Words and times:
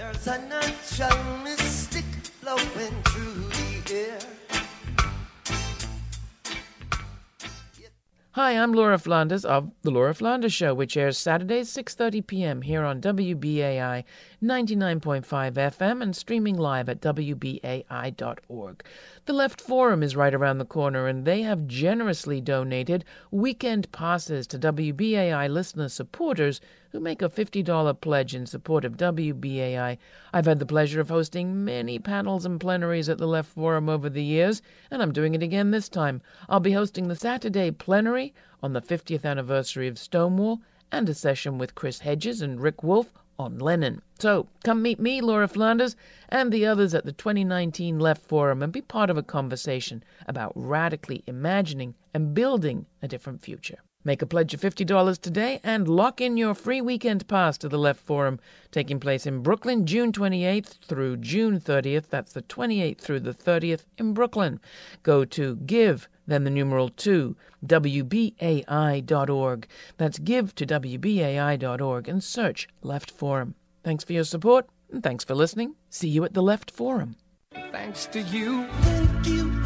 Hi, 8.33 8.51
I'm 8.51 8.73
Laura 8.73 8.99
Flanders 8.99 9.43
of 9.43 9.71
The 9.81 9.89
Laura 9.89 10.13
Flanders 10.13 10.53
Show, 10.53 10.75
which 10.75 10.95
airs 10.95 11.17
Saturdays 11.17 11.67
6:30 11.73 12.27
p.m. 12.27 12.61
here 12.61 12.83
on 12.83 13.01
WBAI 13.01 14.03
99.5 14.43 15.23
FM 15.53 16.03
and 16.03 16.15
streaming 16.15 16.55
live 16.55 16.87
at 16.89 17.01
wbai.org. 17.01 18.83
The 19.25 19.33
Left 19.33 19.59
Forum 19.59 20.03
is 20.03 20.15
right 20.15 20.35
around 20.35 20.59
the 20.59 20.65
corner 20.65 21.07
and 21.07 21.25
they 21.25 21.41
have 21.41 21.65
generously 21.65 22.39
donated 22.39 23.03
weekend 23.31 23.91
passes 23.91 24.45
to 24.45 24.59
WBAI 24.59 25.49
listener 25.51 25.89
supporters 25.89 26.61
who 26.91 26.99
make 26.99 27.21
a 27.21 27.29
$50 27.29 28.01
pledge 28.01 28.33
in 28.33 28.45
support 28.45 28.83
of 28.83 28.97
WBAI. 28.97 29.97
I've 30.33 30.45
had 30.45 30.59
the 30.59 30.65
pleasure 30.65 30.99
of 30.99 31.09
hosting 31.09 31.63
many 31.63 31.99
panels 31.99 32.45
and 32.45 32.59
plenaries 32.59 33.09
at 33.09 33.17
the 33.17 33.27
Left 33.27 33.49
Forum 33.49 33.89
over 33.89 34.09
the 34.09 34.23
years, 34.23 34.61
and 34.89 35.01
I'm 35.01 35.13
doing 35.13 35.35
it 35.35 35.43
again 35.43 35.71
this 35.71 35.89
time. 35.89 36.21
I'll 36.47 36.59
be 36.59 36.71
hosting 36.71 37.07
the 37.07 37.15
Saturday 37.15 37.71
plenary 37.71 38.33
on 38.63 38.73
the 38.73 38.81
50th 38.81 39.25
anniversary 39.25 39.87
of 39.87 39.99
Stonewall 39.99 40.61
and 40.91 41.07
a 41.07 41.13
session 41.13 41.57
with 41.57 41.75
Chris 41.75 41.99
Hedges 41.99 42.41
and 42.41 42.61
Rick 42.61 42.83
Wolff 42.83 43.13
on 43.37 43.57
Lenin. 43.57 44.01
So 44.19 44.47
come 44.63 44.81
meet 44.81 44.99
me, 44.99 45.21
Laura 45.21 45.47
Flanders, 45.47 45.95
and 46.27 46.51
the 46.51 46.65
others 46.65 46.93
at 46.93 47.05
the 47.05 47.13
2019 47.13 47.97
Left 47.97 48.21
Forum 48.21 48.61
and 48.61 48.73
be 48.73 48.81
part 48.81 49.09
of 49.09 49.17
a 49.17 49.23
conversation 49.23 50.03
about 50.27 50.51
radically 50.55 51.23
imagining 51.25 51.95
and 52.13 52.33
building 52.33 52.85
a 53.01 53.07
different 53.07 53.41
future. 53.41 53.79
Make 54.05 54.21
a 54.21 54.25
pledge 54.25 54.53
of 54.53 54.61
$50 54.61 55.19
today 55.19 55.59
and 55.61 55.87
lock 55.87 56.21
in 56.21 56.37
your 56.37 56.55
free 56.55 56.79
weekend 56.79 57.27
pass 57.27 57.57
to 57.57 57.67
the 57.67 57.77
Left 57.77 57.99
Forum, 57.99 58.39
taking 58.71 58.97
place 58.97 59.25
in 59.25 59.43
Brooklyn 59.43 59.85
June 59.85 60.13
28th 60.13 60.79
through 60.85 61.17
June 61.17 61.59
30th. 61.59 62.07
That's 62.09 62.31
the 62.31 62.43
28th 62.43 62.99
through 62.99 63.19
the 63.19 63.33
30th 63.33 63.83
in 63.97 64.13
Brooklyn. 64.13 64.61
Go 65.03 65.25
to 65.25 65.57
give, 65.57 66.07
then 66.25 66.45
the 66.45 66.49
numeral 66.49 66.87
2, 66.87 67.35
WBAI.org. 67.65 69.67
That's 69.97 70.19
give 70.19 70.55
to 70.55 70.65
WBAI.org 70.65 72.07
and 72.07 72.23
search 72.23 72.69
Left 72.81 73.11
Forum. 73.11 73.55
Thanks 73.83 74.05
for 74.05 74.13
your 74.13 74.23
support 74.23 74.67
and 74.89 75.03
thanks 75.03 75.25
for 75.25 75.35
listening. 75.35 75.75
See 75.89 76.07
you 76.07 76.23
at 76.23 76.33
the 76.33 76.41
Left 76.41 76.71
Forum. 76.71 77.17
Thanks 77.71 78.05
to 78.07 78.21
you. 78.21 78.65
Thank 78.67 79.27
you 79.27 79.58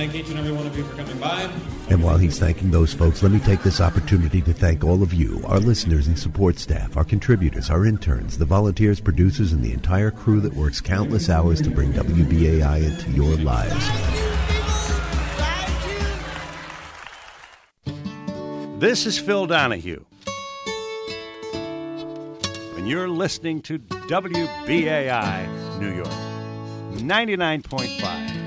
thank 0.00 0.14
each 0.14 0.30
and 0.30 0.38
every 0.38 0.52
one 0.52 0.66
of 0.66 0.74
you 0.74 0.82
for 0.82 0.96
coming 0.96 1.18
by. 1.18 1.42
And 1.90 2.02
while 2.02 2.16
he's 2.16 2.38
thanking 2.38 2.70
those 2.70 2.94
folks, 2.94 3.22
let 3.22 3.32
me 3.32 3.38
take 3.38 3.62
this 3.62 3.82
opportunity 3.82 4.40
to 4.40 4.54
thank 4.54 4.82
all 4.82 5.02
of 5.02 5.12
you, 5.12 5.42
our 5.46 5.60
listeners 5.60 6.06
and 6.06 6.18
support 6.18 6.58
staff, 6.58 6.96
our 6.96 7.04
contributors, 7.04 7.68
our 7.68 7.84
interns, 7.84 8.38
the 8.38 8.46
volunteers, 8.46 8.98
producers, 8.98 9.52
and 9.52 9.62
the 9.62 9.74
entire 9.74 10.10
crew 10.10 10.40
that 10.40 10.54
works 10.54 10.80
countless 10.80 11.28
hours 11.28 11.60
to 11.60 11.68
bring 11.68 11.92
WBAI 11.92 12.82
into 12.82 13.10
your 13.10 13.36
lives. 13.36 13.90
This 18.80 19.04
is 19.04 19.18
Phil 19.18 19.46
Donahue. 19.46 20.02
And 22.78 22.88
you're 22.88 23.10
listening 23.10 23.60
to 23.62 23.78
WBAI 23.78 25.78
New 25.78 25.94
York 25.94 26.08
99.5. 27.02 28.39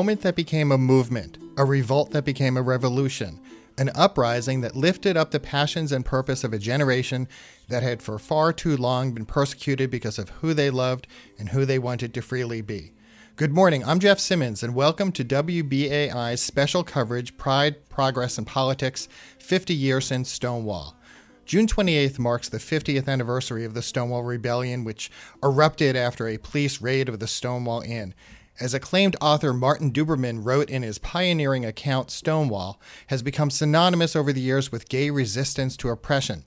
moment 0.00 0.22
that 0.22 0.34
became 0.34 0.72
a 0.72 0.78
movement, 0.78 1.36
a 1.58 1.64
revolt 1.66 2.10
that 2.10 2.24
became 2.24 2.56
a 2.56 2.62
revolution, 2.62 3.38
an 3.76 3.90
uprising 3.94 4.62
that 4.62 4.74
lifted 4.74 5.14
up 5.14 5.30
the 5.30 5.38
passions 5.38 5.92
and 5.92 6.06
purpose 6.06 6.42
of 6.42 6.54
a 6.54 6.58
generation 6.58 7.28
that 7.68 7.82
had 7.82 8.02
for 8.02 8.18
far 8.18 8.50
too 8.50 8.78
long 8.78 9.12
been 9.12 9.26
persecuted 9.26 9.90
because 9.90 10.18
of 10.18 10.30
who 10.30 10.54
they 10.54 10.70
loved 10.70 11.06
and 11.38 11.50
who 11.50 11.66
they 11.66 11.78
wanted 11.78 12.14
to 12.14 12.22
freely 12.22 12.62
be. 12.62 12.92
Good 13.36 13.52
morning, 13.52 13.84
I'm 13.84 14.00
Jeff 14.00 14.18
Simmons, 14.18 14.62
and 14.62 14.74
welcome 14.74 15.12
to 15.12 15.22
WBAI's 15.22 16.40
special 16.40 16.82
coverage 16.82 17.36
Pride, 17.36 17.86
Progress, 17.90 18.38
and 18.38 18.46
Politics 18.46 19.06
50 19.38 19.74
Years 19.74 20.06
Since 20.06 20.30
Stonewall. 20.30 20.96
June 21.44 21.66
28th 21.66 22.18
marks 22.18 22.48
the 22.48 22.56
50th 22.56 23.06
anniversary 23.06 23.66
of 23.66 23.74
the 23.74 23.82
Stonewall 23.82 24.22
Rebellion, 24.22 24.82
which 24.82 25.10
erupted 25.42 25.94
after 25.94 26.26
a 26.26 26.38
police 26.38 26.80
raid 26.80 27.08
of 27.10 27.18
the 27.18 27.26
Stonewall 27.26 27.82
Inn. 27.82 28.14
As 28.60 28.74
acclaimed 28.74 29.16
author 29.22 29.54
Martin 29.54 29.90
Duberman 29.90 30.44
wrote 30.44 30.68
in 30.68 30.82
his 30.82 30.98
pioneering 30.98 31.64
account, 31.64 32.10
Stonewall 32.10 32.78
has 33.06 33.22
become 33.22 33.50
synonymous 33.50 34.14
over 34.14 34.34
the 34.34 34.40
years 34.42 34.70
with 34.70 34.90
gay 34.90 35.08
resistance 35.08 35.78
to 35.78 35.88
oppression. 35.88 36.44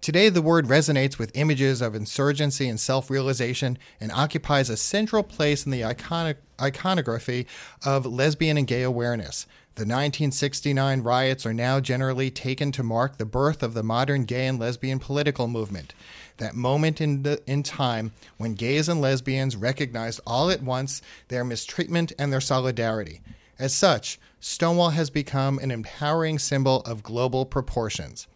Today, 0.00 0.28
the 0.28 0.40
word 0.40 0.66
resonates 0.66 1.18
with 1.18 1.32
images 1.34 1.82
of 1.82 1.96
insurgency 1.96 2.68
and 2.68 2.78
self 2.78 3.10
realization 3.10 3.76
and 4.00 4.12
occupies 4.12 4.70
a 4.70 4.76
central 4.76 5.24
place 5.24 5.66
in 5.66 5.72
the 5.72 5.80
iconic, 5.80 6.36
iconography 6.62 7.48
of 7.84 8.06
lesbian 8.06 8.56
and 8.56 8.68
gay 8.68 8.82
awareness. 8.82 9.44
The 9.74 9.82
1969 9.82 11.02
riots 11.02 11.44
are 11.44 11.54
now 11.54 11.80
generally 11.80 12.30
taken 12.30 12.70
to 12.72 12.84
mark 12.84 13.16
the 13.16 13.24
birth 13.24 13.62
of 13.64 13.74
the 13.74 13.82
modern 13.82 14.24
gay 14.24 14.46
and 14.46 14.58
lesbian 14.58 15.00
political 15.00 15.48
movement. 15.48 15.94
That 16.38 16.54
moment 16.54 17.00
in, 17.00 17.22
the, 17.22 17.42
in 17.46 17.62
time 17.62 18.12
when 18.36 18.54
gays 18.54 18.88
and 18.88 19.00
lesbians 19.00 19.56
recognized 19.56 20.20
all 20.26 20.50
at 20.50 20.62
once 20.62 21.02
their 21.28 21.44
mistreatment 21.44 22.12
and 22.18 22.32
their 22.32 22.40
solidarity. 22.40 23.20
As 23.58 23.74
such, 23.74 24.18
Stonewall 24.40 24.90
has 24.90 25.10
become 25.10 25.58
an 25.58 25.72
empowering 25.72 26.38
symbol 26.38 26.80
of 26.82 27.02
global 27.02 27.44
proportions. 27.44 28.28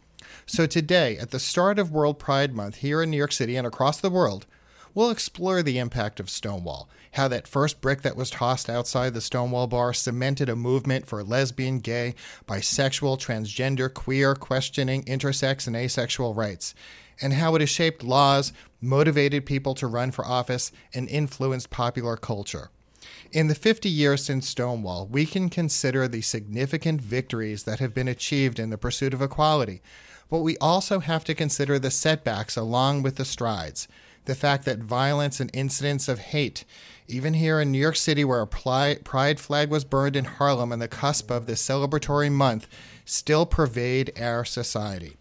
So, 0.47 0.67
today, 0.67 1.17
at 1.17 1.31
the 1.31 1.39
start 1.39 1.79
of 1.79 1.93
World 1.93 2.19
Pride 2.19 2.55
Month 2.55 2.77
here 2.77 3.03
in 3.03 3.11
New 3.11 3.17
York 3.17 3.33
City 3.33 3.57
and 3.57 3.67
across 3.67 4.01
the 4.01 4.11
world, 4.11 4.47
we'll 4.95 5.11
explore 5.11 5.63
the 5.63 5.79
impact 5.79 6.19
of 6.19 6.29
Stonewall, 6.29 6.89
how 7.13 7.29
that 7.29 7.47
first 7.47 7.81
brick 7.81 8.03
that 8.03 8.17
was 8.17 8.31
tossed 8.31 8.69
outside 8.69 9.15
the 9.15 9.21
Stonewall 9.21 9.67
bar 9.69 9.93
cemented 9.93 10.49
a 10.49 10.57
movement 10.57 11.07
for 11.07 11.23
lesbian, 11.23 11.79
gay, 11.79 12.15
bisexual, 12.47 13.19
transgender, 13.19 13.93
queer, 13.93 14.35
questioning, 14.35 15.05
intersex, 15.05 15.67
and 15.67 15.77
asexual 15.77 16.35
rights, 16.35 16.75
and 17.21 17.35
how 17.35 17.55
it 17.55 17.61
has 17.61 17.71
shaped 17.71 18.03
laws, 18.03 18.53
motivated 18.81 19.47
people 19.47 19.75
to 19.75 19.87
run 19.87 20.11
for 20.11 20.27
office, 20.27 20.73
and 20.95 21.09
influenced 21.09 21.71
popular 21.71 22.17
culture. 22.17 22.71
In 23.33 23.49
the 23.49 23.55
50 23.55 23.89
years 23.89 24.25
since 24.25 24.49
Stonewall, 24.49 25.07
we 25.07 25.27
can 25.27 25.49
consider 25.49 26.07
the 26.07 26.21
significant 26.21 27.01
victories 27.01 27.65
that 27.65 27.79
have 27.79 27.95
been 27.95 28.09
achieved 28.09 28.59
in 28.59 28.71
the 28.71 28.79
pursuit 28.79 29.15
of 29.15 29.23
equality, 29.23 29.81
but 30.31 30.41
we 30.41 30.57
also 30.59 31.01
have 31.01 31.25
to 31.25 31.35
consider 31.35 31.79
the 31.79 31.91
setbacks 31.91 32.57
along 32.57 33.03
with 33.03 33.17
the 33.17 33.25
strides. 33.25 33.89
The 34.25 34.35
fact 34.35 34.65
that 34.67 34.79
violence 34.79 35.41
and 35.41 35.51
incidents 35.53 36.09
of 36.09 36.21
hate, 36.21 36.65
even 37.09 37.35
here 37.35 37.61
in 37.61 37.73
New 37.73 37.79
York 37.79 37.97
City, 37.97 38.25
where 38.25 38.41
a 38.41 38.47
pride 38.47 39.41
flag 39.41 39.69
was 39.69 39.85
burned 39.85 40.15
in 40.15 40.25
Harlem 40.25 40.73
on 40.73 40.79
the 40.79 40.87
cusp 40.87 41.31
of 41.31 41.47
this 41.47 41.61
celebratory 41.61 42.31
month, 42.31 42.69
still 43.05 43.47
pervade 43.47 44.13
our 44.19 44.45
society. 44.45 45.17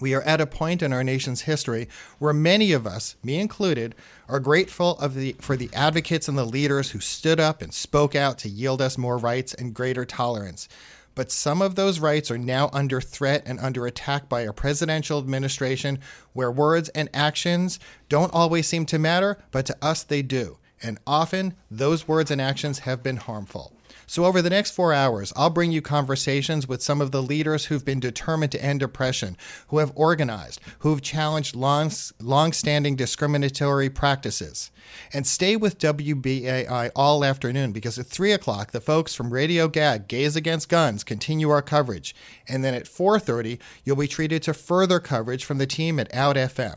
We 0.00 0.14
are 0.14 0.22
at 0.22 0.40
a 0.40 0.46
point 0.46 0.82
in 0.82 0.92
our 0.92 1.02
nation's 1.02 1.42
history 1.42 1.88
where 2.18 2.32
many 2.32 2.72
of 2.72 2.86
us, 2.86 3.16
me 3.22 3.40
included, 3.40 3.94
are 4.28 4.40
grateful 4.40 4.94
the, 4.94 5.34
for 5.40 5.56
the 5.56 5.70
advocates 5.72 6.28
and 6.28 6.38
the 6.38 6.44
leaders 6.44 6.90
who 6.90 7.00
stood 7.00 7.40
up 7.40 7.62
and 7.62 7.72
spoke 7.74 8.14
out 8.14 8.38
to 8.38 8.48
yield 8.48 8.80
us 8.80 8.96
more 8.96 9.18
rights 9.18 9.54
and 9.54 9.74
greater 9.74 10.04
tolerance. 10.04 10.68
But 11.14 11.32
some 11.32 11.60
of 11.60 11.74
those 11.74 11.98
rights 11.98 12.30
are 12.30 12.38
now 12.38 12.70
under 12.72 13.00
threat 13.00 13.42
and 13.44 13.58
under 13.58 13.86
attack 13.86 14.28
by 14.28 14.42
a 14.42 14.52
presidential 14.52 15.18
administration 15.18 15.98
where 16.32 16.50
words 16.50 16.90
and 16.90 17.08
actions 17.12 17.80
don't 18.08 18.32
always 18.32 18.68
seem 18.68 18.86
to 18.86 19.00
matter, 19.00 19.36
but 19.50 19.66
to 19.66 19.76
us 19.82 20.04
they 20.04 20.22
do. 20.22 20.58
And 20.80 20.98
often 21.08 21.54
those 21.70 22.06
words 22.06 22.30
and 22.30 22.40
actions 22.40 22.80
have 22.80 23.02
been 23.02 23.16
harmful. 23.16 23.72
So, 24.10 24.24
over 24.24 24.40
the 24.40 24.48
next 24.48 24.70
four 24.70 24.94
hours, 24.94 25.34
I'll 25.36 25.50
bring 25.50 25.70
you 25.70 25.82
conversations 25.82 26.66
with 26.66 26.82
some 26.82 27.02
of 27.02 27.10
the 27.10 27.22
leaders 27.22 27.66
who've 27.66 27.84
been 27.84 28.00
determined 28.00 28.52
to 28.52 28.64
end 28.64 28.82
oppression, 28.82 29.36
who 29.68 29.78
have 29.78 29.92
organized, 29.94 30.62
who've 30.78 31.02
challenged 31.02 31.54
long, 31.54 31.92
long-standing 32.18 32.96
discriminatory 32.96 33.90
practices. 33.90 34.70
And 35.12 35.26
stay 35.26 35.56
with 35.56 35.78
WBAI 35.78 36.90
all 36.96 37.22
afternoon 37.22 37.72
because 37.72 37.98
at 37.98 38.06
3 38.06 38.32
o'clock, 38.32 38.70
the 38.70 38.80
folks 38.80 39.14
from 39.14 39.30
Radio 39.30 39.68
Gag, 39.68 40.08
Gays 40.08 40.36
Against 40.36 40.70
Guns, 40.70 41.04
continue 41.04 41.50
our 41.50 41.60
coverage. 41.60 42.14
And 42.48 42.64
then 42.64 42.72
at 42.72 42.86
4.30, 42.86 43.60
you'll 43.84 43.96
be 43.96 44.08
treated 44.08 44.42
to 44.44 44.54
further 44.54 45.00
coverage 45.00 45.44
from 45.44 45.58
the 45.58 45.66
team 45.66 46.00
at 46.00 46.12
Out 46.14 46.36
FM. 46.36 46.76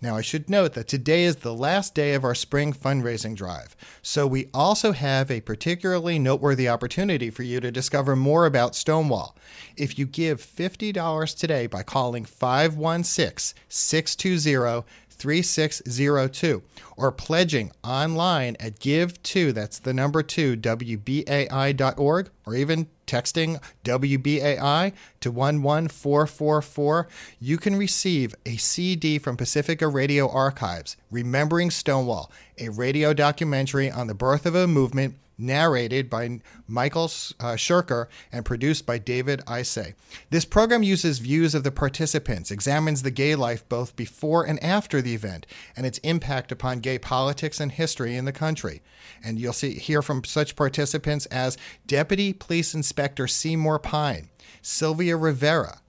Now, 0.00 0.16
I 0.16 0.20
should 0.20 0.48
note 0.48 0.74
that 0.74 0.86
today 0.86 1.24
is 1.24 1.36
the 1.36 1.54
last 1.54 1.92
day 1.92 2.14
of 2.14 2.22
our 2.22 2.34
spring 2.34 2.72
fundraising 2.72 3.34
drive, 3.34 3.74
so 4.00 4.28
we 4.28 4.48
also 4.54 4.92
have 4.92 5.28
a 5.28 5.40
particularly 5.40 6.20
noteworthy 6.20 6.68
opportunity 6.68 7.30
for 7.30 7.42
you 7.42 7.58
to 7.58 7.72
discover 7.72 8.14
more 8.14 8.46
about 8.46 8.76
Stonewall. 8.76 9.36
If 9.76 9.98
you 9.98 10.06
give 10.06 10.40
$50 10.40 11.36
today 11.36 11.66
by 11.66 11.82
calling 11.82 12.24
516 12.24 13.58
620 13.68 14.86
3602 15.10 16.62
or 16.96 17.10
pledging 17.10 17.72
online 17.82 18.56
at 18.60 18.78
give2 18.78 19.52
that's 19.52 19.80
the 19.80 19.92
number 19.92 20.22
2 20.22 20.56
wbai.org 20.58 22.30
or 22.46 22.54
even 22.54 22.86
texting 23.08 23.60
WBAI 23.84 24.92
to 25.20 25.30
11444, 25.30 27.08
you 27.40 27.56
can 27.58 27.74
receive 27.74 28.34
a 28.46 28.56
CD 28.56 29.18
from 29.18 29.36
Pacifica 29.36 29.88
Radio 29.88 30.30
Archives, 30.30 30.96
Remembering 31.10 31.70
Stonewall, 31.70 32.30
a 32.60 32.70
radio 32.70 33.12
documentary 33.12 33.90
on 33.90 34.06
the 34.06 34.14
birth 34.14 34.46
of 34.46 34.54
a 34.54 34.66
movement 34.66 35.16
narrated 35.38 36.10
by 36.10 36.40
Michael 36.66 37.10
uh, 37.38 37.54
Shirker 37.56 38.08
and 38.32 38.44
produced 38.44 38.84
by 38.84 38.98
David 38.98 39.40
Isay. 39.46 39.94
This 40.30 40.44
program 40.44 40.82
uses 40.82 41.20
views 41.20 41.54
of 41.54 41.62
the 41.62 41.70
participants, 41.70 42.50
examines 42.50 43.02
the 43.02 43.10
gay 43.12 43.36
life 43.36 43.66
both 43.68 43.94
before 43.94 44.44
and 44.44 44.62
after 44.62 45.00
the 45.00 45.14
event, 45.14 45.46
and 45.76 45.86
its 45.86 45.98
impact 45.98 46.50
upon 46.50 46.80
gay 46.80 46.98
politics 46.98 47.60
and 47.60 47.72
history 47.72 48.16
in 48.16 48.24
the 48.24 48.32
country. 48.32 48.82
And 49.22 49.38
you'll 49.38 49.52
see 49.52 49.74
hear 49.74 50.02
from 50.02 50.24
such 50.24 50.56
participants 50.56 51.26
as 51.26 51.56
Deputy 51.86 52.32
Police 52.32 52.74
Inspector 52.74 53.26
Seymour 53.28 53.78
Pine, 53.78 54.28
Sylvia 54.60 55.16
Rivera, 55.16 55.80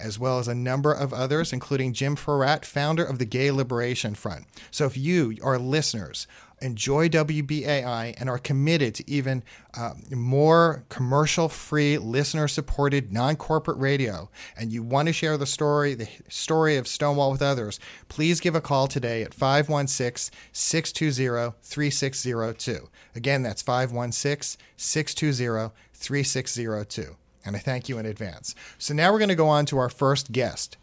as 0.00 0.18
well 0.18 0.38
as 0.38 0.48
a 0.48 0.54
number 0.54 0.92
of 0.92 1.12
others, 1.12 1.52
including 1.52 1.92
Jim 1.92 2.16
Fouratt, 2.16 2.64
founder 2.64 3.04
of 3.04 3.18
the 3.18 3.24
Gay 3.24 3.50
Liberation 3.50 4.14
Front. 4.14 4.46
So 4.70 4.86
if 4.86 4.96
you, 4.96 5.36
our 5.42 5.58
listeners, 5.58 6.26
enjoy 6.62 7.08
WBAI 7.08 8.14
and 8.18 8.28
are 8.28 8.38
committed 8.38 8.94
to 8.94 9.10
even 9.10 9.42
uh, 9.74 9.94
more 10.10 10.84
commercial 10.88 11.48
free, 11.48 11.98
listener 11.98 12.48
supported, 12.48 13.12
non 13.12 13.36
corporate 13.36 13.78
radio, 13.78 14.28
and 14.56 14.72
you 14.72 14.82
want 14.82 15.06
to 15.08 15.12
share 15.12 15.36
the 15.36 15.46
story, 15.46 15.94
the 15.94 16.08
story 16.28 16.76
of 16.76 16.86
Stonewall 16.86 17.32
with 17.32 17.42
others, 17.42 17.80
please 18.08 18.40
give 18.40 18.54
a 18.54 18.60
call 18.60 18.88
today 18.88 19.22
at 19.22 19.34
516 19.34 20.34
620 20.52 21.56
3602. 21.62 22.88
Again, 23.14 23.42
that's 23.42 23.62
516 23.62 24.60
620 24.76 25.72
3602. 25.94 27.16
And 27.44 27.56
I 27.56 27.58
thank 27.58 27.88
you 27.88 27.98
in 27.98 28.06
advance. 28.06 28.54
So 28.78 28.94
now 28.94 29.12
we're 29.12 29.18
going 29.18 29.28
to 29.30 29.34
go 29.34 29.48
on 29.48 29.66
to 29.66 29.78
our 29.78 29.88
first 29.88 30.32
guest 30.32 30.76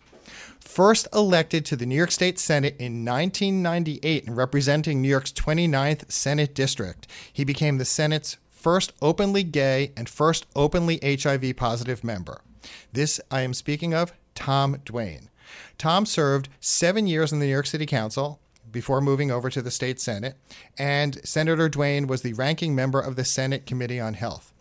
first 0.60 1.08
elected 1.14 1.66
to 1.66 1.76
the 1.76 1.86
New 1.86 1.96
York 1.96 2.12
State 2.12 2.38
Senate 2.38 2.76
in 2.78 3.06
1998 3.06 4.28
and 4.28 4.38
representing 4.38 5.02
New 5.02 5.08
York's 5.08 5.32
29th 5.32 6.12
Senate 6.12 6.54
District. 6.54 7.08
He 7.32 7.44
became 7.44 7.78
the 7.78 7.86
Senate's 7.86 8.38
first 8.52 8.92
openly 9.02 9.44
gay 9.44 9.92
and 9.96 10.10
first 10.10 10.46
openly 10.56 11.00
HIV 11.02 11.56
positive 11.56 12.04
member. 12.04 12.42
This 12.92 13.22
I 13.32 13.42
am 13.42 13.54
speaking 13.54 13.94
of 13.94 14.14
Tom 14.36 14.82
Duane. 14.84 15.30
Tom 15.78 16.06
served 16.06 16.50
seven 16.60 17.08
years 17.08 17.32
in 17.32 17.40
the 17.40 17.46
New 17.46 17.54
York 17.54 17.68
City 17.68 17.86
Council 17.86 18.40
before 18.70 19.00
moving 19.00 19.32
over 19.32 19.50
to 19.50 19.62
the 19.62 19.72
state 19.72 20.00
Senate, 20.00 20.36
and 20.78 21.26
Senator 21.26 21.70
Duane 21.70 22.08
was 22.08 22.22
the 22.22 22.34
ranking 22.34 22.76
member 22.76 23.00
of 23.00 23.16
the 23.16 23.24
Senate 23.24 23.66
Committee 23.66 24.00
on 24.00 24.16
Health. 24.16 24.54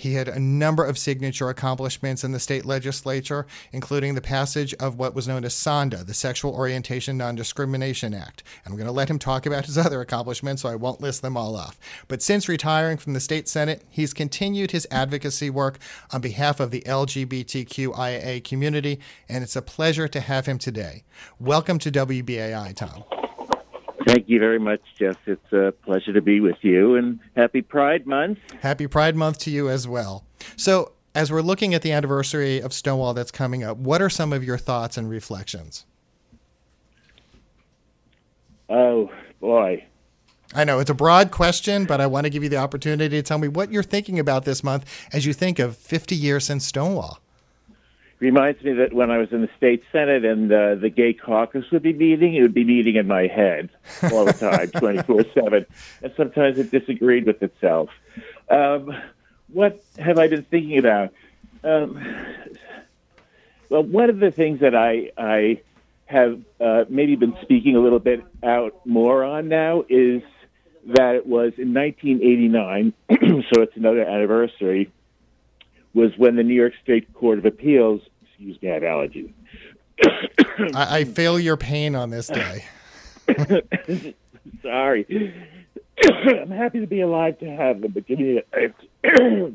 He 0.00 0.14
had 0.14 0.28
a 0.28 0.40
number 0.40 0.82
of 0.82 0.96
signature 0.96 1.50
accomplishments 1.50 2.24
in 2.24 2.32
the 2.32 2.40
state 2.40 2.64
legislature, 2.64 3.46
including 3.70 4.14
the 4.14 4.22
passage 4.22 4.72
of 4.80 4.96
what 4.96 5.14
was 5.14 5.28
known 5.28 5.44
as 5.44 5.52
SONDA, 5.52 6.06
the 6.06 6.14
Sexual 6.14 6.54
Orientation 6.54 7.18
Non 7.18 7.34
Discrimination 7.34 8.14
Act. 8.14 8.42
And 8.64 8.72
I'm 8.72 8.78
going 8.78 8.86
to 8.86 8.92
let 8.92 9.10
him 9.10 9.18
talk 9.18 9.44
about 9.44 9.66
his 9.66 9.76
other 9.86 10.00
accomplishments, 10.00 10.62
so 10.62 10.70
I 10.70 10.74
won't 10.74 11.02
list 11.02 11.20
them 11.20 11.36
all 11.36 11.54
off. 11.54 11.78
But 12.08 12.22
since 12.22 12.48
retiring 12.48 12.96
from 12.96 13.12
the 13.12 13.20
state 13.20 13.46
Senate, 13.46 13.84
he's 13.90 14.14
continued 14.14 14.70
his 14.70 14.88
advocacy 14.90 15.50
work 15.50 15.78
on 16.14 16.22
behalf 16.22 16.60
of 16.60 16.70
the 16.70 16.80
LGBTQIA 16.86 18.42
community, 18.42 19.00
and 19.28 19.44
it's 19.44 19.56
a 19.56 19.60
pleasure 19.60 20.08
to 20.08 20.20
have 20.20 20.46
him 20.46 20.56
today. 20.56 21.04
Welcome 21.38 21.78
to 21.78 21.90
WBAI, 21.90 22.74
Tom. 22.74 23.04
Thank 24.06 24.28
you 24.28 24.38
very 24.38 24.58
much, 24.58 24.80
Jeff. 24.98 25.16
It's 25.26 25.52
a 25.52 25.72
pleasure 25.84 26.12
to 26.12 26.22
be 26.22 26.40
with 26.40 26.56
you, 26.62 26.96
and 26.96 27.20
happy 27.36 27.60
Pride 27.60 28.06
Month. 28.06 28.38
Happy 28.60 28.86
Pride 28.86 29.14
Month 29.14 29.38
to 29.40 29.50
you 29.50 29.68
as 29.68 29.86
well. 29.86 30.24
So, 30.56 30.92
as 31.14 31.30
we're 31.30 31.42
looking 31.42 31.74
at 31.74 31.82
the 31.82 31.92
anniversary 31.92 32.60
of 32.60 32.72
Stonewall 32.72 33.14
that's 33.14 33.30
coming 33.30 33.62
up, 33.62 33.76
what 33.76 34.00
are 34.00 34.08
some 34.08 34.32
of 34.32 34.42
your 34.42 34.56
thoughts 34.56 34.96
and 34.96 35.10
reflections? 35.10 35.84
Oh, 38.68 39.10
boy. 39.40 39.84
I 40.54 40.64
know 40.64 40.78
it's 40.78 40.90
a 40.90 40.94
broad 40.94 41.30
question, 41.30 41.84
but 41.84 42.00
I 42.00 42.06
want 42.06 42.24
to 42.24 42.30
give 42.30 42.42
you 42.42 42.48
the 42.48 42.56
opportunity 42.56 43.16
to 43.16 43.22
tell 43.22 43.38
me 43.38 43.48
what 43.48 43.70
you're 43.70 43.82
thinking 43.82 44.18
about 44.18 44.44
this 44.44 44.64
month 44.64 45.08
as 45.12 45.26
you 45.26 45.32
think 45.32 45.58
of 45.58 45.76
50 45.76 46.14
years 46.14 46.44
since 46.44 46.66
Stonewall 46.66 47.20
reminds 48.20 48.62
me 48.62 48.74
that 48.74 48.92
when 48.92 49.10
I 49.10 49.18
was 49.18 49.32
in 49.32 49.40
the 49.40 49.48
state 49.56 49.82
senate 49.90 50.24
and 50.24 50.52
uh, 50.52 50.74
the 50.76 50.90
gay 50.90 51.14
caucus 51.14 51.64
would 51.72 51.82
be 51.82 51.92
meeting, 51.92 52.36
it 52.36 52.42
would 52.42 52.54
be 52.54 52.64
meeting 52.64 52.96
in 52.96 53.06
my 53.06 53.26
head 53.26 53.70
all 54.12 54.24
the 54.24 54.32
time, 54.32 54.70
twenty 54.78 55.02
four 55.02 55.24
seven, 55.34 55.66
and 56.02 56.12
sometimes 56.16 56.58
it 56.58 56.70
disagreed 56.70 57.26
with 57.26 57.42
itself. 57.42 57.88
Um, 58.48 58.94
what 59.48 59.82
have 59.98 60.18
I 60.18 60.28
been 60.28 60.44
thinking 60.44 60.78
about? 60.78 61.12
Um, 61.64 62.00
well, 63.68 63.82
one 63.82 64.10
of 64.10 64.20
the 64.20 64.30
things 64.30 64.60
that 64.60 64.74
I 64.74 65.10
I 65.16 65.62
have 66.06 66.40
uh, 66.60 66.84
maybe 66.88 67.16
been 67.16 67.36
speaking 67.42 67.76
a 67.76 67.80
little 67.80 68.00
bit 68.00 68.24
out 68.42 68.84
more 68.84 69.24
on 69.24 69.48
now 69.48 69.84
is 69.88 70.22
that 70.86 71.14
it 71.14 71.26
was 71.26 71.52
in 71.56 71.72
1989, 71.74 72.92
so 73.52 73.62
it's 73.62 73.76
another 73.76 74.02
anniversary, 74.02 74.90
was 75.94 76.12
when 76.16 76.36
the 76.36 76.42
New 76.42 76.54
York 76.54 76.72
State 76.82 77.12
Court 77.14 77.38
of 77.38 77.44
Appeals, 77.44 78.00
excuse 78.22 78.60
me, 78.62 78.70
I 78.70 78.74
have 78.74 78.82
allergies. 78.82 79.32
I, 80.74 80.98
I 80.98 81.04
feel 81.04 81.38
your 81.38 81.56
pain 81.56 81.94
on 81.94 82.10
this 82.10 82.28
day. 82.28 82.64
Sorry. 84.62 85.34
I'm 86.02 86.50
happy 86.50 86.80
to 86.80 86.86
be 86.86 87.00
alive 87.02 87.38
to 87.40 87.46
have 87.46 87.82
them, 87.82 87.92
but 87.92 88.06
give 88.06 88.18
me 88.18 88.40
a, 88.54 88.72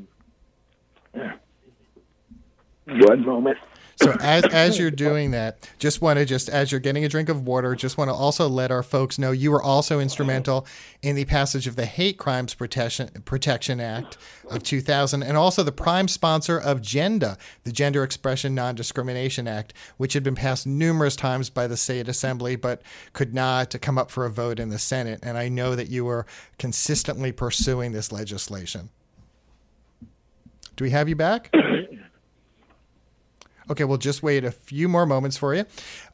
one 2.85 3.25
moment. 3.25 3.57
So 3.97 4.11
as 4.19 4.43
as 4.45 4.77
you're 4.77 4.91
doing 4.91 5.31
that, 5.31 5.69
just 5.79 6.01
want 6.01 6.19
to 6.19 6.25
just 6.25 6.49
as 6.49 6.71
you're 6.71 6.81
getting 6.81 7.05
a 7.05 7.09
drink 7.09 7.29
of 7.29 7.47
water, 7.47 7.75
just 7.75 7.97
want 7.97 8.09
to 8.09 8.13
also 8.13 8.49
let 8.49 8.69
our 8.69 8.83
folks 8.83 9.17
know 9.17 9.31
you 9.31 9.51
were 9.51 9.63
also 9.63 9.99
instrumental 9.99 10.67
in 11.01 11.15
the 11.15 11.25
passage 11.25 11.65
of 11.65 11.77
the 11.77 11.85
Hate 11.85 12.17
Crimes 12.17 12.53
Protection 12.53 13.09
Protection 13.23 13.79
Act 13.79 14.17
of 14.49 14.63
2000, 14.63 15.23
and 15.23 15.37
also 15.37 15.63
the 15.63 15.71
prime 15.71 16.09
sponsor 16.09 16.57
of 16.57 16.81
GENDA, 16.81 17.37
the 17.63 17.71
Gender 17.71 18.03
Expression 18.03 18.53
Non-Discrimination 18.53 19.47
Act, 19.47 19.73
which 19.97 20.13
had 20.13 20.23
been 20.23 20.35
passed 20.35 20.67
numerous 20.67 21.15
times 21.15 21.49
by 21.49 21.65
the 21.65 21.77
state 21.77 22.09
assembly, 22.09 22.55
but 22.57 22.81
could 23.13 23.33
not 23.33 23.79
come 23.81 23.97
up 23.97 24.11
for 24.11 24.25
a 24.25 24.29
vote 24.29 24.59
in 24.59 24.69
the 24.69 24.79
Senate. 24.79 25.19
And 25.23 25.37
I 25.37 25.47
know 25.47 25.73
that 25.75 25.89
you 25.89 26.03
were 26.03 26.25
consistently 26.59 27.31
pursuing 27.31 27.93
this 27.93 28.11
legislation. 28.11 28.89
Do 30.75 30.83
we 30.83 30.89
have 30.89 31.07
you 31.07 31.15
back? 31.15 31.49
Okay, 33.69 33.83
we'll 33.83 33.97
just 33.97 34.21
wait 34.21 34.43
a 34.43 34.51
few 34.51 34.87
more 34.87 35.05
moments 35.05 35.37
for 35.37 35.55
you. 35.55 35.65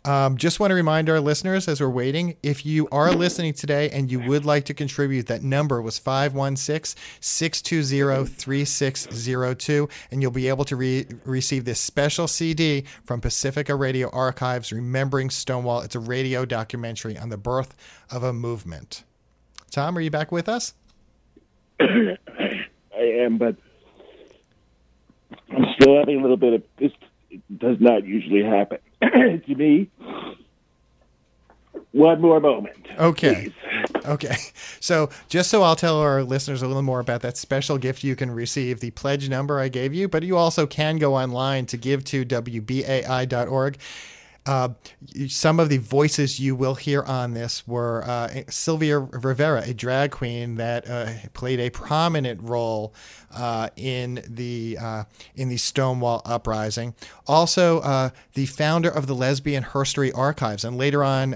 Um, 0.06 0.38
just 0.38 0.60
want 0.60 0.72
to 0.72 0.76
remind 0.76 1.10
our 1.10 1.20
listeners 1.20 1.68
as 1.68 1.82
we're 1.82 1.90
waiting 1.90 2.38
if 2.42 2.66
you 2.66 2.88
are 2.92 3.12
listening 3.12 3.54
today 3.54 3.90
and 3.90 4.10
you 4.10 4.20
would 4.22 4.46
like 4.46 4.66
to 4.66 4.74
contribute, 4.74 5.28
that 5.28 5.44
number 5.44 5.82
was 5.82 6.00
516 6.00 7.00
620 7.20 8.26
3602, 8.26 9.90
and 10.12 10.22
you'll 10.22 10.32
be 10.32 10.48
able 10.48 10.64
to 10.66 10.76
re- 10.76 11.06
receive 11.26 11.66
this 11.66 11.80
special 11.80 12.28
CD 12.28 12.86
from 13.04 13.20
Pacifica 13.20 13.76
Radio 13.76 14.10
Archives, 14.12 14.72
Remembering 14.72 15.30
Stonewall. 15.30 15.82
It's 15.82 15.96
a 15.96 16.00
radio 16.00 16.46
documentary 16.46 17.18
on 17.18 17.30
the 17.30 17.38
birth 17.38 17.76
of 18.10 18.24
a 18.24 18.32
movement. 18.32 19.04
Tom, 19.72 19.98
are 19.98 20.02
you 20.02 20.12
back 20.12 20.32
with 20.32 20.48
us? 20.48 20.74
I 21.82 22.18
am, 22.98 23.38
but 23.38 23.56
I'm 25.50 25.66
still 25.80 25.98
having 25.98 26.20
a 26.20 26.22
little 26.22 26.38
bit 26.38 26.54
of 26.54 26.64
this. 27.32 27.40
Does 27.58 27.78
not 27.80 28.06
usually 28.06 28.44
happen 28.44 28.80
to 29.02 29.56
me. 29.56 29.90
One 31.92 32.22
more 32.22 32.40
moment. 32.40 32.88
Okay. 32.98 33.52
Okay. 34.06 34.38
So, 34.80 35.10
just 35.30 35.50
so 35.50 35.64
I'll 35.64 35.76
tell 35.76 36.00
our 36.00 36.24
listeners 36.24 36.62
a 36.62 36.68
little 36.68 36.82
more 36.82 37.00
about 37.00 37.22
that 37.22 37.38
special 37.38 37.78
gift 37.78 38.04
you 38.04 38.16
can 38.16 38.32
receive, 38.32 38.80
the 38.80 38.92
pledge 38.92 39.30
number 39.30 39.60
I 39.60 39.68
gave 39.68 39.94
you, 39.94 40.08
but 40.08 40.24
you 40.24 40.38
also 40.38 40.66
can 40.66 40.98
go 40.98 41.16
online 41.16 41.66
to 41.68 41.78
give 41.78 42.04
to 42.06 42.26
WBAI.org. 42.26 43.78
Uh, 44.44 44.70
some 45.28 45.60
of 45.60 45.70
the 45.70 45.78
voices 45.78 46.40
you 46.40 46.56
will 46.56 46.74
hear 46.74 47.04
on 47.04 47.36
this 47.36 47.68
were 47.68 48.04
uh, 48.08 48.42
Sylvia 48.50 48.98
Rivera, 48.98 49.62
a 49.66 49.74
drag 49.74 50.10
queen 50.10 50.56
that 50.56 50.90
uh, 50.90 51.12
played 51.34 51.60
a 51.60 51.70
prominent 51.70 52.42
role 52.42 52.92
uh, 53.36 53.70
in 53.76 54.24
the 54.28 54.78
uh, 54.82 55.04
in 55.36 55.50
the 55.50 55.58
Stonewall 55.58 56.24
uprising. 56.26 56.96
Also, 57.28 57.80
uh, 57.82 58.10
the 58.34 58.48
founder 58.48 58.90
of 58.90 59.06
the 59.06 59.14
Lesbian 59.14 59.64
Herstory 59.64 60.12
Archives, 60.18 60.66
and 60.66 60.76
later 60.76 61.04
on 61.04 61.36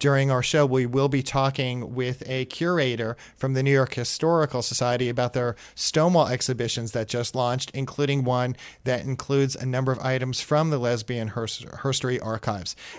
during 0.00 0.30
our 0.30 0.42
show, 0.42 0.66
we 0.66 0.86
will 0.86 1.08
be 1.08 1.22
talking 1.22 1.94
with 1.94 2.28
a 2.28 2.46
curator 2.46 3.16
from 3.36 3.54
the 3.54 3.62
New 3.62 3.72
York 3.72 3.94
Historical 3.94 4.60
Society 4.60 5.08
about 5.08 5.34
their 5.34 5.54
Stonewall 5.76 6.26
exhibitions 6.28 6.92
that 6.92 7.06
just 7.06 7.34
launched, 7.36 7.70
including 7.74 8.24
one 8.24 8.56
that 8.84 9.04
includes 9.04 9.54
a 9.54 9.64
number 9.64 9.92
of 9.92 10.00
items 10.00 10.40
from 10.40 10.70
the 10.70 10.78
Lesbian 10.78 11.30
Herstory 11.30 12.18
Archives, 12.20 12.39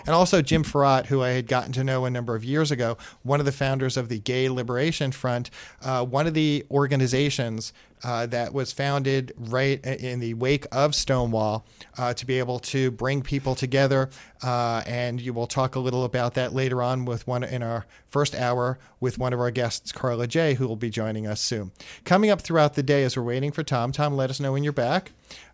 and 0.06 0.14
also 0.14 0.42
Jim 0.42 0.62
Fouratt, 0.62 1.06
who 1.06 1.22
I 1.22 1.30
had 1.30 1.46
gotten 1.46 1.72
to 1.72 1.84
know 1.84 2.04
a 2.04 2.10
number 2.10 2.34
of 2.34 2.44
years 2.44 2.70
ago, 2.70 2.96
one 3.22 3.40
of 3.40 3.46
the 3.46 3.52
founders 3.52 3.96
of 3.96 4.08
the 4.08 4.18
Gay 4.18 4.48
Liberation 4.48 5.12
Front, 5.12 5.50
one 5.82 6.26
of 6.26 6.34
the 6.34 6.64
organizations 6.70 7.72
uh, 8.04 8.26
that 8.26 8.52
was 8.52 8.72
founded 8.72 9.32
right 9.36 9.84
in 9.84 10.20
the 10.20 10.34
wake 10.34 10.66
of 10.72 10.94
Stonewall 10.94 11.64
uh, 11.98 12.12
to 12.14 12.26
be 12.26 12.38
able 12.38 12.58
to 12.58 12.90
bring 12.90 13.22
people 13.22 13.54
together. 13.54 14.10
Uh, 14.42 14.82
and 14.86 15.20
you 15.20 15.32
will 15.32 15.46
talk 15.46 15.76
a 15.76 15.78
little 15.78 16.04
about 16.04 16.34
that 16.34 16.52
later 16.52 16.82
on 16.82 17.04
with 17.04 17.26
one 17.26 17.44
in 17.44 17.62
our 17.62 17.86
first 18.08 18.34
hour 18.34 18.78
with 19.00 19.18
one 19.18 19.32
of 19.32 19.40
our 19.40 19.50
guests, 19.50 19.92
Carla 19.92 20.26
J, 20.26 20.54
who 20.54 20.66
will 20.66 20.76
be 20.76 20.90
joining 20.90 21.26
us 21.26 21.40
soon. 21.40 21.70
Coming 22.04 22.30
up 22.30 22.40
throughout 22.40 22.74
the 22.74 22.82
day 22.82 23.04
as 23.04 23.16
we're 23.16 23.22
waiting 23.22 23.52
for 23.52 23.62
Tom, 23.62 23.92
Tom, 23.92 24.14
let 24.16 24.30
us 24.30 24.40
know 24.40 24.52
when 24.52 24.64
you're 24.64 24.72
back. 24.72 25.12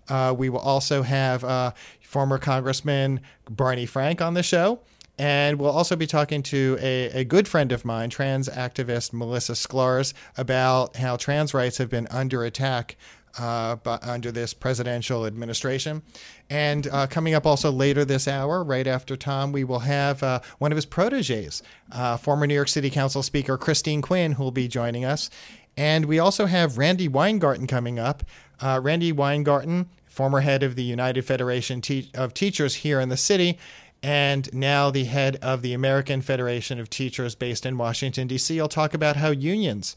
Uh, 0.09 0.35
we 0.37 0.49
will 0.49 0.59
also 0.61 1.03
have 1.03 1.45
uh, 1.45 1.73
former 2.09 2.39
Congressman 2.39 3.21
Barney 3.51 3.85
Frank 3.85 4.23
on 4.23 4.33
the 4.33 4.43
show. 4.43 4.81
And 5.19 5.59
we'll 5.59 5.73
also 5.73 5.95
be 5.95 6.07
talking 6.07 6.43
to 6.45 6.79
a, 6.81 7.21
a 7.21 7.25
good 7.25 7.47
friend 7.47 7.71
of 7.71 7.85
mine, 7.85 8.09
trans 8.09 8.49
activist 8.49 9.13
Melissa 9.13 9.53
Sklarz, 9.53 10.15
about 10.37 10.97
how 10.97 11.17
trans 11.17 11.53
rights 11.53 11.77
have 11.77 11.91
been 11.91 12.07
under 12.11 12.45
attack 12.45 12.97
uh, 13.39 13.77
under 14.03 14.33
this 14.33 14.55
presidential 14.55 15.27
administration. 15.27 16.03
And 16.49 16.87
uh, 16.87 17.09
coming 17.09 17.35
up 17.35 17.45
also 17.45 17.71
later 17.71 18.07
this 18.07 18.27
hour, 18.27 18.65
right 18.65 18.87
after 18.87 19.15
Tom, 19.15 19.53
we 19.53 19.65
will 19.65 19.81
have 19.81 20.23
uh, 20.23 20.41
one 20.59 20.73
of 20.73 20.77
his 20.77 20.87
proteges, 20.87 21.63
uh, 21.93 22.17
former 22.17 22.47
New 22.47 22.55
York 22.55 22.69
City 22.69 22.89
Council 22.89 23.23
Speaker 23.23 23.59
Christine 23.59 24.01
Quinn, 24.01 24.33
who 24.33 24.45
will 24.45 24.51
be 24.51 24.67
joining 24.67 25.05
us. 25.05 25.29
And 25.77 26.07
we 26.07 26.19
also 26.19 26.47
have 26.47 26.79
Randi 26.79 27.07
Weingarten 27.07 27.67
coming 27.67 27.99
up. 27.99 28.25
Uh, 28.61 28.81
Randi 28.83 29.13
Weingarten, 29.13 29.89
former 30.19 30.41
head 30.41 30.65
of 30.65 30.75
the 30.75 30.83
United 30.83 31.23
Federation 31.23 31.81
Te- 31.81 32.11
of 32.13 32.35
Teachers 32.35 32.75
here 32.75 32.99
in 32.99 33.09
the 33.09 33.17
city 33.17 33.57
and 34.03 34.53
now 34.53 34.91
the 34.91 35.05
head 35.05 35.37
of 35.43 35.63
the 35.63 35.73
American 35.73 36.23
Federation 36.23 36.81
of 36.81 36.91
Teachers 36.91 37.37
based 37.37 37.65
in 37.65 37.79
Washington, 37.79 38.27
D.C. 38.27 38.61
will 38.61 38.69
talk 38.69 38.95
about 38.95 39.15
how 39.15 39.31
unions 39.31 39.95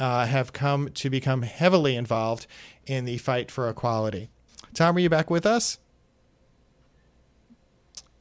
uh, 0.00 0.26
have 0.26 0.52
come 0.52 0.88
to 0.94 1.08
become 1.08 1.42
heavily 1.42 1.94
involved 1.94 2.48
in 2.84 3.04
the 3.04 3.18
fight 3.18 3.48
for 3.48 3.68
equality. 3.68 4.28
Tom, 4.74 4.96
are 4.96 5.00
you 5.00 5.08
back 5.08 5.30
with 5.30 5.46
us? 5.46 5.78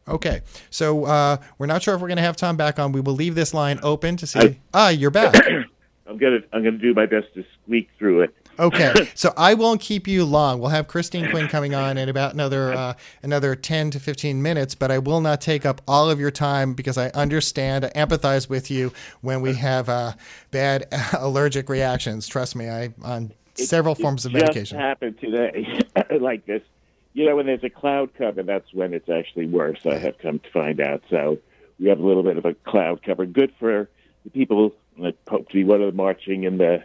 Okay, 0.08 0.42
so 0.70 1.06
uh, 1.06 1.38
we're 1.58 1.66
not 1.66 1.82
sure 1.82 1.96
if 1.96 2.02
we're 2.02 2.10
going 2.10 2.18
to 2.18 2.24
have 2.24 2.38
Tom 2.38 2.58
back 2.58 2.78
on. 2.78 2.92
We 2.92 3.02
will 3.02 3.16
leave 3.16 3.34
this 3.34 3.56
line 3.56 3.80
open 3.82 4.18
to 4.18 4.28
see. 4.28 4.40
I, 4.40 4.60
ah, 4.76 4.90
you're 4.90 5.10
back. 5.10 5.34
I'm 6.08 6.18
gonna 6.18 6.40
I'm 6.54 6.64
gonna 6.64 6.78
do 6.78 6.94
my 6.96 7.08
best 7.08 7.34
to 7.36 7.46
squeak 7.64 7.90
through 7.98 8.22
it. 8.22 8.36
Okay, 8.60 9.10
so 9.16 9.34
I 9.38 9.54
won't 9.54 9.82
keep 9.82 10.08
you 10.08 10.26
long. 10.26 10.60
We'll 10.60 10.70
have 10.70 10.88
Christine 10.88 11.30
Quinn 11.32 11.48
coming 11.48 11.74
on 11.74 11.98
in 11.98 12.10
about 12.10 12.34
another 12.34 12.74
uh, 12.74 12.94
another 13.24 13.56
ten 13.56 13.90
to 13.92 14.00
fifteen 14.00 14.42
minutes, 14.42 14.76
but 14.76 14.92
I 14.92 15.00
will 15.00 15.22
not 15.22 15.42
take 15.42 15.66
up 15.66 15.82
all 15.88 16.10
of 16.10 16.20
your 16.20 16.32
time 16.32 16.74
because 16.74 16.98
I 16.98 17.10
understand, 17.10 17.86
I 17.86 17.90
empathize 17.92 18.50
with 18.50 18.70
you 18.70 18.92
when 19.22 19.42
we 19.42 19.56
have 19.56 19.88
uh, 19.88 20.14
bad 20.52 20.88
allergic 21.18 21.70
reactions. 21.70 22.28
Trust 22.28 22.56
me, 22.56 22.70
I 22.70 22.94
on 23.02 23.32
several 23.56 23.96
it, 23.96 24.02
forms 24.02 24.26
of 24.26 24.34
medication. 24.34 24.78
Just 24.78 24.80
happened 24.80 25.20
today, 25.20 25.82
like 26.20 26.46
this. 26.46 26.62
You 27.14 27.26
know, 27.26 27.38
when 27.38 27.48
there's 27.48 27.64
a 27.64 27.70
cloud 27.70 28.14
cover, 28.18 28.44
that's 28.44 28.72
when 28.74 28.94
it's 28.94 29.10
actually 29.10 29.48
worse. 29.48 29.80
I 29.86 29.98
have 29.98 30.18
come 30.20 30.40
to 30.40 30.52
find 30.52 30.80
out. 30.80 31.02
So 31.10 31.40
we 31.80 31.90
have 31.90 32.00
a 32.00 32.06
little 32.06 32.24
bit 32.24 32.38
of 32.38 32.46
a 32.46 32.54
cloud 32.54 33.02
cover. 33.04 33.26
Good 33.26 33.54
for 33.60 33.90
the 34.24 34.30
people 34.30 34.76
that 35.00 35.16
hope 35.28 35.48
to 35.48 35.54
be 35.54 35.64
one 35.64 35.82
of 35.82 35.92
the 35.92 35.98
marching 35.98 36.44
in 36.44 36.58
the 36.58 36.84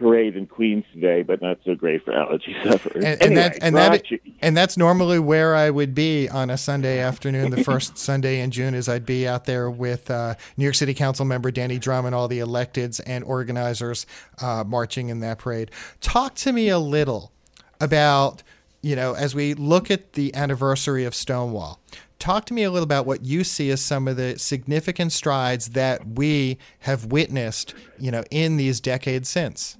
parade 0.00 0.34
in 0.34 0.46
Queens 0.46 0.84
today, 0.92 1.22
but 1.22 1.40
not 1.40 1.58
so 1.64 1.74
great 1.74 2.04
for 2.04 2.12
allergy 2.12 2.56
sufferers. 2.64 3.04
And, 3.04 3.22
and 3.22 3.22
anyway, 3.22 3.34
that 3.34 3.58
and 3.62 3.76
that 3.76 4.04
and 4.40 4.56
that's 4.56 4.76
normally 4.76 5.18
where 5.18 5.54
I 5.54 5.70
would 5.70 5.94
be 5.94 6.28
on 6.28 6.50
a 6.50 6.58
Sunday 6.58 6.98
afternoon. 6.98 7.50
The 7.50 7.62
first 7.70 7.98
Sunday 7.98 8.40
in 8.40 8.50
June 8.50 8.74
is 8.74 8.88
I'd 8.88 9.06
be 9.06 9.28
out 9.28 9.44
there 9.44 9.70
with 9.70 10.10
uh, 10.10 10.34
New 10.56 10.64
York 10.64 10.74
City 10.74 10.94
Council 10.94 11.24
member 11.24 11.50
Danny 11.50 11.78
Dromm 11.78 12.06
and 12.06 12.14
all 12.14 12.26
the 12.26 12.38
electeds 12.38 13.00
and 13.06 13.22
organizers 13.22 14.06
uh, 14.40 14.64
marching 14.66 15.10
in 15.10 15.20
that 15.20 15.38
parade. 15.38 15.70
Talk 16.00 16.34
to 16.36 16.52
me 16.52 16.68
a 16.70 16.78
little 16.78 17.32
about 17.80 18.42
you 18.82 18.96
know 18.96 19.12
as 19.12 19.34
we 19.34 19.54
look 19.54 19.90
at 19.90 20.14
the 20.14 20.34
anniversary 20.34 21.04
of 21.04 21.14
Stonewall 21.14 21.78
talk 22.18 22.44
to 22.44 22.52
me 22.52 22.62
a 22.62 22.70
little 22.70 22.84
about 22.84 23.06
what 23.06 23.24
you 23.24 23.42
see 23.42 23.70
as 23.70 23.80
some 23.80 24.06
of 24.06 24.16
the 24.18 24.38
significant 24.38 25.10
strides 25.10 25.70
that 25.70 26.06
we 26.06 26.58
have 26.80 27.06
witnessed, 27.06 27.74
you 27.98 28.10
know, 28.10 28.22
in 28.30 28.58
these 28.58 28.78
decades 28.78 29.26
since. 29.26 29.78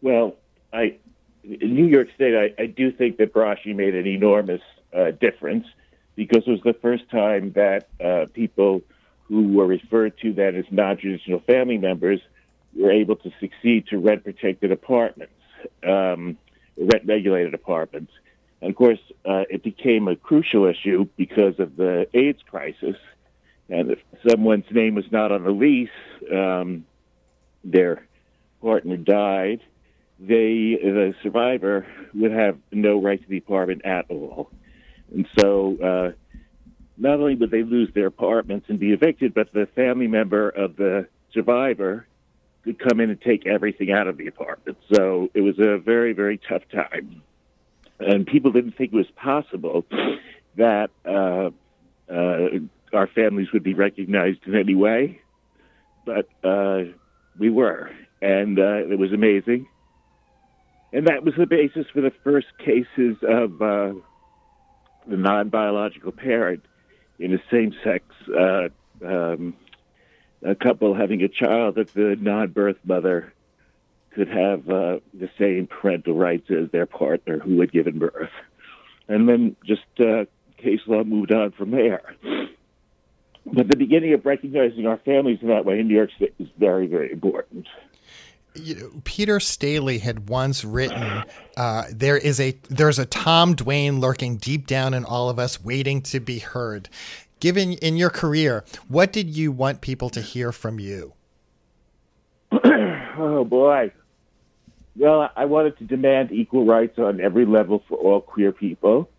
Well, 0.00 0.36
I 0.72 0.98
in 1.44 1.74
New 1.74 1.86
York 1.86 2.08
State, 2.14 2.34
I, 2.34 2.62
I 2.62 2.66
do 2.66 2.90
think 2.90 3.18
that 3.18 3.32
Braschi 3.32 3.74
made 3.74 3.94
an 3.94 4.06
enormous 4.06 4.62
uh, 4.96 5.12
difference 5.12 5.66
because 6.16 6.42
it 6.46 6.50
was 6.50 6.60
the 6.64 6.74
first 6.74 7.08
time 7.10 7.52
that 7.52 7.88
uh, 8.04 8.26
people 8.32 8.82
who 9.28 9.48
were 9.48 9.66
referred 9.66 10.18
to 10.18 10.32
then 10.32 10.56
as 10.56 10.64
non-traditional 10.70 11.40
family 11.40 11.78
members 11.78 12.20
were 12.74 12.90
able 12.90 13.16
to 13.16 13.30
succeed 13.40 13.86
to 13.88 13.98
rent 13.98 14.24
protected 14.24 14.72
apartments, 14.72 15.34
um, 15.86 16.36
rent 16.76 17.04
regulated 17.06 17.54
apartments. 17.54 18.12
And 18.60 18.70
of 18.70 18.76
course, 18.76 18.98
uh, 19.24 19.44
it 19.50 19.62
became 19.62 20.08
a 20.08 20.16
crucial 20.16 20.66
issue 20.66 21.06
because 21.16 21.58
of 21.58 21.76
the 21.76 22.08
AIDS 22.14 22.40
crisis. 22.48 22.96
And 23.68 23.90
if 23.90 23.98
someone's 24.28 24.70
name 24.70 24.94
was 24.94 25.10
not 25.10 25.32
on 25.32 25.44
the 25.44 25.50
lease, 25.50 25.88
um, 26.32 26.86
their 27.64 28.06
partner 28.60 28.96
died, 28.96 29.60
they, 30.18 30.78
the 30.82 31.14
survivor, 31.22 31.86
would 32.14 32.32
have 32.32 32.58
no 32.72 33.00
right 33.00 33.22
to 33.22 33.28
the 33.28 33.38
apartment 33.38 33.84
at 33.84 34.06
all. 34.10 34.50
And 35.14 35.26
so, 35.38 35.76
uh, 35.82 36.12
not 36.98 37.20
only 37.20 37.34
would 37.34 37.50
they 37.50 37.62
lose 37.62 37.90
their 37.94 38.06
apartments 38.06 38.66
and 38.68 38.78
be 38.78 38.92
evicted, 38.92 39.34
but 39.34 39.52
the 39.52 39.66
family 39.74 40.06
member 40.06 40.48
of 40.48 40.76
the 40.76 41.06
survivor 41.32 42.06
could 42.64 42.78
come 42.78 43.00
in 43.00 43.10
and 43.10 43.20
take 43.20 43.46
everything 43.46 43.92
out 43.92 44.06
of 44.06 44.16
the 44.16 44.26
apartment. 44.26 44.78
So 44.92 45.30
it 45.34 45.42
was 45.42 45.58
a 45.58 45.78
very, 45.78 46.12
very 46.12 46.40
tough 46.48 46.62
time. 46.72 47.22
And 48.00 48.26
people 48.26 48.50
didn't 48.50 48.76
think 48.76 48.92
it 48.92 48.96
was 48.96 49.10
possible 49.14 49.84
that 50.56 50.90
uh, 51.04 51.50
uh, 52.12 52.58
our 52.92 53.06
families 53.06 53.48
would 53.52 53.62
be 53.62 53.74
recognized 53.74 54.40
in 54.46 54.54
any 54.54 54.74
way, 54.74 55.20
but 56.04 56.28
uh, 56.42 56.84
we 57.38 57.50
were. 57.50 57.90
And 58.20 58.58
uh, 58.58 58.90
it 58.90 58.98
was 58.98 59.12
amazing. 59.12 59.68
And 60.96 61.08
that 61.08 61.24
was 61.24 61.34
the 61.36 61.44
basis 61.44 61.84
for 61.92 62.00
the 62.00 62.12
first 62.24 62.46
cases 62.56 63.18
of 63.22 63.60
uh, 63.60 63.92
the 65.06 65.18
non 65.18 65.50
biological 65.50 66.10
parent 66.10 66.64
in 67.18 67.34
a 67.34 67.38
same 67.50 67.74
sex 67.84 68.02
uh, 68.34 68.68
um, 69.04 69.54
a 70.42 70.54
couple 70.54 70.94
having 70.94 71.20
a 71.20 71.28
child 71.28 71.74
that 71.74 71.92
the 71.92 72.16
non 72.18 72.48
birth 72.48 72.78
mother 72.82 73.34
could 74.14 74.28
have 74.28 74.70
uh, 74.70 75.00
the 75.12 75.28
same 75.38 75.66
parental 75.66 76.14
rights 76.14 76.50
as 76.50 76.70
their 76.70 76.86
partner 76.86 77.40
who 77.40 77.60
had 77.60 77.70
given 77.70 77.98
birth. 77.98 78.30
And 79.06 79.28
then 79.28 79.54
just 79.66 79.82
uh, 80.00 80.24
case 80.56 80.80
law 80.86 81.04
moved 81.04 81.30
on 81.30 81.52
from 81.52 81.72
there. 81.72 82.14
But 83.44 83.68
the 83.68 83.76
beginning 83.76 84.14
of 84.14 84.24
recognizing 84.24 84.86
our 84.86 84.96
families 84.96 85.40
in 85.42 85.48
that 85.48 85.66
way 85.66 85.78
in 85.78 85.88
New 85.88 85.94
York 85.94 86.10
State 86.16 86.34
is 86.38 86.48
very, 86.58 86.86
very 86.86 87.12
important. 87.12 87.66
You 88.56 88.74
know, 88.74 88.90
Peter 89.04 89.40
Staley 89.40 89.98
had 89.98 90.28
once 90.28 90.64
written, 90.64 91.24
uh, 91.56 91.84
"There 91.92 92.16
is 92.16 92.40
a 92.40 92.56
there's 92.68 92.98
a 92.98 93.06
Tom 93.06 93.54
Duane 93.54 94.00
lurking 94.00 94.36
deep 94.36 94.66
down 94.66 94.94
in 94.94 95.04
all 95.04 95.28
of 95.28 95.38
us, 95.38 95.62
waiting 95.62 96.02
to 96.02 96.20
be 96.20 96.38
heard." 96.38 96.88
Given 97.38 97.74
in 97.74 97.96
your 97.96 98.08
career, 98.08 98.64
what 98.88 99.12
did 99.12 99.28
you 99.28 99.52
want 99.52 99.82
people 99.82 100.08
to 100.10 100.22
hear 100.22 100.52
from 100.52 100.80
you? 100.80 101.12
oh 102.52 103.44
boy. 103.44 103.92
Well, 104.96 105.30
I 105.36 105.44
wanted 105.44 105.76
to 105.78 105.84
demand 105.84 106.32
equal 106.32 106.64
rights 106.64 106.98
on 106.98 107.20
every 107.20 107.44
level 107.44 107.82
for 107.86 107.98
all 107.98 108.22
queer 108.22 108.52
people, 108.52 109.10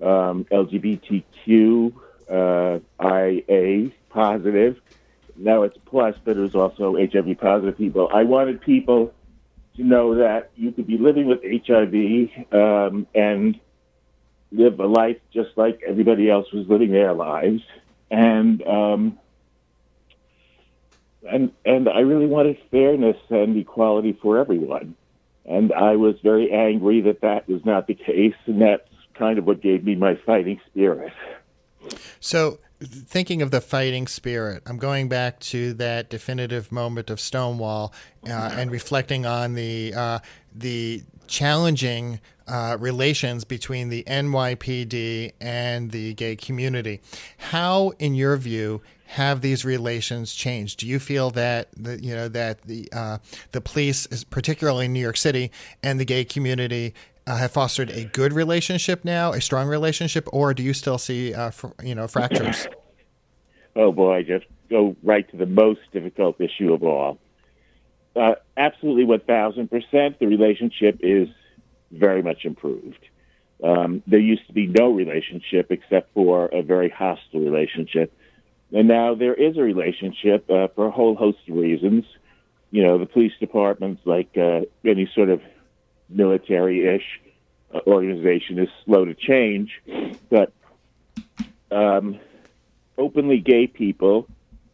um, 0.00 0.46
LGBTQ, 0.50 1.92
uh, 2.30 2.78
IA 3.04 3.90
positive. 4.08 4.80
Now 5.36 5.62
it's 5.62 5.76
plus, 5.86 6.14
but 6.24 6.36
it 6.36 6.40
was 6.40 6.54
also 6.54 6.96
HIV 6.96 7.38
positive 7.38 7.76
people. 7.76 8.08
I 8.12 8.24
wanted 8.24 8.60
people 8.60 9.12
to 9.76 9.84
know 9.84 10.16
that 10.16 10.50
you 10.56 10.72
could 10.72 10.86
be 10.86 10.98
living 10.98 11.26
with 11.26 11.40
HIV 11.42 12.30
um, 12.52 13.06
and 13.14 13.58
live 14.50 14.78
a 14.80 14.86
life 14.86 15.16
just 15.32 15.50
like 15.56 15.80
everybody 15.86 16.30
else 16.30 16.52
was 16.52 16.68
living 16.68 16.92
their 16.92 17.14
lives, 17.14 17.62
and 18.10 18.62
um, 18.66 19.18
and 21.30 21.52
and 21.64 21.88
I 21.88 22.00
really 22.00 22.26
wanted 22.26 22.58
fairness 22.70 23.16
and 23.30 23.56
equality 23.56 24.18
for 24.20 24.38
everyone. 24.38 24.94
And 25.44 25.72
I 25.72 25.96
was 25.96 26.14
very 26.22 26.52
angry 26.52 27.00
that 27.02 27.22
that 27.22 27.48
was 27.48 27.64
not 27.64 27.86
the 27.86 27.94
case, 27.94 28.34
and 28.46 28.60
that's 28.60 28.88
kind 29.14 29.38
of 29.38 29.46
what 29.46 29.60
gave 29.60 29.84
me 29.84 29.94
my 29.94 30.14
fighting 30.14 30.60
spirit. 30.70 31.12
So, 32.20 32.58
thinking 32.86 33.42
of 33.42 33.50
the 33.50 33.60
fighting 33.60 34.06
spirit, 34.06 34.62
I'm 34.66 34.78
going 34.78 35.08
back 35.08 35.40
to 35.40 35.72
that 35.74 36.10
definitive 36.10 36.72
moment 36.72 37.10
of 37.10 37.20
Stonewall 37.20 37.92
uh, 38.26 38.54
and 38.54 38.70
reflecting 38.70 39.26
on 39.26 39.54
the 39.54 39.94
uh, 39.94 40.18
the 40.54 41.02
challenging 41.26 42.20
uh, 42.46 42.76
relations 42.78 43.44
between 43.44 43.88
the 43.88 44.02
NYPD 44.04 45.32
and 45.40 45.90
the 45.90 46.14
gay 46.14 46.36
community. 46.36 47.00
How, 47.38 47.90
in 47.98 48.14
your 48.14 48.36
view, 48.36 48.82
have 49.06 49.40
these 49.40 49.64
relations 49.64 50.34
changed? 50.34 50.80
Do 50.80 50.86
you 50.86 50.98
feel 50.98 51.30
that 51.32 51.68
the, 51.76 52.02
you 52.02 52.14
know 52.14 52.28
that 52.28 52.62
the 52.62 52.88
uh, 52.92 53.18
the 53.52 53.60
police, 53.60 54.06
particularly 54.30 54.86
in 54.86 54.92
New 54.92 55.00
York 55.00 55.16
City, 55.16 55.50
and 55.82 56.00
the 56.00 56.04
gay 56.04 56.24
community 56.24 56.94
uh, 57.26 57.36
have 57.36 57.52
fostered 57.52 57.90
a 57.90 58.04
good 58.04 58.32
relationship 58.32 59.04
now, 59.04 59.32
a 59.32 59.40
strong 59.40 59.68
relationship, 59.68 60.28
or 60.32 60.54
do 60.54 60.62
you 60.62 60.74
still 60.74 60.98
see 60.98 61.34
uh, 61.34 61.50
fr- 61.50 61.68
you 61.82 61.94
know 61.94 62.08
fractures? 62.08 62.66
Oh 63.74 63.92
boy, 63.92 64.24
just 64.24 64.44
go 64.68 64.96
right 65.02 65.28
to 65.30 65.36
the 65.36 65.46
most 65.46 65.80
difficult 65.92 66.40
issue 66.40 66.72
of 66.72 66.82
all. 66.82 67.18
Uh, 68.14 68.34
absolutely, 68.56 69.04
one 69.04 69.20
thousand 69.20 69.70
percent, 69.70 70.18
the 70.18 70.26
relationship 70.26 70.98
is 71.00 71.28
very 71.90 72.22
much 72.22 72.44
improved. 72.44 73.04
Um, 73.64 74.02
there 74.06 74.20
used 74.20 74.46
to 74.48 74.52
be 74.52 74.66
no 74.66 74.90
relationship 74.92 75.70
except 75.70 76.12
for 76.14 76.46
a 76.46 76.62
very 76.62 76.90
hostile 76.90 77.40
relationship, 77.40 78.12
and 78.72 78.88
now 78.88 79.14
there 79.14 79.34
is 79.34 79.56
a 79.56 79.62
relationship 79.62 80.50
uh, 80.50 80.68
for 80.74 80.86
a 80.86 80.90
whole 80.90 81.14
host 81.14 81.38
of 81.48 81.56
reasons. 81.56 82.04
You 82.70 82.82
know, 82.82 82.98
the 82.98 83.06
police 83.06 83.32
departments, 83.38 84.02
like 84.04 84.36
uh, 84.36 84.62
any 84.84 85.08
sort 85.14 85.28
of 85.28 85.40
military-ish 86.08 87.20
uh, 87.72 87.80
organization, 87.86 88.58
is 88.58 88.68
slow 88.84 89.04
to 89.04 89.14
change, 89.14 89.80
but 90.28 90.52
um, 91.70 92.18
openly 93.02 93.38
gay 93.38 93.66
people 93.66 94.28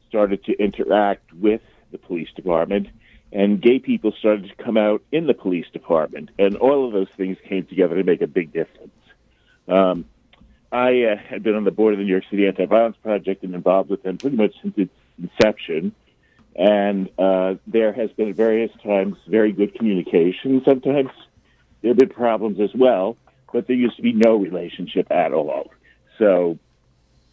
started 0.09 0.45
to 0.45 0.53
interact 0.67 1.33
with 1.33 1.63
the 1.93 1.99
police 1.99 2.29
department, 2.37 2.87
and 3.33 3.61
gay 3.61 3.79
people 3.79 4.13
started 4.19 4.45
to 4.49 4.65
come 4.65 4.77
out 4.77 5.03
in 5.11 5.27
the 5.27 5.35
police 5.35 5.67
department, 5.73 6.31
and 6.39 6.57
all 6.57 6.87
of 6.87 6.93
those 6.93 7.09
things 7.17 7.37
came 7.49 7.65
together 7.67 7.97
to 7.97 8.05
make 8.05 8.23
a 8.23 8.27
big 8.27 8.53
difference. 8.53 8.93
Um, 9.67 10.05
I 10.71 11.05
uh, 11.05 11.17
had 11.17 11.43
been 11.43 11.55
on 11.55 11.65
the 11.65 11.71
board 11.71 11.95
of 11.95 11.99
the 11.99 12.05
New 12.05 12.11
York 12.11 12.25
City 12.31 12.47
Anti-Violence 12.47 12.97
Project 13.03 13.43
and 13.45 13.55
involved 13.55 13.89
with 13.89 14.03
them 14.03 14.19
pretty 14.19 14.37
much 14.37 14.55
since 14.63 14.75
its 14.77 14.93
inception, 15.23 15.95
and 16.55 17.09
uh, 17.19 17.55
there 17.67 17.93
has 17.93 18.11
been 18.13 18.29
at 18.31 18.37
various 18.37 18.73
times 18.83 19.17
very 19.27 19.53
good 19.53 19.75
communication. 19.75 20.63
Sometimes 20.65 21.11
there 21.81 21.91
have 21.91 21.99
been 21.99 22.11
problems 22.11 22.61
as 22.61 22.71
well, 22.75 23.17
but 23.53 23.67
there 23.67 23.77
used 23.77 23.97
to 23.97 24.03
be 24.03 24.13
no 24.13 24.37
relationship 24.37 25.11
at 25.11 25.33
all. 25.33 25.71
So 26.19 26.59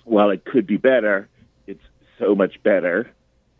while 0.06 0.30
it 0.30 0.46
could 0.46 0.65
be 0.65 0.78
better, 0.78 1.28
it's 1.68 1.84
so 2.20 2.36
much 2.36 2.62
better. 2.63 3.12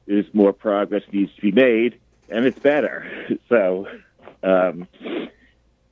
There's 0.06 0.32
more 0.34 0.54
progress 0.54 1.04
needs 1.12 1.34
to 1.36 1.42
be 1.42 1.52
made, 1.52 2.00
and 2.30 2.46
it's 2.46 2.60
better. 2.60 3.38
So 3.50 3.88
um, 4.44 4.88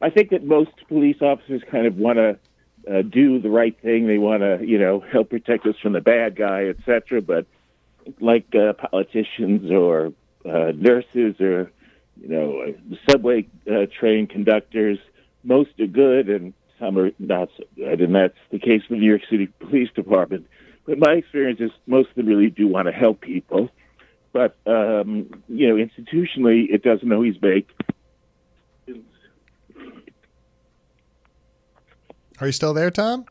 I 0.02 0.10
think 0.10 0.30
that 0.32 0.44
most 0.44 0.72
police 0.88 1.22
officers 1.22 1.62
kind 1.70 1.88
of 1.88 1.98
want 1.98 2.18
to 2.18 2.38
uh, 2.89 3.02
do 3.02 3.39
the 3.39 3.50
right 3.50 3.78
thing. 3.82 4.08
They 4.08 4.18
want 4.18 4.42
to, 4.42 4.60
you 4.66 4.78
know, 4.78 5.00
help 5.00 5.30
protect 5.30 5.66
us 5.66 5.76
from 5.82 5.94
the 5.94 6.02
bad 6.02 6.36
guy, 6.36 6.66
etc. 6.68 7.22
But 7.22 7.46
like 8.20 8.54
uh, 8.56 8.74
politicians 8.74 9.72
or 9.72 10.13
uh, 10.46 10.74
nurses 10.76 11.39
or 11.39 11.72
you 12.22 12.28
know 12.28 12.62
uh, 12.62 12.96
subway 13.10 13.48
uh, 13.72 13.86
train 14.00 14.28
conductors, 14.28 15.00
most 15.44 15.72
are 15.80 15.88
good 15.88 16.30
and 16.30 16.54
some 16.79 16.97
are 16.97 17.12
not 17.19 17.49
so 17.57 17.63
good, 17.75 18.01
and 18.01 18.15
that's 18.15 18.38
the 18.51 18.59
case 18.59 18.81
with 18.89 18.97
the 18.97 19.01
New 19.01 19.09
York 19.09 19.21
City 19.29 19.47
Police 19.59 19.89
Department. 19.95 20.47
But 20.86 20.99
my 20.99 21.13
experience 21.13 21.59
is 21.62 21.71
most 21.88 22.09
of 22.09 22.15
them 22.15 22.27
really 22.27 22.49
do 22.49 22.67
want 22.67 22.88
to 22.88 22.91
help 22.91 23.21
people, 23.21 23.69
but 24.33 24.57
um, 24.65 25.43
you 25.47 25.69
know, 25.69 25.75
institutionally, 25.75 26.65
it 26.69 26.83
doesn't 26.83 27.12
always 27.12 27.36
make. 27.41 27.69
Are 32.39 32.47
you 32.47 32.51
still 32.51 32.73
there, 32.73 32.91
Tom? 32.91 33.25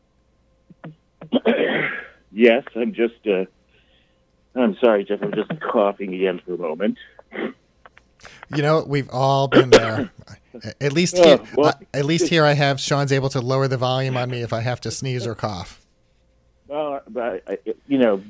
yes, 2.31 2.63
I'm 2.75 2.93
just. 2.93 3.15
Uh, 3.27 3.45
I'm 4.55 4.75
sorry, 4.79 5.03
Jeff. 5.03 5.19
I'm 5.21 5.33
just 5.33 5.51
coughing 5.61 6.13
again 6.13 6.41
for 6.45 6.53
a 6.53 6.57
moment. 6.57 6.97
You 8.55 8.61
know, 8.61 8.83
we've 8.87 9.09
all 9.11 9.47
been 9.47 9.69
there. 9.69 10.11
At 10.79 10.93
least 10.93 11.15
Oh, 11.17 11.23
here, 11.23 11.39
well- 11.55 11.67
uh, 11.69 11.73
at 11.93 12.05
least 12.05 12.27
here, 12.27 12.45
I 12.45 12.53
have 12.53 12.79
Sean's 12.79 13.11
able 13.11 13.29
to 13.29 13.41
lower 13.41 13.67
the 13.67 13.77
volume 13.77 14.15
on 14.17 14.29
me 14.29 14.41
if 14.41 14.53
I 14.53 14.61
have 14.61 14.79
to 14.81 14.91
sneeze 14.91 15.25
or 15.25 15.33
cough. 15.35 15.79
Well, 16.67 17.01
but 17.09 17.43
I, 17.47 17.57
you 17.87 17.97
know, 17.97 18.21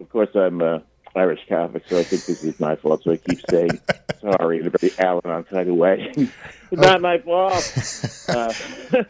of 0.00 0.08
course, 0.10 0.28
I'm 0.34 0.60
uh, 0.62 0.78
Irish 1.14 1.40
Catholic, 1.48 1.84
so 1.88 1.98
I 1.98 2.02
think 2.04 2.24
this 2.26 2.44
is 2.44 2.60
my 2.60 2.76
fault. 2.76 3.02
So 3.04 3.12
I 3.12 3.16
keep 3.16 3.40
saying 3.50 3.70
sorry 4.20 4.60
in 4.60 4.66
a 4.66 4.70
very 4.70 4.92
Al-Anon 4.98 5.44
kind 5.44 5.68
of 5.68 5.76
way. 5.76 6.12
it's 6.16 6.30
not 6.72 7.00
my 7.00 7.18
fault. 7.18 7.72
Uh, 8.28 8.52
I 8.92 9.04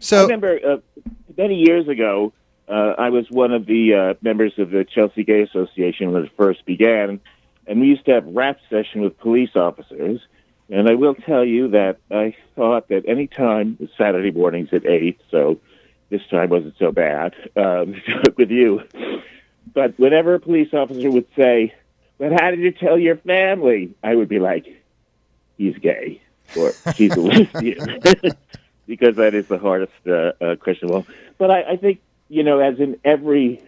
So, 0.00 0.22
remember 0.24 0.58
uh, 0.66 0.76
many 1.36 1.54
years 1.54 1.86
ago, 1.86 2.32
uh, 2.68 2.94
I 2.98 3.10
was 3.10 3.30
one 3.30 3.52
of 3.52 3.64
the 3.66 3.94
uh, 3.94 4.14
members 4.22 4.52
of 4.58 4.70
the 4.70 4.84
Chelsea 4.84 5.22
Gay 5.22 5.42
Association 5.42 6.10
when 6.12 6.24
it 6.24 6.32
first 6.36 6.64
began, 6.66 7.20
and 7.72 7.80
we 7.80 7.86
used 7.86 8.04
to 8.04 8.12
have 8.12 8.26
rap 8.26 8.58
session 8.68 9.00
with 9.00 9.18
police 9.18 9.56
officers. 9.56 10.20
And 10.68 10.90
I 10.90 10.94
will 10.94 11.14
tell 11.14 11.42
you 11.42 11.68
that 11.68 11.96
I 12.10 12.36
thought 12.54 12.88
that 12.88 13.04
any 13.08 13.26
time 13.26 13.88
Saturday 13.96 14.30
mornings 14.30 14.68
at 14.72 14.84
eight, 14.84 15.18
so 15.30 15.58
this 16.10 16.20
time 16.30 16.50
wasn't 16.50 16.74
so 16.78 16.92
bad 16.92 17.34
um, 17.56 17.94
with 18.36 18.50
you. 18.50 18.82
But 19.72 19.98
whenever 19.98 20.34
a 20.34 20.40
police 20.40 20.74
officer 20.74 21.10
would 21.10 21.26
say, 21.34 21.72
"But 22.18 22.32
how 22.32 22.50
did 22.50 22.60
you 22.60 22.72
tell 22.72 22.98
your 22.98 23.16
family?" 23.16 23.94
I 24.02 24.16
would 24.16 24.28
be 24.28 24.38
like, 24.38 24.66
"He's 25.56 25.78
gay," 25.78 26.20
or 26.54 26.72
"She's 26.94 27.16
a 27.16 27.20
lesbian," 27.22 28.00
because 28.86 29.16
that 29.16 29.32
is 29.32 29.46
the 29.46 29.58
hardest 29.58 29.94
uh, 30.06 30.32
uh, 30.44 30.56
question 30.56 30.90
of 30.90 30.94
all. 30.94 31.06
But 31.38 31.50
I, 31.50 31.62
I 31.62 31.76
think 31.78 32.02
you 32.28 32.42
know, 32.42 32.58
as 32.58 32.78
in 32.80 32.98
every 33.02 33.62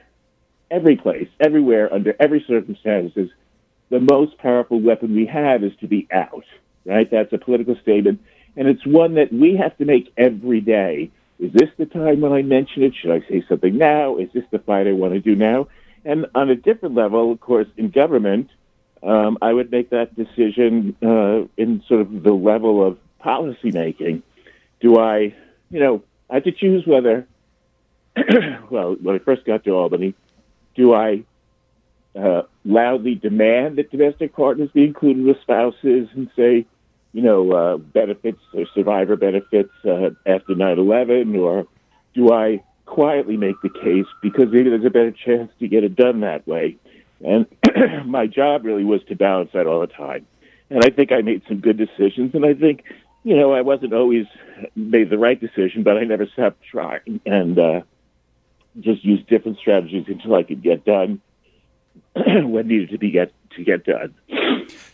every 0.71 0.97
place, 0.97 1.29
everywhere, 1.41 1.91
under 1.91 2.15
every 2.21 2.45
circumstances, 2.47 3.31
the 3.91 4.01
most 4.01 4.39
powerful 4.39 4.81
weapon 4.81 5.15
we 5.15 5.27
have 5.27 5.63
is 5.63 5.73
to 5.81 5.87
be 5.87 6.09
out. 6.13 6.45
Right? 6.85 7.11
That's 7.11 7.33
a 7.33 7.39
political 7.39 7.77
statement, 7.83 8.21
and 8.57 8.69
it's 8.69 8.85
one 8.85 9.15
that 9.15 9.33
we 9.33 9.57
have 9.57 9.77
to 9.79 9.85
make 9.85 10.13
every 10.17 10.61
day. 10.61 11.11
Is 11.39 11.53
this 11.53 11.71
the 11.77 11.87
time 11.87 12.21
when 12.21 12.33
I 12.33 12.43
mention 12.43 12.83
it? 12.83 12.95
Should 12.95 13.11
I 13.11 13.21
say 13.29 13.45
something 13.49 13.77
now? 13.77 14.19
Is 14.19 14.29
this 14.33 14.45
the 14.51 14.59
fight 14.59 14.87
I 14.87 14.93
want 14.93 15.15
to 15.15 15.21
do 15.21 15.35
now? 15.35 15.69
And 16.05 16.27
on 16.35 16.51
a 16.51 16.55
different 16.55 16.95
level, 16.95 17.33
of 17.33 17.41
course, 17.41 17.67
in 17.77 17.91
government, 17.91 18.51
um, 19.03 19.39
I 19.43 19.53
would 19.53 19.71
make 19.71 19.91
that 19.91 20.15
decision 20.15 20.97
uh, 21.03 21.47
in 21.57 21.83
sort 21.89 22.01
of 22.03 22.23
the 22.23 22.33
level 22.33 22.87
of 22.87 22.99
policy 23.19 23.71
making. 23.71 24.23
Do 24.81 24.99
I, 24.99 25.35
you 25.71 25.81
know, 25.81 26.03
I 26.31 26.35
have 26.35 26.45
to 26.45 26.53
choose 26.53 26.87
whether, 26.87 27.27
well, 28.71 28.97
when 29.01 29.17
I 29.17 29.19
first 29.19 29.45
got 29.45 29.65
to 29.65 29.71
Albany, 29.71 30.15
do 30.75 30.95
I 30.95 31.25
uh, 32.19 32.43
loudly 32.65 33.15
demand 33.15 33.77
that 33.77 33.91
domestic 33.91 34.35
partners 34.35 34.71
be 34.73 34.85
included 34.85 35.25
with 35.25 35.41
spouses 35.43 36.09
and 36.15 36.31
say, 36.37 36.67
you 37.13 37.23
know, 37.23 37.53
uh, 37.53 37.77
benefits 37.77 38.41
or 38.53 38.67
survivor 38.75 39.17
benefits 39.17 39.73
uh, 39.85 40.11
after 40.27 40.55
9 40.55 40.79
11? 40.79 41.37
Or 41.37 41.67
do 42.15 42.33
I 42.33 42.63
quietly 42.87 43.37
make 43.37 43.57
the 43.63 43.69
case 43.69 44.07
because 44.23 44.47
maybe 44.53 44.71
there's 44.71 44.85
a 44.85 44.91
better 44.91 45.13
chance 45.13 45.51
to 45.61 45.69
get 45.69 45.85
it 45.85 45.97
done 45.97 46.21
that 46.21 46.47
way? 46.47 46.77
And 47.25 47.47
my 48.07 48.27
job 48.27 48.65
really 48.65 48.85
was 48.85 49.03
to 49.09 49.17
balance 49.17 49.51
that 49.55 49.67
all 49.67 49.81
the 49.81 49.87
time. 49.87 50.27
And 50.71 50.85
I 50.85 50.91
think 50.91 51.13
I 51.13 51.21
made 51.23 51.43
some 51.49 51.61
good 51.61 51.77
decisions. 51.77 52.35
And 52.35 52.45
I 52.45 52.55
think, 52.55 52.85
you 53.23 53.37
know, 53.37 53.53
I 53.53 53.61
wasn't 53.61 53.93
always 53.93 54.27
made 54.75 55.11
the 55.11 55.19
right 55.19 55.41
decision, 55.41 55.83
but 55.83 55.97
I 55.97 56.05
never 56.05 56.27
stopped 56.27 56.63
trying 56.71 57.21
and 57.27 57.59
uh, 57.59 57.81
just 58.81 59.05
used 59.05 59.27
different 59.27 59.59
strategies 59.59 60.05
until 60.09 60.35
I 60.35 60.43
could 60.43 60.63
get 60.63 60.85
done 60.85 61.21
what 62.45 62.67
needed 62.67 62.91
to 62.91 62.99
be 62.99 63.11
get 63.11 63.33
to 63.57 63.65
get 63.65 63.85
done. 63.85 64.15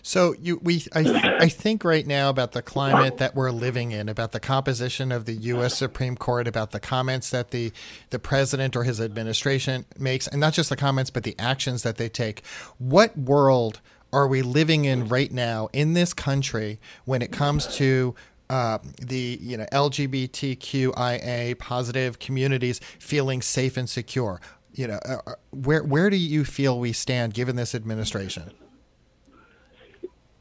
So 0.03 0.35
you, 0.41 0.59
we, 0.63 0.85
I, 0.95 1.39
I 1.41 1.49
think 1.49 1.85
right 1.85 2.07
now 2.07 2.31
about 2.31 2.53
the 2.53 2.63
climate 2.63 3.19
that 3.19 3.35
we're 3.35 3.51
living 3.51 3.93
in, 3.93 4.09
about 4.09 4.33
the 4.33 4.41
composition 4.41 5.13
of 5.13 5.25
the 5.25 5.35
U.S. 5.35 5.77
Supreme 5.77 6.17
Court, 6.17 6.49
about 6.49 6.71
the 6.71 6.81
comments 6.81 7.31
that 7.31 7.51
the 7.51 7.73
the 8.11 8.19
president 8.19 8.77
or 8.77 8.85
his 8.85 9.01
administration 9.01 9.85
makes, 9.99 10.27
and 10.27 10.41
not 10.41 10.53
just 10.53 10.71
the 10.71 10.77
comments, 10.77 11.11
but 11.11 11.23
the 11.23 11.37
actions 11.39 11.83
that 11.83 11.97
they 11.97 12.09
take. 12.09 12.45
What 12.79 13.17
world 13.17 13.81
are 14.13 14.27
we 14.27 14.43
living 14.43 14.85
in 14.85 15.09
right 15.09 15.31
now 15.31 15.69
in 15.73 15.93
this 15.93 16.13
country 16.13 16.81
when 17.05 17.23
it 17.23 17.31
comes 17.31 17.67
to 17.77 18.15
uh, 18.49 18.79
the 19.01 19.39
you 19.41 19.57
know 19.57 19.67
LGBTQIA 19.73 21.59
positive 21.59 22.19
communities 22.19 22.81
feeling 22.99 23.43
safe 23.43 23.77
and 23.77 23.89
secure? 23.89 24.41
You 24.73 24.87
know, 24.87 25.01
uh, 25.05 25.19
uh, 25.27 25.35
where 25.51 25.83
where 25.83 26.11
do 26.11 26.17
you 26.17 26.45
feel 26.45 26.79
we 26.79 26.93
stand 26.93 27.35
given 27.35 27.57
this 27.57 27.75
administration? 27.75 28.53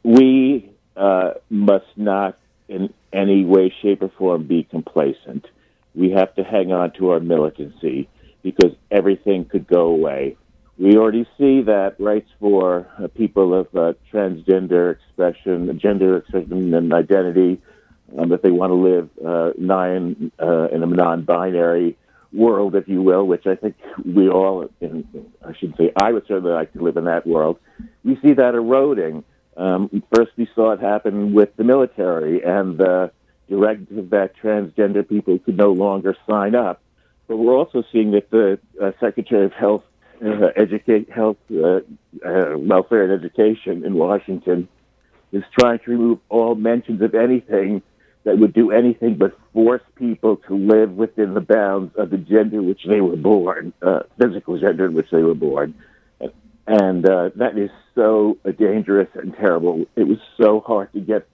we 0.04 0.72
uh, 0.96 1.32
must 1.50 1.86
not 1.96 2.38
in 2.68 2.94
any 3.12 3.46
way, 3.46 3.74
shape, 3.82 4.02
or 4.02 4.10
form 4.18 4.48
be 4.48 4.64
complacent. 4.64 5.46
We 5.96 6.12
have 6.12 6.34
to 6.36 6.44
hang 6.44 6.72
on 6.72 6.92
to 6.94 7.12
our 7.12 7.20
militancy 7.20 8.08
because 8.44 8.74
everything 8.92 9.46
could 9.46 9.68
go 9.68 9.88
away. 9.88 10.38
We 10.78 10.96
already 10.96 11.28
see 11.38 11.62
that 11.64 11.96
rights 12.00 12.30
for 12.40 12.88
uh, 12.98 13.08
people 13.08 13.54
of 13.54 13.68
uh, 13.76 13.94
transgender 14.14 14.96
expression, 14.96 15.78
gender 15.80 16.18
expression, 16.18 16.74
and 16.74 16.94
identity, 16.94 17.62
um, 18.18 18.32
if 18.32 18.42
they 18.42 18.52
want 18.52 18.72
to 18.72 18.76
live 18.76 19.10
uh, 19.26 19.52
nine, 19.58 20.32
uh, 20.42 20.70
in 20.70 20.82
a 20.82 20.86
non-binary 20.86 21.98
world, 22.32 22.76
if 22.76 22.88
you 22.88 23.02
will, 23.02 23.26
which 23.26 23.48
I 23.48 23.56
think 23.56 23.76
we 24.06 24.30
all, 24.30 24.70
in, 24.82 25.08
I 25.46 25.54
should 25.58 25.76
say, 25.78 25.92
I 25.96 26.12
would 26.12 26.28
certainly 26.28 26.52
like 26.52 26.74
to 26.74 26.82
live 26.82 26.98
in 26.98 27.06
that 27.06 27.26
world. 27.26 27.60
We 28.04 28.20
see 28.22 28.34
that 28.34 28.56
eroding. 28.56 29.24
Um, 29.58 30.04
first, 30.14 30.32
we 30.38 30.48
saw 30.56 30.72
it 30.72 30.80
happen 30.80 31.34
with 31.34 31.56
the 31.58 31.64
military 31.64 32.44
and 32.44 32.78
the 32.78 33.12
directive 33.50 34.12
that 34.12 34.38
transgender 34.38 35.08
people 35.08 35.40
could 35.40 35.58
no 35.58 35.72
longer 35.72 36.16
sign 36.30 36.56
up. 36.56 36.82
But 37.28 37.38
we're 37.38 37.56
also 37.56 37.84
seeing 37.92 38.12
that 38.12 38.30
the 38.30 38.60
uh, 38.82 38.92
Secretary 39.00 39.46
of 39.46 39.54
Health, 39.54 39.84
uh, 40.24 40.48
Educate, 40.56 41.12
Health, 41.12 41.38
uh, 41.52 41.82
uh, 42.26 42.58
Welfare, 42.58 43.04
and 43.04 43.12
Education 43.12 43.86
in 43.86 43.96
Washington 43.96 44.68
is 45.32 45.44
trying 45.58 45.80
to 45.80 45.92
remove 45.92 46.20
all 46.30 46.56
mentions 46.56 47.02
of 47.02 47.14
anything 47.14 47.82
that 48.30 48.38
would 48.38 48.54
do 48.54 48.70
anything 48.70 49.16
but 49.16 49.36
force 49.54 49.82
people 49.96 50.38
to 50.48 50.56
live 50.56 50.92
within 50.92 51.34
the 51.34 51.42
bounds 51.42 51.96
of 51.96 52.12
the 52.12 52.18
gender 52.18 52.62
which 52.62 52.82
they 52.88 53.02
were 53.02 53.16
born, 53.16 53.74
uh, 53.82 54.02
physical 54.22 54.60
gender 54.60 54.86
in 54.86 54.94
which 54.94 55.10
they 55.12 55.24
were 55.24 55.34
born. 55.34 55.74
And 56.68 57.10
uh, 57.10 57.32
that 57.38 57.58
is 57.58 57.72
so 57.96 58.38
dangerous 58.60 59.08
and 59.16 59.36
terrible. 59.36 59.88
It 59.96 60.04
was 60.04 60.20
so 60.40 60.60
hard 60.60 60.94
to 60.94 61.00
get 61.00 61.28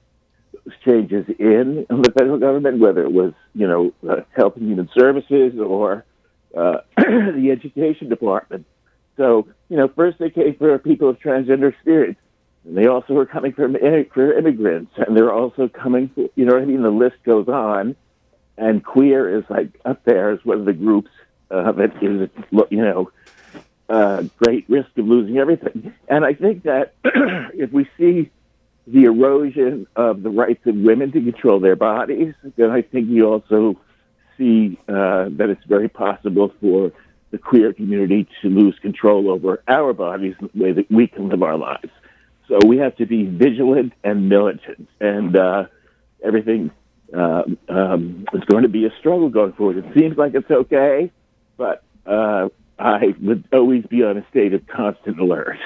changes 0.85 1.25
in 1.37 1.85
the 1.89 2.13
federal 2.17 2.39
government, 2.39 2.79
whether 2.79 3.03
it 3.03 3.11
was, 3.11 3.33
you 3.53 3.67
know, 3.67 3.93
uh, 4.09 4.21
Health 4.33 4.55
and 4.55 4.65
Human 4.69 4.89
Services 4.97 5.59
or 5.59 6.05
uh, 6.55 6.77
the 6.95 7.49
Education 7.51 8.07
Department. 8.07 8.65
So, 9.17 9.49
you 9.67 9.75
know, 9.75 9.89
first 9.89 10.19
they 10.19 10.29
came 10.29 10.55
for 10.55 10.79
people 10.79 11.09
of 11.09 11.19
transgender 11.19 11.73
experience. 11.73 12.17
And 12.65 12.75
they 12.75 12.87
also 12.87 13.13
were 13.13 13.25
coming 13.25 13.53
from 13.53 13.75
for 14.13 14.33
immigrants, 14.33 14.91
and 14.97 15.15
they're 15.15 15.33
also 15.33 15.67
coming. 15.67 16.09
You 16.35 16.45
know 16.45 16.53
what 16.53 16.63
I 16.63 16.65
mean? 16.65 16.81
The 16.81 16.89
list 16.89 17.17
goes 17.23 17.47
on, 17.47 17.95
and 18.57 18.83
queer 18.83 19.37
is 19.37 19.43
like 19.49 19.79
up 19.85 20.03
there 20.03 20.31
as 20.31 20.43
one 20.43 20.59
of 20.59 20.65
the 20.65 20.73
groups 20.73 21.11
uh, 21.51 21.71
that 21.73 21.91
is, 22.01 22.29
you 22.69 22.81
know, 22.81 23.11
uh, 23.87 24.23
great 24.37 24.65
risk 24.67 24.89
of 24.97 25.05
losing 25.05 25.37
everything. 25.37 25.93
And 26.07 26.25
I 26.25 26.33
think 26.33 26.63
that 26.63 26.93
if 27.03 27.71
we 27.71 27.87
see 27.97 28.31
the 28.87 29.03
erosion 29.05 29.87
of 29.95 30.23
the 30.23 30.29
rights 30.29 30.65
of 30.65 30.75
women 30.75 31.11
to 31.11 31.21
control 31.21 31.59
their 31.59 31.75
bodies, 31.75 32.33
then 32.55 32.71
I 32.71 32.81
think 32.81 33.09
we 33.09 33.21
also 33.23 33.79
see 34.37 34.79
uh, 34.87 35.29
that 35.31 35.49
it's 35.49 35.63
very 35.65 35.89
possible 35.89 36.51
for 36.59 36.91
the 37.31 37.37
queer 37.37 37.73
community 37.73 38.27
to 38.41 38.49
lose 38.49 38.77
control 38.79 39.29
over 39.29 39.61
our 39.67 39.93
bodies 39.93 40.35
in 40.39 40.49
the 40.53 40.63
way 40.63 40.71
that 40.71 40.89
we 40.91 41.07
can 41.07 41.29
live 41.29 41.43
our 41.43 41.57
lives. 41.57 41.89
So 42.47 42.59
we 42.67 42.77
have 42.77 42.95
to 42.97 43.05
be 43.05 43.25
vigilant 43.25 43.93
and 44.03 44.29
militant, 44.29 44.87
and 44.99 45.35
uh, 45.35 45.65
everything 46.23 46.71
uh, 47.15 47.43
um, 47.69 48.25
is 48.33 48.43
going 48.45 48.63
to 48.63 48.69
be 48.69 48.85
a 48.85 48.91
struggle 48.99 49.29
going 49.29 49.53
forward. 49.53 49.77
It 49.77 49.85
seems 49.97 50.17
like 50.17 50.33
it's 50.35 50.49
okay, 50.49 51.11
but 51.57 51.83
uh, 52.05 52.49
I 52.77 53.15
would 53.21 53.45
always 53.51 53.85
be 53.85 54.03
on 54.03 54.17
a 54.17 54.25
state 54.29 54.53
of 54.53 54.67
constant 54.67 55.19
alert. 55.19 55.57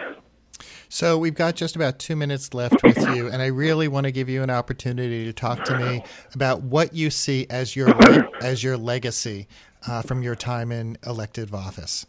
So 0.92 1.20
we've 1.20 1.36
got 1.36 1.56
just 1.56 1.76
about 1.76 2.00
two 2.00 2.16
minutes 2.16 2.54
left 2.54 2.82
with 2.82 2.98
you, 2.98 3.28
and 3.28 3.44
I 3.44 3.48
really 3.48 3.88
want 3.88 4.06
to 4.06 4.12
give 4.12 4.28
you 4.28 4.42
an 4.42 4.50
opportunity 4.50 5.26
to 5.26 5.34
talk 5.34 5.64
to 5.66 5.78
me 5.78 6.04
about 6.34 6.64
what 6.64 6.96
you 6.96 7.12
see 7.12 7.46
as 7.50 7.76
your 7.76 7.94
as 8.42 8.64
your 8.64 8.76
legacy 8.76 9.48
uh, 9.88 10.02
from 10.02 10.24
your 10.24 10.36
time 10.36 10.72
in 10.72 10.98
elective 11.06 11.54
office. 11.54 12.08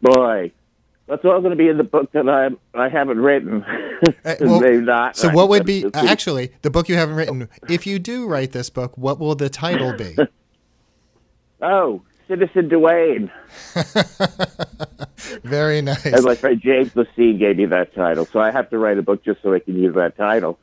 Boy, 0.00 0.52
that's 1.08 1.24
all 1.24 1.40
going 1.40 1.50
to 1.50 1.56
be 1.56 1.68
in 1.68 1.78
the 1.78 1.84
book 1.84 2.12
that 2.12 2.28
I 2.28 2.50
I 2.78 2.88
haven't 2.88 3.20
written. 3.20 3.62
Uh, 3.64 4.34
well, 4.40 4.60
Maybe 4.60 4.80
not. 4.80 5.16
So 5.16 5.30
what 5.30 5.48
would 5.48 5.64
be 5.64 5.86
actually 5.94 6.52
the 6.62 6.70
book 6.70 6.88
you 6.88 6.96
haven't 6.96 7.16
written? 7.16 7.48
If 7.68 7.86
you 7.86 7.98
do 7.98 8.26
write 8.26 8.52
this 8.52 8.70
book, 8.70 8.96
what 8.96 9.18
will 9.18 9.34
the 9.34 9.48
title 9.48 9.92
be? 9.94 10.16
Oh, 11.60 12.02
Citizen 12.28 12.68
Duane. 12.68 13.32
Very 15.42 15.82
nice. 15.82 16.06
And 16.06 16.22
my 16.22 16.36
friend 16.36 16.60
James 16.62 16.94
Lacine 16.94 17.36
gave 17.36 17.56
me 17.56 17.66
that 17.66 17.92
title, 17.96 18.26
so 18.26 18.38
I 18.38 18.52
have 18.52 18.70
to 18.70 18.78
write 18.78 18.96
a 18.96 19.02
book 19.02 19.24
just 19.24 19.42
so 19.42 19.52
I 19.52 19.58
can 19.58 19.76
use 19.76 19.92
that 19.96 20.16
title. 20.16 20.56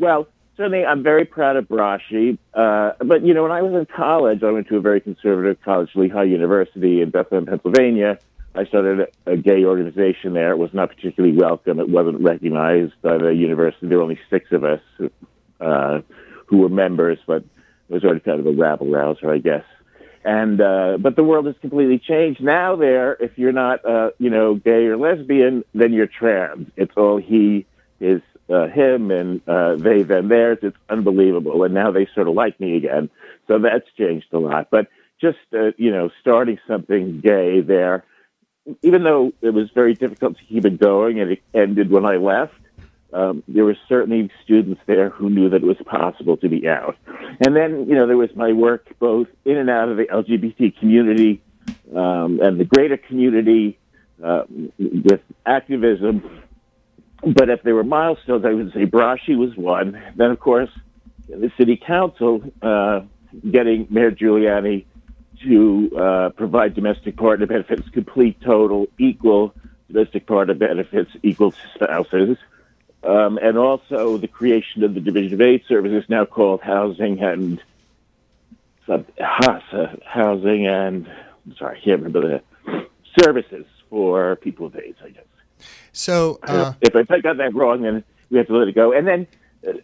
Well, 0.00 0.26
certainly 0.56 0.84
I'm 0.84 1.04
very 1.04 1.24
proud 1.24 1.54
of 1.54 1.68
Braschi, 1.68 2.36
uh, 2.54 2.94
but 2.98 3.24
you 3.24 3.32
know, 3.32 3.44
when 3.44 3.52
I 3.52 3.62
was 3.62 3.74
in 3.74 3.86
college, 3.86 4.42
I 4.42 4.50
went 4.50 4.66
to 4.70 4.76
a 4.76 4.80
very 4.80 5.00
conservative 5.00 5.58
college, 5.64 5.90
Lehigh 5.94 6.24
University 6.24 7.00
in 7.00 7.10
Bethlehem, 7.10 7.46
Pennsylvania. 7.46 8.18
I 8.54 8.64
started 8.64 9.08
a, 9.26 9.36
gay 9.36 9.64
organization 9.64 10.34
there. 10.34 10.50
It 10.50 10.58
was 10.58 10.74
not 10.74 10.88
particularly 10.88 11.36
welcome. 11.36 11.78
It 11.78 11.88
wasn't 11.88 12.20
recognized 12.20 12.94
by 13.02 13.18
the 13.18 13.28
university. 13.28 13.86
There 13.86 13.98
were 13.98 14.02
only 14.02 14.20
six 14.28 14.50
of 14.50 14.64
us 14.64 14.80
uh, 15.60 16.00
who 16.46 16.58
were 16.58 16.68
members, 16.68 17.18
but 17.26 17.44
it 17.44 17.92
was 17.92 18.04
already 18.04 18.20
kind 18.20 18.40
of 18.40 18.46
a 18.46 18.52
rabble 18.52 18.90
rouser, 18.90 19.32
I 19.32 19.38
guess 19.38 19.64
and 20.24 20.60
uh, 20.60 20.98
but 21.00 21.16
the 21.16 21.24
world 21.24 21.46
has 21.46 21.54
completely 21.60 21.98
changed 21.98 22.42
now. 22.42 22.76
There, 22.76 23.14
if 23.14 23.38
you're 23.38 23.52
not, 23.52 23.84
uh, 23.84 24.10
you 24.18 24.30
know, 24.30 24.54
gay 24.54 24.86
or 24.86 24.96
lesbian, 24.96 25.64
then 25.74 25.92
you're 25.92 26.06
trans. 26.06 26.68
It's 26.76 26.92
all 26.96 27.16
he 27.16 27.66
is 28.00 28.20
uh, 28.50 28.66
him 28.66 29.10
and 29.10 29.40
uh, 29.48 29.76
they 29.76 30.02
them 30.02 30.28
theirs. 30.28 30.58
It's 30.62 30.76
unbelievable, 30.90 31.64
and 31.64 31.72
now 31.72 31.90
they 31.90 32.06
sort 32.14 32.28
of 32.28 32.34
like 32.34 32.60
me 32.60 32.76
again. 32.76 33.08
So 33.48 33.58
that's 33.58 33.86
changed 33.96 34.26
a 34.32 34.38
lot. 34.38 34.68
But 34.70 34.88
just 35.20 35.38
uh, 35.54 35.72
you 35.78 35.90
know, 35.90 36.10
starting 36.20 36.58
something 36.68 37.20
gay 37.20 37.60
there, 37.60 38.04
even 38.82 39.04
though 39.04 39.32
it 39.40 39.50
was 39.50 39.70
very 39.74 39.94
difficult 39.94 40.36
to 40.38 40.44
keep 40.44 40.64
it 40.64 40.78
going, 40.78 41.20
and 41.20 41.32
it 41.32 41.42
ended 41.54 41.90
when 41.90 42.04
I 42.04 42.16
left. 42.16 42.54
Um, 43.12 43.42
there 43.48 43.64
were 43.64 43.76
certainly 43.88 44.30
students 44.44 44.80
there 44.86 45.10
who 45.10 45.30
knew 45.30 45.48
that 45.50 45.56
it 45.56 45.66
was 45.66 45.78
possible 45.84 46.36
to 46.36 46.48
be 46.48 46.68
out. 46.68 46.96
And 47.44 47.56
then, 47.56 47.88
you 47.88 47.96
know, 47.96 48.06
there 48.06 48.16
was 48.16 48.30
my 48.36 48.52
work 48.52 48.86
both 49.00 49.26
in 49.44 49.56
and 49.56 49.68
out 49.68 49.88
of 49.88 49.96
the 49.96 50.04
LGBT 50.04 50.78
community 50.78 51.42
um, 51.94 52.38
and 52.40 52.60
the 52.60 52.64
greater 52.64 52.96
community 52.96 53.78
uh, 54.22 54.44
with 54.78 55.20
activism. 55.44 56.42
But 57.22 57.50
if 57.50 57.62
there 57.64 57.74
were 57.74 57.84
milestones, 57.84 58.44
I 58.44 58.52
would 58.52 58.72
say 58.72 58.86
Braschi 58.86 59.36
was 59.36 59.56
one. 59.56 60.00
Then, 60.14 60.30
of 60.30 60.38
course, 60.38 60.70
the 61.28 61.50
city 61.58 61.80
council 61.84 62.42
uh, 62.62 63.00
getting 63.50 63.86
Mayor 63.90 64.10
Giuliani 64.10 64.84
to 65.44 65.90
uh, 65.96 66.28
provide 66.30 66.74
domestic 66.74 67.16
partner 67.16 67.46
benefits, 67.46 67.88
complete, 67.90 68.40
total, 68.40 68.86
equal 68.98 69.54
domestic 69.90 70.26
partner 70.26 70.54
benefits 70.54 71.10
equal 71.22 71.52
to 71.52 71.58
spouses. 71.74 72.36
Um, 73.02 73.38
and 73.38 73.56
also 73.56 74.18
the 74.18 74.28
creation 74.28 74.84
of 74.84 74.94
the 74.94 75.00
Division 75.00 75.34
of 75.34 75.40
Aid 75.40 75.62
Services, 75.66 76.04
now 76.08 76.26
called 76.26 76.60
Housing 76.60 77.22
and 77.22 77.62
sub, 78.86 79.06
HASA, 79.16 80.02
Housing 80.04 80.66
and 80.66 81.10
I'm 81.46 81.56
sorry, 81.56 81.78
I 81.78 81.80
can't 81.80 82.02
remember 82.02 82.42
the 82.66 82.86
services 83.18 83.64
for 83.88 84.36
people 84.36 84.66
with 84.66 84.76
AIDS. 84.76 84.98
I 85.02 85.10
guess. 85.10 85.24
So, 85.92 86.38
uh, 86.42 86.74
if, 86.80 86.94
if 86.94 87.10
I 87.10 87.20
got 87.20 87.38
that 87.38 87.54
wrong, 87.54 87.82
then 87.82 88.04
we 88.30 88.38
have 88.38 88.46
to 88.48 88.56
let 88.56 88.68
it 88.68 88.74
go. 88.74 88.92
And 88.92 89.06
then 89.06 89.26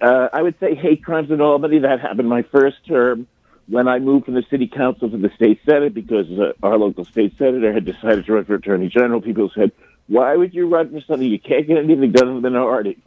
uh, 0.01 0.29
I 0.33 0.43
would 0.43 0.55
say 0.61 0.75
hate 0.75 1.05
crimes 1.05 1.31
in 1.31 1.41
Albany. 1.41 1.79
That 1.81 2.01
happened 2.01 2.29
my 2.29 2.43
first 2.43 2.87
term 2.87 3.27
when 3.69 3.89
I 3.89 3.99
moved 3.99 4.27
from 4.27 4.35
the 4.35 4.45
city 4.49 4.67
council 4.67 5.11
to 5.11 5.17
the 5.17 5.31
state 5.35 5.61
senate 5.67 5.95
because 5.95 6.31
uh, 6.31 6.53
our 6.63 6.79
local 6.79 7.05
state 7.05 7.37
senator 7.39 7.73
had 7.73 7.85
decided 7.85 8.27
to 8.27 8.33
run 8.33 8.45
for 8.45 8.55
attorney 8.55 8.89
general. 8.89 9.21
People 9.21 9.51
said, 9.55 9.73
"Why 10.07 10.37
would 10.37 10.55
you 10.55 10.69
run 10.69 10.91
for 10.91 11.01
something 11.01 11.29
you 11.29 11.39
can't 11.39 11.67
get 11.67 11.79
anything 11.79 12.13
done 12.13 12.29
in 12.29 12.35
the 12.43 12.51
minority?" 12.51 12.99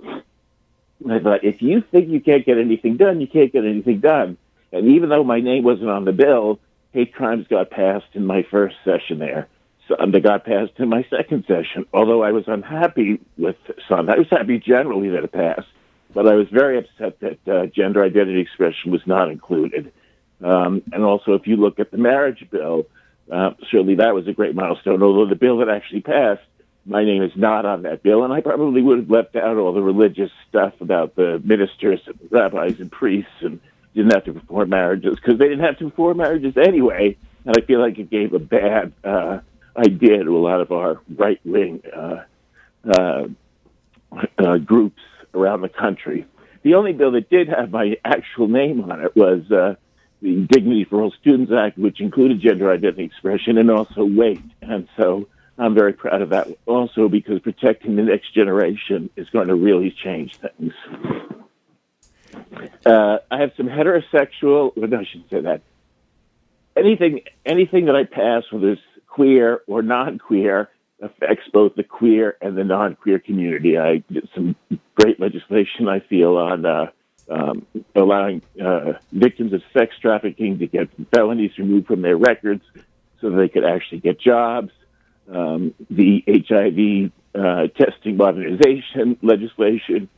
And 1.03 1.13
I 1.13 1.19
thought, 1.19 1.43
if 1.43 1.61
you 1.61 1.81
think 1.81 2.09
you 2.09 2.19
can't 2.19 2.45
get 2.45 2.57
anything 2.57 2.97
done, 2.97 3.21
you 3.21 3.27
can't 3.27 3.53
get 3.53 3.63
anything 3.63 3.99
done. 3.99 4.37
And 4.71 4.89
even 4.89 5.09
though 5.09 5.23
my 5.23 5.39
name 5.39 5.63
wasn't 5.63 5.89
on 5.89 6.05
the 6.05 6.11
bill, 6.11 6.59
hate 6.91 7.13
crimes 7.13 7.47
got 7.47 7.69
passed 7.69 8.07
in 8.13 8.25
my 8.25 8.43
first 8.43 8.75
session 8.83 9.19
there. 9.19 9.47
Some 9.87 10.11
that 10.11 10.21
got 10.21 10.45
passed 10.45 10.73
in 10.77 10.89
my 10.89 11.05
second 11.09 11.45
session. 11.47 11.85
Although 11.93 12.21
I 12.21 12.31
was 12.31 12.43
unhappy 12.47 13.19
with 13.37 13.55
some, 13.87 14.09
I 14.09 14.17
was 14.17 14.27
happy 14.29 14.59
generally 14.59 15.09
that 15.09 15.23
it 15.23 15.31
passed, 15.31 15.67
but 16.13 16.27
I 16.27 16.35
was 16.35 16.47
very 16.49 16.77
upset 16.77 17.19
that 17.21 17.47
uh, 17.47 17.65
gender 17.67 18.03
identity 18.03 18.39
expression 18.39 18.91
was 18.91 19.01
not 19.07 19.31
included. 19.31 19.91
Um, 20.43 20.81
and 20.91 21.03
also, 21.03 21.33
if 21.33 21.47
you 21.47 21.57
look 21.57 21.79
at 21.79 21.91
the 21.91 21.97
marriage 21.97 22.45
bill, 22.49 22.85
uh, 23.31 23.51
certainly 23.69 23.95
that 23.95 24.13
was 24.13 24.27
a 24.27 24.33
great 24.33 24.55
milestone. 24.55 25.03
Although 25.03 25.27
the 25.27 25.35
bill 25.35 25.57
that 25.57 25.69
actually 25.69 26.01
passed, 26.01 26.41
my 26.85 27.03
name 27.03 27.21
is 27.21 27.31
not 27.35 27.65
on 27.65 27.83
that 27.83 28.01
bill, 28.01 28.23
and 28.23 28.33
I 28.33 28.41
probably 28.41 28.81
would 28.81 28.99
have 28.99 29.09
left 29.09 29.35
out 29.35 29.57
all 29.57 29.73
the 29.73 29.81
religious 29.81 30.31
stuff 30.47 30.73
about 30.81 31.15
the 31.15 31.39
ministers 31.43 31.99
and 32.07 32.17
rabbis 32.31 32.79
and 32.79 32.91
priests 32.91 33.31
and 33.41 33.59
didn't 33.93 34.13
have 34.13 34.25
to 34.25 34.33
perform 34.33 34.69
marriages 34.69 35.15
because 35.15 35.37
they 35.37 35.47
didn't 35.47 35.65
have 35.65 35.77
to 35.79 35.89
perform 35.89 36.17
marriages 36.17 36.55
anyway. 36.57 37.17
And 37.45 37.55
I 37.57 37.65
feel 37.65 37.79
like 37.79 37.99
it 37.99 38.09
gave 38.09 38.33
a 38.33 38.39
bad 38.39 38.93
uh, 39.03 39.39
idea 39.75 40.23
to 40.23 40.37
a 40.37 40.39
lot 40.39 40.61
of 40.61 40.71
our 40.71 41.01
right 41.15 41.39
wing 41.45 41.81
uh, 41.95 42.23
uh, 42.89 43.27
uh, 44.37 44.57
groups 44.57 45.01
around 45.33 45.61
the 45.61 45.69
country. 45.69 46.25
The 46.63 46.75
only 46.75 46.93
bill 46.93 47.11
that 47.11 47.29
did 47.29 47.49
have 47.49 47.71
my 47.71 47.97
actual 48.03 48.47
name 48.47 48.89
on 48.89 49.01
it 49.01 49.15
was 49.15 49.49
uh, 49.51 49.75
the 50.21 50.45
Dignity 50.49 50.85
for 50.85 51.01
All 51.01 51.11
Students 51.21 51.51
Act, 51.51 51.77
which 51.77 52.01
included 52.01 52.41
gender 52.41 52.71
identity 52.71 53.03
expression 53.03 53.57
and 53.57 53.71
also 53.71 54.03
weight. 54.03 54.43
And 54.61 54.87
so 54.97 55.27
I'm 55.57 55.73
very 55.73 55.93
proud 55.93 56.21
of 56.21 56.29
that 56.29 56.47
also 56.65 57.07
because 57.07 57.39
protecting 57.39 57.95
the 57.95 58.03
next 58.03 58.33
generation 58.33 59.09
is 59.15 59.29
going 59.29 59.47
to 59.47 59.55
really 59.55 59.95
change 60.03 60.37
things. 60.37 60.73
Uh, 62.85 63.17
I 63.31 63.39
have 63.39 63.51
some 63.57 63.67
heterosexual, 63.67 64.75
well, 64.75 64.89
no, 64.89 64.99
I 64.99 65.05
shouldn't 65.05 65.29
say 65.29 65.41
that. 65.41 65.61
Anything, 66.77 67.21
anything 67.45 67.85
that 67.85 67.95
I 67.95 68.03
pass, 68.03 68.43
whether 68.51 68.71
it's 68.71 68.81
queer 69.07 69.61
or 69.67 69.81
non-queer, 69.81 70.69
affects 71.01 71.47
both 71.51 71.75
the 71.75 71.83
queer 71.83 72.37
and 72.41 72.57
the 72.57 72.63
non-queer 72.63 73.19
community. 73.19 73.77
I 73.77 74.03
did 74.11 74.29
some 74.35 74.55
great 74.95 75.19
legislation, 75.19 75.87
I 75.87 75.99
feel, 75.99 76.35
on 76.35 76.65
uh, 76.65 76.87
um, 77.29 77.65
allowing 77.95 78.41
uh, 78.63 78.93
victims 79.11 79.53
of 79.53 79.61
sex 79.73 79.95
trafficking 79.99 80.59
to 80.59 80.67
get 80.67 80.89
felonies 81.13 81.57
removed 81.57 81.87
from 81.87 82.01
their 82.01 82.17
records 82.17 82.63
so 83.21 83.29
they 83.29 83.49
could 83.49 83.65
actually 83.65 83.99
get 83.99 84.19
jobs. 84.19 84.71
Um, 85.31 85.75
the 85.89 86.23
HIV 86.27 87.11
uh, 87.35 87.67
testing 87.67 88.17
modernization 88.17 89.17
legislation, 89.21 90.09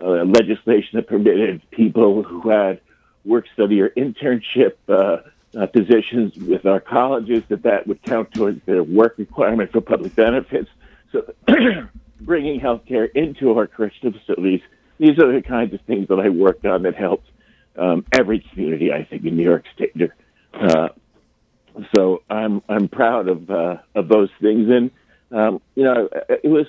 uh, 0.00 0.24
legislation 0.24 0.90
that 0.94 1.08
permitted 1.08 1.62
people 1.70 2.22
who 2.22 2.48
had 2.48 2.80
work 3.24 3.46
study 3.54 3.80
or 3.80 3.90
internship 3.90 4.74
uh, 4.88 5.18
uh, 5.58 5.66
positions 5.66 6.36
with 6.36 6.64
our 6.66 6.80
colleges 6.80 7.42
that 7.48 7.62
that 7.62 7.86
would 7.86 8.02
count 8.02 8.32
towards 8.32 8.64
their 8.64 8.82
work 8.82 9.14
requirement 9.18 9.70
for 9.72 9.80
public 9.80 10.14
benefits. 10.14 10.70
So 11.10 11.34
bringing 12.20 12.60
healthcare 12.60 13.10
into 13.14 13.56
our 13.56 13.66
correctional 13.66 14.18
facilities, 14.18 14.62
these 15.02 15.18
are 15.18 15.32
the 15.32 15.42
kinds 15.42 15.74
of 15.74 15.80
things 15.80 16.06
that 16.08 16.20
I 16.20 16.28
worked 16.28 16.64
on 16.64 16.84
that 16.84 16.94
helped 16.94 17.28
um, 17.76 18.04
every 18.12 18.38
community, 18.38 18.92
I 18.92 19.02
think, 19.02 19.24
in 19.24 19.36
New 19.36 19.42
York 19.42 19.64
State. 19.74 19.96
Uh, 20.54 20.88
so 21.96 22.22
I'm 22.30 22.62
I'm 22.68 22.86
proud 22.86 23.28
of 23.28 23.50
uh, 23.50 23.78
of 23.96 24.06
those 24.06 24.30
things, 24.40 24.68
and 24.70 24.90
um, 25.36 25.60
you 25.74 25.82
know, 25.82 26.08
it 26.28 26.48
was, 26.48 26.66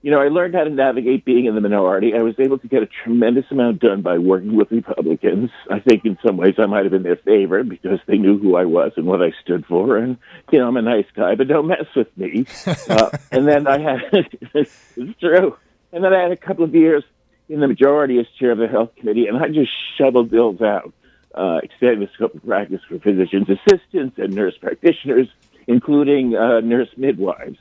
you 0.00 0.10
know, 0.10 0.18
I 0.18 0.28
learned 0.28 0.54
how 0.54 0.64
to 0.64 0.70
navigate 0.70 1.26
being 1.26 1.44
in 1.44 1.54
the 1.54 1.60
minority. 1.60 2.14
I 2.14 2.22
was 2.22 2.36
able 2.38 2.58
to 2.58 2.68
get 2.68 2.82
a 2.82 2.88
tremendous 3.04 3.44
amount 3.50 3.80
done 3.80 4.00
by 4.00 4.16
working 4.16 4.56
with 4.56 4.70
Republicans. 4.70 5.50
I 5.70 5.80
think 5.80 6.06
in 6.06 6.16
some 6.24 6.38
ways 6.38 6.54
I 6.58 6.64
might 6.64 6.84
have 6.84 6.92
been 6.92 7.02
their 7.02 7.16
favorite 7.16 7.68
because 7.68 7.98
they 8.06 8.16
knew 8.16 8.38
who 8.38 8.56
I 8.56 8.64
was 8.64 8.92
and 8.96 9.04
what 9.04 9.20
I 9.22 9.32
stood 9.42 9.66
for, 9.66 9.98
and 9.98 10.16
you 10.50 10.58
know, 10.58 10.68
I'm 10.68 10.76
a 10.78 10.82
nice 10.82 11.10
guy, 11.14 11.34
but 11.34 11.48
don't 11.48 11.66
mess 11.66 11.84
with 11.94 12.16
me. 12.16 12.46
uh, 12.88 13.10
and 13.30 13.46
then 13.46 13.66
I 13.66 13.78
had 13.78 14.00
it's 14.54 15.20
true, 15.20 15.58
and 15.92 16.02
then 16.02 16.14
I 16.14 16.22
had 16.22 16.32
a 16.32 16.36
couple 16.36 16.64
of 16.64 16.74
years 16.74 17.04
in 17.52 17.60
the 17.60 17.68
majority 17.68 18.18
as 18.18 18.26
chair 18.38 18.50
of 18.50 18.58
the 18.58 18.66
health 18.66 18.90
committee, 18.96 19.26
and 19.26 19.36
I 19.36 19.48
just 19.48 19.70
shoveled 19.98 20.30
bills 20.30 20.62
out 20.62 20.92
uh, 21.34 21.60
the 21.80 22.08
scope 22.14 22.34
of 22.34 22.44
practice 22.46 22.80
for 22.88 22.98
physicians' 22.98 23.48
assistants 23.48 24.18
and 24.18 24.34
nurse 24.34 24.56
practitioners, 24.58 25.28
including 25.66 26.34
uh, 26.34 26.60
nurse 26.60 26.88
midwives. 26.96 27.58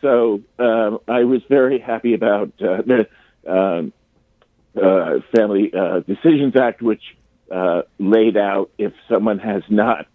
So 0.00 0.40
um, 0.58 1.00
I 1.08 1.24
was 1.24 1.42
very 1.48 1.80
happy 1.80 2.14
about 2.14 2.52
uh, 2.60 2.82
the 2.82 3.08
um, 3.48 3.92
uh, 4.80 5.20
Family 5.34 5.72
uh, 5.74 6.00
Decisions 6.00 6.54
Act, 6.54 6.80
which 6.80 7.02
uh, 7.50 7.82
laid 7.98 8.36
out 8.36 8.70
if 8.78 8.92
someone 9.08 9.38
has 9.40 9.62
not 9.68 10.06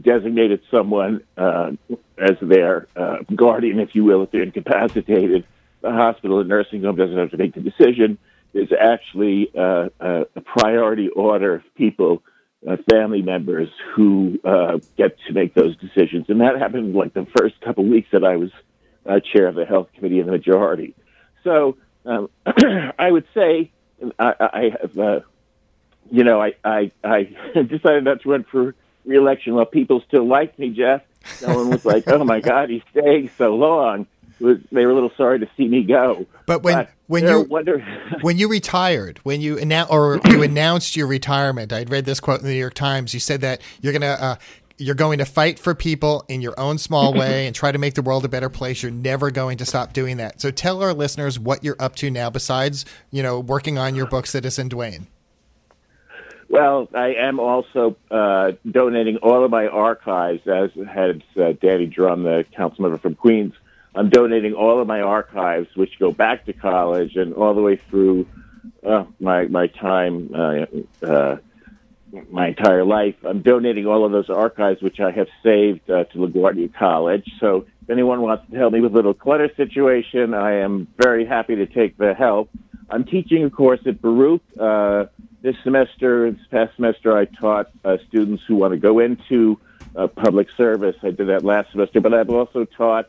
designated 0.00 0.60
someone 0.70 1.22
as 1.38 2.36
their 2.42 2.88
guardian, 3.34 3.80
if 3.80 3.94
you 3.94 4.04
will, 4.04 4.22
if 4.22 4.30
they're 4.32 4.42
incapacitated, 4.42 5.46
the 5.80 5.92
hospital 5.92 6.40
and 6.40 6.48
nursing 6.48 6.82
home 6.82 6.96
doesn't 6.96 7.16
have 7.16 7.30
to 7.30 7.36
make 7.38 7.54
the 7.54 7.60
decision 7.60 8.18
is 8.54 8.70
actually 8.72 9.50
uh, 9.56 9.88
a, 10.00 10.26
a 10.36 10.40
priority 10.40 11.08
order 11.08 11.56
of 11.56 11.62
people, 11.74 12.22
uh, 12.66 12.76
family 12.88 13.20
members 13.20 13.68
who 13.94 14.38
uh, 14.44 14.78
get 14.96 15.18
to 15.26 15.32
make 15.32 15.54
those 15.54 15.76
decisions. 15.76 16.26
And 16.28 16.40
that 16.40 16.58
happened 16.58 16.94
like 16.94 17.12
the 17.12 17.26
first 17.36 17.60
couple 17.60 17.84
weeks 17.84 18.08
that 18.12 18.24
I 18.24 18.36
was 18.36 18.50
uh, 19.06 19.20
chair 19.20 19.46
of 19.48 19.54
the 19.54 19.66
health 19.66 19.88
committee 19.94 20.20
in 20.20 20.26
the 20.26 20.32
majority. 20.32 20.94
So 21.42 21.76
um, 22.06 22.30
I 22.98 23.10
would 23.10 23.26
say 23.34 23.70
I, 24.18 24.34
I 24.40 24.72
have, 24.80 24.98
uh, 24.98 25.20
you 26.10 26.24
know, 26.24 26.40
I, 26.40 26.54
I, 26.64 26.90
I 27.02 27.22
decided 27.54 28.04
not 28.04 28.22
to 28.22 28.30
run 28.30 28.44
for 28.44 28.74
reelection 29.04 29.54
while 29.54 29.66
people 29.66 30.02
still 30.06 30.26
liked 30.26 30.58
me, 30.58 30.70
Jeff. 30.70 31.02
No 31.42 31.56
one 31.56 31.70
was 31.70 31.84
like, 31.84 32.04
oh 32.08 32.24
my 32.24 32.40
God, 32.40 32.70
he's 32.70 32.82
staying 32.90 33.30
so 33.36 33.54
long. 33.56 34.06
Was, 34.40 34.58
they 34.72 34.84
were 34.84 34.90
a 34.90 34.94
little 34.94 35.12
sorry 35.16 35.38
to 35.40 35.48
see 35.56 35.68
me 35.68 35.82
go. 35.82 36.26
But 36.46 36.62
when 36.62 36.86
when 37.06 37.24
you 37.26 37.42
wonder- 37.42 37.80
when 38.22 38.38
you 38.38 38.48
retired, 38.48 39.20
when 39.22 39.40
you 39.40 39.56
annou- 39.56 39.90
or 39.90 40.20
you 40.30 40.42
announced 40.42 40.96
your 40.96 41.06
retirement, 41.06 41.72
I'd 41.72 41.90
read 41.90 42.04
this 42.04 42.20
quote 42.20 42.40
in 42.40 42.46
the 42.46 42.52
New 42.52 42.58
York 42.58 42.74
Times. 42.74 43.14
You 43.14 43.20
said 43.20 43.40
that 43.42 43.60
you're 43.80 43.92
gonna 43.92 44.16
uh, 44.20 44.36
you're 44.76 44.94
going 44.94 45.18
to 45.18 45.24
fight 45.24 45.58
for 45.58 45.74
people 45.74 46.24
in 46.28 46.40
your 46.40 46.58
own 46.58 46.78
small 46.78 47.14
way 47.18 47.46
and 47.46 47.54
try 47.54 47.70
to 47.70 47.78
make 47.78 47.94
the 47.94 48.02
world 48.02 48.24
a 48.24 48.28
better 48.28 48.48
place. 48.48 48.82
You're 48.82 48.92
never 48.92 49.30
going 49.30 49.58
to 49.58 49.64
stop 49.66 49.92
doing 49.92 50.16
that. 50.16 50.40
So 50.40 50.50
tell 50.50 50.82
our 50.82 50.92
listeners 50.92 51.38
what 51.38 51.62
you're 51.62 51.76
up 51.78 51.94
to 51.96 52.10
now, 52.10 52.30
besides 52.30 52.84
you 53.10 53.22
know 53.22 53.40
working 53.40 53.78
on 53.78 53.94
your 53.94 54.06
book, 54.06 54.26
Citizen 54.26 54.68
Duane. 54.68 55.06
Well, 56.48 56.88
I 56.94 57.14
am 57.14 57.40
also 57.40 57.96
uh, 58.10 58.52
donating 58.70 59.16
all 59.18 59.44
of 59.44 59.50
my 59.50 59.66
archives, 59.66 60.46
as 60.46 60.70
had 60.86 61.24
uh, 61.36 61.52
Danny 61.60 61.88
Dromm, 61.88 62.22
the 62.22 62.44
council 62.54 62.82
member 62.82 62.98
from 62.98 63.14
Queens, 63.14 63.54
I'm 63.94 64.10
donating 64.10 64.54
all 64.54 64.80
of 64.80 64.88
my 64.88 65.00
archives, 65.00 65.68
which 65.76 65.98
go 65.98 66.10
back 66.10 66.46
to 66.46 66.52
college 66.52 67.16
and 67.16 67.32
all 67.34 67.54
the 67.54 67.62
way 67.62 67.76
through 67.76 68.26
uh, 68.84 69.04
my 69.20 69.46
my 69.46 69.68
time, 69.68 70.30
uh, 70.34 71.06
uh, 71.06 71.36
my 72.30 72.48
entire 72.48 72.84
life. 72.84 73.14
I'm 73.24 73.42
donating 73.42 73.86
all 73.86 74.04
of 74.04 74.10
those 74.10 74.28
archives, 74.30 74.82
which 74.82 74.98
I 74.98 75.12
have 75.12 75.28
saved 75.42 75.88
uh, 75.88 76.04
to 76.04 76.18
LaGuardia 76.18 76.74
College. 76.74 77.30
So 77.38 77.66
if 77.82 77.90
anyone 77.90 78.20
wants 78.20 78.50
to 78.50 78.56
help 78.56 78.72
me 78.72 78.80
with 78.80 78.92
a 78.92 78.96
little 78.96 79.14
clutter 79.14 79.50
situation, 79.56 80.34
I 80.34 80.54
am 80.54 80.88
very 80.98 81.24
happy 81.24 81.54
to 81.56 81.66
take 81.66 81.96
the 81.96 82.14
help. 82.14 82.50
I'm 82.90 83.04
teaching 83.04 83.44
a 83.44 83.50
course 83.50 83.80
at 83.86 84.02
Baruch 84.02 84.42
uh, 84.58 85.06
this 85.40 85.56
semester. 85.62 86.32
This 86.32 86.46
past 86.50 86.74
semester, 86.74 87.16
I 87.16 87.26
taught 87.26 87.70
uh, 87.84 87.98
students 88.08 88.42
who 88.46 88.56
want 88.56 88.72
to 88.72 88.78
go 88.78 88.98
into 88.98 89.60
public 90.16 90.48
service. 90.56 90.96
I 91.04 91.10
did 91.10 91.28
that 91.28 91.44
last 91.44 91.70
semester, 91.70 92.00
but 92.00 92.12
I've 92.12 92.30
also 92.30 92.64
taught 92.64 93.08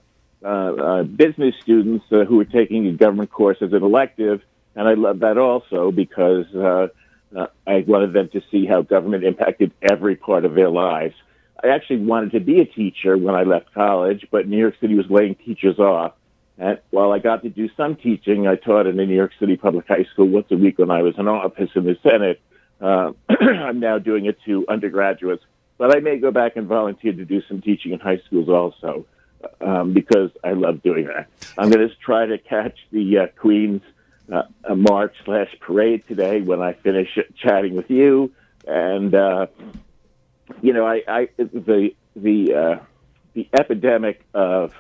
business 1.04 1.56
students 1.62 2.06
uh, 2.12 2.26
who 2.26 2.38
were 2.38 2.46
taking 2.46 2.88
a 2.88 2.92
government 2.94 3.32
course 3.32 3.58
as 3.62 3.74
an 3.74 3.84
elective, 3.84 4.42
and 4.76 4.88
I 4.88 4.94
love 4.94 5.20
that 5.20 5.38
also 5.38 5.92
because 5.92 6.46
uh, 6.56 6.88
uh, 7.36 7.48
I 7.66 7.84
wanted 7.88 8.14
them 8.14 8.30
to 8.30 8.42
see 8.52 8.66
how 8.66 8.82
government 8.82 9.24
impacted 9.24 9.72
every 9.82 10.16
part 10.16 10.46
of 10.46 10.54
their 10.54 10.70
lives. 10.70 11.16
I 11.64 11.70
actually 11.70 12.06
wanted 12.06 12.34
to 12.34 12.40
be 12.40 12.60
a 12.60 12.66
teacher 12.66 13.18
when 13.18 13.34
I 13.34 13.44
left 13.44 13.74
college, 13.74 14.28
but 14.30 14.48
New 14.48 14.58
York 14.58 14.76
City 14.80 14.96
was 14.96 15.06
laying 15.10 15.36
teachers 15.36 15.80
off. 15.80 16.14
And 16.58 16.80
while 16.90 17.12
I 17.12 17.20
got 17.20 17.44
to 17.44 17.50
do 17.50 17.70
some 17.76 17.96
teaching, 17.96 18.48
I 18.48 18.56
taught 18.56 18.88
in 18.88 19.00
a 19.00 19.06
New 19.06 19.16
York 19.16 19.32
City 19.40 19.58
public 19.58 19.88
high 19.88 20.06
school 20.14 20.28
once 20.28 20.48
a 20.52 20.56
week 20.56 20.78
when 20.78 20.92
I 20.92 21.02
was 21.02 21.16
in 21.18 21.28
office 21.28 21.70
in 21.76 21.86
the 21.86 21.98
Senate. 22.04 22.40
Uh, 22.80 23.12
I'm 23.30 23.80
now 23.80 23.98
doing 24.00 24.26
it 24.26 24.38
to 24.46 24.66
undergraduates, 24.70 25.44
but 25.78 25.96
I 25.96 26.00
may 26.00 26.18
go 26.18 26.32
back 26.32 26.56
and 26.56 26.68
volunteer 26.68 27.14
to 27.14 27.26
do 27.26 27.42
some 27.48 27.62
teaching 27.62 27.94
in 27.94 28.00
high 28.00 28.22
schools 28.28 28.50
also 28.50 29.06
um, 29.62 29.94
because 29.94 30.32
I 30.44 30.52
love 30.52 30.82
doing 30.84 31.08
that. 31.08 31.28
I'm 31.58 31.70
going 31.70 31.88
to 31.88 31.96
try 31.96 32.26
to 32.26 32.38
catch 32.38 32.78
the 32.92 33.20
uh, 33.20 33.28
Queen's 33.40 33.82
uh, 34.32 34.44
uh, 34.64 34.76
march 34.76 35.16
slash 35.24 35.56
parade 35.60 36.04
today 36.08 36.42
when 36.42 36.62
I 36.62 36.74
finish 36.74 37.18
chatting 37.42 37.76
with 37.76 37.90
you, 37.90 38.32
and 38.68 39.14
uh, 39.14 39.48
you 40.62 40.74
know, 40.74 40.86
I, 40.86 41.04
I 41.08 41.30
the 41.38 41.94
the 42.16 42.54
uh, 42.54 42.84
the 43.34 43.48
epidemic 43.54 44.26
of 44.34 44.74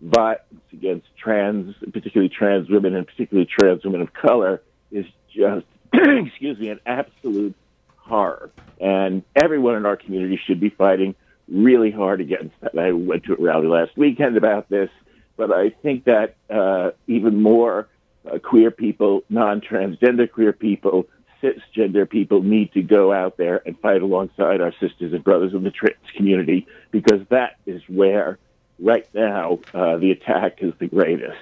violence 0.00 0.42
against 0.72 1.06
trans, 1.16 1.74
particularly 1.92 2.28
trans 2.28 2.68
women, 2.68 2.94
and 2.94 3.06
particularly 3.06 3.48
trans 3.48 3.84
women 3.84 4.02
of 4.02 4.12
color, 4.12 4.62
is 4.90 5.06
just 5.34 5.66
excuse 5.92 6.58
me, 6.58 6.68
an 6.68 6.80
absolute 6.84 7.54
horror. 7.96 8.50
And 8.80 9.22
everyone 9.36 9.76
in 9.76 9.86
our 9.86 9.96
community 9.96 10.40
should 10.44 10.60
be 10.60 10.70
fighting 10.70 11.14
really 11.52 11.90
hard 11.90 12.20
against 12.20 12.54
that. 12.60 12.78
I 12.78 12.92
went 12.92 13.24
to 13.24 13.34
a 13.34 13.36
rally 13.40 13.66
last 13.66 13.96
weekend 13.96 14.36
about 14.36 14.68
this, 14.68 14.90
but 15.36 15.52
I 15.52 15.70
think 15.70 16.04
that 16.04 16.36
uh, 16.50 16.90
even 17.06 17.42
more 17.42 17.88
uh, 18.30 18.38
queer 18.38 18.70
people, 18.70 19.22
non-transgender 19.28 20.30
queer 20.30 20.52
people, 20.52 21.06
cisgender 21.42 22.08
people 22.08 22.42
need 22.42 22.72
to 22.72 22.82
go 22.82 23.12
out 23.12 23.36
there 23.36 23.62
and 23.66 23.78
fight 23.80 24.02
alongside 24.02 24.60
our 24.60 24.72
sisters 24.80 25.12
and 25.12 25.24
brothers 25.24 25.52
in 25.52 25.64
the 25.64 25.70
trans 25.70 25.96
community 26.16 26.66
because 26.90 27.20
that 27.30 27.56
is 27.66 27.82
where, 27.88 28.38
right 28.78 29.08
now, 29.12 29.58
uh, 29.74 29.96
the 29.96 30.12
attack 30.12 30.58
is 30.62 30.72
the 30.78 30.86
greatest. 30.86 31.38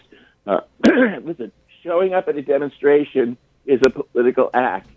Uh, 0.46 0.60
listen, 1.22 1.52
showing 1.82 2.14
up 2.14 2.28
at 2.28 2.36
a 2.36 2.42
demonstration 2.42 3.36
is 3.66 3.80
a 3.84 3.90
political 3.90 4.50
act. 4.54 4.88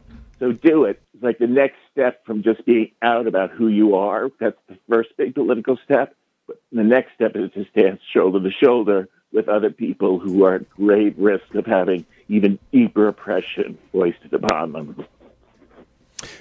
So 0.43 0.51
do 0.51 0.83
it. 0.83 1.01
It's 1.13 1.23
like 1.23 1.37
the 1.37 1.47
next 1.47 1.77
step 1.89 2.25
from 2.25 2.43
just 2.43 2.65
being 2.65 2.91
out 3.01 3.27
about 3.27 3.51
who 3.51 3.69
you 3.69 3.95
are. 3.95 4.29
That's 4.41 4.57
the 4.67 4.77
first 4.89 5.15
big 5.15 5.35
political 5.35 5.79
step. 5.85 6.17
But 6.47 6.61
the 6.69 6.83
next 6.83 7.13
step 7.13 7.37
is 7.37 7.49
to 7.53 7.65
stand 7.71 7.99
shoulder 8.11 8.41
to 8.41 8.51
shoulder 8.51 9.07
with 9.31 9.47
other 9.47 9.69
people 9.69 10.19
who 10.19 10.43
are 10.43 10.55
at 10.55 10.69
great 10.69 11.17
risk 11.17 11.55
of 11.55 11.65
having 11.65 12.05
even 12.27 12.59
deeper 12.73 13.07
oppression 13.07 13.77
foisted 13.93 14.33
upon 14.33 14.73
them. 14.73 15.05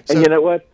and 0.08 0.20
you 0.20 0.28
know 0.28 0.40
what? 0.40 0.66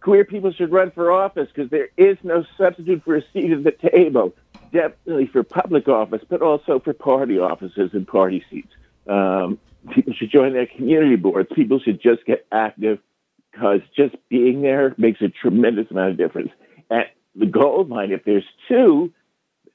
Queer 0.00 0.24
people 0.24 0.52
should 0.52 0.70
run 0.70 0.92
for 0.92 1.10
office 1.10 1.48
because 1.52 1.70
there 1.70 1.88
is 1.96 2.18
no 2.22 2.44
substitute 2.56 3.02
for 3.02 3.16
a 3.16 3.22
seat 3.32 3.50
at 3.50 3.64
the 3.64 3.72
table. 3.72 4.32
Definitely 4.72 5.26
for 5.26 5.42
public 5.42 5.88
office, 5.88 6.22
but 6.28 6.40
also 6.40 6.78
for 6.78 6.92
party 6.92 7.36
offices 7.40 7.90
and 7.94 8.06
party 8.06 8.44
seats. 8.48 8.72
Um, 9.08 9.58
people 9.94 10.12
should 10.14 10.30
join 10.30 10.52
their 10.52 10.66
community 10.66 11.16
boards. 11.16 11.48
People 11.54 11.80
should 11.80 12.00
just 12.00 12.24
get 12.26 12.46
active 12.52 12.98
because 13.52 13.80
just 13.96 14.14
being 14.28 14.62
there 14.62 14.94
makes 14.98 15.20
a 15.20 15.28
tremendous 15.28 15.90
amount 15.90 16.12
of 16.12 16.16
difference. 16.16 16.50
And 16.90 17.04
the 17.34 17.46
gold 17.46 17.88
mine, 17.88 18.12
if 18.12 18.24
there's 18.24 18.44
two, 18.68 19.12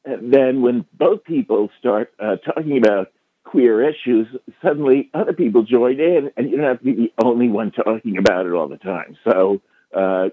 then 0.03 0.61
when 0.61 0.85
both 0.93 1.23
people 1.23 1.69
start 1.79 2.13
uh, 2.19 2.37
talking 2.37 2.77
about 2.77 3.11
queer 3.43 3.87
issues, 3.87 4.27
suddenly 4.61 5.09
other 5.13 5.33
people 5.33 5.63
join 5.63 5.99
in, 5.99 6.31
and 6.35 6.49
you 6.49 6.57
don't 6.57 6.65
have 6.65 6.79
to 6.79 6.85
be 6.85 6.93
the 6.93 7.13
only 7.23 7.49
one 7.49 7.71
talking 7.71 8.17
about 8.17 8.45
it 8.45 8.53
all 8.53 8.67
the 8.67 8.77
time. 8.77 9.17
So 9.23 9.61
uh, 9.95 10.29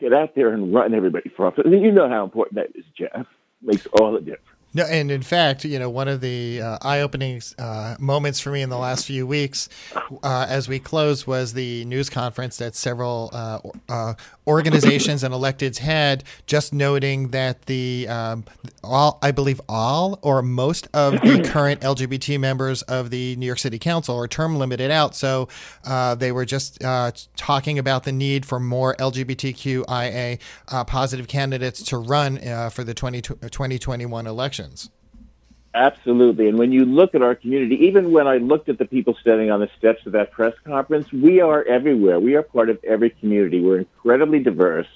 get 0.00 0.12
out 0.12 0.34
there 0.34 0.52
and 0.52 0.74
run 0.74 0.94
everybody 0.94 1.30
for 1.36 1.46
office. 1.46 1.64
You 1.66 1.92
know 1.92 2.08
how 2.08 2.24
important 2.24 2.56
that 2.56 2.78
is, 2.78 2.84
Jeff. 2.96 3.26
Makes 3.60 3.86
all 4.00 4.12
the 4.12 4.20
difference. 4.20 4.51
No, 4.74 4.84
and 4.84 5.10
in 5.10 5.22
fact, 5.22 5.64
you 5.64 5.78
know, 5.78 5.90
one 5.90 6.08
of 6.08 6.20
the 6.20 6.62
uh, 6.62 6.78
eye-opening 6.80 7.42
uh, 7.58 7.96
moments 7.98 8.40
for 8.40 8.50
me 8.50 8.62
in 8.62 8.70
the 8.70 8.78
last 8.78 9.06
few 9.06 9.26
weeks, 9.26 9.68
uh, 10.22 10.46
as 10.48 10.66
we 10.68 10.78
closed, 10.78 11.26
was 11.26 11.52
the 11.52 11.84
news 11.84 12.08
conference 12.08 12.56
that 12.56 12.74
several 12.74 13.30
uh, 13.32 13.58
uh, 13.88 14.14
organizations 14.46 15.22
and 15.22 15.32
electeds 15.34 15.78
had, 15.78 16.24
just 16.46 16.72
noting 16.72 17.28
that 17.28 17.62
the 17.66 18.06
um, 18.08 18.44
all, 18.82 19.18
I 19.22 19.30
believe, 19.30 19.60
all 19.68 20.18
or 20.22 20.42
most 20.42 20.88
of 20.94 21.12
the 21.22 21.48
current 21.52 21.80
LGBT 21.80 22.38
members 22.40 22.82
of 22.82 23.10
the 23.10 23.36
New 23.36 23.46
York 23.46 23.58
City 23.58 23.78
Council 23.78 24.16
are 24.16 24.28
term 24.28 24.56
limited 24.56 24.90
out. 24.90 25.14
So 25.14 25.48
uh, 25.84 26.14
they 26.14 26.32
were 26.32 26.44
just 26.44 26.80
talking 27.36 27.78
about 27.78 28.04
the 28.04 28.12
need 28.12 28.46
for 28.46 28.58
more 28.58 28.94
LGBTQIA 28.96 30.38
positive 30.86 31.28
candidates 31.28 31.82
to 31.84 31.98
run 31.98 32.38
for 32.70 32.84
the 32.84 32.94
20, 32.94 33.22
2021 33.22 34.26
election. 34.26 34.72
Absolutely. 35.74 36.48
And 36.48 36.58
when 36.58 36.70
you 36.70 36.84
look 36.84 37.14
at 37.14 37.22
our 37.22 37.34
community, 37.34 37.86
even 37.86 38.12
when 38.12 38.26
I 38.26 38.36
looked 38.36 38.68
at 38.68 38.78
the 38.78 38.84
people 38.84 39.16
standing 39.20 39.50
on 39.50 39.60
the 39.60 39.70
steps 39.78 40.04
of 40.04 40.12
that 40.12 40.30
press 40.30 40.54
conference, 40.64 41.10
we 41.12 41.40
are 41.40 41.64
everywhere. 41.64 42.20
We 42.20 42.34
are 42.34 42.42
part 42.42 42.68
of 42.68 42.78
every 42.84 43.10
community. 43.10 43.60
We're 43.60 43.78
incredibly 43.78 44.40
diverse. 44.40 44.88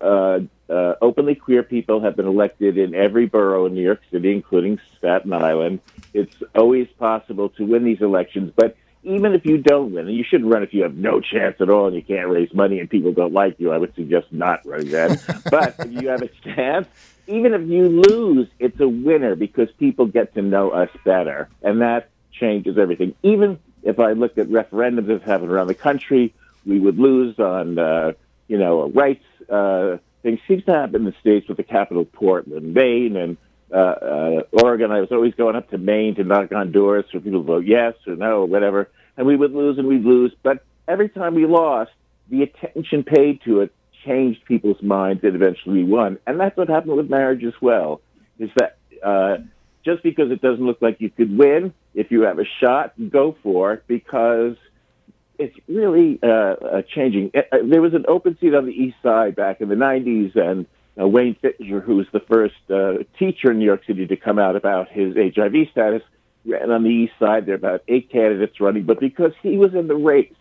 Uh, 0.00 0.40
uh, 0.70 0.94
openly 1.02 1.34
queer 1.34 1.62
people 1.62 2.00
have 2.00 2.16
been 2.16 2.26
elected 2.26 2.78
in 2.78 2.94
every 2.94 3.26
borough 3.26 3.66
in 3.66 3.74
New 3.74 3.82
York 3.82 4.00
City, 4.10 4.32
including 4.32 4.80
Staten 4.96 5.32
Island. 5.34 5.80
It's 6.14 6.34
always 6.54 6.88
possible 6.98 7.50
to 7.50 7.64
win 7.64 7.84
these 7.84 8.00
elections, 8.00 8.52
but 8.56 8.76
even 9.04 9.34
if 9.34 9.44
you 9.44 9.58
don't 9.58 9.92
win, 9.92 10.06
and 10.06 10.16
you 10.16 10.24
shouldn't 10.24 10.52
run 10.52 10.62
if 10.62 10.72
you 10.72 10.82
have 10.82 10.94
no 10.94 11.20
chance 11.20 11.56
at 11.60 11.68
all 11.68 11.86
and 11.86 11.96
you 11.96 12.02
can't 12.02 12.28
raise 12.28 12.54
money 12.54 12.78
and 12.78 12.88
people 12.88 13.12
don't 13.12 13.32
like 13.32 13.58
you, 13.58 13.72
I 13.72 13.78
would 13.78 13.94
suggest 13.94 14.28
not 14.32 14.64
running 14.64 14.90
then. 14.90 15.18
but 15.50 15.74
if 15.80 16.02
you 16.02 16.08
have 16.08 16.22
a 16.22 16.28
chance, 16.28 16.86
even 17.26 17.54
if 17.54 17.62
you 17.68 17.88
lose, 17.88 18.48
it's 18.58 18.78
a 18.80 18.88
winner 18.88 19.34
because 19.34 19.70
people 19.78 20.06
get 20.06 20.34
to 20.34 20.42
know 20.42 20.70
us 20.70 20.90
better, 21.04 21.48
and 21.62 21.80
that 21.80 22.10
changes 22.32 22.78
everything. 22.78 23.14
Even 23.22 23.58
if 23.82 23.98
I 23.98 24.12
looked 24.12 24.38
at 24.38 24.48
referendums 24.48 25.08
that 25.08 25.22
happen 25.22 25.48
around 25.48 25.68
the 25.68 25.74
country, 25.74 26.34
we 26.64 26.78
would 26.78 26.98
lose 26.98 27.38
on, 27.38 27.78
uh, 27.78 28.12
you 28.48 28.58
know, 28.58 28.88
rights. 28.90 29.24
Uh, 29.48 29.98
things 30.22 30.40
seems 30.46 30.64
to 30.64 30.72
happen 30.72 30.96
in 30.96 31.04
the 31.04 31.14
states 31.20 31.48
with 31.48 31.56
the 31.56 31.64
capital 31.64 32.04
Portland, 32.04 32.74
Maine, 32.74 33.16
and 33.16 33.36
uh, 33.72 33.76
uh, 33.76 34.42
Oregon. 34.52 34.92
I 34.92 35.00
was 35.00 35.10
always 35.10 35.34
going 35.34 35.56
up 35.56 35.70
to 35.70 35.78
Maine 35.78 36.14
to 36.16 36.24
knock 36.24 36.52
on 36.52 36.72
doors 36.72 37.04
for 37.10 37.20
people 37.20 37.40
to 37.40 37.46
vote 37.46 37.64
yes 37.64 37.94
or 38.06 38.16
no 38.16 38.42
or 38.42 38.46
whatever, 38.46 38.88
and 39.16 39.26
we 39.26 39.36
would 39.36 39.52
lose 39.52 39.78
and 39.78 39.88
we'd 39.88 40.04
lose. 40.04 40.32
But 40.42 40.64
every 40.86 41.08
time 41.08 41.34
we 41.34 41.46
lost, 41.46 41.90
the 42.28 42.42
attention 42.42 43.02
paid 43.02 43.42
to 43.42 43.60
it 43.62 43.74
changed 44.04 44.44
people's 44.46 44.82
minds 44.82 45.22
and 45.24 45.34
eventually 45.34 45.84
won. 45.84 46.18
And 46.26 46.38
that's 46.40 46.56
what 46.56 46.68
happened 46.68 46.96
with 46.96 47.10
marriage 47.10 47.44
as 47.44 47.54
well. 47.60 48.00
Is 48.38 48.50
that 48.56 48.78
uh, 49.02 49.38
just 49.84 50.02
because 50.02 50.30
it 50.30 50.40
doesn't 50.40 50.64
look 50.64 50.80
like 50.80 51.00
you 51.00 51.10
could 51.10 51.36
win, 51.36 51.72
if 51.94 52.10
you 52.10 52.22
have 52.22 52.38
a 52.38 52.44
shot, 52.60 52.92
go 53.10 53.36
for 53.42 53.74
it 53.74 53.84
because 53.86 54.56
it's 55.38 55.56
really 55.68 56.18
uh, 56.22 56.82
changing. 56.94 57.30
Uh, 57.34 57.40
uh, 57.52 57.58
there 57.64 57.82
was 57.82 57.94
an 57.94 58.04
open 58.08 58.36
seat 58.40 58.54
on 58.54 58.66
the 58.66 58.72
East 58.72 58.96
Side 59.02 59.34
back 59.34 59.60
in 59.60 59.68
the 59.68 59.74
'90s, 59.74 60.36
and 60.36 60.66
uh, 61.00 61.06
Wayne 61.06 61.36
Fittinger, 61.42 61.82
who 61.82 61.96
was 61.96 62.06
the 62.12 62.20
first 62.20 62.54
uh, 62.70 63.04
teacher 63.18 63.50
in 63.50 63.58
New 63.58 63.64
York 63.64 63.84
City 63.86 64.06
to 64.06 64.16
come 64.16 64.38
out 64.38 64.56
about 64.56 64.88
his 64.88 65.14
HIV 65.16 65.68
status, 65.70 66.02
ran 66.44 66.70
on 66.70 66.82
the 66.84 66.90
East 66.90 67.14
Side. 67.18 67.46
There 67.46 67.54
are 67.54 67.56
about 67.56 67.82
eight 67.88 68.10
candidates 68.10 68.60
running, 68.60 68.84
but 68.84 69.00
because 69.00 69.32
he 69.42 69.56
was 69.56 69.74
in 69.74 69.88
the 69.88 69.96
race, 69.96 70.32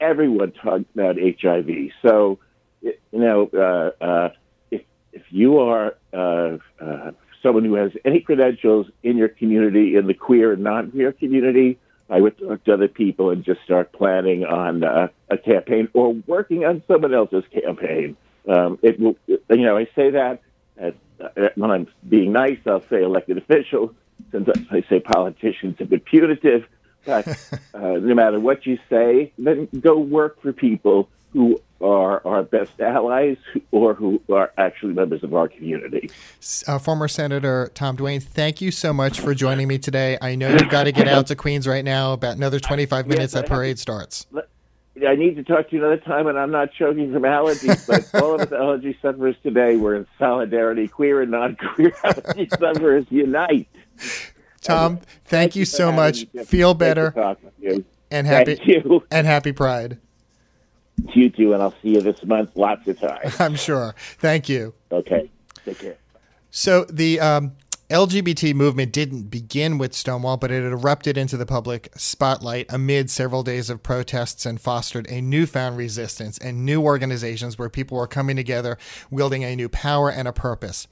everyone 0.00 0.52
talked 0.52 0.86
about 0.94 1.16
HIV. 1.16 1.90
So 2.02 2.38
you 2.84 3.18
know, 3.18 3.50
uh, 3.52 4.04
uh, 4.04 4.28
if 4.70 4.82
if 5.12 5.22
you 5.30 5.58
are 5.58 5.96
uh, 6.12 6.58
uh, 6.80 7.12
someone 7.42 7.64
who 7.64 7.74
has 7.74 7.92
any 8.04 8.20
credentials 8.20 8.86
in 9.02 9.16
your 9.16 9.28
community, 9.28 9.96
in 9.96 10.06
the 10.06 10.14
queer 10.14 10.52
and 10.52 10.62
non-queer 10.62 11.12
community, 11.12 11.78
I 12.10 12.20
would 12.20 12.38
talk 12.38 12.64
to 12.64 12.74
other 12.74 12.88
people 12.88 13.30
and 13.30 13.44
just 13.44 13.62
start 13.62 13.92
planning 13.92 14.44
on 14.44 14.84
uh, 14.84 15.08
a 15.30 15.38
campaign 15.38 15.88
or 15.94 16.12
working 16.26 16.64
on 16.64 16.82
someone 16.86 17.14
else's 17.14 17.44
campaign. 17.52 18.16
Um, 18.48 18.78
it 18.82 19.00
will, 19.00 19.16
you 19.26 19.40
know, 19.48 19.76
I 19.76 19.86
say 19.96 20.10
that 20.10 20.42
as, 20.76 20.94
uh, 21.20 21.48
when 21.54 21.70
I'm 21.70 21.86
being 22.08 22.32
nice. 22.32 22.58
I'll 22.66 22.86
say 22.88 23.02
elected 23.02 23.38
official, 23.38 23.94
sometimes 24.32 24.66
I 24.70 24.82
say 24.88 25.00
politicians 25.00 25.76
a 25.80 25.84
bit 25.84 26.04
punitive, 26.04 26.66
but 27.04 27.26
uh, 27.74 27.78
no 27.80 28.14
matter 28.14 28.40
what 28.40 28.66
you 28.66 28.78
say, 28.90 29.32
then 29.38 29.68
go 29.80 29.98
work 29.98 30.42
for 30.42 30.52
people 30.52 31.08
who 31.34 31.60
are 31.80 32.26
our 32.26 32.42
best 32.42 32.80
allies 32.80 33.36
or 33.70 33.92
who 33.92 34.22
are 34.32 34.52
actually 34.56 34.94
members 34.94 35.22
of 35.22 35.34
our 35.34 35.48
community. 35.48 36.08
Uh, 36.66 36.78
former 36.78 37.08
Senator 37.08 37.70
Tom 37.74 37.96
Duane, 37.96 38.20
thank 38.20 38.62
you 38.62 38.70
so 38.70 38.94
much 38.94 39.20
for 39.20 39.34
joining 39.34 39.68
me 39.68 39.78
today. 39.78 40.16
I 40.22 40.36
know 40.36 40.48
you've 40.48 40.70
got 40.70 40.84
to 40.84 40.92
get 40.92 41.08
out 41.08 41.26
to 41.26 41.36
Queens 41.36 41.68
right 41.68 41.84
now. 41.84 42.14
About 42.14 42.36
another 42.36 42.58
25 42.58 43.06
minutes, 43.06 43.36
I 43.36 43.42
that 43.42 43.48
parade 43.50 43.78
starts. 43.78 44.26
I 45.06 45.16
need 45.16 45.34
to 45.36 45.42
talk 45.42 45.68
to 45.70 45.76
you 45.76 45.84
another 45.84 46.00
time, 46.00 46.28
and 46.28 46.38
I'm 46.38 46.52
not 46.52 46.72
choking 46.72 47.12
from 47.12 47.24
allergies, 47.24 47.84
but 47.86 48.08
all 48.22 48.36
of 48.36 48.40
us 48.40 48.52
allergy 48.52 48.96
sufferers 49.02 49.34
today, 49.42 49.76
we're 49.76 49.96
in 49.96 50.06
solidarity. 50.18 50.86
Queer 50.86 51.22
and 51.22 51.32
non-queer 51.32 51.92
allergy 52.04 52.48
sufferers 52.48 53.04
unite. 53.10 53.68
Tom, 54.62 55.00
thank, 55.24 55.56
you 55.56 55.64
so 55.64 55.90
much. 55.90 56.26
Feel 56.46 56.74
better 56.74 57.10
talk 57.10 57.42
with 57.42 57.52
you. 57.60 57.84
and 58.10 58.26
happy 58.26 58.58
and 59.10 59.26
happy 59.26 59.52
Pride. 59.52 59.98
You 61.14 61.30
too, 61.30 61.52
and 61.52 61.62
I'll 61.62 61.74
see 61.82 61.94
you 61.94 62.00
this 62.00 62.22
month 62.24 62.50
lots 62.54 62.86
of 62.86 62.98
times. 62.98 63.36
I'm 63.40 63.56
sure. 63.56 63.94
Thank 64.18 64.48
you. 64.48 64.74
Okay, 64.92 65.30
take 65.64 65.78
care. 65.78 65.96
So 66.50 66.84
the 66.84 67.18
um, 67.20 67.56
LGBT 67.90 68.54
movement 68.54 68.92
didn't 68.92 69.24
begin 69.24 69.76
with 69.76 69.92
Stonewall, 69.92 70.36
but 70.36 70.50
it 70.50 70.62
erupted 70.62 71.18
into 71.18 71.36
the 71.36 71.44
public 71.44 71.90
spotlight 71.96 72.66
amid 72.68 73.10
several 73.10 73.42
days 73.42 73.68
of 73.68 73.82
protests 73.82 74.46
and 74.46 74.60
fostered 74.60 75.06
a 75.10 75.20
newfound 75.20 75.76
resistance 75.76 76.38
and 76.38 76.64
new 76.64 76.80
organizations 76.80 77.58
where 77.58 77.68
people 77.68 77.98
were 77.98 78.06
coming 78.06 78.36
together, 78.36 78.78
wielding 79.10 79.44
a 79.44 79.54
new 79.54 79.68
power 79.68 80.10
and 80.10 80.26
a 80.26 80.32
purpose. 80.32 80.86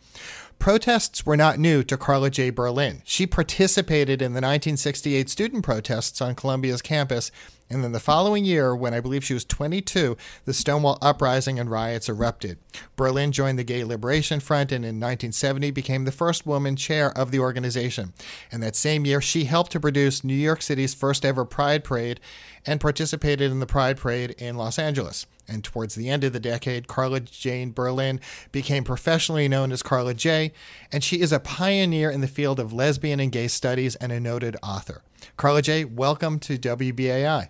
Protests 0.59 1.27
were 1.27 1.37
not 1.37 1.59
new 1.59 1.83
to 1.83 1.97
Karla 1.97 2.31
Jay. 2.31 2.51
Berlin. 2.51 3.03
She 3.05 3.27
participated 3.27 4.23
in 4.23 4.33
the 4.33 4.37
1968 4.37 5.29
student 5.29 5.65
protests 5.65 6.21
on 6.21 6.37
Columbia's 6.37 6.83
campus, 6.83 7.33
and 7.73 7.83
then 7.83 7.93
the 7.93 8.01
following 8.01 8.45
year, 8.45 8.77
when 8.77 8.93
I 8.93 9.01
believe 9.01 9.25
she 9.25 9.33
was 9.33 9.47
22, 9.47 10.15
the 10.45 10.53
Stonewall 10.53 10.99
uprising 11.01 11.59
and 11.59 11.71
riots 11.71 12.07
erupted. 12.07 12.59
Berlin 12.97 13.33
joined 13.33 13.59
the 13.59 13.65
Gay 13.65 13.83
Liberation 13.83 14.41
Front 14.41 14.73
and 14.73 14.85
in 14.85 15.01
1970 15.01 15.71
became 15.71 16.05
the 16.05 16.13
first 16.13 16.45
woman 16.47 16.77
chair 16.77 17.17
of 17.17 17.31
the 17.31 17.39
organization. 17.39 18.13
And 18.51 18.63
that 18.63 18.77
same 18.77 19.07
year, 19.07 19.23
she 19.23 19.45
helped 19.45 19.73
to 19.73 19.81
produce 19.81 20.23
New 20.23 20.35
York 20.35 20.61
City's 20.61 20.93
first 20.93 21.25
ever 21.25 21.47
Pride 21.47 21.83
Parade 21.83 22.21
and 22.67 22.79
participated 22.79 23.51
in 23.51 23.61
the 23.61 23.67
Pride 23.67 23.97
Parade 23.97 24.33
in 24.33 24.57
Los 24.59 24.79
Angeles. 24.79 25.27
And 25.49 25.65
towards 25.65 25.95
the 25.95 26.09
end 26.09 26.25
of 26.25 26.33
the 26.33 26.41
decade, 26.41 26.89
Carla 26.89 27.21
Jane 27.21 27.73
Berlin 27.73 28.21
became 28.53 28.85
professionally 28.85 29.49
known 29.49 29.73
as 29.73 29.83
Karla 29.83 30.15
Jay, 30.15 30.53
and 30.93 31.03
she 31.03 31.21
is 31.21 31.33
a 31.33 31.41
pioneer 31.41 32.11
in 32.11 32.21
the 32.21 32.29
field 32.29 32.61
of 32.61 32.73
lesbian 32.73 33.19
and 33.19 33.33
gay 33.33 33.49
studies 33.49 33.97
and 33.97 34.13
a 34.13 34.21
noted 34.21 34.57
author. 34.63 35.03
Karla 35.37 35.63
Jay, 35.63 35.85
welcome 35.85 36.39
to 36.41 36.59
WBAI. 36.59 37.49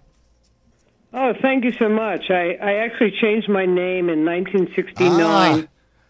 Oh, 1.15 1.35
thank 1.43 1.65
you 1.65 1.73
so 1.73 1.89
much. 1.89 2.31
I, 2.31 2.55
I 2.63 2.73
actually 2.85 3.13
changed 3.21 3.49
my 3.49 3.67
name 3.67 4.09
in 4.09 4.25
1969 4.25 5.21
Ah. 5.21 5.63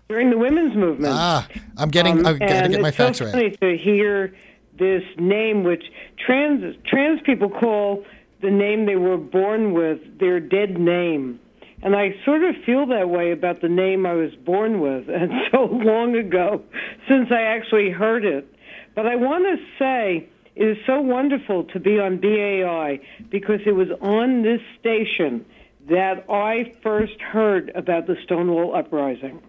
during 0.09 0.31
the 0.31 0.39
women's 0.39 0.77
movement. 0.77 1.13
Ah, 1.17 1.49
I'm 1.77 1.89
getting. 1.91 2.25
I've 2.25 2.39
got 2.39 2.47
to 2.49 2.55
Um, 2.59 2.65
and 2.65 2.73
get 2.73 2.83
my 2.83 2.89
it's 2.89 2.97
facts 2.97 3.19
so 3.19 3.25
right. 3.27 3.33
funny 3.33 3.51
to 3.77 3.77
hear 3.83 4.35
this 4.79 5.03
name, 5.19 5.65
which 5.65 5.83
trans 6.25 6.77
trans 6.87 7.21
people 7.23 7.51
call 7.51 8.05
the 8.43 8.51
name 8.51 8.87
they 8.87 8.97
were 8.97 9.17
born 9.17 9.73
with 9.73 9.99
their 10.19 10.39
dead 10.41 10.79
name. 10.79 11.41
And 11.85 11.97
I 11.97 12.15
sort 12.25 12.45
of 12.45 12.55
feel 12.65 12.87
that 12.87 13.09
way 13.09 13.33
about 13.33 13.61
the 13.61 13.69
name 13.69 14.07
I 14.07 14.13
was 14.13 14.33
born 14.45 14.79
with, 14.81 15.09
and 15.13 15.33
so 15.51 15.65
long 15.65 16.15
ago 16.15 16.63
since 17.09 17.29
I 17.33 17.43
actually 17.43 17.91
heard 17.91 18.25
it. 18.25 18.47
But 18.95 19.07
I 19.07 19.17
want 19.17 19.45
to 19.47 19.57
say 19.81 20.29
it 20.55 20.67
is 20.67 20.79
so 20.87 21.01
wonderful 21.01 21.65
to 21.65 21.81
be 21.81 21.99
on 21.99 22.19
BAI 22.19 23.01
because 23.31 23.61
it 23.67 23.73
was 23.73 23.89
on 24.01 24.43
this 24.43 24.61
station 24.79 25.45
that 25.89 26.25
I 26.31 26.75
first 26.83 27.21
heard 27.21 27.71
about 27.75 28.07
the 28.07 28.17
Stonewall 28.25 28.75
Uprising. 28.75 29.43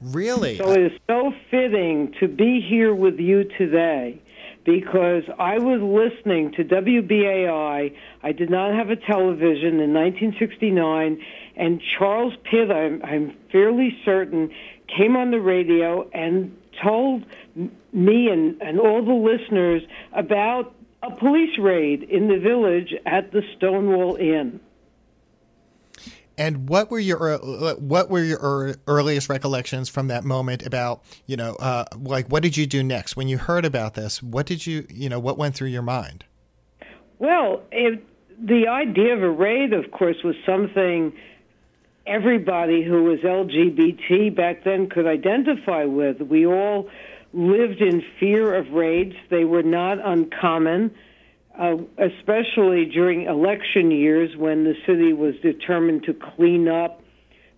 Really? 0.00 0.56
So 0.58 0.70
it 0.70 0.92
is 0.92 1.00
so 1.08 1.32
fitting 1.50 2.14
to 2.20 2.28
be 2.28 2.60
here 2.60 2.94
with 2.94 3.18
you 3.18 3.44
today 3.44 4.20
because 4.64 5.24
I 5.38 5.58
was 5.58 5.80
listening 5.80 6.52
to 6.52 6.64
WBAI. 6.64 7.94
I 8.22 8.32
did 8.32 8.50
not 8.50 8.74
have 8.74 8.90
a 8.90 8.96
television 8.96 9.80
in 9.80 9.92
1969, 9.92 11.22
and 11.56 11.82
Charles 11.98 12.34
Pitt, 12.44 12.70
I'm, 12.70 13.02
I'm 13.04 13.36
fairly 13.52 13.96
certain, 14.04 14.50
came 14.88 15.16
on 15.16 15.30
the 15.30 15.40
radio 15.40 16.08
and 16.10 16.56
told 16.82 17.24
me 17.92 18.28
and, 18.28 18.60
and 18.60 18.80
all 18.80 19.04
the 19.04 19.12
listeners 19.12 19.82
about 20.12 20.74
a 21.02 21.10
police 21.10 21.58
raid 21.58 22.02
in 22.04 22.28
the 22.28 22.38
village 22.38 22.94
at 23.06 23.32
the 23.32 23.42
Stonewall 23.56 24.16
Inn. 24.16 24.60
And 26.36 26.68
what 26.68 26.90
were 26.90 26.98
your 26.98 27.38
what 27.38 28.10
were 28.10 28.22
your 28.22 28.74
earliest 28.88 29.28
recollections 29.28 29.88
from 29.88 30.08
that 30.08 30.24
moment 30.24 30.66
about 30.66 31.04
you 31.26 31.36
know 31.36 31.54
uh, 31.60 31.84
like 31.96 32.26
what 32.26 32.42
did 32.42 32.56
you 32.56 32.66
do 32.66 32.82
next 32.82 33.16
when 33.16 33.28
you 33.28 33.38
heard 33.38 33.64
about 33.64 33.94
this? 33.94 34.20
What 34.20 34.46
did 34.46 34.66
you 34.66 34.84
you 34.90 35.08
know 35.08 35.20
what 35.20 35.38
went 35.38 35.54
through 35.54 35.68
your 35.68 35.82
mind? 35.82 36.24
Well, 37.20 37.62
it, 37.70 38.04
the 38.44 38.66
idea 38.66 39.14
of 39.14 39.22
a 39.22 39.30
raid, 39.30 39.72
of 39.72 39.90
course, 39.92 40.16
was 40.24 40.34
something 40.44 41.12
everybody 42.06 42.82
who 42.82 43.04
was 43.04 43.20
LGBT 43.20 44.34
back 44.34 44.64
then 44.64 44.88
could 44.88 45.06
identify 45.06 45.84
with. 45.84 46.20
We 46.20 46.46
all 46.46 46.88
lived 47.32 47.80
in 47.80 48.02
fear 48.20 48.54
of 48.54 48.70
raids. 48.72 49.14
They 49.30 49.44
were 49.44 49.62
not 49.62 49.98
uncommon, 50.04 50.94
uh, 51.58 51.76
especially 51.98 52.86
during 52.86 53.22
election 53.22 53.90
years 53.90 54.36
when 54.36 54.64
the 54.64 54.74
city 54.86 55.12
was 55.12 55.34
determined 55.42 56.04
to 56.04 56.14
clean 56.14 56.68
up 56.68 57.00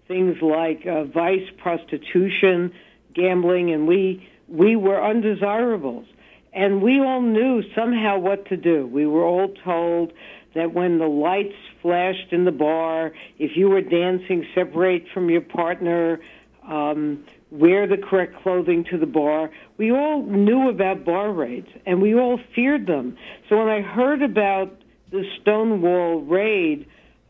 things 0.09 0.40
like 0.40 0.86
uh, 0.86 1.05
vice, 1.05 1.49
prostitution, 1.59 2.72
gambling, 3.14 3.72
and 3.72 3.86
we 3.86 4.28
we 4.49 4.76
were 4.76 5.03
undesirables. 5.03 6.07
And 6.53 6.80
we 6.80 7.01
all 7.01 7.20
knew 7.20 7.62
somehow 7.74 8.18
what 8.18 8.47
to 8.47 8.57
do. 8.57 8.86
We 8.86 9.07
were 9.07 9.24
all 9.24 9.49
told 9.49 10.12
that 10.57 10.74
when 10.74 10.98
the 10.98 11.07
lights 11.07 11.54
flashed 11.82 12.32
in 12.32 12.44
the 12.44 12.52
bar, 12.52 13.12
if 13.38 13.57
you 13.57 13.68
were 13.68 13.82
dancing, 13.82 14.44
separate 14.54 15.04
from 15.12 15.30
your 15.30 15.42
partner, 15.42 16.20
um, 16.66 17.24
wear 17.50 17.86
the 17.86 17.96
correct 17.96 18.42
clothing 18.42 18.84
to 18.90 18.98
the 18.98 19.07
bar. 19.07 19.50
We 19.76 19.92
all 19.92 20.22
knew 20.22 20.68
about 20.68 21.04
bar 21.04 21.32
raids, 21.32 21.68
and 21.86 22.02
we 22.02 22.14
all 22.14 22.40
feared 22.54 22.86
them. 22.86 23.16
So 23.48 23.59
when 23.59 23.68
I 23.68 23.82
heard 23.82 24.22
about 24.22 24.76
the 25.11 25.24
Stonewall 25.40 26.22
raid, 26.22 26.86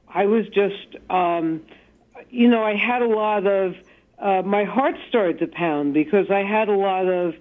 I 0.08 0.26
was 0.26 0.46
just, 0.46 0.96
um, 1.10 1.62
you 2.30 2.48
know, 2.48 2.62
I 2.62 2.74
had 2.74 3.02
a 3.02 3.08
lot 3.08 3.46
of, 3.46 3.74
uh, 4.18 4.42
my 4.42 4.64
heart 4.64 4.94
started 5.08 5.38
to 5.40 5.46
pound 5.48 5.92
because 5.92 6.30
I 6.30 6.42
had 6.42 6.68
a 6.68 6.76
lot 6.76 7.06
of 7.06 7.34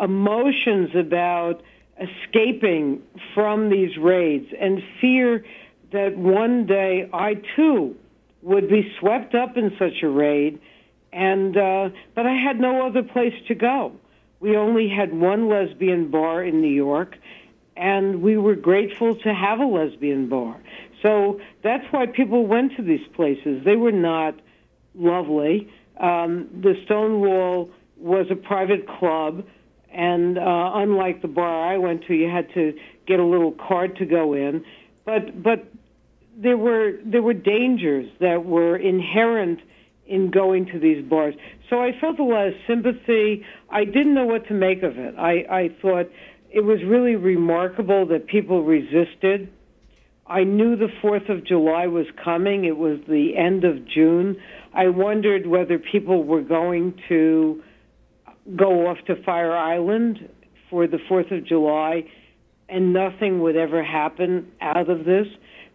emotions 0.00 0.90
about 0.94 1.62
escaping 2.00 3.02
from 3.34 3.70
these 3.70 3.96
raids 3.96 4.46
and 4.58 4.82
fear 5.00 5.44
that 5.92 6.16
one 6.16 6.66
day 6.66 7.08
I 7.12 7.34
too 7.56 7.96
would 8.42 8.68
be 8.68 8.92
swept 9.00 9.34
up 9.34 9.56
in 9.56 9.74
such 9.78 10.02
a 10.02 10.08
raid 10.08 10.60
and 11.12 11.56
uh 11.56 11.88
but 12.14 12.26
I 12.26 12.34
had 12.34 12.60
no 12.60 12.86
other 12.86 13.02
place 13.02 13.34
to 13.48 13.54
go. 13.54 13.92
We 14.40 14.56
only 14.56 14.88
had 14.88 15.14
one 15.14 15.48
lesbian 15.48 16.10
bar 16.10 16.44
in 16.44 16.60
New 16.60 16.74
York 16.74 17.16
and 17.76 18.22
we 18.22 18.36
were 18.36 18.56
grateful 18.56 19.16
to 19.16 19.34
have 19.34 19.60
a 19.60 19.64
lesbian 19.64 20.28
bar. 20.28 20.60
So 21.02 21.40
that's 21.62 21.84
why 21.90 22.06
people 22.06 22.46
went 22.46 22.76
to 22.76 22.82
these 22.82 23.06
places. 23.14 23.64
They 23.64 23.76
were 23.76 23.92
not 23.92 24.34
lovely. 24.94 25.70
Um, 25.98 26.48
the 26.62 26.74
Stonewall 26.84 27.70
was 27.96 28.26
a 28.30 28.36
private 28.36 28.86
club, 28.88 29.44
and 29.96 30.38
uh, 30.38 30.42
unlike 30.74 31.22
the 31.22 31.28
bar 31.28 31.72
I 31.72 31.78
went 31.78 32.04
to, 32.06 32.14
you 32.14 32.28
had 32.28 32.52
to 32.54 32.74
get 33.06 33.18
a 33.18 33.24
little 33.24 33.52
card 33.52 33.96
to 33.96 34.06
go 34.06 34.34
in. 34.34 34.64
But 35.04 35.42
but 35.42 35.72
there 36.36 36.56
were 36.58 36.92
there 37.04 37.22
were 37.22 37.34
dangers 37.34 38.10
that 38.20 38.44
were 38.44 38.76
inherent 38.76 39.60
in 40.06 40.30
going 40.30 40.66
to 40.66 40.78
these 40.78 41.04
bars. 41.08 41.34
So 41.70 41.80
I 41.80 41.90
felt 42.00 42.18
a 42.18 42.24
lot 42.24 42.48
of 42.48 42.54
sympathy. 42.66 43.44
I 43.70 43.84
didn't 43.84 44.14
know 44.14 44.26
what 44.26 44.46
to 44.48 44.54
make 44.54 44.82
of 44.82 44.98
it. 44.98 45.14
I, 45.18 45.44
I 45.50 45.68
thought 45.82 46.06
it 46.50 46.60
was 46.60 46.78
really 46.86 47.16
remarkable 47.16 48.06
that 48.06 48.28
people 48.28 48.62
resisted. 48.62 49.52
I 50.28 50.44
knew 50.44 50.76
the 50.76 50.88
4th 51.02 51.28
of 51.28 51.44
July 51.44 51.86
was 51.86 52.06
coming. 52.22 52.64
It 52.64 52.76
was 52.76 52.98
the 53.08 53.36
end 53.36 53.64
of 53.64 53.86
June. 53.88 54.36
I 54.72 54.88
wondered 54.88 55.46
whether 55.46 55.78
people 55.78 56.24
were 56.24 56.42
going 56.42 57.00
to 57.08 57.62
go 58.54 58.86
off 58.86 58.98
to 59.06 59.20
Fire 59.24 59.56
Island 59.56 60.28
for 60.70 60.86
the 60.86 60.98
4th 61.10 61.36
of 61.36 61.46
July 61.46 62.04
and 62.68 62.92
nothing 62.92 63.40
would 63.40 63.56
ever 63.56 63.82
happen 63.82 64.50
out 64.60 64.90
of 64.90 65.04
this. 65.04 65.26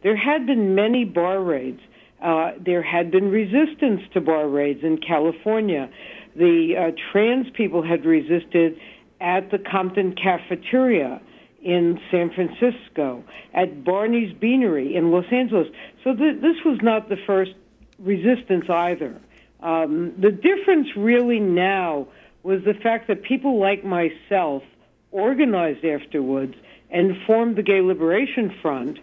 There 0.03 0.17
had 0.17 0.45
been 0.45 0.75
many 0.75 1.05
bar 1.05 1.41
raids. 1.41 1.79
Uh, 2.21 2.51
there 2.63 2.83
had 2.83 3.11
been 3.11 3.29
resistance 3.29 4.01
to 4.13 4.21
bar 4.21 4.47
raids 4.47 4.81
in 4.83 4.97
California. 4.97 5.89
The 6.35 6.75
uh, 6.77 6.91
trans 7.11 7.47
people 7.55 7.81
had 7.81 8.05
resisted, 8.05 8.77
at 9.21 9.51
the 9.51 9.59
Compton 9.59 10.15
Cafeteria 10.15 11.21
in 11.63 11.99
San 12.09 12.31
Francisco, 12.33 13.23
at 13.53 13.85
Barney's 13.85 14.33
Beanery 14.33 14.95
in 14.95 15.11
Los 15.11 15.25
Angeles. 15.31 15.67
So 16.03 16.15
th- 16.15 16.41
this 16.41 16.57
was 16.65 16.79
not 16.81 17.07
the 17.07 17.17
first 17.27 17.51
resistance 17.99 18.65
either. 18.67 19.21
Um, 19.61 20.13
the 20.19 20.31
difference 20.31 20.87
really 20.97 21.39
now 21.39 22.07
was 22.43 22.61
the 22.65 22.73
fact 22.73 23.07
that 23.07 23.23
people 23.23 23.59
like 23.59 23.83
myself 23.83 24.63
organized 25.11 25.85
afterwards 25.85 26.55
and 26.89 27.11
formed 27.25 27.55
the 27.55 27.63
Gay 27.63 27.81
Liberation 27.81 28.53
Front 28.61 28.97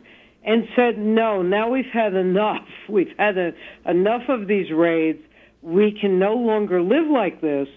and 0.45 0.65
said, 0.75 0.99
no, 0.99 1.43
now 1.43 1.71
we've 1.71 1.85
had 1.93 2.15
enough. 2.15 2.67
We've 2.89 3.13
had 3.19 3.37
a, 3.37 3.53
enough 3.87 4.23
of 4.29 4.47
these 4.49 4.71
raids. 4.73 5.19
We 5.63 5.97
can 6.01 6.19
no 6.19 6.35
longer 6.35 6.81
live 6.81 7.07
like 7.11 7.41
this, 7.41 7.69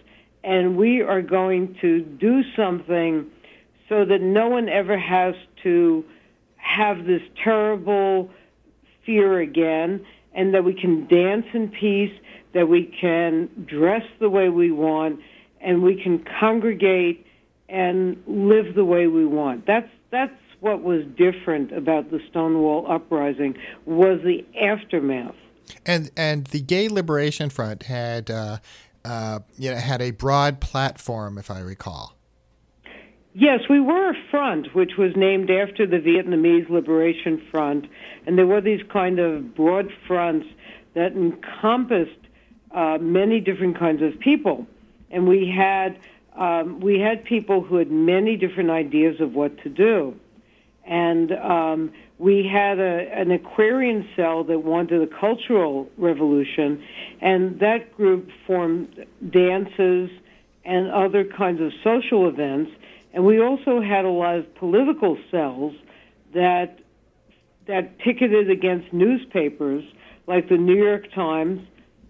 and 0.43 0.78
we 0.78 1.01
are 1.01 1.22
going 1.22 1.76
to 1.82 2.01
do 2.01 2.41
something 2.55 3.30
so 3.89 4.05
that 4.05 4.22
no 4.22 4.47
one 4.47 4.70
ever 4.70 4.97
has 4.97 5.36
to 5.64 6.05
have 6.55 7.05
this 7.05 7.22
terrible 7.43 8.30
fear 9.05 9.41
again, 9.41 10.05
and 10.34 10.53
that 10.53 10.64
we 10.64 10.74
can 10.74 11.07
dance 11.07 11.45
in 11.53 11.70
peace, 11.70 12.14
that 12.53 12.70
we 12.70 12.86
can 13.01 13.49
dress 13.68 14.03
the 14.20 14.30
way 14.30 14.47
we 14.47 14.72
want, 14.72 15.20
and 15.62 15.82
we 15.82 16.01
can 16.01 16.26
congregate 16.39 17.26
and 17.70 18.22
live 18.28 18.76
the 18.76 18.86
way 18.86 19.07
we 19.07 19.26
want. 19.26 19.66
That's 19.66 19.89
that's 20.12 20.34
what 20.59 20.84
was 20.84 21.03
different 21.18 21.72
about 21.72 22.12
the 22.12 22.20
Stonewall 22.30 22.86
uprising 22.89 23.57
was 23.86 24.20
the 24.24 24.45
aftermath. 24.62 25.36
And 25.86 26.12
and 26.18 26.47
the 26.47 26.62
Gay 26.62 26.89
Liberation 26.89 27.49
Front 27.49 27.84
had 27.84 28.30
uh, 28.30 28.57
uh, 29.05 29.39
you 29.57 29.72
know 29.72 29.78
had 29.78 30.01
a 30.01 30.12
broad 30.12 30.62
platform, 30.62 31.38
if 31.38 31.49
I 31.49 31.59
recall. 31.59 32.18
Yes, 33.34 33.62
we 33.70 33.80
were 33.80 34.09
a 34.09 34.30
front 34.30 34.76
which 34.76 34.91
was 34.97 35.14
named 35.16 35.49
after 35.49 35.88
the 35.88 35.97
Vietnamese 35.97 36.70
Liberation 36.70 37.41
Front, 37.49 37.88
and 38.26 38.38
there 38.38 38.45
were 38.45 38.59
these 38.59 38.82
kind 38.91 39.20
of 39.20 39.55
broad 39.55 39.89
fronts 40.05 40.47
that 40.95 41.14
encompassed 41.14 42.12
uh, 42.76 42.97
many 42.99 43.39
different 43.39 43.80
kinds 43.80 44.01
of 44.01 44.20
people, 44.20 44.68
and 45.12 45.28
we 45.28 45.47
had 45.47 45.99
um, 46.36 46.80
we 46.80 46.99
had 46.99 47.26
people 47.26 47.62
who 47.62 47.76
had 47.76 47.91
many 47.91 48.38
different 48.38 48.70
ideas 48.70 49.20
of 49.20 49.36
what 49.36 49.57
to 49.64 49.70
do. 49.70 50.16
And 50.86 51.32
um, 51.34 51.93
we 52.18 52.47
had 52.47 52.80
a, 52.80 53.12
an 53.14 53.32
Aquarian 53.32 54.07
cell 54.16 54.43
that 54.45 54.59
wanted 54.59 55.01
a 55.01 55.07
cultural 55.07 55.89
revolution, 55.97 56.84
and 57.20 57.59
that 57.59 57.95
group 57.95 58.30
formed 58.47 59.05
dances 59.30 60.09
and 60.64 60.89
other 60.91 61.26
kinds 61.26 61.62
of 61.62 61.72
social 61.84 62.28
events. 62.28 62.72
And 63.14 63.26
we 63.26 63.41
also 63.41 63.82
had 63.82 64.05
a 64.05 64.09
lot 64.09 64.36
of 64.38 64.55
political 64.55 65.18
cells 65.30 65.74
that 66.34 66.80
that 67.68 67.97
picketed 67.99 68.49
against 68.49 68.91
newspapers 68.91 69.84
like 70.28 70.49
the 70.49 70.57
New 70.57 70.76
York 70.76 71.12
Times, 71.14 71.62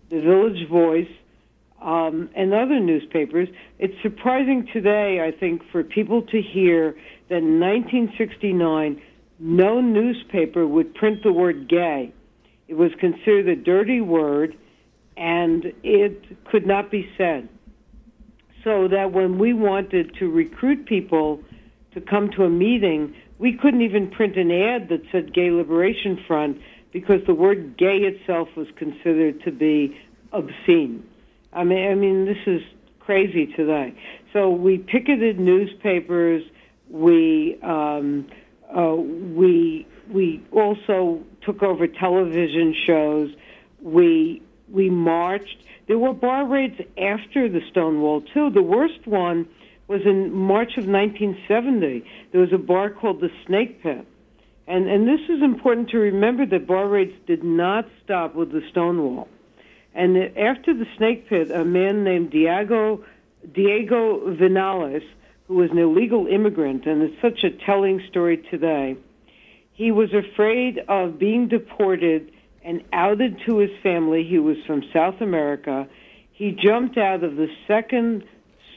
the 0.10 0.22
Village 0.22 0.68
Voice, 0.70 1.10
um, 1.82 2.29
and 2.36 2.53
other 2.53 2.79
newspapers. 2.79 3.49
It's 3.79 3.93
surprising 4.01 4.67
today, 4.71 5.19
I 5.25 5.38
think, 5.38 5.61
for 5.71 5.84
people 5.84 6.21
to 6.23 6.41
hear 6.41 6.95
that 7.29 7.38
in 7.38 7.59
1969, 7.59 9.01
no 9.39 9.82
newspaper 9.82 10.67
would 10.67 10.93
print 10.93 11.23
the 11.23 11.34
word 11.34 11.67
gay. 11.67 12.13
It 12.67 12.75
was 12.75 12.91
considered 12.99 13.47
a 13.49 13.55
dirty 13.55 13.99
word, 13.99 14.55
and 15.17 15.65
it 15.84 16.45
could 16.45 16.67
not 16.67 16.91
be 16.91 17.09
said. 17.17 17.49
So 18.63 18.88
that 18.88 19.11
when 19.11 19.39
we 19.39 19.53
wanted 19.53 20.15
to 20.19 20.29
recruit 20.29 20.86
people 20.86 21.41
to 21.95 22.01
come 22.01 22.29
to 22.38 22.43
a 22.43 22.49
meeting, 22.49 23.15
we 23.39 23.57
couldn't 23.57 23.82
even 23.82 24.11
print 24.11 24.38
an 24.38 24.51
ad 24.51 24.89
that 24.89 25.01
said 25.11 25.34
Gay 25.34 25.49
Liberation 25.49 26.23
Front 26.27 26.59
because 26.93 27.21
the 27.25 27.34
word 27.34 27.75
gay 27.77 27.97
itself 27.97 28.49
was 28.55 28.67
considered 28.77 29.41
to 29.43 29.51
be 29.51 29.97
obscene. 30.32 31.03
I 31.54 31.64
mean, 31.64 31.91
I 31.91 31.95
mean, 31.95 32.26
this 32.26 32.38
is 32.47 32.62
crazy 32.99 33.47
today. 33.47 33.93
So 34.34 34.49
we 34.49 34.78
picketed 34.78 35.39
newspapers. 35.39 36.43
We 36.89 37.58
um, 37.62 38.28
uh, 38.76 38.95
we 38.95 39.88
we 40.10 40.41
also 40.52 41.22
took 41.41 41.64
over 41.64 41.88
television 41.88 42.76
shows. 42.86 43.32
We 43.82 44.41
we 44.70 44.89
marched. 44.89 45.58
There 45.88 45.97
were 45.97 46.14
bar 46.14 46.45
raids 46.45 46.80
after 46.97 47.49
the 47.49 47.62
Stonewall 47.70 48.22
too. 48.34 48.49
The 48.49 48.64
worst 48.64 49.06
one 49.06 49.47
was 49.88 50.02
in 50.06 50.32
March 50.32 50.78
of 50.78 50.86
1970. 50.88 52.06
There 52.32 52.39
was 52.39 52.54
a 52.54 52.58
bar 52.58 52.89
called 52.89 53.20
the 53.20 53.30
Snake 53.45 53.84
Pit. 53.84 54.08
And, 54.68 54.88
and 54.88 55.06
this 55.06 55.20
is 55.28 55.43
important 55.43 55.89
to 55.89 55.97
remember 55.97 56.45
that 56.45 56.66
bar 56.66 56.88
raids 56.88 57.12
did 57.28 57.43
not 57.43 57.86
stop 58.02 58.36
with 58.36 58.54
the 58.54 58.62
Stonewall. 58.72 59.28
And 59.94 60.18
after 60.38 60.74
the 60.74 60.86
snake 60.98 61.28
pit, 61.28 61.52
a 61.52 61.66
man 61.66 62.04
named 62.04 62.32
Diego 62.32 63.04
Diego 63.54 64.36
Vinales, 64.36 65.04
who 65.48 65.56
was 65.56 65.72
an 65.72 65.80
illegal 65.80 66.28
immigrant, 66.28 66.86
and 66.86 67.02
it's 67.02 67.22
such 67.22 67.44
a 67.44 67.50
telling 67.66 68.02
story 68.10 68.38
today. 68.38 68.96
He 69.74 69.92
was 69.92 70.14
afraid 70.14 70.80
of 70.88 71.18
being 71.18 71.48
deported 71.48 72.32
and 72.64 72.84
outed 72.94 73.42
to 73.48 73.58
his 73.58 73.72
family. 73.82 74.24
He 74.24 74.38
was 74.38 74.58
from 74.68 74.84
South 74.94 75.22
America. 75.22 75.88
He 76.34 76.52
jumped 76.52 76.98
out 76.98 77.24
of 77.24 77.36
the 77.36 77.48
second 77.68 78.24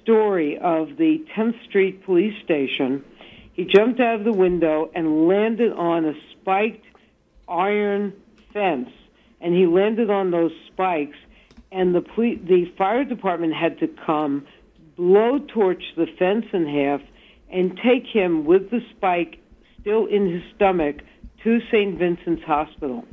story 0.03 0.59
of 0.59 0.97
the 0.97 1.25
10th 1.37 1.62
Street 1.69 2.05
police 2.05 2.35
station. 2.43 3.05
He 3.53 3.65
jumped 3.65 4.01
out 4.01 4.17
of 4.17 4.25
the 4.25 4.33
window 4.33 4.91
and 4.95 5.29
landed 5.29 5.73
on 5.73 6.07
a 6.07 6.15
spiked 6.33 6.85
iron 7.47 8.15
fence 8.53 8.89
and 9.45 9.55
he 9.55 9.66
landed 9.66 10.09
on 10.09 10.30
those 10.30 10.53
spikes, 10.72 11.18
and 11.70 11.95
the 11.95 12.01
the 12.01 12.64
fire 12.78 13.05
department 13.05 13.53
had 13.53 13.78
to 13.80 13.88
come, 14.07 14.47
blow 14.97 15.38
torch 15.38 15.82
the 15.97 16.07
fence 16.18 16.47
in 16.55 16.66
half, 16.66 17.03
and 17.53 17.78
take 17.84 18.07
him 18.07 18.47
with 18.47 18.70
the 18.70 18.80
spike 18.97 19.38
still 19.80 20.07
in 20.07 20.32
his 20.32 20.42
stomach 20.57 20.97
to 21.42 21.61
St. 21.70 21.99
Vincent's 21.99 22.42
Hospital. 22.45 23.05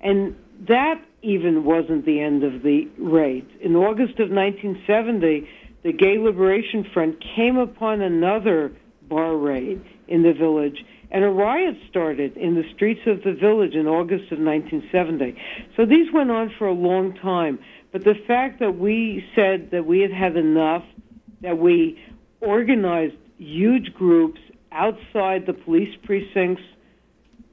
And 0.00 0.36
that 0.68 1.02
even 1.22 1.64
wasn't 1.64 2.06
the 2.06 2.20
end 2.20 2.44
of 2.44 2.62
the 2.62 2.88
raid. 2.96 3.44
In 3.60 3.74
August 3.74 4.20
of 4.20 4.30
1970, 4.30 5.48
the 5.82 5.92
Gay 5.92 6.18
Liberation 6.18 6.86
Front 6.94 7.16
came 7.34 7.56
upon 7.56 8.00
another 8.00 8.72
bar 9.08 9.36
raid 9.36 9.84
in 10.06 10.22
the 10.22 10.32
village 10.32 10.84
and 11.10 11.24
a 11.24 11.28
riot 11.28 11.76
started 11.88 12.36
in 12.36 12.54
the 12.54 12.64
streets 12.74 13.00
of 13.06 13.22
the 13.22 13.32
village 13.32 13.74
in 13.74 13.86
August 13.86 14.30
of 14.30 14.38
1970. 14.38 15.36
So 15.76 15.86
these 15.86 16.12
went 16.12 16.30
on 16.30 16.52
for 16.58 16.66
a 16.66 16.72
long 16.72 17.14
time. 17.14 17.58
But 17.92 18.04
the 18.04 18.14
fact 18.26 18.60
that 18.60 18.78
we 18.78 19.24
said 19.34 19.70
that 19.70 19.86
we 19.86 20.00
had 20.00 20.12
had 20.12 20.36
enough, 20.36 20.84
that 21.40 21.56
we 21.56 21.98
organized 22.40 23.16
huge 23.38 23.94
groups 23.94 24.40
outside 24.70 25.46
the 25.46 25.54
police 25.54 25.96
precincts 26.04 26.62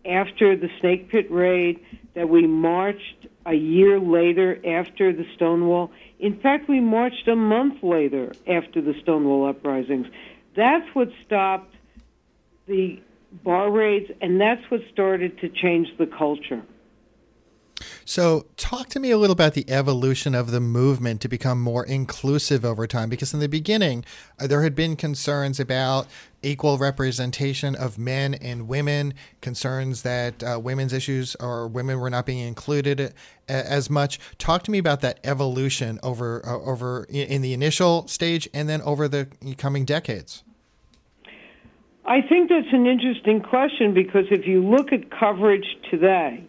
after 0.06 0.56
the 0.56 0.70
Snake 0.82 1.10
Pit 1.10 1.32
raid, 1.32 1.80
that 2.14 2.30
we 2.30 2.46
marched 2.46 3.28
a 3.46 3.54
year 3.54 4.00
later 4.00 4.60
after 4.66 5.14
the 5.14 5.26
Stonewall. 5.36 5.92
In 6.20 6.40
fact, 6.40 6.68
we 6.68 6.80
marched 6.80 7.28
a 7.28 7.36
month 7.36 7.82
later 7.82 8.32
after 8.48 8.82
the 8.82 8.94
Stonewall 9.02 9.48
uprisings. 9.48 10.08
That's 10.56 10.88
what 10.94 11.10
stopped 11.26 11.74
the 12.68 13.02
bar 13.44 13.72
raids, 13.72 14.12
and 14.22 14.40
that's 14.40 14.62
what 14.70 14.82
started 14.92 15.40
to 15.40 15.50
change 15.50 15.88
the 15.98 16.08
culture. 16.08 16.64
So, 18.06 18.46
talk 18.56 18.88
to 18.90 19.00
me 19.00 19.12
a 19.12 19.18
little 19.18 19.34
about 19.34 19.54
the 19.54 19.70
evolution 19.70 20.34
of 20.34 20.52
the 20.52 20.62
movement 20.62 21.20
to 21.22 21.28
become 21.28 21.60
more 21.60 21.86
inclusive 21.86 22.64
over 22.64 22.88
time. 22.88 23.10
Because 23.10 23.34
in 23.34 23.40
the 23.40 23.50
beginning, 23.50 24.06
uh, 24.40 24.48
there 24.48 24.62
had 24.62 24.76
been 24.76 24.96
concerns 24.96 25.60
about 25.60 26.08
equal 26.42 26.78
representation 26.78 27.76
of 27.76 27.98
men 27.98 28.36
and 28.36 28.68
women, 28.68 29.14
concerns 29.42 30.04
that 30.04 30.42
uh, 30.44 30.60
women's 30.60 30.94
issues 30.94 31.36
or 31.40 31.68
women 31.68 32.00
were 32.00 32.10
not 32.10 32.26
being 32.26 32.48
included 32.48 33.00
a- 33.00 33.14
as 33.50 33.90
much. 33.90 34.20
Talk 34.38 34.64
to 34.64 34.72
me 34.72 34.78
about 34.78 35.02
that 35.02 35.20
evolution 35.24 36.00
over 36.02 36.46
uh, 36.46 36.60
over 36.60 37.06
in 37.10 37.42
the 37.42 37.54
initial 37.54 38.08
stage 38.08 38.48
and 38.54 38.70
then 38.70 38.82
over 38.84 39.08
the 39.08 39.28
coming 39.58 39.84
decades. 39.84 40.44
I 42.08 42.22
think 42.22 42.50
that's 42.50 42.72
an 42.72 42.86
interesting 42.86 43.42
question 43.42 43.94
because 43.94 44.26
if 44.30 44.46
you 44.46 44.64
look 44.64 44.94
at 44.94 45.10
coverage 45.10 45.66
today, 45.90 46.44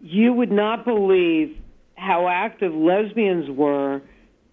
you 0.00 0.32
would 0.32 0.50
not 0.50 0.84
believe 0.84 1.56
how 1.96 2.28
active 2.28 2.72
lesbians 2.72 3.50
were 3.50 4.00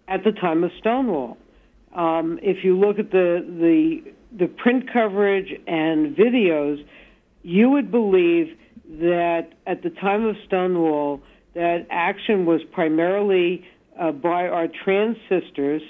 at 0.07 0.23
the 0.23 0.31
time 0.31 0.63
of 0.63 0.71
Stonewall. 0.79 1.37
Um, 1.95 2.39
if 2.41 2.63
you 2.63 2.77
look 2.77 2.99
at 2.99 3.11
the, 3.11 3.45
the 3.47 4.11
the 4.37 4.47
print 4.47 4.91
coverage 4.91 5.47
and 5.65 6.15
videos, 6.15 6.85
you 7.43 7.69
would 7.69 7.89
believe 7.89 8.47
that 8.99 9.53
at 9.65 9.81
the 9.81 9.89
time 9.89 10.25
of 10.25 10.35
Stonewall, 10.45 11.21
that 11.53 11.87
action 11.89 12.45
was 12.45 12.59
primarily 12.73 13.65
uh, 13.97 14.11
by 14.11 14.47
our 14.47 14.67
trans 14.83 15.15
sisters 15.29 15.81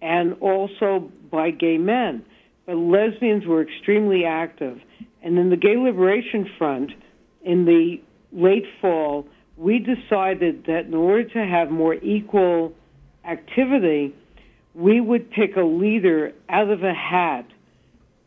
and 0.00 0.34
also 0.40 1.10
by 1.30 1.50
gay 1.50 1.76
men, 1.76 2.24
but 2.66 2.76
lesbians 2.76 3.46
were 3.46 3.62
extremely 3.62 4.24
active. 4.24 4.80
And 5.22 5.38
in 5.38 5.50
the 5.50 5.56
Gay 5.56 5.76
Liberation 5.76 6.48
Front, 6.58 6.92
in 7.42 7.64
the 7.64 8.00
late 8.32 8.66
fall, 8.80 9.26
we 9.56 9.78
decided 9.78 10.64
that 10.66 10.86
in 10.86 10.94
order 10.94 11.24
to 11.24 11.44
have 11.44 11.70
more 11.70 11.94
equal 11.94 12.72
activity, 13.24 14.14
we 14.74 15.00
would 15.00 15.30
pick 15.30 15.56
a 15.56 15.62
leader 15.62 16.32
out 16.48 16.70
of 16.70 16.82
a 16.82 16.94
hat. 16.94 17.46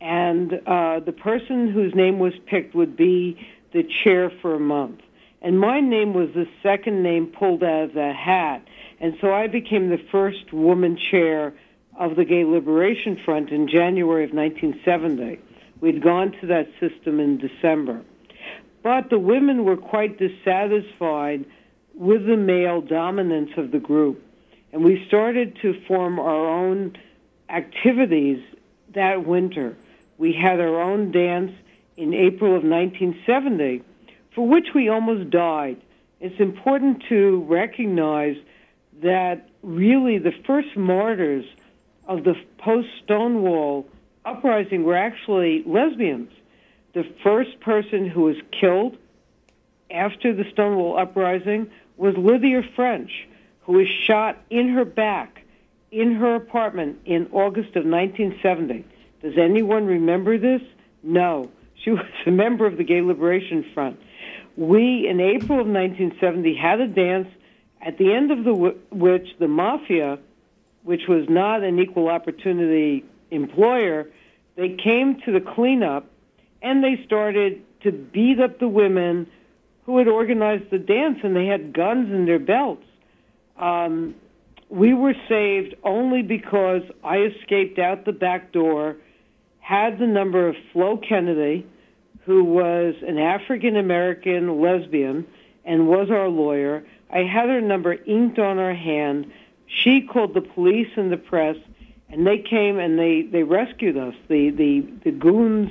And 0.00 0.52
uh, 0.66 1.00
the 1.00 1.12
person 1.12 1.70
whose 1.70 1.94
name 1.94 2.18
was 2.18 2.34
picked 2.46 2.74
would 2.74 2.96
be 2.96 3.38
the 3.72 3.82
chair 4.04 4.30
for 4.40 4.54
a 4.54 4.60
month. 4.60 5.00
And 5.42 5.58
my 5.58 5.80
name 5.80 6.14
was 6.14 6.28
the 6.34 6.46
second 6.62 7.02
name 7.02 7.26
pulled 7.26 7.62
out 7.62 7.84
of 7.84 7.94
the 7.94 8.12
hat. 8.12 8.66
And 9.00 9.16
so 9.20 9.32
I 9.32 9.46
became 9.46 9.90
the 9.90 10.02
first 10.10 10.52
woman 10.52 10.96
chair 10.96 11.52
of 11.98 12.16
the 12.16 12.24
Gay 12.24 12.44
Liberation 12.44 13.18
Front 13.24 13.50
in 13.50 13.68
January 13.68 14.24
of 14.24 14.32
1970. 14.32 15.40
We'd 15.80 16.02
gone 16.02 16.32
to 16.40 16.46
that 16.48 16.68
system 16.80 17.20
in 17.20 17.38
December. 17.38 18.02
But 18.82 19.10
the 19.10 19.18
women 19.18 19.64
were 19.64 19.76
quite 19.76 20.18
dissatisfied 20.18 21.44
with 21.94 22.26
the 22.26 22.36
male 22.36 22.80
dominance 22.80 23.50
of 23.56 23.70
the 23.70 23.78
group. 23.78 24.22
And 24.72 24.84
we 24.84 25.04
started 25.08 25.58
to 25.62 25.80
form 25.86 26.18
our 26.18 26.48
own 26.48 26.96
activities 27.48 28.42
that 28.94 29.26
winter. 29.26 29.76
We 30.18 30.32
had 30.32 30.60
our 30.60 30.80
own 30.80 31.12
dance 31.12 31.52
in 31.96 32.12
April 32.12 32.54
of 32.56 32.62
1970, 32.62 33.82
for 34.34 34.46
which 34.46 34.68
we 34.74 34.88
almost 34.88 35.30
died. 35.30 35.80
It's 36.20 36.40
important 36.40 37.04
to 37.08 37.44
recognize 37.48 38.36
that 39.02 39.48
really 39.62 40.18
the 40.18 40.32
first 40.46 40.76
martyrs 40.76 41.44
of 42.06 42.24
the 42.24 42.34
post 42.58 42.88
Stonewall 43.04 43.86
uprising 44.24 44.84
were 44.84 44.96
actually 44.96 45.62
lesbians. 45.66 46.30
The 46.94 47.04
first 47.22 47.60
person 47.60 48.08
who 48.08 48.22
was 48.22 48.36
killed 48.58 48.96
after 49.90 50.34
the 50.34 50.44
Stonewall 50.52 50.98
uprising 50.98 51.70
was 51.96 52.14
Lydia 52.16 52.62
French, 52.74 53.10
who 53.62 53.74
was 53.74 53.88
shot 53.88 54.38
in 54.50 54.68
her 54.68 54.84
back 54.84 55.42
in 55.90 56.14
her 56.16 56.34
apartment 56.34 56.98
in 57.04 57.28
August 57.32 57.76
of 57.76 57.84
1970. 57.84 58.84
Does 59.22 59.38
anyone 59.38 59.86
remember 59.86 60.38
this? 60.38 60.60
No. 61.02 61.50
She 61.82 61.90
was 61.92 62.04
a 62.26 62.30
member 62.30 62.66
of 62.66 62.76
the 62.76 62.84
Gay 62.84 63.00
Liberation 63.00 63.64
Front. 63.72 64.00
We, 64.56 65.06
in 65.08 65.20
April 65.20 65.60
of 65.60 65.66
1970, 65.66 66.54
had 66.54 66.80
a 66.80 66.88
dance 66.88 67.28
at 67.80 67.98
the 67.98 68.12
end 68.12 68.30
of 68.30 68.38
the 68.38 68.52
w- 68.52 68.78
which 68.90 69.28
the 69.38 69.48
mafia, 69.48 70.18
which 70.86 71.02
was 71.08 71.26
not 71.28 71.64
an 71.64 71.80
equal 71.80 72.08
opportunity 72.08 73.04
employer, 73.32 74.06
they 74.54 74.76
came 74.82 75.20
to 75.24 75.32
the 75.32 75.40
cleanup 75.40 76.08
and 76.62 76.82
they 76.82 77.02
started 77.04 77.60
to 77.82 77.90
beat 77.90 78.38
up 78.38 78.60
the 78.60 78.68
women 78.68 79.26
who 79.84 79.98
had 79.98 80.06
organized 80.06 80.70
the 80.70 80.78
dance 80.78 81.18
and 81.24 81.34
they 81.34 81.46
had 81.46 81.72
guns 81.72 82.12
in 82.12 82.24
their 82.24 82.38
belts. 82.38 82.84
Um, 83.58 84.14
we 84.68 84.94
were 84.94 85.14
saved 85.28 85.74
only 85.82 86.22
because 86.22 86.82
I 87.02 87.18
escaped 87.18 87.80
out 87.80 88.04
the 88.04 88.12
back 88.12 88.52
door, 88.52 88.96
had 89.58 89.98
the 89.98 90.06
number 90.06 90.48
of 90.48 90.54
Flo 90.72 90.98
Kennedy, 90.98 91.66
who 92.24 92.44
was 92.44 92.94
an 93.04 93.18
African 93.18 93.76
American 93.76 94.60
lesbian 94.60 95.26
and 95.64 95.88
was 95.88 96.10
our 96.12 96.28
lawyer. 96.28 96.84
I 97.10 97.18
had 97.18 97.48
her 97.48 97.60
number 97.60 97.94
inked 97.94 98.38
on 98.38 98.58
her 98.58 98.74
hand. 98.74 99.32
She 99.66 100.02
called 100.02 100.34
the 100.34 100.40
police 100.40 100.88
and 100.96 101.10
the 101.10 101.16
press, 101.16 101.56
and 102.08 102.26
they 102.26 102.38
came 102.38 102.78
and 102.78 102.98
they 102.98 103.22
they 103.22 103.42
rescued 103.42 103.96
us. 103.96 104.14
The 104.28 104.50
the 104.50 104.86
the 105.04 105.10
goons 105.10 105.70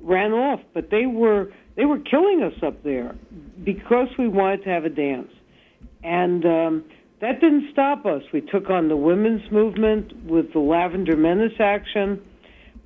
ran 0.00 0.32
off, 0.32 0.60
but 0.74 0.90
they 0.90 1.06
were 1.06 1.52
they 1.76 1.84
were 1.84 1.98
killing 1.98 2.42
us 2.42 2.54
up 2.62 2.82
there 2.82 3.14
because 3.64 4.08
we 4.18 4.28
wanted 4.28 4.64
to 4.64 4.70
have 4.70 4.84
a 4.84 4.90
dance, 4.90 5.32
and 6.02 6.44
um, 6.44 6.84
that 7.20 7.40
didn't 7.40 7.70
stop 7.72 8.04
us. 8.04 8.22
We 8.32 8.40
took 8.40 8.68
on 8.68 8.88
the 8.88 8.96
women's 8.96 9.50
movement 9.50 10.12
with 10.26 10.52
the 10.52 10.58
Lavender 10.58 11.16
Menace 11.16 11.58
Action. 11.60 12.20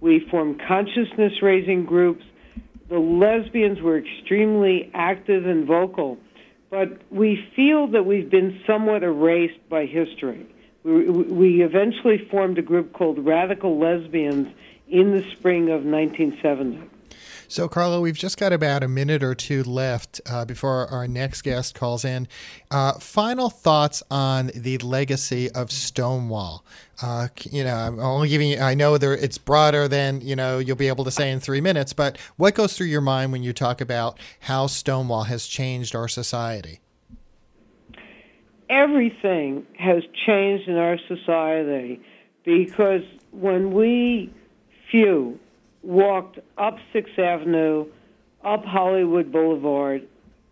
We 0.01 0.27
formed 0.31 0.61
consciousness 0.67 1.43
raising 1.43 1.85
groups. 1.85 2.25
The 2.89 2.99
lesbians 2.99 3.81
were 3.81 3.99
extremely 3.99 4.91
active 4.95 5.47
and 5.47 5.67
vocal, 5.67 6.19
but 6.71 7.01
we 7.11 7.45
feel 7.57 7.89
that 7.89 8.05
we've 8.05 8.31
been 8.31 8.61
somewhat 8.67 9.03
erased 9.03 9.69
by 9.69 9.87
history. 9.87 10.47
We, 10.85 11.11
we 11.11 11.63
eventually 11.63 12.27
formed 12.31 12.59
a 12.59 12.63
group 12.63 12.93
called 12.93 13.19
Radical 13.19 13.79
Lesbians 13.79 14.49
in 14.89 15.11
the 15.11 15.23
spring 15.33 15.65
of 15.65 15.85
1970. 15.85 16.90
So, 17.51 17.67
Karla, 17.67 18.01
we've 18.01 18.17
just 18.17 18.39
got 18.39 18.53
about 18.53 18.85
a 18.85 18.87
minute 18.87 19.25
or 19.25 19.35
two 19.35 19.65
left 19.65 20.21
uh, 20.31 20.45
before 20.45 20.87
our 20.87 21.09
next 21.09 21.43
guest 21.43 21.75
calls 21.75 22.05
in. 22.05 22.29
Uh, 22.71 22.93
final 22.93 23.51
thoughts 23.51 24.05
on 24.09 24.53
the 24.55 24.79
legacy 24.79 25.51
of 25.51 25.73
Stonewall. 25.73 26.65
Uh, 27.03 27.27
you 27.51 27.65
know, 27.65 27.75
I'm 27.75 27.99
only 27.99 28.29
giving 28.29 28.51
you, 28.51 28.61
I 28.61 28.75
know 28.75 28.99
there, 28.99 29.15
it's 29.15 29.37
broader 29.37 29.89
than, 29.89 30.21
you 30.21 30.37
know, 30.37 30.61
you'll 30.61 30.77
be 30.77 30.87
able 30.87 31.03
to 31.03 31.11
say 31.11 31.29
in 31.33 31.41
three 31.41 31.61
minutes, 31.61 31.93
but 31.93 32.19
what 32.37 32.55
goes 32.55 32.77
through 32.77 32.87
your 32.87 33.01
mind 33.01 33.33
when 33.33 33.43
you 33.43 33.53
talk 33.53 33.81
about 33.81 34.17
how 34.39 34.69
Stonewall 34.69 35.25
has 35.25 35.49
changed 35.49 35.97
our 35.97 36.07
society? 36.07 36.79
Everything 38.69 39.67
has 39.77 40.05
changed 40.25 40.69
in 40.69 40.77
our 40.77 40.99
society 41.09 42.01
because 42.45 43.03
when 43.33 43.73
we 43.73 44.33
few 44.89 45.41
walked 45.83 46.39
up 46.59 46.77
Sixth 46.93 47.19
Avenue, 47.19 47.87
up 48.45 48.65
Hollywood 48.65 49.33
Boulevard, 49.33 50.07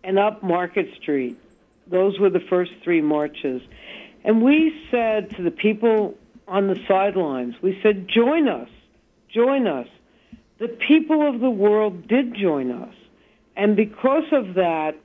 and 0.04 0.18
up 0.18 0.42
Market 0.42 0.88
Street. 1.00 1.38
Those 1.86 2.18
were 2.18 2.30
the 2.30 2.40
first 2.40 2.72
three 2.82 3.00
marches. 3.00 3.62
And 4.24 4.42
we 4.42 4.74
said 4.90 5.30
to 5.36 5.42
the 5.42 5.50
people 5.50 6.14
on 6.46 6.66
the 6.66 6.78
sidelines, 6.86 7.54
we 7.62 7.78
said, 7.82 8.08
join 8.08 8.48
us, 8.48 8.68
join 9.32 9.66
us. 9.66 9.88
The 10.58 10.68
people 10.68 11.28
of 11.28 11.40
the 11.40 11.50
world 11.50 12.08
did 12.08 12.34
join 12.34 12.70
us. 12.70 12.94
And 13.56 13.76
because 13.76 14.24
of 14.32 14.54
that, 14.54 14.96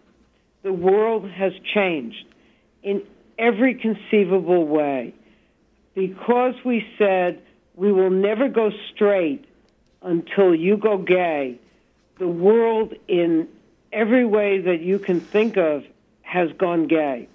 the 0.64 0.74
world 0.74 1.30
has 1.30 1.54
changed 1.74 2.26
in 2.82 3.04
every 3.38 3.76
conceivable 3.76 4.66
way. 4.66 5.14
Because 5.96 6.56
we 6.66 6.86
said 6.98 7.42
we 7.76 7.92
will 7.92 8.10
never 8.10 8.48
go 8.48 8.72
straight 8.94 9.46
until 10.04 10.54
you 10.54 10.78
go 10.78 10.98
gay, 10.98 11.60
the 12.20 12.28
world 12.28 12.94
in 13.08 13.48
every 13.92 14.26
way 14.26 14.60
that 14.60 14.82
you 14.82 15.00
can 15.00 15.20
think 15.20 15.58
of 15.58 15.84
has 16.22 16.52
gone 16.58 16.88
gay. 16.88 17.28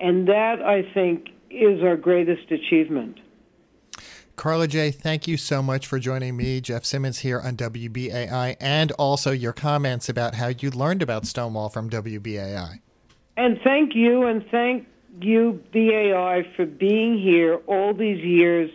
And 0.00 0.28
that, 0.28 0.62
I 0.62 0.82
think, 0.94 1.28
is 1.50 1.82
our 1.82 1.96
greatest 1.96 2.50
achievement. 2.50 3.20
Karla 4.36 4.68
Jay., 4.68 4.92
thank 4.92 5.26
you 5.26 5.36
so 5.36 5.60
much 5.62 5.86
for 5.86 5.98
joining 5.98 6.36
me, 6.36 6.60
Jeff 6.60 6.84
Simmons, 6.84 7.18
here 7.20 7.40
on 7.40 7.56
WBAI, 7.56 8.56
and 8.60 8.92
also 8.92 9.32
your 9.32 9.52
comments 9.52 10.08
about 10.08 10.36
how 10.36 10.48
you 10.48 10.70
learned 10.70 11.02
about 11.02 11.26
Stonewall 11.26 11.68
from 11.68 11.90
WBAI. 11.90 12.78
And 13.36 13.58
thank 13.64 13.96
you, 13.96 14.26
and 14.26 14.44
thank 14.50 14.86
you, 15.20 15.60
BAI, 15.72 16.46
for 16.54 16.66
being 16.66 17.18
here 17.18 17.56
all 17.66 17.92
these 17.92 18.24
years 18.24 18.70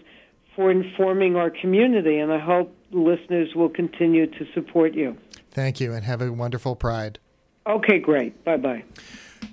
for 0.53 0.69
informing 0.69 1.38
our 1.38 1.49
community. 1.49 2.19
And 2.19 2.34
I 2.34 2.39
hope 2.39 2.75
listeners 2.93 3.55
will 3.55 3.69
continue 3.69 4.27
to 4.27 4.45
support 4.53 4.93
you. 4.93 5.17
Thank 5.51 5.79
you, 5.79 5.93
and 5.93 6.03
have 6.03 6.21
a 6.21 6.31
wonderful 6.31 6.75
Pride. 6.75 7.19
Okay, 7.67 7.99
great. 7.99 8.43
Bye 8.43 8.57
bye. 8.57 8.83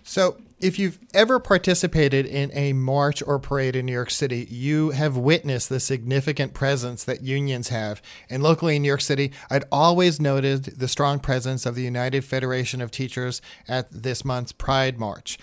So, 0.03 0.37
if 0.61 0.79
you've 0.79 0.99
ever 1.15 1.41
participated 1.41 2.27
in 2.27 2.51
a 2.53 2.75
march 2.75 3.23
or 3.27 3.39
parade 3.39 3.75
in 3.75 3.87
New 3.87 3.93
York 3.93 4.11
City, 4.11 4.47
you 4.51 4.91
have 4.91 5.17
witnessed 5.17 5.71
the 5.71 5.81
significant 5.81 6.53
presence 6.53 7.03
that 7.05 7.23
unions 7.23 7.69
have. 7.69 8.03
And 8.29 8.43
locally 8.43 8.77
in 8.77 8.83
New 8.83 8.89
York 8.89 9.01
City, 9.01 9.33
I'd 9.49 9.65
always 9.73 10.21
noted 10.21 10.65
the 10.65 10.89
strong 10.89 11.19
presence 11.19 11.65
of 11.65 11.77
the 11.77 11.83
United 11.83 12.25
Federation 12.25 12.83
of 12.83 12.91
Teachers 12.91 13.41
at 13.69 13.91
this 13.91 14.23
month's 14.23 14.53
Pride 14.53 14.99
March. 14.99 15.39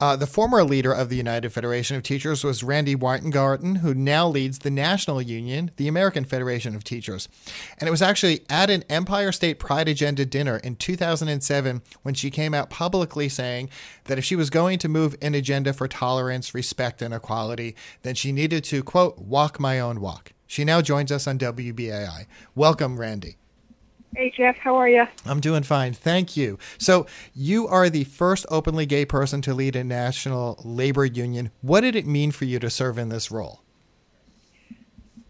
Uh, 0.00 0.16
the 0.16 0.26
former 0.26 0.64
leader 0.64 0.92
of 0.92 1.10
the 1.10 1.16
United 1.16 1.52
Federation 1.52 1.94
of 1.94 2.02
Teachers 2.02 2.42
was 2.42 2.62
Randi 2.62 2.94
Weingarten, 2.94 3.76
who 3.76 3.92
now 3.92 4.26
leads 4.26 4.60
the 4.60 4.70
national 4.70 5.20
union, 5.20 5.70
the 5.76 5.88
American 5.88 6.24
Federation 6.24 6.74
of 6.74 6.82
Teachers. 6.82 7.28
And 7.78 7.86
it 7.86 7.90
was 7.90 8.00
actually 8.00 8.40
at 8.48 8.70
an 8.70 8.82
Empire 8.88 9.30
State 9.30 9.58
Pride 9.58 9.88
Agenda 9.88 10.24
dinner 10.24 10.56
in 10.56 10.76
2007 10.76 11.82
when 12.02 12.14
she 12.14 12.30
came 12.30 12.54
out 12.54 12.70
publicly 12.70 13.28
saying 13.28 13.68
that 14.04 14.16
if 14.16 14.24
she 14.24 14.36
was 14.36 14.48
going 14.48 14.78
to 14.78 14.88
move 14.88 15.14
an 15.20 15.34
agenda 15.34 15.74
for 15.74 15.86
tolerance, 15.86 16.54
respect, 16.54 17.02
and 17.02 17.12
equality, 17.12 17.76
then 18.00 18.14
she 18.14 18.32
needed 18.32 18.64
to, 18.64 18.82
quote, 18.82 19.18
walk 19.18 19.60
my 19.60 19.78
own 19.78 20.00
walk. 20.00 20.32
She 20.46 20.64
now 20.64 20.80
joins 20.80 21.12
us 21.12 21.26
on 21.26 21.38
WBAI. 21.38 22.24
Welcome, 22.54 22.98
Randi. 22.98 23.36
Hey, 24.14 24.32
Jeff, 24.36 24.56
how 24.58 24.74
are 24.76 24.88
you? 24.88 25.06
I'm 25.24 25.40
doing 25.40 25.62
fine. 25.62 25.92
Thank 25.92 26.36
you. 26.36 26.58
So, 26.78 27.06
you 27.32 27.68
are 27.68 27.88
the 27.88 28.04
first 28.04 28.44
openly 28.50 28.84
gay 28.84 29.04
person 29.04 29.40
to 29.42 29.54
lead 29.54 29.76
a 29.76 29.84
national 29.84 30.60
labor 30.64 31.04
union. 31.04 31.52
What 31.60 31.82
did 31.82 31.94
it 31.94 32.06
mean 32.06 32.32
for 32.32 32.44
you 32.44 32.58
to 32.58 32.68
serve 32.70 32.98
in 32.98 33.08
this 33.08 33.30
role? 33.30 33.62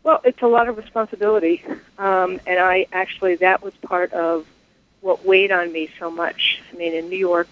Well, 0.03 0.23
it's 0.25 0.41
a 0.41 0.47
lot 0.47 0.67
of 0.69 0.79
responsibility, 0.79 1.63
um, 1.99 2.41
and 2.47 2.59
I 2.59 2.87
actually 2.91 3.37
that 3.37 3.63
was 3.63 3.75
part 3.83 4.13
of 4.15 4.47
what 5.03 5.27
weighed 5.27 5.53
on 5.53 5.73
me 5.73 5.91
so 5.99 6.11
much. 6.11 6.63
I 6.73 6.77
mean, 6.77 6.95
in 6.95 7.11
New 7.11 7.19
York, 7.19 7.49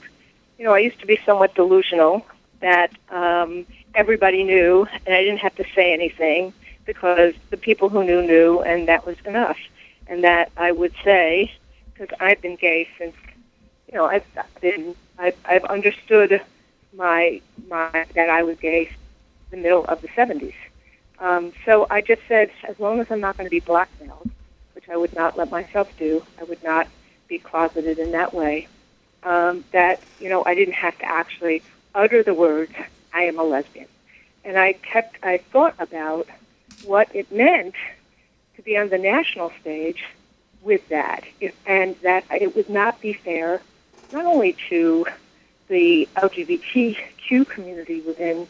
you 0.59 0.65
know, 0.65 0.73
I 0.73 0.79
used 0.79 0.99
to 1.01 1.07
be 1.07 1.21
somewhat 1.27 1.55
delusional 1.55 2.27
that 2.61 2.91
um, 3.11 3.67
everybody 3.95 4.45
knew, 4.45 4.87
and 5.05 5.15
I 5.15 5.23
didn't 5.23 5.39
have 5.39 5.55
to 5.57 5.65
say 5.75 5.93
anything 5.93 6.55
because 6.87 7.35
the 7.51 7.59
people 7.59 7.91
who 7.91 8.03
knew 8.03 8.23
knew, 8.23 8.63
and 8.63 8.89
that 8.89 9.05
was 9.05 9.17
enough. 9.27 9.59
And 10.09 10.25
that 10.25 10.51
I 10.57 10.73
would 10.73 10.95
say, 11.05 11.53
because 11.93 12.15
I've 12.21 12.41
been 12.41 12.57
gay 12.57 12.89
since, 12.99 13.15
you 13.91 13.99
know, 13.99 14.07
I've 14.07 14.25
been, 14.61 14.95
I've, 15.19 15.37
I've 15.45 15.65
understood 15.65 16.41
my 16.97 17.41
my 17.69 18.07
that 18.15 18.31
I 18.31 18.43
was 18.43 18.57
gay 18.59 18.87
in 18.87 18.97
the 19.51 19.57
middle 19.59 19.85
of 19.85 20.01
the 20.01 20.09
70s. 20.09 20.55
Um, 21.21 21.53
so 21.65 21.87
I 21.91 22.01
just 22.01 22.23
said, 22.29 22.51
as 22.67 22.79
long 22.79 23.01
as 23.01 23.11
I'm 23.11 23.21
not 23.21 23.37
going 23.37 23.47
to 23.47 23.51
be 23.51 23.61
blackmailed, 23.61 24.31
which 24.75 24.89
I 24.89 24.97
would 24.97 25.15
not 25.15 25.37
let 25.37 25.51
myself 25.51 25.91
do, 25.99 26.25
I 26.41 26.45
would 26.45 26.63
not 26.63 26.87
be 27.27 27.39
closeted 27.39 27.99
in 27.99 28.13
that 28.13 28.33
way. 28.33 28.69
Um, 29.25 29.65
that 29.73 30.01
you 30.21 30.29
know, 30.29 30.43
I 30.47 30.55
didn't 30.55 30.75
have 30.75 30.97
to 30.99 31.05
actually 31.05 31.63
utter 31.95 32.23
the 32.23 32.35
words, 32.35 32.73
"I 33.13 33.23
am 33.23 33.39
a 33.39 33.43
lesbian," 33.43 33.89
and 34.45 34.57
I 34.57 34.75
kept, 34.75 35.17
I 35.23 35.39
thought 35.39 35.75
about 35.79 36.29
what 36.85 37.15
it 37.15 37.31
meant 37.33 37.75
be 38.69 38.77
on 38.77 38.91
the 38.91 38.99
national 38.99 39.51
stage 39.63 40.05
with 40.61 40.87
that, 40.91 41.25
and 41.67 41.97
that 42.03 42.25
it 42.31 42.55
would 42.55 42.69
not 42.69 43.01
be 43.01 43.15
fair, 43.15 43.63
not 44.13 44.27
only 44.27 44.55
to 44.69 45.07
the 45.69 46.07
LGBTQ 46.17 47.49
community 47.49 48.03
within 48.03 48.47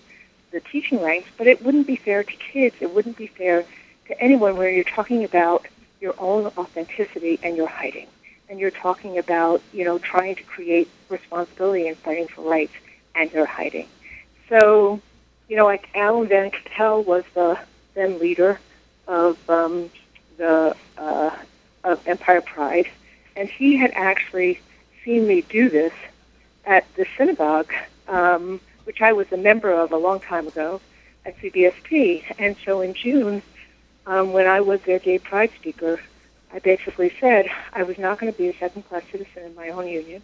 the 0.51 0.61
teaching 0.61 1.01
ranks, 1.01 1.29
but 1.39 1.47
it 1.47 1.65
wouldn't 1.65 1.87
be 1.87 1.95
fair 1.95 2.25
to 2.25 2.33
kids. 2.33 2.75
It 2.81 2.93
wouldn't 2.93 3.17
be 3.17 3.29
fair 3.29 3.65
to 4.09 4.21
anyone 4.21 4.57
where 4.57 4.71
you're 4.71 4.83
talking 4.83 5.23
about 5.23 5.67
your 6.01 6.15
own 6.19 6.47
authenticity 6.47 7.39
and 7.45 7.57
your 7.57 7.69
hiding. 7.69 8.09
And 8.49 8.59
you're 8.59 8.73
talking 8.73 9.19
about, 9.19 9.63
you 9.73 9.85
know, 9.85 9.99
trying 9.99 10.35
to 10.37 10.43
create 10.43 10.89
responsibility 11.11 11.87
and 11.87 11.97
fighting 11.97 12.27
for 12.27 12.43
rights 12.43 12.73
and 13.15 13.31
you're 13.33 13.47
hiding. 13.47 13.87
So, 14.49 15.01
you 15.49 15.57
know, 15.57 15.67
like 15.67 15.89
Alan 15.95 16.27
Van 16.29 16.51
Capelle 16.51 17.05
was 17.05 17.25
the 17.35 17.59
then 17.95 18.19
leader 18.19 18.59
of 19.07 19.39
um, 19.51 19.91
the 20.39 20.75
uh, 20.97 21.37
of 21.85 22.07
Empire 22.07 22.41
Pride, 22.41 22.89
and 23.37 23.49
he 23.49 23.77
had 23.77 23.93
actually 23.95 24.61
seen 25.05 25.27
me 25.27 25.43
do 25.43 25.69
this 25.69 25.93
at 26.65 26.85
the 26.97 27.07
synagogue, 27.17 27.73
um, 28.09 28.61
which 28.85 29.01
I 29.01 29.13
was 29.13 29.31
a 29.33 29.37
member 29.37 29.71
of 29.71 29.93
a 29.93 29.97
long 29.97 30.21
time 30.21 30.49
ago 30.49 30.81
at 31.25 31.37
CBST. 31.39 32.25
And 32.39 32.57
so 32.65 32.81
in 32.81 32.95
June, 32.95 33.43
um, 34.07 34.33
when 34.33 34.47
I 34.47 34.61
was 34.61 34.81
their 34.83 34.99
gay 34.99 35.19
pride 35.19 35.51
speaker, 35.57 36.01
I 36.53 36.59
basically 36.59 37.13
said 37.21 37.49
I 37.73 37.83
was 37.83 37.99
not 37.99 38.19
going 38.19 38.33
to 38.33 38.39
be 38.39 38.49
a 38.49 38.55
second-class 38.55 39.03
citizen 39.13 39.45
in 39.45 39.55
my 39.55 39.69
own 39.69 39.87
union, 39.87 40.23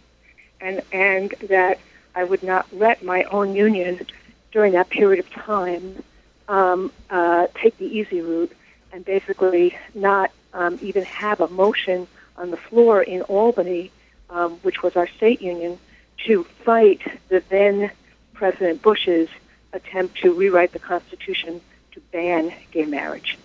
and 0.59 0.81
and 0.91 1.31
that 1.49 1.79
I 2.15 2.23
would 2.23 2.41
not 2.41 2.65
let 2.73 3.03
my 3.03 3.23
own 3.25 3.55
union 3.55 4.05
during 4.51 4.73
that 4.73 4.89
period 4.89 5.19
of 5.19 5.29
time 5.31 6.01
um, 6.47 6.91
uh, 7.09 7.47
take 7.55 7.77
the 7.77 7.85
easy 7.85 8.21
route 8.21 8.51
and 8.95 9.03
basically 9.03 9.77
not 9.93 10.31
um, 10.53 10.79
even 10.81 11.03
have 11.03 11.41
a 11.41 11.49
motion 11.49 12.07
on 12.37 12.49
the 12.49 12.57
floor 12.57 13.03
in 13.03 13.21
Albany, 13.23 13.91
um, 14.29 14.53
which 14.63 14.81
was 14.81 14.95
our 14.95 15.07
state 15.07 15.41
union, 15.41 15.77
to 16.25 16.45
fight 16.63 17.01
the 17.27 17.43
then 17.49 17.91
President 18.33 18.81
Bush's 18.81 19.27
attempt 19.73 20.17
to 20.19 20.33
rewrite 20.33 20.71
the 20.71 20.79
Constitution 20.79 21.59
to 21.91 21.99
ban 22.13 22.53
gay 22.71 22.85
marriage. 22.85 23.37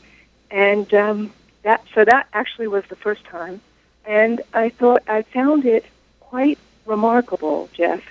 And 0.53 0.93
um, 0.95 1.33
that 1.63 1.83
so 1.95 2.05
that 2.05 2.29
actually 2.33 2.69
was 2.69 2.85
the 2.89 2.97
first 2.97 3.25
time, 3.25 3.61
and 4.05 4.41
I 4.55 4.69
thought 4.69 5.03
I 5.09 5.23
found 5.23 5.65
it 5.65 5.85
quite 6.21 6.59
remarkable, 6.87 7.69
Jeff, 7.73 8.03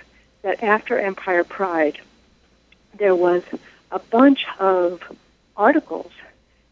that 0.41 0.61
after 0.61 0.99
Empire 0.99 1.45
Pride, 1.45 1.99
there 2.97 3.15
was 3.15 3.43
a 3.91 3.99
bunch 3.99 4.45
of 4.59 5.01
articles. 5.55 6.11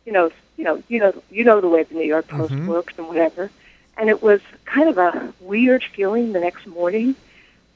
You 0.05 0.11
know, 0.11 0.31
you 0.57 0.63
know, 0.63 0.83
you 0.87 0.99
know, 0.99 1.13
you 1.29 1.43
know 1.43 1.61
the 1.61 1.69
way 1.69 1.83
the 1.83 1.95
New 1.95 2.05
York 2.05 2.27
Post 2.27 2.55
Mhm. 2.55 2.65
works 2.67 2.93
and 2.97 3.07
whatever. 3.07 3.49
And 3.97 4.09
it 4.09 4.21
was 4.21 4.41
kind 4.65 4.89
of 4.89 4.97
a 4.97 5.33
weird 5.39 5.83
feeling 5.83 6.33
the 6.33 6.39
next 6.39 6.67
morning, 6.67 7.15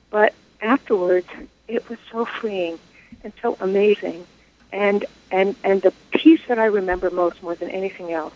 but 0.10 0.34
afterwards, 0.62 1.28
it 1.68 1.88
was 1.90 1.98
so 2.12 2.26
freeing 2.26 2.80
and 3.24 3.34
so 3.42 3.58
amazing. 3.60 4.26
And 4.72 5.06
and 5.32 5.56
and 5.64 5.82
the 5.82 5.92
piece 6.12 6.42
that 6.48 6.60
I 6.60 6.66
remember 6.66 7.10
most, 7.10 7.42
more 7.44 7.56
than 7.56 7.70
anything 7.70 8.12
else, 8.12 8.34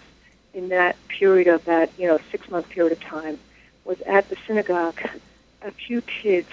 in 0.53 0.69
that 0.69 0.95
period 1.07 1.47
of 1.47 1.65
that 1.65 1.89
you 1.97 2.07
know 2.07 2.19
six 2.31 2.49
month 2.49 2.69
period 2.69 2.93
of 2.93 3.01
time, 3.01 3.37
was 3.85 3.99
at 4.01 4.29
the 4.29 4.37
synagogue. 4.47 4.99
A 5.61 5.71
few 5.71 6.01
kids, 6.01 6.49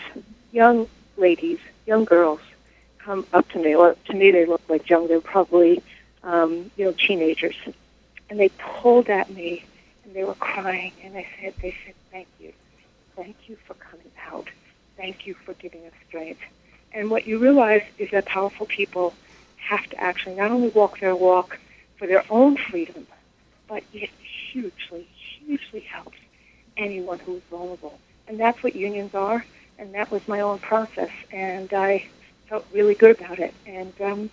young 0.52 0.88
ladies, 1.16 1.58
young 1.86 2.04
girls, 2.04 2.40
come 2.98 3.26
up 3.32 3.48
to 3.50 3.58
me. 3.58 3.74
Or 3.74 3.94
to 4.06 4.12
me, 4.14 4.30
they 4.30 4.46
looked 4.46 4.70
like 4.70 4.88
young. 4.88 5.08
They 5.08 5.16
were 5.16 5.20
probably 5.20 5.82
um, 6.22 6.70
you 6.76 6.84
know 6.84 6.92
teenagers, 6.92 7.56
and 8.32 8.40
they 8.40 8.48
pulled 8.80 9.10
at 9.10 9.28
me 9.28 9.62
and 10.04 10.14
they 10.14 10.24
were 10.24 10.34
crying. 10.36 10.90
And 11.04 11.18
I 11.18 11.26
said, 11.38 11.52
they 11.60 11.76
said, 11.84 11.94
thank 12.10 12.26
you, 12.40 12.54
thank 13.14 13.36
you 13.46 13.58
for 13.66 13.74
coming 13.74 14.10
out, 14.32 14.48
thank 14.96 15.26
you 15.26 15.34
for 15.34 15.52
giving 15.52 15.84
us 15.84 15.92
strength. 16.08 16.40
And 16.94 17.10
what 17.10 17.26
you 17.26 17.38
realize 17.38 17.82
is 17.98 18.10
that 18.12 18.24
powerful 18.24 18.64
people 18.64 19.12
have 19.58 19.86
to 19.90 20.00
actually 20.00 20.36
not 20.36 20.50
only 20.50 20.68
walk 20.68 20.98
their 20.98 21.14
walk 21.14 21.58
for 21.98 22.06
their 22.06 22.24
own 22.30 22.56
freedom, 22.56 23.06
but 23.68 23.82
it 23.92 24.08
hugely, 24.50 25.06
hugely 25.44 25.80
helps 25.80 26.16
anyone 26.78 27.18
who 27.18 27.36
is 27.36 27.42
vulnerable. 27.50 27.98
And 28.28 28.40
that's 28.40 28.62
what 28.62 28.74
unions 28.74 29.14
are, 29.14 29.44
and 29.78 29.94
that 29.94 30.10
was 30.10 30.26
my 30.26 30.40
own 30.40 30.58
process, 30.58 31.10
and 31.32 31.70
I 31.74 32.06
felt 32.48 32.64
really 32.72 32.94
good 32.94 33.20
about 33.20 33.40
it. 33.40 33.52
And 33.66 33.92
um, 34.00 34.30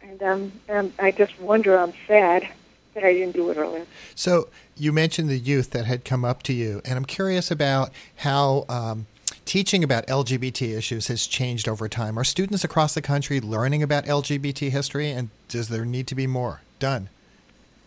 and 0.00 0.22
um, 0.22 0.52
and 0.68 0.92
I 1.00 1.10
just 1.10 1.40
wonder, 1.40 1.76
I'm 1.76 1.92
sad 2.06 2.48
that 2.94 3.04
I 3.04 3.12
didn't 3.12 3.34
do 3.34 3.50
it 3.50 3.56
earlier. 3.56 3.86
So 4.14 4.48
you 4.76 4.92
mentioned 4.92 5.28
the 5.28 5.38
youth 5.38 5.70
that 5.70 5.84
had 5.86 6.04
come 6.04 6.24
up 6.24 6.42
to 6.44 6.52
you, 6.52 6.82
and 6.84 6.96
I'm 6.96 7.04
curious 7.04 7.50
about 7.50 7.90
how 8.16 8.64
um, 8.68 9.06
teaching 9.44 9.82
about 9.82 10.06
LGBT 10.06 10.76
issues 10.76 11.08
has 11.08 11.26
changed 11.26 11.68
over 11.68 11.88
time. 11.88 12.18
Are 12.18 12.24
students 12.24 12.64
across 12.64 12.94
the 12.94 13.02
country 13.02 13.40
learning 13.40 13.82
about 13.82 14.04
LGBT 14.04 14.70
history, 14.70 15.10
and 15.10 15.30
does 15.48 15.68
there 15.68 15.84
need 15.84 16.06
to 16.08 16.14
be 16.14 16.26
more 16.26 16.60
done? 16.78 17.08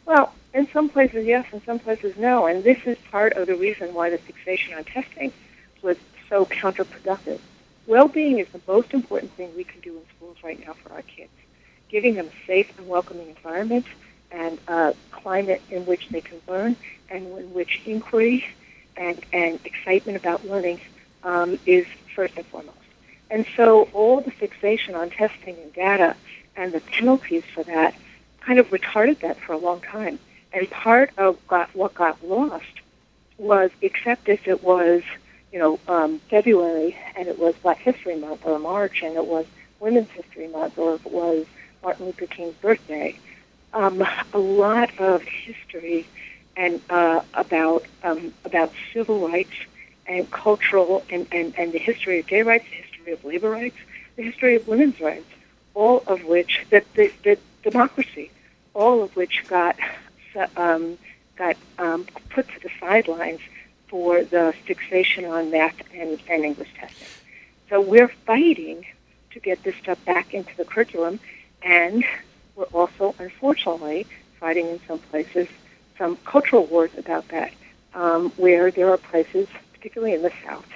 Well, 0.06 0.34
in 0.54 0.68
some 0.70 0.90
places, 0.90 1.26
yes, 1.26 1.46
in 1.52 1.62
some 1.64 1.80
places, 1.80 2.16
no. 2.18 2.46
And 2.46 2.64
this 2.64 2.80
is 2.86 2.98
part 3.12 3.34
of 3.34 3.48
the 3.48 3.56
reason 3.56 3.94
why 3.94 4.10
the 4.10 4.18
fixation 4.18 4.74
on 4.74 4.84
testing 4.84 5.34
was 5.82 5.98
so 6.30 6.46
counterproductive. 6.46 7.40
Well-being 7.88 8.40
is 8.40 8.48
the 8.50 8.62
most 8.68 8.94
important 8.94 9.32
thing 9.34 9.52
we 9.56 9.64
can 9.64 9.80
do 9.82 9.96
in 9.96 10.04
schools 10.16 10.38
right 10.44 10.66
now 10.66 10.74
for 10.74 10.94
our 10.94 11.02
kids. 11.04 11.32
Giving 11.90 12.16
them 12.16 12.28
a 12.28 12.48
safe 12.48 12.78
and 12.78 12.88
welcoming 12.88 13.30
environment 13.30 13.86
and 14.36 14.60
a 14.68 14.94
climate 15.12 15.62
in 15.72 15.86
which 15.86 16.10
they 16.10 16.22
can 16.22 16.40
learn 16.48 16.76
and 17.10 17.26
in 17.26 17.54
which 17.54 17.82
inquiry 17.86 18.46
and, 18.98 19.20
and 19.32 19.60
excitement 19.66 20.18
about 20.18 20.46
learning 20.46 20.80
um, 21.24 21.58
is 21.66 21.86
first 22.14 22.36
and 22.36 22.46
foremost. 22.48 22.78
And 23.32 23.46
so 23.56 23.90
all 23.94 24.22
the 24.22 24.32
fixation 24.32 24.94
on 24.94 25.10
testing 25.10 25.56
and 25.62 25.74
data 25.74 26.16
and 26.56 26.72
the 26.72 26.82
penalties 26.82 27.44
for 27.54 27.64
that 27.64 27.96
kind 28.42 28.60
of 28.60 28.70
retarded 28.70 29.20
that 29.20 29.40
for 29.40 29.54
a 29.54 29.58
long 29.58 29.82
time. 29.82 30.20
And 30.54 30.70
part 30.70 31.12
of 31.18 31.46
got, 31.48 31.74
what 31.76 31.96
got 31.96 32.24
lost 32.24 32.66
was, 33.38 33.72
except 33.82 34.30
if 34.30 34.48
it 34.48 34.64
was, 34.64 35.02
you 35.52 35.60
know, 35.60 35.80
um, 35.88 36.20
February 36.30 36.96
and 37.16 37.28
it 37.28 37.40
was 37.40 37.56
Black 37.56 37.80
History 37.80 38.16
Month 38.16 38.46
or 38.46 38.60
March 38.60 39.02
and 39.02 39.16
it 39.16 39.26
was 39.26 39.46
Women's 39.80 40.10
History 40.12 40.48
Month 40.48 40.78
or 40.78 40.96
if 40.96 41.06
it 41.06 41.12
was 41.12 41.46
Martin 41.84 42.06
Luther 42.06 42.28
King's 42.28 42.56
birthday, 42.56 43.18
um, 43.76 44.04
a 44.34 44.38
lot 44.40 44.90
of 45.00 45.22
history 45.22 46.08
and 46.58 46.82
uh, 46.90 47.22
about 47.34 47.84
um, 48.04 48.34
about 48.46 48.72
civil 48.94 49.28
rights 49.28 49.54
and 50.08 50.30
cultural 50.32 51.04
and, 51.10 51.28
and, 51.32 51.54
and 51.58 51.74
the 51.74 51.78
history 51.78 52.20
of 52.20 52.28
gay 52.28 52.42
rights, 52.42 52.66
the 52.70 52.78
history 52.78 53.12
of 53.12 53.26
labor 53.26 53.50
rights, 53.50 53.76
the 54.16 54.24
history 54.24 54.56
of 54.56 54.68
women's 54.68 55.00
rights, 55.02 55.30
all 55.74 56.04
of 56.08 56.24
which 56.24 56.66
that 56.70 56.86
the, 56.94 57.12
the 57.24 57.38
democracy, 57.64 58.32
all 58.74 59.04
of 59.04 59.16
which 59.16 59.44
got 59.48 59.76
um, 60.56 60.98
got 61.36 61.58
um, 61.78 62.06
put 62.30 62.48
to 62.48 62.60
the 62.62 62.70
sidelines 62.80 63.42
for 63.88 64.24
the 64.24 64.54
fixation 64.66 65.26
on 65.26 65.52
math 65.52 65.76
and, 65.94 66.20
and 66.30 66.46
English 66.46 66.70
testing. 66.80 67.08
So 67.70 67.82
we're 67.82 68.08
fighting 68.08 68.86
to 69.32 69.40
get 69.40 69.64
this 69.64 69.76
stuff 69.76 70.04
back 70.06 70.34
into 70.34 70.56
the 70.56 70.66
curriculum, 70.66 71.20
and 71.62 72.06
we're 72.56 72.66
also, 72.66 73.16
unfortunately, 73.20 74.08
fighting 74.40 74.68
in 74.68 74.80
some 74.88 75.00
places 75.00 75.48
some 75.98 76.18
cultural 76.26 76.66
wars 76.66 76.92
about 76.98 77.28
that, 77.30 77.54
um, 77.94 78.30
where 78.32 78.70
there 78.72 78.90
are 78.92 78.98
places, 78.98 79.48
particularly 79.74 80.14
in 80.14 80.22
the 80.22 80.32
South, 80.46 80.68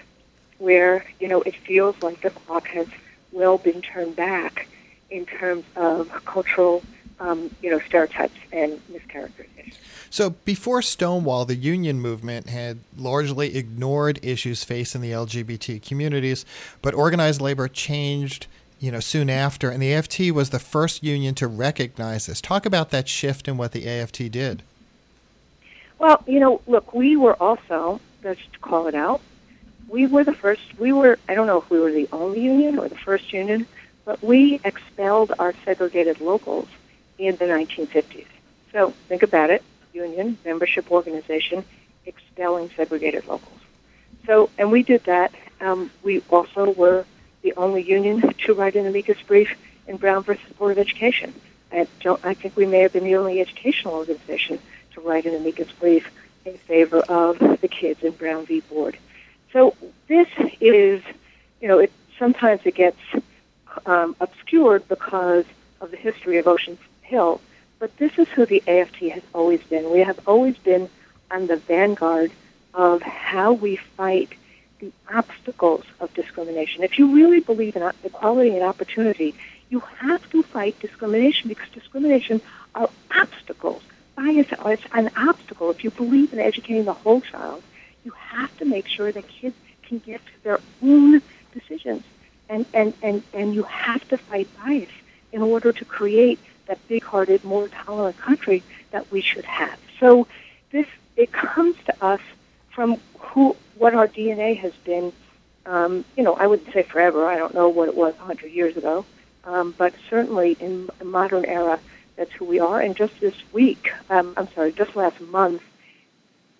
where 0.57 1.05
you 1.19 1.27
know 1.27 1.41
it 1.41 1.55
feels 1.55 1.95
like 2.01 2.21
the 2.21 2.29
clock 2.29 2.67
has 2.67 2.87
well 3.31 3.57
been 3.57 3.81
turned 3.81 4.15
back 4.15 4.67
in 5.09 5.25
terms 5.25 5.65
of 5.75 6.09
cultural 6.25 6.83
um, 7.19 7.53
you 7.61 7.69
know, 7.69 7.79
stereotypes 7.79 8.37
and 8.51 8.79
mischaracterizations. 8.91 9.75
So 10.09 10.31
before 10.31 10.81
Stonewall, 10.81 11.45
the 11.45 11.55
union 11.55 11.99
movement 11.99 12.49
had 12.49 12.79
largely 12.97 13.55
ignored 13.55 14.19
issues 14.23 14.63
facing 14.63 15.01
the 15.01 15.11
LGBT 15.11 15.85
communities, 15.85 16.45
but 16.81 16.93
organized 16.93 17.41
labor 17.41 17.67
changed, 17.67 18.47
you 18.79 18.91
know, 18.91 18.99
soon 18.99 19.29
after, 19.29 19.69
and 19.69 19.81
the 19.81 19.93
AFT 19.93 20.31
was 20.31 20.49
the 20.49 20.59
first 20.59 21.03
union 21.03 21.35
to 21.35 21.47
recognize 21.47 22.25
this. 22.25 22.41
Talk 22.41 22.65
about 22.65 22.91
that 22.91 23.07
shift 23.07 23.47
and 23.47 23.57
what 23.57 23.71
the 23.71 23.87
AFT 23.87 24.31
did. 24.31 24.63
Well, 25.97 26.23
you 26.25 26.39
know, 26.39 26.61
look, 26.65 26.93
we 26.93 27.17
were 27.17 27.35
also, 27.35 27.99
let's 28.23 28.39
call 28.61 28.87
it 28.87 28.95
out, 28.95 29.21
we 29.89 30.07
were 30.07 30.23
the 30.23 30.33
first, 30.33 30.61
we 30.79 30.93
were, 30.93 31.19
I 31.27 31.35
don't 31.35 31.47
know 31.47 31.57
if 31.57 31.69
we 31.69 31.79
were 31.79 31.91
the 31.91 32.07
only 32.11 32.41
union 32.41 32.77
or 32.77 32.87
the 32.87 32.97
first 32.97 33.33
union, 33.33 33.67
but 34.05 34.23
we 34.23 34.61
expelled 34.63 35.33
our 35.39 35.53
segregated 35.65 36.21
locals 36.21 36.67
in 37.17 37.35
the 37.35 37.45
1950s. 37.45 38.27
So 38.71 38.91
think 39.07 39.23
about 39.23 39.49
it 39.49 39.63
union, 39.93 40.37
membership 40.45 40.91
organization, 40.91 41.65
expelling 42.05 42.69
segregated 42.75 43.27
locals. 43.27 43.59
So, 44.25 44.49
and 44.57 44.71
we 44.71 44.83
did 44.83 45.03
that. 45.05 45.33
Um, 45.59 45.91
we 46.03 46.21
also 46.29 46.71
were 46.71 47.05
the 47.41 47.53
only 47.55 47.81
union 47.81 48.21
to 48.45 48.53
write 48.53 48.75
an 48.75 48.85
amicus 48.85 49.21
brief 49.21 49.57
in 49.87 49.97
Brown 49.97 50.23
versus 50.23 50.43
Board 50.57 50.71
of 50.73 50.77
Education. 50.77 51.33
I 51.71 51.87
don't. 52.01 52.23
I 52.25 52.33
think 52.33 52.55
we 52.55 52.65
may 52.65 52.79
have 52.79 52.93
been 52.93 53.03
the 53.03 53.15
only 53.15 53.39
educational 53.39 53.95
organization 53.95 54.59
to 54.93 55.01
write 55.01 55.25
an 55.25 55.35
amicus 55.35 55.71
brief 55.71 56.09
in 56.45 56.57
favor 56.57 56.99
of 56.99 57.39
the 57.61 57.67
kids 57.67 58.03
in 58.03 58.11
Brown 58.11 58.45
v. 58.45 58.61
Board. 58.61 58.97
So 59.53 59.75
this 60.07 60.27
is, 60.59 61.01
you 61.61 61.67
know, 61.67 61.79
it 61.79 61.91
sometimes 62.17 62.61
it 62.65 62.75
gets 62.75 62.99
um, 63.85 64.15
obscured 64.19 64.87
because 64.87 65.45
of 65.81 65.91
the 65.91 65.97
history 65.97 66.37
of 66.37 66.47
Ocean 66.47 66.77
Hill, 67.01 67.41
but 67.79 67.95
this 67.97 68.17
is 68.17 68.27
who 68.29 68.45
the 68.45 68.63
AFT 68.67 68.97
has 69.11 69.23
always 69.33 69.61
been. 69.63 69.91
We 69.91 69.99
have 69.99 70.19
always 70.27 70.57
been 70.57 70.89
on 71.31 71.47
the 71.47 71.57
vanguard 71.57 72.31
of 72.73 73.01
how 73.01 73.53
we 73.53 73.75
fight 73.75 74.33
the 74.79 74.91
obstacles 75.13 75.83
of 75.99 76.13
discrimination. 76.13 76.83
If 76.83 76.97
you 76.97 77.13
really 77.13 77.39
believe 77.39 77.75
in 77.75 77.83
equality 78.03 78.55
and 78.55 78.63
opportunity, 78.63 79.35
you 79.69 79.79
have 79.79 80.27
to 80.31 80.41
fight 80.43 80.79
discrimination 80.79 81.49
because 81.49 81.69
discrimination 81.69 82.41
are 82.75 82.89
obstacles. 83.11 83.81
Bias 84.15 84.47
is 84.51 84.79
an 84.93 85.11
obstacle. 85.15 85.69
If 85.69 85.83
you 85.83 85.91
believe 85.91 86.33
in 86.33 86.39
educating 86.39 86.85
the 86.85 86.93
whole 86.93 87.21
child, 87.21 87.61
you 88.03 88.11
have 88.11 88.55
to 88.57 88.65
make 88.65 88.87
sure 88.87 89.11
that 89.11 89.27
kids 89.27 89.55
can 89.83 89.99
get 89.99 90.25
to 90.25 90.43
their 90.43 90.59
own 90.81 91.21
decisions. 91.53 92.03
And, 92.49 92.65
and, 92.73 92.93
and, 93.01 93.23
and 93.33 93.53
you 93.53 93.63
have 93.63 94.07
to 94.09 94.17
fight 94.17 94.47
bias 94.57 94.89
in 95.31 95.41
order 95.41 95.71
to 95.71 95.85
create 95.85 96.39
that 96.65 96.79
big-hearted, 96.87 97.43
more 97.43 97.67
tolerant 97.67 98.17
country 98.17 98.63
that 98.91 99.11
we 99.11 99.21
should 99.21 99.45
have. 99.45 99.77
So 99.99 100.27
this 100.71 100.87
it 101.15 101.31
comes 101.31 101.75
to 101.85 102.03
us 102.03 102.21
from 102.79 102.97
who 103.19 103.57
what 103.77 103.93
our 103.93 104.07
DNA 104.07 104.57
has 104.57 104.71
been. 104.85 105.11
Um, 105.65 106.05
you 106.15 106.23
know, 106.23 106.35
I 106.35 106.47
wouldn't 106.47 106.71
say 106.71 106.81
forever. 106.81 107.25
I 107.25 107.35
don't 107.35 107.53
know 107.53 107.67
what 107.67 107.89
it 107.89 107.95
was 107.95 108.17
100 108.19 108.53
years 108.53 108.77
ago, 108.77 109.05
um, 109.43 109.75
but 109.77 109.93
certainly 110.09 110.55
in 110.61 110.89
the 110.97 111.03
modern 111.03 111.43
era, 111.43 111.77
that's 112.15 112.31
who 112.31 112.45
we 112.45 112.61
are. 112.61 112.79
And 112.79 112.95
just 112.95 113.19
this 113.19 113.35
week, 113.51 113.91
um, 114.09 114.33
I'm 114.37 114.47
sorry, 114.53 114.71
just 114.71 114.95
last 114.95 115.19
month, 115.19 115.61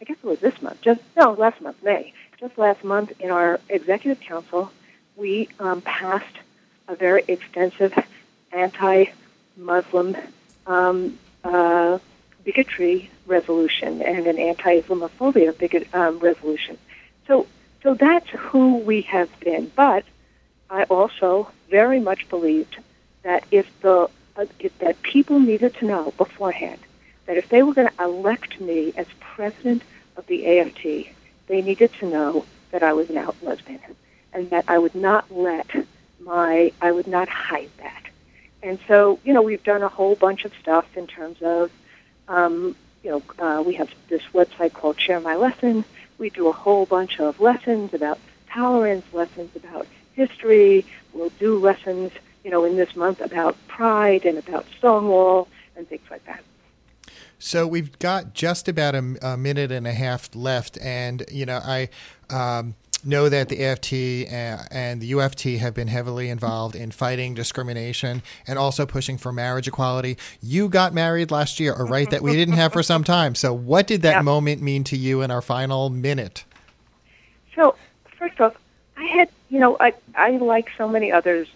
I 0.02 0.04
guess 0.04 0.18
it 0.22 0.28
was 0.28 0.42
this 0.42 0.62
month. 0.62 0.82
Just 0.82 1.00
no, 1.16 1.32
last 1.32 1.62
month, 1.62 1.82
May. 1.82 2.12
Just 2.38 2.58
last 2.58 2.84
month, 2.84 3.14
in 3.22 3.32
our 3.32 3.62
executive 3.70 4.20
council, 4.20 4.74
we 5.16 5.48
um, 5.58 5.80
passed 5.80 6.36
a 6.90 6.98
very 6.98 7.24
extensive 7.30 7.98
anti 8.52 9.06
Muslim 9.56 10.18
um, 10.68 11.18
uh, 11.46 11.98
bigotry 12.44 13.10
resolution 13.26 14.02
and 14.02 14.28
an 14.28 14.38
anti-Islamophobia 14.38 15.58
bigot 15.58 15.88
um, 15.94 16.20
resolution. 16.20 16.78
So, 17.28 17.48
so 17.84 17.94
that's 17.94 18.30
who 18.30 18.78
we 18.78 19.02
have 19.02 19.30
been. 19.40 19.72
But 19.76 20.04
I 20.70 20.84
also 20.84 21.50
very 21.70 22.00
much 22.00 22.30
believed 22.30 22.78
that 23.24 23.44
if 23.52 23.68
the 23.82 24.10
uh, 24.36 24.46
if, 24.60 24.78
that 24.80 25.02
people 25.02 25.40
needed 25.40 25.76
to 25.76 25.86
know 25.86 26.14
beforehand 26.18 26.80
that 27.26 27.38
if 27.38 27.50
they 27.50 27.62
were 27.62 27.74
going 27.74 27.90
to 27.90 28.04
elect 28.04 28.60
me 28.60 28.94
as 28.96 29.06
president 29.20 29.84
of 30.16 30.26
the 30.28 30.60
AFT, 30.60 31.14
they 31.48 31.62
needed 31.62 31.92
to 32.00 32.08
know 32.08 32.46
that 32.72 32.82
I 32.82 32.94
was 32.94 33.10
an 33.10 33.18
out 33.18 33.36
lesbian 33.44 33.96
and 34.34 34.50
that 34.50 34.66
I 34.68 34.78
would 34.80 34.96
not 34.96 35.30
let 35.32 35.68
my 36.20 36.72
I 36.82 36.92
would 36.92 37.08
not 37.08 37.30
hide 37.30 37.70
that. 37.78 38.04
And 38.62 38.80
so, 38.88 39.20
you 39.24 39.34
know, 39.34 39.42
we've 39.42 39.64
done 39.64 39.84
a 39.84 39.88
whole 39.88 40.16
bunch 40.16 40.44
of 40.46 40.54
stuff 40.62 40.86
in 40.98 41.08
terms 41.08 41.42
of, 41.42 41.72
um, 42.30 42.76
you 43.04 43.12
know, 43.12 43.24
uh, 43.40 43.62
we 43.62 43.74
have 43.74 43.90
this 44.08 44.22
website 44.34 44.74
called 44.74 45.00
Share 45.00 45.20
My 45.20 45.36
Lesson. 45.36 45.84
We 46.18 46.30
do 46.30 46.48
a 46.48 46.52
whole 46.52 46.86
bunch 46.86 47.20
of 47.20 47.40
lessons 47.40 47.94
about 47.94 48.20
tolerance, 48.50 49.06
lessons 49.14 49.56
about 49.56 49.88
history. 50.14 50.86
We'll 51.14 51.32
do 51.40 51.58
lessons, 51.58 52.12
you 52.44 52.52
know, 52.52 52.64
in 52.64 52.78
this 52.78 52.96
month 52.96 53.20
about 53.20 53.58
pride 53.68 54.26
and 54.26 54.38
about 54.38 54.66
Stonewall 54.78 55.48
and 55.76 55.88
things 55.88 56.10
like 56.12 56.26
that. 56.26 56.44
So 57.40 57.66
we've 57.66 57.98
got 58.00 58.34
just 58.34 58.68
about 58.68 58.96
a, 58.96 59.18
a 59.22 59.38
minute 59.38 59.72
and 59.72 59.88
a 59.88 59.94
half 59.94 60.36
left, 60.36 60.78
and 60.80 61.26
you 61.32 61.46
know, 61.46 61.60
I. 61.64 61.90
Um, 62.30 62.76
know 63.06 63.30
that 63.30 63.50
the 63.50 63.64
AFT 63.64 63.94
uh, 63.94 64.64
and 64.72 65.02
the 65.02 65.12
UFT 65.14 65.60
have 65.60 65.74
been 65.74 65.88
heavily 65.88 66.30
involved 66.30 66.76
in 66.76 66.92
fighting 66.92 67.34
discrimination 67.34 68.22
and 68.48 68.60
also 68.60 68.86
pushing 68.86 69.18
for 69.18 69.32
marriage 69.32 69.68
equality. 69.68 70.18
You 70.42 70.70
got 70.70 70.94
married 70.94 71.32
last 71.32 71.60
year, 71.60 71.74
a 71.74 71.84
right 71.84 72.10
that 72.10 72.22
we 72.22 72.34
didn't 72.34 72.56
have 72.56 72.74
for 72.74 72.84
some 72.84 73.04
time. 73.04 73.36
So, 73.36 73.54
what 73.54 73.88
did 73.88 74.02
that 74.04 74.16
yeah. 74.18 74.22
moment 74.22 74.62
mean 74.62 74.84
to 74.86 74.98
you 74.98 75.22
in 75.22 75.32
our 75.32 75.42
final 75.42 75.90
minute? 75.90 76.44
So, 77.56 77.76
first 78.18 78.40
off, 78.40 78.56
I 78.98 79.06
had, 79.06 79.30
you 79.50 79.60
know, 79.60 79.78
I, 79.80 79.94
I 80.16 80.32
like 80.32 80.70
so 80.78 80.88
many 80.88 81.12
others, 81.12 81.48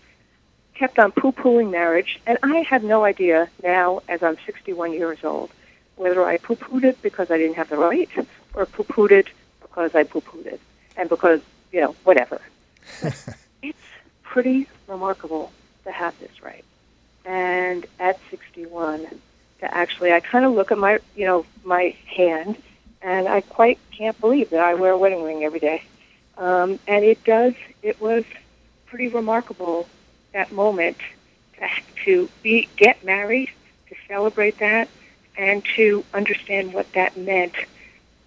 kept 0.76 1.00
on 1.00 1.12
poo 1.12 1.32
pooing 1.32 1.72
marriage, 1.72 2.20
and 2.26 2.38
I 2.44 2.58
have 2.70 2.84
no 2.84 3.04
idea 3.04 3.50
now, 3.62 4.02
as 4.08 4.24
I'm 4.24 4.38
61 4.46 4.94
years 4.94 5.24
old, 5.24 5.52
whether 5.96 6.24
I 6.26 6.38
poo 6.38 6.56
pooed 6.56 6.84
it 6.84 7.02
because 7.02 7.30
I 7.30 7.38
didn't 7.38 7.56
have 7.56 7.70
the 7.70 7.78
right 7.78 8.10
or 8.54 8.66
poo 8.66 8.84
pooed 8.84 9.12
it 9.12 9.28
because 9.62 9.96
I 9.96 10.04
poo 10.04 10.22
pooed 10.22 10.46
it 10.46 10.62
and 10.98 11.10
because 11.10 11.41
you 11.72 11.82
know 11.82 11.96
whatever. 12.04 12.39
it's 13.62 13.78
pretty 14.24 14.68
remarkable 14.88 15.52
to 15.84 15.91
have 15.91 16.18
this 16.20 16.44
right. 16.44 16.64
And 17.26 17.86
at 18.00 18.20
61, 18.30 19.08
to 19.60 19.78
actually, 19.78 20.12
I 20.12 20.20
kind 20.20 20.46
of 20.46 20.54
look 20.54 20.72
at 20.72 20.78
my 20.78 21.00
you 21.16 21.26
know 21.26 21.46
my 21.64 21.96
hand, 22.06 22.58
and 23.02 23.28
I 23.28 23.41
quite 23.41 23.80
can't 23.91 24.20
believe 24.20 24.50
that 24.52 24.60
I 24.60 24.74
wear 24.76 24.91
a 24.91 24.98
wedding 24.98 25.24
ring 25.24 25.44
every 25.44 25.60
day. 25.60 25.84
Um, 26.38 26.80
and 26.88 27.06
it 27.06 27.24
does. 27.24 27.54
It 27.82 28.02
was 28.02 28.24
pretty 28.88 29.08
remarkable 29.08 29.88
that 30.34 30.52
moment 30.52 30.98
to, 31.60 31.68
to 32.06 32.30
be 32.41 32.68
get 32.76 33.04
married, 33.04 33.52
to 33.89 33.96
celebrate 34.08 34.58
that, 34.60 34.89
and 35.38 35.64
to 35.76 36.04
understand 36.14 36.74
what 36.74 36.91
that 36.94 37.16
meant 37.16 37.54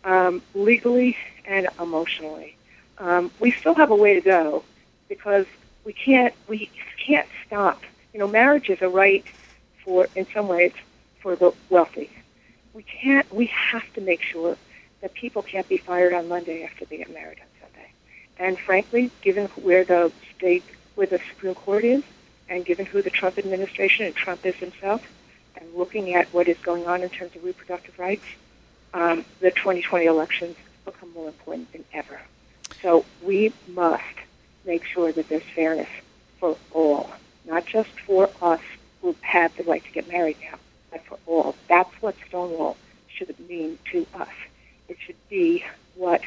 um, 0.04 0.40
legally 0.54 1.16
and 1.44 1.68
emotionally 1.80 2.55
um, 2.98 3.30
we 3.40 3.50
still 3.50 3.74
have 3.74 3.90
a 3.90 3.96
way 3.96 4.14
to 4.14 4.20
go 4.20 4.64
because 5.08 5.46
we 5.84 5.92
can't 5.92 6.34
we 6.48 6.70
can't 7.04 7.28
stop. 7.46 7.82
You 8.12 8.20
know, 8.20 8.28
marriage 8.28 8.70
is 8.70 8.80
a 8.82 8.88
right 8.88 9.24
for, 9.84 10.08
in 10.16 10.26
some 10.32 10.48
ways, 10.48 10.72
for 11.20 11.36
the 11.36 11.52
wealthy. 11.70 12.10
We 12.72 12.82
can't. 12.82 13.30
We 13.32 13.46
have 13.46 13.90
to 13.94 14.00
make 14.00 14.22
sure 14.22 14.56
that 15.00 15.14
people 15.14 15.42
can't 15.42 15.68
be 15.68 15.76
fired 15.76 16.12
on 16.12 16.28
Monday 16.28 16.64
after 16.64 16.84
they 16.84 16.98
get 16.98 17.12
married 17.12 17.38
on 17.40 17.46
Sunday. 17.60 17.90
And 18.38 18.58
frankly, 18.58 19.10
given 19.22 19.46
where 19.56 19.84
the 19.84 20.10
state, 20.36 20.64
where 20.94 21.06
the 21.06 21.20
Supreme 21.30 21.54
Court 21.54 21.84
is, 21.84 22.02
and 22.48 22.64
given 22.64 22.86
who 22.86 23.02
the 23.02 23.10
Trump 23.10 23.38
administration 23.38 24.06
and 24.06 24.14
Trump 24.14 24.44
is 24.44 24.54
himself, 24.56 25.06
and 25.56 25.74
looking 25.74 26.14
at 26.14 26.26
what 26.28 26.48
is 26.48 26.58
going 26.58 26.86
on 26.86 27.02
in 27.02 27.08
terms 27.08 27.34
of 27.36 27.44
reproductive 27.44 27.98
rights, 27.98 28.24
um, 28.94 29.24
the 29.40 29.50
2020 29.50 30.06
elections 30.06 30.56
become 30.84 31.12
more 31.12 31.28
important 31.28 31.70
than 31.72 31.84
ever. 31.92 32.20
So 32.86 33.04
we 33.20 33.52
must 33.66 34.04
make 34.64 34.84
sure 34.84 35.10
that 35.10 35.28
there's 35.28 35.42
fairness 35.56 35.88
for 36.38 36.56
all, 36.70 37.10
not 37.44 37.66
just 37.66 37.90
for 38.06 38.30
us 38.40 38.60
who 39.02 39.16
have 39.22 39.56
the 39.56 39.64
right 39.64 39.82
to 39.84 39.90
get 39.90 40.06
married 40.06 40.36
now, 40.40 40.56
but 40.92 41.04
for 41.04 41.18
all. 41.26 41.56
That's 41.66 41.90
what 42.00 42.14
Stonewall 42.28 42.76
should 43.08 43.34
mean 43.48 43.80
to 43.90 44.06
us. 44.14 44.28
It 44.88 44.98
should 45.04 45.16
be 45.28 45.64
what 45.96 46.20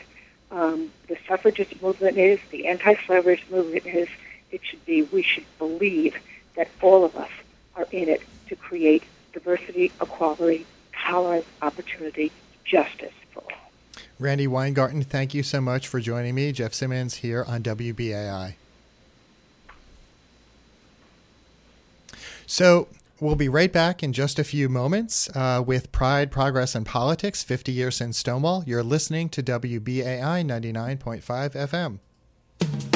um, 0.52 0.92
the 1.08 1.18
suffragist 1.30 1.82
movement 1.82 2.18
is, 2.18 2.42
the 2.52 2.68
anti-slavery 2.68 3.42
movement 3.50 3.86
is. 3.86 4.10
It 4.52 4.60
should 4.66 4.86
be, 4.86 5.04
we 5.04 5.22
should 5.22 5.46
believe 5.60 6.18
that 6.58 6.68
all 6.82 7.06
of 7.06 7.16
us 7.16 7.32
are 7.78 7.88
in 7.92 8.10
it 8.10 8.22
to 8.50 8.58
create 8.58 9.04
diversity, 9.32 9.94
equality, 10.02 10.66
tolerance, 10.92 11.46
opportunity, 11.62 12.34
justice 12.66 13.14
Randi 14.20 14.48
Weingarten, 14.48 15.02
thank 15.04 15.34
you 15.34 15.44
so 15.44 15.62
much 15.62 15.88
for 15.88 16.00
joining 16.00 16.36
me. 16.36 16.52
Jeff 16.52 16.74
Simmons 16.74 17.16
here 17.16 17.46
on 17.48 17.64
WBAI. 17.64 18.54
So, 22.46 22.88
We'll 23.22 23.36
be 23.36 23.50
right 23.50 23.72
back 23.72 24.02
in 24.02 24.14
just 24.14 24.40
a 24.40 24.46
few 24.46 24.70
moments 24.70 25.30
uh, 25.36 25.62
with 25.66 25.92
Pride, 25.92 26.32
Progress, 26.32 26.74
and 26.74 26.86
Politics 26.86 27.44
50 27.44 27.74
Years 27.74 27.98
Since 27.98 28.18
Stonewall. 28.18 28.64
You're 28.66 28.82
listening 28.82 29.28
to 29.30 29.44
WBAI 29.44 30.46
99.5 30.46 32.00
FM. 32.62 32.89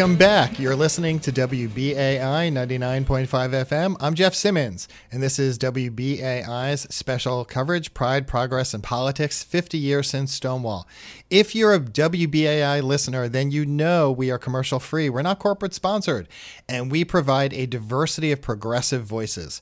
Welcome 0.00 0.16
back. 0.16 0.58
You're 0.58 0.76
listening 0.76 1.20
to 1.20 1.30
WBAI 1.30 2.50
99.5 2.50 3.26
FM. 3.28 3.96
I'm 4.00 4.14
Jeff 4.14 4.34
Simmons, 4.34 4.88
and 5.12 5.22
this 5.22 5.38
is 5.38 5.58
WBAI's 5.58 6.86
special 6.88 7.44
coverage 7.44 7.92
Pride, 7.92 8.26
Progress, 8.26 8.72
and 8.72 8.82
Politics 8.82 9.44
50 9.44 9.76
Years 9.76 10.08
Since 10.08 10.32
Stonewall. 10.32 10.88
If 11.28 11.54
you're 11.54 11.74
a 11.74 11.80
WBAI 11.80 12.82
listener, 12.82 13.28
then 13.28 13.50
you 13.50 13.66
know 13.66 14.10
we 14.10 14.30
are 14.30 14.38
commercial 14.38 14.80
free. 14.80 15.10
We're 15.10 15.20
not 15.20 15.38
corporate 15.38 15.74
sponsored, 15.74 16.28
and 16.66 16.90
we 16.90 17.04
provide 17.04 17.52
a 17.52 17.66
diversity 17.66 18.32
of 18.32 18.40
progressive 18.40 19.04
voices. 19.04 19.60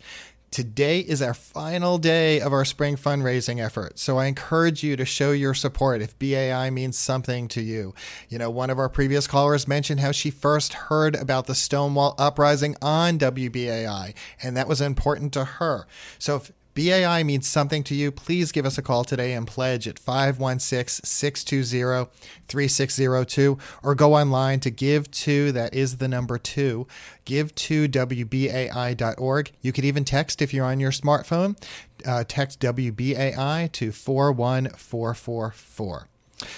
Today 0.50 1.00
is 1.00 1.20
our 1.20 1.34
final 1.34 1.98
day 1.98 2.40
of 2.40 2.54
our 2.54 2.64
spring 2.64 2.96
fundraising 2.96 3.62
effort, 3.62 3.98
so 3.98 4.16
I 4.16 4.26
encourage 4.26 4.82
you 4.82 4.96
to 4.96 5.04
show 5.04 5.32
your 5.32 5.52
support 5.52 6.00
if 6.00 6.18
BAI 6.18 6.70
means 6.70 6.96
something 6.96 7.48
to 7.48 7.60
you. 7.60 7.94
You 8.30 8.38
know, 8.38 8.48
one 8.48 8.70
of 8.70 8.78
our 8.78 8.88
previous 8.88 9.26
callers 9.26 9.68
mentioned 9.68 10.00
how 10.00 10.10
she 10.10 10.30
first 10.30 10.72
heard 10.72 11.14
about 11.14 11.46
the 11.46 11.54
Stonewall 11.54 12.14
uprising 12.18 12.76
on 12.80 13.18
WBAI, 13.18 14.14
and 14.42 14.56
that 14.56 14.68
was 14.68 14.80
important 14.80 15.34
to 15.34 15.44
her. 15.44 15.86
So 16.18 16.36
if 16.36 16.50
BAI 16.78 17.24
means 17.24 17.48
something 17.48 17.82
to 17.84 17.94
you, 17.96 18.12
please 18.12 18.52
give 18.52 18.64
us 18.64 18.78
a 18.78 18.82
call 18.82 19.02
today 19.02 19.32
and 19.32 19.48
pledge 19.48 19.88
at 19.88 19.98
516 19.98 21.04
620 21.04 22.08
3602 22.46 23.58
or 23.82 23.96
go 23.96 24.14
online 24.14 24.60
to 24.60 24.70
give 24.70 25.10
to, 25.10 25.50
that 25.50 25.74
is 25.74 25.96
the 25.96 26.06
number 26.06 26.38
two, 26.38 26.86
give 27.24 27.52
to 27.56 27.88
WBAI.org. 27.88 29.50
You 29.60 29.72
could 29.72 29.84
even 29.84 30.04
text 30.04 30.40
if 30.40 30.54
you're 30.54 30.66
on 30.66 30.78
your 30.78 30.92
smartphone. 30.92 31.60
Uh, 32.06 32.22
text 32.28 32.60
WBAI 32.60 33.72
to 33.72 33.90
41444. 33.90 36.06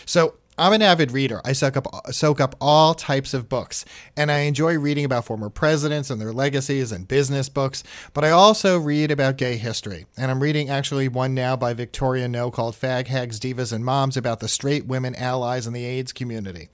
So 0.05 0.35
I'm 0.61 0.75
an 0.75 0.83
avid 0.83 1.11
reader. 1.11 1.41
I 1.43 1.55
soak 1.55 1.79
up 1.79 1.87
soak 2.11 2.39
up 2.39 2.55
all 2.61 2.93
types 2.93 3.33
of 3.33 3.49
books, 3.49 3.87
and 4.15 4.31
I 4.31 4.41
enjoy 4.41 4.77
reading 4.79 5.07
about 5.07 5.25
former 5.25 5.49
presidents 5.49 6.11
and 6.11 6.21
their 6.21 6.35
legacies 6.35 6.93
and 6.93 7.09
business 7.09 7.49
books. 7.49 7.83
But 8.13 8.27
I 8.27 8.31
also 8.31 8.79
read 8.79 9.11
about 9.11 9.39
gay 9.39 9.57
history, 9.57 10.05
and 10.19 10.31
I'm 10.31 10.43
reading 10.43 10.69
actually 10.69 11.09
one 11.09 11.33
now 11.33 11.57
by 11.57 11.73
Victoria 11.73 12.29
Noe 12.29 12.51
called 12.51 12.77
"Fag 12.77 13.07
Hags, 13.07 13.41
Divas, 13.41 13.73
and 13.73 13.87
Moms" 13.87 14.19
about 14.19 14.41
the 14.41 14.49
straight 14.49 14.85
women 14.85 15.15
allies 15.15 15.67
in 15.67 15.73
the 15.73 15.87
AIDS 15.87 16.13
community. 16.13 16.69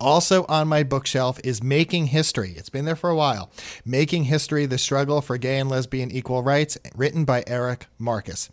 Also 0.00 0.44
on 0.48 0.68
my 0.68 0.82
bookshelf 0.82 1.40
is 1.42 1.62
Making 1.62 2.08
History. 2.08 2.54
It's 2.56 2.68
been 2.68 2.84
there 2.84 2.96
for 2.96 3.10
a 3.10 3.16
while. 3.16 3.50
Making 3.84 4.24
History: 4.24 4.64
The 4.64 4.78
Struggle 4.78 5.20
for 5.20 5.38
Gay 5.38 5.58
and 5.58 5.68
Lesbian 5.68 6.12
Equal 6.12 6.44
Rights, 6.44 6.78
written 6.94 7.24
by 7.24 7.42
Eric 7.48 7.86
Marcus. 7.98 8.48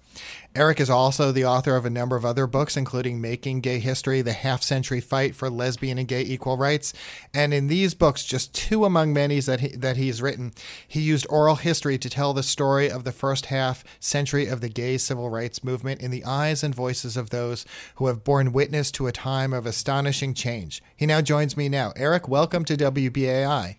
Eric 0.53 0.81
is 0.81 0.89
also 0.89 1.31
the 1.31 1.45
author 1.45 1.77
of 1.77 1.85
a 1.85 1.89
number 1.89 2.17
of 2.17 2.25
other 2.25 2.45
books, 2.45 2.75
including 2.75 3.21
Making 3.21 3.61
Gay 3.61 3.79
History, 3.79 4.21
The 4.21 4.33
Half 4.33 4.63
Century 4.63 4.99
Fight 4.99 5.33
for 5.33 5.49
Lesbian 5.49 5.97
and 5.97 6.09
Gay 6.09 6.23
Equal 6.23 6.57
Rights. 6.57 6.91
And 7.33 7.53
in 7.53 7.67
these 7.67 7.93
books, 7.93 8.25
just 8.25 8.53
two 8.53 8.83
among 8.83 9.13
many 9.13 9.39
that, 9.39 9.61
he, 9.61 9.69
that 9.69 9.95
he's 9.95 10.21
written, 10.21 10.51
he 10.85 10.99
used 10.99 11.25
oral 11.29 11.55
history 11.55 11.97
to 11.97 12.09
tell 12.09 12.33
the 12.33 12.43
story 12.43 12.91
of 12.91 13.05
the 13.05 13.13
first 13.13 13.45
half 13.45 13.85
century 14.01 14.45
of 14.45 14.59
the 14.59 14.67
gay 14.67 14.97
civil 14.97 15.29
rights 15.29 15.63
movement 15.63 16.01
in 16.01 16.11
the 16.11 16.25
eyes 16.25 16.63
and 16.63 16.75
voices 16.75 17.15
of 17.15 17.29
those 17.29 17.65
who 17.95 18.07
have 18.07 18.25
borne 18.25 18.51
witness 18.51 18.91
to 18.91 19.07
a 19.07 19.13
time 19.13 19.53
of 19.53 19.65
astonishing 19.65 20.33
change. 20.33 20.83
He 20.97 21.05
now 21.05 21.21
joins 21.21 21.55
me 21.55 21.69
now. 21.69 21.93
Eric, 21.95 22.27
welcome 22.27 22.65
to 22.65 22.75
WBAI. 22.75 23.77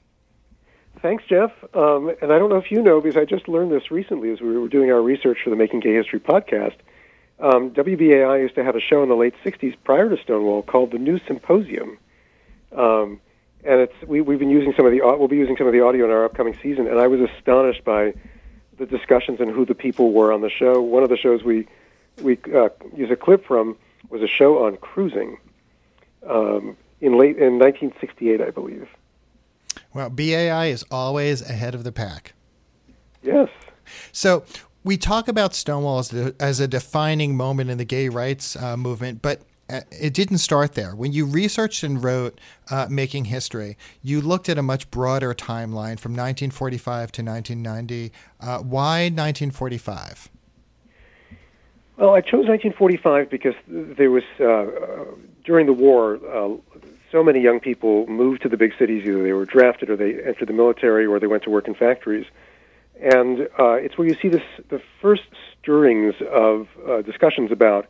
Thanks, 1.03 1.25
Jeff. 1.29 1.51
Um, 1.75 2.15
and 2.23 2.33
I 2.33 2.39
don't 2.39 2.49
know 2.49 2.59
if 2.59 2.71
you 2.71 2.81
know, 2.81 3.01
because 3.01 3.17
I 3.17 3.25
just 3.25 3.49
learned 3.49 3.73
this 3.73 3.91
recently 3.91 4.31
as 4.31 4.41
we 4.41 4.57
were 4.57 4.69
doing 4.69 4.93
our 4.93 5.03
research 5.03 5.39
for 5.43 5.51
the 5.51 5.57
Making 5.57 5.81
Gay 5.81 5.95
History 5.95 6.21
podcast. 6.21 6.77
Um, 7.41 7.73
WBAI 7.73 8.41
used 8.41 8.55
to 8.55 8.63
have 8.63 8.77
a 8.77 8.81
show 8.81 9.03
in 9.03 9.09
the 9.09 9.17
late 9.17 9.35
'60s 9.45 9.75
prior 9.83 10.09
to 10.09 10.23
Stonewall 10.23 10.63
called 10.63 10.93
the 10.93 10.99
New 10.99 11.19
Symposium, 11.27 11.99
um, 12.71 13.21
and 13.65 13.81
it's 13.81 13.95
we, 14.07 14.21
we've 14.21 14.39
been 14.39 14.51
using 14.51 14.75
some 14.77 14.87
of 14.87 14.93
the 14.93 15.01
we'll 15.01 15.27
be 15.27 15.37
using 15.37 15.57
some 15.57 15.67
of 15.67 15.73
the 15.73 15.81
audio 15.81 16.05
in 16.05 16.13
our 16.13 16.25
upcoming 16.25 16.57
season. 16.63 16.87
And 16.87 17.01
I 17.01 17.09
was 17.09 17.21
astonished 17.21 17.83
by 17.85 18.15
the 18.79 18.87
discussions 18.87 19.41
and 19.41 19.51
who 19.51 19.67
the 19.67 19.75
people 19.75 20.13
were 20.13 20.33
on 20.33 20.41
the 20.41 20.51
show. 20.51 20.81
One 20.81 21.03
of 21.03 21.09
the 21.09 21.17
shows 21.17 21.43
we 21.43 21.67
we 22.23 22.39
uh, 22.55 22.69
use 22.95 23.11
a 23.11 23.17
clip 23.17 23.45
from 23.45 23.77
was 24.09 24.23
a 24.23 24.29
show 24.29 24.65
on 24.67 24.77
cruising 24.77 25.39
um, 26.29 26.77
in 27.01 27.19
late 27.19 27.39
in 27.39 27.59
1968, 27.59 28.41
I 28.41 28.51
believe. 28.51 28.89
Well, 29.95 30.11
BAI 30.11 30.67
is 30.67 30.85
always 30.91 31.43
ahead 31.43 31.75
of 31.75 31.85
the 31.85 31.93
pack. 31.93 32.35
Yes. 33.23 33.49
So 34.11 34.45
we 34.85 34.97
talk 34.97 35.29
about 35.29 35.55
Stonewall 35.55 35.99
as, 35.99 36.09
the, 36.09 36.35
as 36.41 36.61
a 36.61 36.69
defining 36.69 37.37
moment 37.37 37.71
in 37.71 37.79
the 37.79 37.85
gay 37.85 38.09
rights 38.09 38.57
uh, 38.57 38.77
movement, 38.77 39.23
but 39.23 39.43
uh, 39.71 39.81
it 39.91 40.13
didn't 40.13 40.39
start 40.39 40.75
there. 40.75 40.95
When 40.95 41.13
you 41.13 41.25
researched 41.25 41.83
and 41.83 42.03
wrote 42.03 42.39
uh, 42.71 42.89
Making 42.91 43.27
History, 43.27 43.77
you 44.03 44.21
looked 44.21 44.49
at 44.49 44.59
a 44.59 44.63
much 44.63 44.91
broader 44.91 45.35
timeline 45.35 45.99
from 45.99 46.13
1945 46.13 47.13
to 47.13 47.23
1990. 47.23 48.13
Uh, 48.41 48.59
why 48.59 49.05
1945? 49.05 50.29
Well, 51.97 52.15
I 52.15 52.21
chose 52.21 52.49
1945 52.49 53.31
because 53.31 53.55
there 53.69 54.11
was, 54.11 54.25
uh, 54.41 55.05
during 55.45 55.67
the 55.67 55.73
war, 55.73 56.19
uh, 56.27 56.72
so 57.13 57.23
many 57.23 57.41
young 57.41 57.61
people 57.61 58.07
moved 58.07 58.43
to 58.43 58.49
the 58.49 58.57
big 58.57 58.73
cities. 58.79 59.05
Either 59.07 59.23
they 59.23 59.33
were 59.33 59.45
drafted, 59.45 59.91
or 59.91 59.97
they 59.97 60.15
entered 60.27 60.49
the 60.49 60.53
military, 60.55 61.07
or 61.07 61.21
they 61.21 61.27
went 61.27 61.45
to 61.45 61.51
work 61.51 61.69
in 61.69 61.75
factories. 61.75 62.27
And 63.01 63.43
uh, 63.59 63.75
it's 63.75 63.99
where 63.99 64.09
you 64.09 64.17
see 64.21 64.29
this, 64.29 64.43
the 64.71 64.81
first 65.01 65.23
stirrings 65.61 66.15
of 66.31 66.69
uh, 66.89 67.03
discussions 67.03 67.53
about 67.53 67.87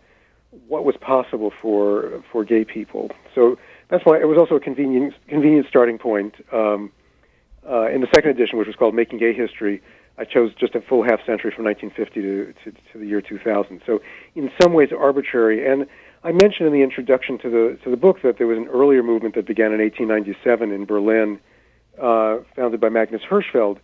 what 0.69 0.85
was 0.85 0.97
possible 1.01 1.53
for 1.63 2.23
for 2.31 2.45
gay 2.45 2.65
people. 2.65 3.11
So 3.35 3.59
that's 3.89 4.05
why 4.05 4.21
it 4.21 4.29
was 4.29 4.37
also 4.37 4.57
a 4.57 4.61
convenient 4.61 5.15
convenient 5.29 5.67
starting 5.69 5.99
point. 5.99 6.35
Um, 6.53 6.93
uh, 7.69 7.89
in 7.89 8.01
the 8.01 8.09
second 8.13 8.31
edition, 8.31 8.59
which 8.59 8.67
was 8.67 8.75
called 8.75 8.93
Making 8.93 9.21
Gay 9.21 9.33
History, 9.33 9.81
I 10.19 10.25
chose 10.25 10.53
just 10.59 10.75
a 10.75 10.81
full 10.81 11.05
half 11.05 11.21
century 11.25 11.53
from 11.55 11.65
1950 11.65 12.21
to, 12.21 12.55
to, 12.65 12.93
to 12.93 12.99
the 12.99 13.07
year 13.07 13.21
2000. 13.21 13.81
So 13.87 14.01
in 14.35 14.51
some 14.61 14.73
ways 14.73 14.91
arbitrary. 14.93 15.67
And 15.71 15.87
I 16.25 16.31
mentioned 16.31 16.69
in 16.69 16.73
the 16.73 16.83
introduction 16.83 17.39
to 17.39 17.51
the 17.51 17.79
to 17.83 17.91
the 17.91 17.97
book 17.97 18.23
that 18.23 18.39
there 18.39 18.47
was 18.47 18.57
an 18.57 18.69
earlier 18.69 19.03
movement 19.03 19.35
that 19.35 19.47
began 19.47 19.73
in 19.73 19.81
1897 19.81 20.71
in 20.71 20.85
Berlin, 20.85 21.41
uh, 22.01 22.39
founded 22.55 22.81
by 22.81 22.91
Magnus 22.91 23.23
Hirschfeld, 23.29 23.79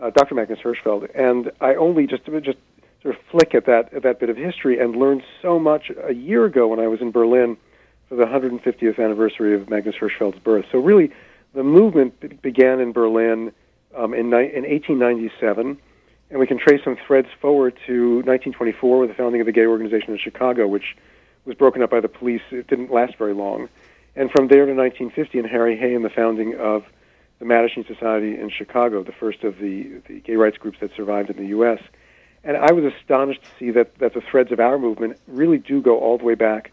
uh, 0.00 0.10
Dr. 0.10 0.34
Magnus 0.34 0.58
Hirschfeld. 0.62 1.08
And 1.14 1.50
I 1.60 1.74
only 1.76 2.06
just 2.06 2.26
just 2.26 2.58
sort 3.02 3.14
of 3.14 3.20
flick 3.30 3.54
at 3.54 3.64
that 3.66 3.92
at 3.94 4.02
that 4.02 4.20
bit 4.20 4.28
of 4.28 4.36
history 4.36 4.78
and 4.78 4.96
learned 4.96 5.22
so 5.40 5.58
much 5.58 5.90
a 6.04 6.12
year 6.12 6.44
ago 6.44 6.68
when 6.68 6.78
I 6.78 6.88
was 6.88 7.00
in 7.00 7.10
Berlin 7.10 7.56
for 8.08 8.16
the 8.16 8.24
150th 8.24 8.98
anniversary 9.02 9.54
of 9.54 9.70
Magnus 9.70 9.94
Hirschfeld's 9.96 10.38
birth. 10.40 10.66
So 10.70 10.78
really, 10.78 11.10
the 11.54 11.62
movement 11.62 12.20
b- 12.20 12.28
began 12.28 12.80
in 12.80 12.92
Berlin 12.92 13.52
um, 13.96 14.14
in, 14.14 14.30
ni- 14.30 14.52
in 14.52 14.64
1897, 14.64 15.78
and 16.30 16.38
we 16.38 16.46
can 16.46 16.58
trace 16.58 16.80
some 16.84 16.96
threads 17.06 17.28
forward 17.40 17.78
to 17.86 18.16
1924 18.16 18.98
with 19.00 19.08
the 19.10 19.14
founding 19.14 19.40
of 19.40 19.46
the 19.46 19.52
gay 19.52 19.66
organization 19.66 20.12
in 20.12 20.18
Chicago, 20.18 20.66
which 20.66 20.96
was 21.48 21.56
broken 21.56 21.82
up 21.82 21.90
by 21.90 22.00
the 22.00 22.08
police. 22.08 22.42
It 22.50 22.68
didn't 22.68 22.92
last 22.92 23.16
very 23.16 23.34
long. 23.34 23.68
And 24.14 24.30
from 24.30 24.48
there 24.48 24.66
to 24.66 24.74
1950 24.74 25.38
and 25.38 25.48
Harry 25.48 25.76
Hay 25.76 25.94
and 25.94 26.04
the 26.04 26.10
founding 26.10 26.54
of 26.56 26.84
the 27.38 27.44
Mattachine 27.44 27.86
Society 27.86 28.38
in 28.38 28.50
Chicago, 28.50 29.02
the 29.02 29.12
first 29.12 29.42
of 29.42 29.58
the, 29.58 30.00
the 30.06 30.20
gay 30.20 30.36
rights 30.36 30.58
groups 30.58 30.78
that 30.80 30.94
survived 30.94 31.30
in 31.30 31.36
the 31.36 31.46
U.S. 31.48 31.80
And 32.44 32.56
I 32.56 32.72
was 32.72 32.84
astonished 32.84 33.42
to 33.42 33.48
see 33.58 33.70
that, 33.72 33.98
that 33.98 34.14
the 34.14 34.20
threads 34.20 34.52
of 34.52 34.60
our 34.60 34.78
movement 34.78 35.18
really 35.26 35.58
do 35.58 35.80
go 35.80 35.98
all 35.98 36.18
the 36.18 36.24
way 36.24 36.34
back 36.34 36.72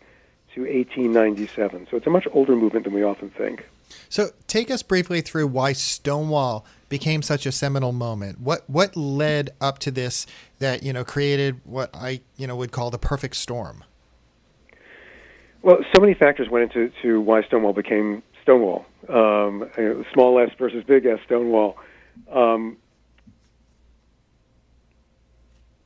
to 0.55 0.61
1897. 0.61 1.87
So 1.89 1.97
it's 1.97 2.07
a 2.07 2.09
much 2.09 2.27
older 2.33 2.55
movement 2.55 2.85
than 2.85 2.93
we 2.93 3.03
often 3.03 3.29
think. 3.29 3.65
So 4.09 4.29
take 4.47 4.71
us 4.71 4.83
briefly 4.83 5.21
through 5.21 5.47
why 5.47 5.73
Stonewall 5.73 6.65
became 6.89 7.21
such 7.21 7.45
a 7.45 7.51
seminal 7.51 7.91
moment. 7.91 8.39
What 8.39 8.67
what 8.67 8.95
led 8.95 9.51
up 9.61 9.79
to 9.79 9.91
this 9.91 10.25
that 10.59 10.83
you 10.83 10.93
know 10.93 11.03
created 11.03 11.61
what 11.63 11.89
I 11.93 12.21
you 12.37 12.47
know 12.47 12.55
would 12.55 12.71
call 12.71 12.89
the 12.89 12.97
perfect 12.97 13.35
storm? 13.35 13.83
Well, 15.65 15.79
so 15.95 15.99
many 15.99 16.13
factors 16.13 16.47
went 16.47 16.71
into 16.71 16.93
to 17.01 17.19
why 17.19 17.41
Stonewall 17.41 17.73
became 17.73 18.21
Stonewall. 18.43 18.85
Um, 19.09 19.67
small 20.13 20.37
S 20.37 20.51
versus 20.59 20.83
big 20.83 21.07
S 21.07 21.17
Stonewall. 21.25 21.75
Um, 22.31 22.77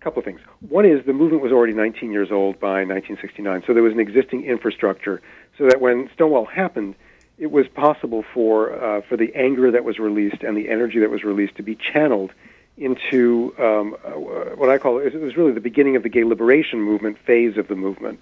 couple 0.01 0.19
of 0.19 0.25
things. 0.25 0.41
One 0.67 0.85
is 0.85 1.05
the 1.05 1.13
movement 1.13 1.41
was 1.41 1.53
already 1.53 1.71
19 1.71 2.11
years 2.11 2.29
old 2.29 2.59
by 2.59 2.83
1969, 2.83 3.63
so 3.65 3.73
there 3.73 3.81
was 3.81 3.93
an 3.93 4.01
existing 4.01 4.43
infrastructure, 4.43 5.21
so 5.57 5.65
that 5.67 5.79
when 5.79 6.09
Stonewall 6.13 6.45
happened, 6.45 6.95
it 7.37 7.49
was 7.49 7.69
possible 7.69 8.25
for 8.33 8.73
uh, 8.73 8.99
for 9.07 9.15
the 9.15 9.33
anger 9.33 9.71
that 9.71 9.85
was 9.85 9.97
released 9.97 10.43
and 10.43 10.57
the 10.57 10.67
energy 10.67 10.99
that 10.99 11.09
was 11.09 11.23
released 11.23 11.55
to 11.55 11.63
be 11.63 11.75
channeled 11.75 12.33
into 12.75 13.55
um, 13.57 13.95
uh, 14.03 14.09
what 14.57 14.69
I 14.69 14.77
call 14.77 14.99
it 14.99 15.13
was 15.13 15.37
really 15.37 15.53
the 15.53 15.61
beginning 15.61 15.95
of 15.95 16.03
the 16.03 16.09
gay 16.09 16.25
liberation 16.25 16.81
movement 16.81 17.17
phase 17.25 17.55
of 17.55 17.69
the 17.69 17.75
movement. 17.75 18.19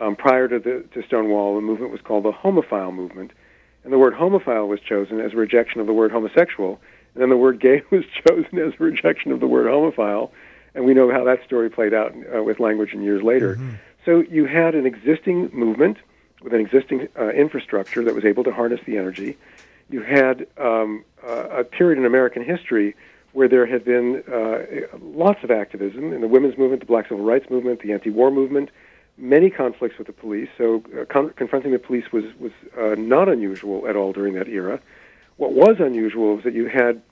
Um, 0.00 0.16
prior 0.16 0.48
to 0.48 0.58
the 0.58 0.84
to 0.94 1.06
Stonewall, 1.06 1.56
the 1.56 1.60
movement 1.60 1.90
was 1.90 2.00
called 2.00 2.24
the 2.24 2.32
homophile 2.32 2.94
movement, 2.94 3.32
and 3.84 3.92
the 3.92 3.98
word 3.98 4.14
homophile 4.14 4.68
was 4.68 4.80
chosen 4.80 5.20
as 5.20 5.32
a 5.32 5.36
rejection 5.36 5.80
of 5.80 5.86
the 5.86 5.92
word 5.92 6.12
homosexual, 6.12 6.80
and 7.14 7.22
then 7.22 7.30
the 7.30 7.36
word 7.36 7.60
gay 7.60 7.82
was 7.90 8.04
chosen 8.28 8.58
as 8.58 8.74
a 8.74 8.82
rejection 8.82 9.32
of 9.32 9.40
the 9.40 9.46
word 9.46 9.66
homophile 9.66 10.30
and 10.78 10.86
we 10.86 10.94
know 10.94 11.10
how 11.10 11.24
that 11.24 11.44
story 11.44 11.68
played 11.68 11.92
out 11.92 12.14
uh, 12.34 12.42
with 12.42 12.60
language 12.60 12.92
in 12.92 13.02
years 13.02 13.22
later. 13.22 13.56
Mm-hmm. 13.56 13.70
So 14.04 14.20
you 14.30 14.46
had 14.46 14.76
an 14.76 14.86
existing 14.86 15.50
movement 15.52 15.98
with 16.42 16.54
an 16.54 16.60
existing 16.60 17.08
uh, 17.18 17.30
infrastructure 17.30 18.04
that 18.04 18.14
was 18.14 18.24
able 18.24 18.44
to 18.44 18.52
harness 18.52 18.80
the 18.86 18.96
energy. 18.96 19.36
You 19.90 20.02
had 20.02 20.46
um, 20.56 21.04
a 21.26 21.64
period 21.64 21.98
in 21.98 22.04
American 22.04 22.44
history 22.44 22.94
where 23.32 23.48
there 23.48 23.66
had 23.66 23.84
been 23.84 24.22
uh, 24.32 24.96
lots 25.00 25.42
of 25.42 25.50
activism 25.50 26.12
in 26.12 26.20
the 26.20 26.28
women's 26.28 26.56
movement, 26.56 26.80
the 26.80 26.86
black 26.86 27.08
civil 27.08 27.24
rights 27.24 27.50
movement, 27.50 27.82
the 27.82 27.92
anti-war 27.92 28.30
movement, 28.30 28.70
many 29.18 29.50
conflicts 29.50 29.98
with 29.98 30.06
the 30.06 30.12
police. 30.12 30.48
So 30.56 30.82
uh, 30.98 31.04
con- 31.04 31.30
confronting 31.30 31.72
the 31.72 31.78
police 31.78 32.10
was 32.12 32.24
was 32.38 32.52
uh, 32.78 32.94
not 32.96 33.28
unusual 33.28 33.86
at 33.86 33.96
all 33.96 34.12
during 34.12 34.34
that 34.34 34.48
era. 34.48 34.80
What 35.36 35.52
was 35.52 35.76
unusual 35.80 36.36
was 36.36 36.44
that 36.44 36.54
you 36.54 36.66
had 36.66 37.02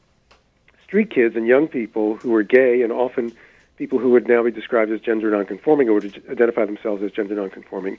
street 0.85 1.11
kids 1.11 1.37
and 1.37 1.47
young 1.47 1.69
people 1.69 2.17
who 2.17 2.31
were 2.31 2.43
gay 2.43 2.83
and 2.83 2.93
often 2.93 3.35
people 3.77 3.99
who 3.99 4.11
would 4.11 4.29
now 4.29 4.43
be 4.43 4.51
described 4.51 4.91
as 4.91 5.01
gender 5.01 5.31
nonconforming 5.31 5.89
or 5.89 5.95
would 5.95 6.23
identify 6.31 6.65
themselves 6.65 7.03
as 7.03 7.11
gender 7.11 7.35
nonconforming, 7.35 7.99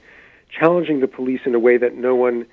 challenging 0.50 1.00
the 1.00 1.08
police 1.08 1.42
in 1.46 1.54
a 1.54 1.60
way 1.60 1.78
that 1.78 1.96
no 1.96 2.16
one, 2.16 2.46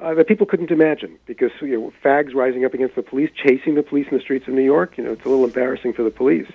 uh, 0.00 0.14
that 0.14 0.28
people 0.28 0.46
couldn't 0.46 0.70
imagine, 0.70 1.18
because 1.26 1.50
you 1.60 1.78
know, 1.78 1.92
fags 2.04 2.34
rising 2.34 2.64
up 2.64 2.74
against 2.74 2.94
the 2.94 3.02
police, 3.02 3.30
chasing 3.34 3.74
the 3.74 3.82
police 3.82 4.06
in 4.10 4.16
the 4.16 4.22
streets 4.22 4.46
of 4.46 4.54
New 4.54 4.62
York, 4.62 4.96
you 4.96 5.04
know, 5.04 5.12
it's 5.12 5.24
a 5.24 5.28
little 5.28 5.44
embarrassing 5.44 5.92
for 5.92 6.02
the 6.02 6.10
police. 6.10 6.50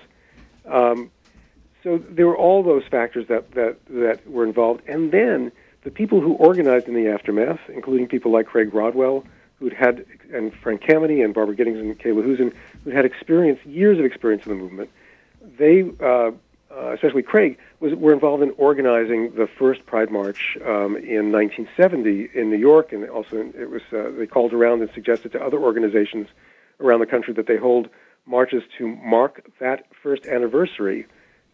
Um, 0.66 1.12
so 1.84 1.97
there 1.97 2.27
were 2.27 2.38
all 2.38 2.63
those 2.63 2.84
factors 2.89 3.27
that, 3.27 3.51
that, 3.51 3.77
that 3.89 4.25
were 4.29 4.45
involved. 4.45 4.81
And 4.88 5.11
then 5.11 5.51
the 5.84 5.91
people 5.91 6.21
who 6.21 6.34
organized 6.34 6.88
in 6.88 6.95
the 6.95 7.09
aftermath, 7.09 7.59
including 7.69 8.07
people 8.07 8.31
like 8.31 8.47
Craig 8.47 8.73
Rodwell, 8.73 9.25
who'd 9.59 9.73
had, 9.73 10.05
and 10.34 10.53
Frank 10.53 10.81
Kameny 10.81 11.23
and 11.23 11.34
Barbara 11.34 11.55
Gittings 11.55 11.79
and 11.79 11.97
Kay 11.99 12.11
LaHusen, 12.11 12.53
who'd 12.84 12.93
had 12.93 13.05
experience, 13.05 13.59
years 13.65 13.99
of 13.99 14.05
experience 14.05 14.45
in 14.45 14.51
the 14.51 14.57
movement, 14.57 14.89
they, 15.57 15.84
uh, 16.01 16.31
uh, 16.71 16.93
especially 16.93 17.21
Craig, 17.21 17.57
was, 17.81 17.93
were 17.93 18.13
involved 18.13 18.41
in 18.41 18.51
organizing 18.57 19.36
the 19.36 19.47
first 19.59 19.86
Pride 19.86 20.09
March 20.09 20.57
um, 20.61 20.95
in 20.95 21.31
1970 21.31 22.29
in 22.34 22.49
New 22.49 22.57
York, 22.57 22.93
and 22.93 23.07
also 23.09 23.51
it 23.57 23.69
was 23.69 23.81
uh, 23.91 24.09
they 24.17 24.25
called 24.25 24.53
around 24.53 24.81
and 24.81 24.89
suggested 24.93 25.34
to 25.34 25.43
other 25.43 25.59
organizations 25.59 26.27
around 26.79 27.01
the 27.01 27.05
country 27.05 27.34
that 27.34 27.47
they 27.47 27.57
hold 27.57 27.89
marches 28.25 28.63
to 28.77 28.88
mark 28.88 29.45
that 29.59 29.86
first 30.01 30.25
anniversary 30.25 31.05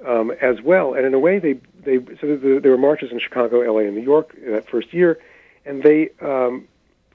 um, 0.06 0.32
as 0.42 0.62
well. 0.62 0.94
And 0.94 1.06
in 1.06 1.14
a 1.14 1.20
way, 1.20 1.40
they 1.40 1.54
they 1.84 1.98
so 2.20 2.36
the, 2.36 2.60
there 2.62 2.72
were 2.72 2.78
marches 2.78 3.12
in 3.12 3.20
Chicago, 3.20 3.62
L.A., 3.62 3.86
and 3.86 3.96
New 3.96 4.04
York 4.04 4.36
that 4.48 4.70
first 4.70 4.94
year, 4.94 5.20
and 5.66 5.84
they 5.84 6.10
um, 6.22 6.68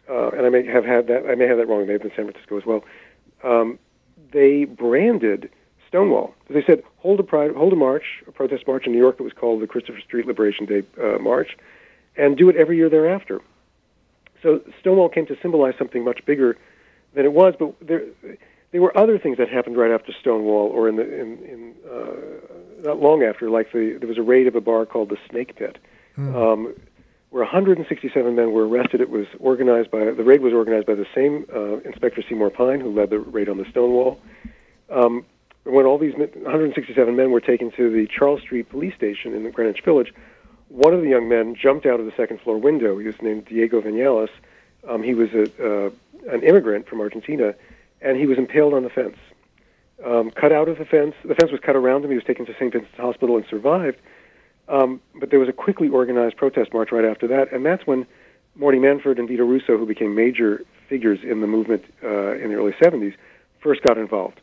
uh, 0.08 0.30
and 0.30 0.46
I 0.46 0.48
may 0.50 0.66
have 0.66 0.84
had 0.84 1.06
that 1.08 1.26
I 1.28 1.34
may 1.34 1.46
have 1.46 1.58
that 1.58 1.66
wrong. 1.66 1.82
It 1.82 1.86
may 1.86 1.92
have 1.94 2.02
been 2.02 2.12
San 2.14 2.26
Francisco 2.26 2.58
as 2.58 2.66
well. 2.66 2.84
Um, 3.42 3.78
they 4.32 4.64
branded 4.64 5.50
Stonewall. 5.88 6.34
They 6.48 6.62
said 6.64 6.82
hold 6.98 7.20
a 7.20 7.22
pride, 7.22 7.52
hold 7.52 7.72
a 7.72 7.76
march, 7.76 8.22
a 8.26 8.32
protest 8.32 8.66
march 8.66 8.86
in 8.86 8.92
New 8.92 8.98
York 8.98 9.16
that 9.18 9.24
was 9.24 9.32
called 9.32 9.62
the 9.62 9.66
Christopher 9.66 10.00
Street 10.00 10.26
Liberation 10.26 10.66
Day 10.66 10.82
uh, 11.02 11.18
March, 11.18 11.56
and 12.16 12.36
do 12.36 12.48
it 12.48 12.56
every 12.56 12.76
year 12.76 12.88
thereafter. 12.88 13.40
So 14.42 14.60
Stonewall 14.80 15.08
came 15.08 15.26
to 15.26 15.38
symbolize 15.40 15.74
something 15.78 16.04
much 16.04 16.24
bigger 16.26 16.58
than 17.14 17.24
it 17.24 17.32
was, 17.32 17.54
but 17.58 17.74
there 17.80 18.02
there 18.74 18.82
were 18.82 18.98
other 18.98 19.20
things 19.20 19.38
that 19.38 19.48
happened 19.48 19.76
right 19.76 19.92
after 19.92 20.12
Stonewall, 20.20 20.66
or 20.66 20.88
in 20.88 20.96
the 20.96 21.04
in, 21.04 21.38
in 21.44 21.74
uh, 21.88 22.88
not 22.88 23.00
long 23.00 23.22
after. 23.22 23.48
Like 23.48 23.70
the 23.70 23.96
there 24.00 24.08
was 24.08 24.18
a 24.18 24.22
raid 24.22 24.48
of 24.48 24.56
a 24.56 24.60
bar 24.60 24.84
called 24.84 25.10
the 25.10 25.16
Snake 25.30 25.54
Pit, 25.54 25.78
hmm. 26.16 26.34
um, 26.34 26.74
where 27.30 27.44
167 27.44 28.34
men 28.34 28.50
were 28.50 28.66
arrested. 28.66 29.00
It 29.00 29.10
was 29.10 29.26
organized 29.38 29.92
by 29.92 30.06
the 30.06 30.24
raid 30.24 30.40
was 30.40 30.52
organized 30.52 30.88
by 30.88 30.96
the 30.96 31.06
same 31.14 31.46
uh, 31.54 31.88
Inspector 31.88 32.20
Seymour 32.28 32.50
Pine 32.50 32.80
who 32.80 32.92
led 32.92 33.10
the 33.10 33.20
raid 33.20 33.48
on 33.48 33.58
the 33.58 33.64
Stonewall. 33.70 34.20
Um, 34.90 35.24
when 35.62 35.86
all 35.86 35.96
these 35.96 36.14
167 36.14 37.14
men 37.14 37.30
were 37.30 37.40
taken 37.40 37.70
to 37.76 37.90
the 37.92 38.08
Charles 38.08 38.40
Street 38.40 38.68
police 38.70 38.94
station 38.96 39.34
in 39.34 39.44
the 39.44 39.50
Greenwich 39.52 39.84
Village, 39.84 40.12
one 40.66 40.92
of 40.92 41.00
the 41.00 41.08
young 41.08 41.28
men 41.28 41.54
jumped 41.54 41.86
out 41.86 42.00
of 42.00 42.06
the 42.06 42.12
second 42.16 42.40
floor 42.40 42.58
window. 42.58 42.98
He 42.98 43.06
was 43.06 43.22
named 43.22 43.44
Diego 43.44 43.80
Vinales. 43.80 44.30
Um, 44.88 45.04
he 45.04 45.14
was 45.14 45.32
a, 45.32 45.44
uh, 45.64 45.90
an 46.28 46.42
immigrant 46.42 46.88
from 46.88 47.00
Argentina, 47.00 47.54
and 48.00 48.16
he 48.18 48.26
was 48.26 48.38
impaled 48.38 48.74
on 48.74 48.82
the 48.82 48.90
fence. 48.90 49.16
Um, 50.04 50.30
cut 50.30 50.52
out 50.52 50.68
of 50.68 50.78
the 50.78 50.84
fence. 50.84 51.14
The 51.24 51.34
fence 51.34 51.50
was 51.50 51.60
cut 51.64 51.76
around 51.76 52.04
him. 52.04 52.10
He 52.10 52.16
was 52.16 52.24
taken 52.24 52.44
to 52.46 52.52
St. 52.54 52.72
Vincent's 52.72 52.96
Hospital 52.98 53.36
and 53.36 53.46
survived. 53.48 53.98
Um, 54.68 55.00
but 55.18 55.30
there 55.30 55.38
was 55.38 55.48
a 55.48 55.52
quickly 55.52 55.88
organized 55.88 56.36
protest 56.36 56.72
march 56.72 56.90
right 56.90 57.04
after 57.04 57.26
that, 57.28 57.52
and 57.52 57.64
that's 57.64 57.86
when 57.86 58.06
Morty 58.56 58.78
Manford 58.78 59.18
and 59.18 59.28
Vito 59.28 59.44
Russo, 59.44 59.76
who 59.76 59.86
became 59.86 60.14
major 60.14 60.62
figures 60.88 61.18
in 61.22 61.40
the 61.40 61.46
movement 61.46 61.84
uh, 62.02 62.32
in 62.36 62.50
the 62.50 62.54
early 62.54 62.72
70s, 62.72 63.14
first 63.62 63.82
got 63.82 63.98
involved 63.98 64.40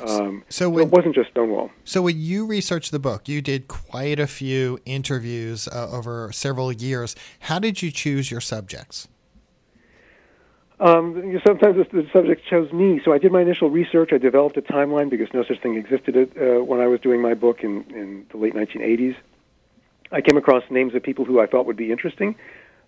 Um, 0.00 0.44
So 0.48 0.72
so 0.72 0.78
it 0.78 0.88
wasn't 0.88 1.14
just 1.14 1.30
Stonewall. 1.30 1.70
So 1.84 2.02
when 2.02 2.18
you 2.18 2.46
researched 2.46 2.90
the 2.90 2.98
book, 2.98 3.28
you 3.28 3.40
did 3.42 3.68
quite 3.68 4.18
a 4.18 4.26
few 4.26 4.78
interviews 4.84 5.68
uh, 5.68 5.90
over 5.90 6.32
several 6.32 6.72
years. 6.72 7.14
How 7.40 7.58
did 7.58 7.82
you 7.82 7.90
choose 7.90 8.30
your 8.30 8.40
subjects? 8.40 9.08
Um, 10.84 11.40
sometimes 11.46 11.76
the, 11.78 12.02
the 12.02 12.06
subject 12.12 12.46
chose 12.46 12.70
me. 12.70 13.00
So 13.02 13.14
I 13.14 13.18
did 13.18 13.32
my 13.32 13.40
initial 13.40 13.70
research. 13.70 14.10
I 14.12 14.18
developed 14.18 14.58
a 14.58 14.62
timeline 14.62 15.08
because 15.08 15.28
no 15.32 15.42
such 15.42 15.58
thing 15.62 15.76
existed 15.76 16.14
uh, 16.14 16.62
when 16.62 16.80
I 16.80 16.86
was 16.86 17.00
doing 17.00 17.22
my 17.22 17.32
book 17.32 17.64
in, 17.64 17.84
in 17.88 18.26
the 18.30 18.36
late 18.36 18.54
1980s. 18.54 19.16
I 20.12 20.20
came 20.20 20.36
across 20.36 20.62
names 20.70 20.94
of 20.94 21.02
people 21.02 21.24
who 21.24 21.40
I 21.40 21.46
thought 21.46 21.64
would 21.64 21.78
be 21.78 21.90
interesting. 21.90 22.36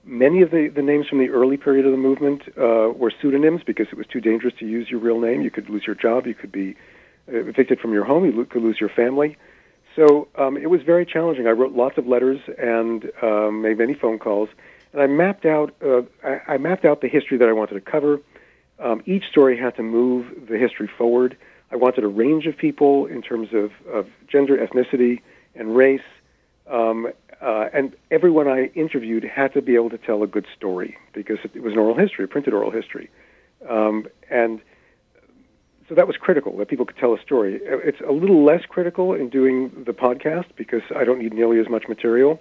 Many 0.04 0.42
of 0.42 0.50
the, 0.50 0.68
the 0.68 0.82
names 0.82 1.08
from 1.08 1.20
the 1.20 1.30
early 1.30 1.56
period 1.56 1.86
of 1.86 1.92
the 1.92 1.98
movement 1.98 2.42
uh, 2.58 2.92
were 2.94 3.10
pseudonyms 3.10 3.62
because 3.66 3.86
it 3.90 3.96
was 3.96 4.06
too 4.06 4.20
dangerous 4.20 4.52
to 4.58 4.66
use 4.66 4.90
your 4.90 5.00
real 5.00 5.18
name. 5.18 5.40
You 5.40 5.50
could 5.50 5.70
lose 5.70 5.84
your 5.86 5.96
job. 5.96 6.26
You 6.26 6.34
could 6.34 6.52
be 6.52 6.76
uh, 7.32 7.38
evicted 7.48 7.80
from 7.80 7.94
your 7.94 8.04
home. 8.04 8.26
You 8.26 8.44
could 8.44 8.62
lose 8.62 8.76
your 8.78 8.90
family. 8.90 9.38
So 9.96 10.28
um, 10.36 10.58
it 10.58 10.68
was 10.68 10.82
very 10.82 11.06
challenging. 11.06 11.46
I 11.46 11.52
wrote 11.52 11.72
lots 11.72 11.96
of 11.96 12.06
letters 12.06 12.40
and 12.58 13.10
um, 13.22 13.62
made 13.62 13.78
many 13.78 13.94
phone 13.94 14.18
calls, 14.18 14.50
and 14.96 15.02
I 15.02 15.06
mapped 15.06 15.44
out 15.44 15.74
uh, 15.84 16.02
I, 16.24 16.54
I 16.54 16.58
mapped 16.58 16.84
out 16.84 17.02
the 17.02 17.08
history 17.08 17.36
that 17.38 17.48
I 17.48 17.52
wanted 17.52 17.74
to 17.74 17.80
cover. 17.80 18.20
Um, 18.78 19.02
each 19.06 19.24
story 19.30 19.58
had 19.58 19.76
to 19.76 19.82
move 19.82 20.48
the 20.48 20.58
history 20.58 20.88
forward. 20.98 21.36
I 21.70 21.76
wanted 21.76 22.04
a 22.04 22.08
range 22.08 22.46
of 22.46 22.56
people 22.56 23.06
in 23.06 23.22
terms 23.22 23.48
of, 23.52 23.72
of 23.92 24.06
gender, 24.26 24.56
ethnicity, 24.56 25.20
and 25.54 25.76
race. 25.76 26.00
Um, 26.70 27.08
uh, 27.42 27.68
and 27.74 27.94
everyone 28.10 28.48
I 28.48 28.66
interviewed 28.74 29.24
had 29.24 29.52
to 29.54 29.62
be 29.62 29.74
able 29.74 29.90
to 29.90 29.98
tell 29.98 30.22
a 30.22 30.26
good 30.26 30.46
story 30.56 30.96
because 31.12 31.38
it 31.42 31.62
was 31.62 31.72
an 31.74 31.78
oral 31.78 31.96
history, 31.96 32.24
a 32.24 32.28
printed 32.28 32.54
oral 32.54 32.70
history. 32.70 33.10
Um, 33.68 34.06
and 34.30 34.60
so 35.88 35.94
that 35.94 36.06
was 36.06 36.16
critical 36.16 36.56
that 36.56 36.68
people 36.68 36.86
could 36.86 36.96
tell 36.96 37.14
a 37.14 37.20
story. 37.20 37.60
It's 37.62 38.00
a 38.00 38.12
little 38.12 38.44
less 38.44 38.64
critical 38.66 39.12
in 39.12 39.28
doing 39.28 39.84
the 39.86 39.92
podcast 39.92 40.46
because 40.56 40.82
I 40.94 41.04
don't 41.04 41.18
need 41.18 41.34
nearly 41.34 41.60
as 41.60 41.68
much 41.68 41.84
material. 41.88 42.40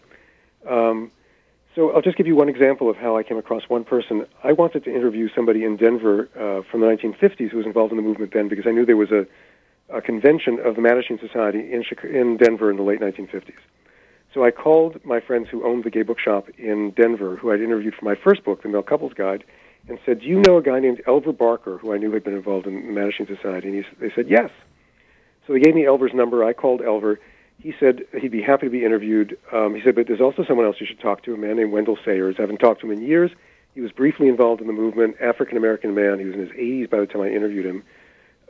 So 1.76 1.92
I'll 1.92 2.02
just 2.02 2.16
give 2.16 2.26
you 2.26 2.38
one 2.38 2.48
example 2.48 2.90
of 2.90 2.96
how 2.96 3.18
I 3.18 3.24
came 3.24 3.38
across 3.38 3.64
one 3.68 3.84
person. 3.84 4.26
I 4.46 4.54
wanted 4.54 4.86
to 4.86 4.96
interview 4.96 5.28
somebody 5.36 5.66
in 5.66 5.76
Denver 5.76 6.30
uh, 6.34 6.62
from 6.72 6.80
the 6.80 6.88
1950s 6.88 7.50
who 7.50 7.58
was 7.58 7.66
involved 7.66 7.92
in 7.92 7.98
the 7.98 8.04
movement 8.04 8.32
then 8.34 8.48
because 8.48 8.66
I 8.66 8.72
knew 8.72 8.86
there 8.86 8.96
was 8.96 9.12
a, 9.12 9.28
a 9.90 10.02
convention 10.02 10.58
of 10.64 10.76
the 10.76 10.82
Mattachine 10.82 11.20
Society 11.20 11.74
in, 11.74 11.84
Chica- 11.84 12.08
in 12.08 12.38
Denver 12.38 12.72
in 12.72 12.78
the 12.78 12.84
late 12.84 13.02
1950s. 13.02 13.60
So 14.34 14.46
I 14.46 14.52
called 14.52 15.04
my 15.04 15.20
friends 15.20 15.50
who 15.52 15.66
owned 15.66 15.84
the 15.84 15.90
gay 15.90 16.04
bookshop 16.04 16.48
in 16.58 16.92
Denver, 16.92 17.36
who 17.36 17.52
I'd 17.52 17.62
interviewed 17.62 17.96
for 17.96 18.06
my 18.06 18.16
first 18.16 18.46
book, 18.46 18.64
The 18.64 18.70
Male 18.70 18.84
Couples 18.84 19.14
Guide, 19.14 19.44
and 19.90 20.00
said, 20.06 20.22
"Do 20.22 20.28
you 20.28 20.42
know 20.48 20.58
a 20.58 20.62
guy 20.62 20.80
named 20.80 21.02
Elver 21.08 21.38
Barker, 21.38 21.78
who 21.78 21.94
I 21.94 21.98
knew 21.98 22.12
had 22.12 22.24
been 22.24 22.34
involved 22.34 22.68
in 22.68 22.88
the 22.88 23.00
Mattachine 23.00 23.28
Society?" 23.28 23.68
And 23.68 23.86
he, 23.86 24.08
they 24.08 24.14
said, 24.14 24.28
"Yes." 24.30 24.50
So 25.46 25.54
they 25.54 25.60
gave 25.60 25.76
me 25.76 25.84
Elver's 25.84 26.14
number. 26.14 26.44
I 26.44 26.54
called 26.54 26.82
Elver. 26.82 27.18
He 27.66 27.74
said 27.80 28.04
he'd 28.22 28.30
be 28.30 28.44
happy 28.44 28.68
to 28.68 28.70
be 28.70 28.86
interviewed. 28.86 29.40
Um, 29.52 29.74
he 29.74 29.82
said, 29.82 29.96
"But 29.96 30.06
there's 30.06 30.22
also 30.22 30.44
someone 30.44 30.68
else 30.68 30.80
you 30.80 30.86
should 30.86 31.00
talk 31.00 31.24
to, 31.24 31.34
a 31.34 31.38
man 31.38 31.56
named 31.56 31.72
Wendell 31.72 31.98
Sayers. 32.06 32.36
I 32.38 32.42
haven't 32.42 32.60
talked 32.60 32.82
to 32.82 32.86
him 32.86 32.96
in 32.96 33.02
years. 33.02 33.32
He 33.74 33.82
was 33.82 33.92
briefly 33.92 34.28
involved 34.28 34.62
in 34.62 34.68
the 34.68 34.74
movement, 34.74 35.16
African 35.20 35.58
American 35.58 35.96
man. 35.96 36.20
He 36.20 36.26
was 36.26 36.36
in 36.36 36.42
his 36.42 36.52
80s 36.52 36.92
by 36.92 37.00
the 37.00 37.08
time 37.08 37.24
I 37.24 37.30
interviewed 37.30 37.66
him." 37.66 37.82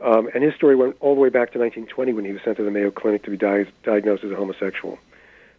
Um, 0.02 0.28
and 0.34 0.44
his 0.44 0.54
story 0.54 0.76
went 0.76 0.96
all 1.00 1.14
the 1.14 1.20
way 1.22 1.30
back 1.30 1.52
to 1.52 1.58
1920 1.58 2.12
when 2.12 2.26
he 2.26 2.32
was 2.32 2.42
sent 2.42 2.58
to 2.58 2.62
the 2.62 2.70
Mayo 2.70 2.90
Clinic 2.90 3.22
to 3.22 3.30
be 3.30 3.38
di- 3.38 3.64
diagnosed 3.84 4.22
as 4.22 4.32
a 4.32 4.36
homosexual. 4.36 4.98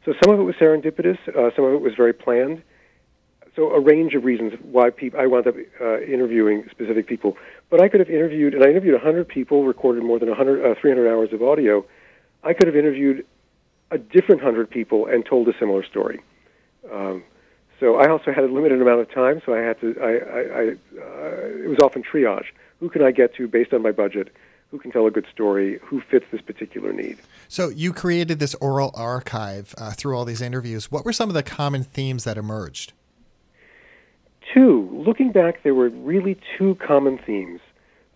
So 0.05 0.13
some 0.23 0.31
of 0.31 0.39
it 0.39 0.43
was 0.43 0.53
serendipitous, 0.57 1.17
uh, 1.27 1.49
some 1.55 1.65
of 1.65 1.73
it 1.73 1.81
was 1.81 1.95
very 1.95 2.13
planned. 2.13 2.61
So 3.55 3.71
a 3.71 3.79
range 3.79 4.13
of 4.13 4.23
reasons 4.23 4.53
why 4.61 4.91
peop 4.91 5.15
I 5.15 5.25
wound 5.25 5.47
up 5.47 5.55
uh, 5.81 6.01
interviewing 6.01 6.67
specific 6.69 7.07
people. 7.07 7.39
But 7.71 7.81
I 7.81 7.87
could 7.87 8.01
have 8.01 8.11
interviewed, 8.11 8.53
and 8.53 8.63
I 8.63 8.69
interviewed 8.69 8.93
100 8.93 9.27
people, 9.27 9.63
recorded 9.63 10.03
more 10.03 10.19
than 10.19 10.29
100, 10.29 10.63
uh, 10.63 10.75
300 10.79 11.09
hours 11.09 11.33
of 11.33 11.41
audio. 11.41 11.83
I 12.43 12.53
could 12.53 12.67
have 12.67 12.75
interviewed 12.75 13.25
a 13.91 13.97
different 13.97 14.43
100 14.43 14.69
people 14.69 15.05
and 15.05 15.25
told 15.25 15.47
a 15.47 15.57
similar 15.57 15.83
story. 15.83 16.19
Um, 16.91 17.23
so 17.79 17.95
I 17.95 18.09
also 18.09 18.31
had 18.31 18.43
a 18.43 18.47
limited 18.47 18.81
amount 18.81 19.01
of 19.01 19.11
time, 19.11 19.41
so 19.45 19.53
I 19.53 19.59
had 19.59 19.79
to. 19.81 19.95
I, 20.01 20.05
I, 20.05 20.39
I 20.39 20.67
uh, 20.99 21.63
it 21.63 21.69
was 21.69 21.77
often 21.81 22.03
triage. 22.03 22.45
Who 22.79 22.89
can 22.89 23.03
I 23.03 23.11
get 23.11 23.35
to 23.35 23.47
based 23.47 23.73
on 23.73 23.81
my 23.81 23.91
budget? 23.91 24.35
Who 24.71 24.79
can 24.79 24.91
tell 24.91 25.05
a 25.05 25.11
good 25.11 25.27
story? 25.31 25.79
Who 25.83 26.01
fits 26.01 26.25
this 26.31 26.41
particular 26.41 26.91
need? 26.91 27.17
So 27.47 27.69
you 27.69 27.93
created 27.93 28.39
this 28.39 28.55
oral 28.55 28.91
archive 28.95 29.73
uh, 29.77 29.91
through 29.91 30.17
all 30.17 30.25
these 30.25 30.41
interviews. 30.41 30.91
What 30.91 31.05
were 31.05 31.13
some 31.13 31.29
of 31.29 31.35
the 31.35 31.43
common 31.43 31.83
themes 31.83 32.23
that 32.25 32.37
emerged? 32.37 32.93
Two, 34.53 34.89
looking 34.91 35.31
back, 35.31 35.63
there 35.63 35.75
were 35.75 35.89
really 35.89 36.37
two 36.57 36.75
common 36.75 37.17
themes 37.19 37.61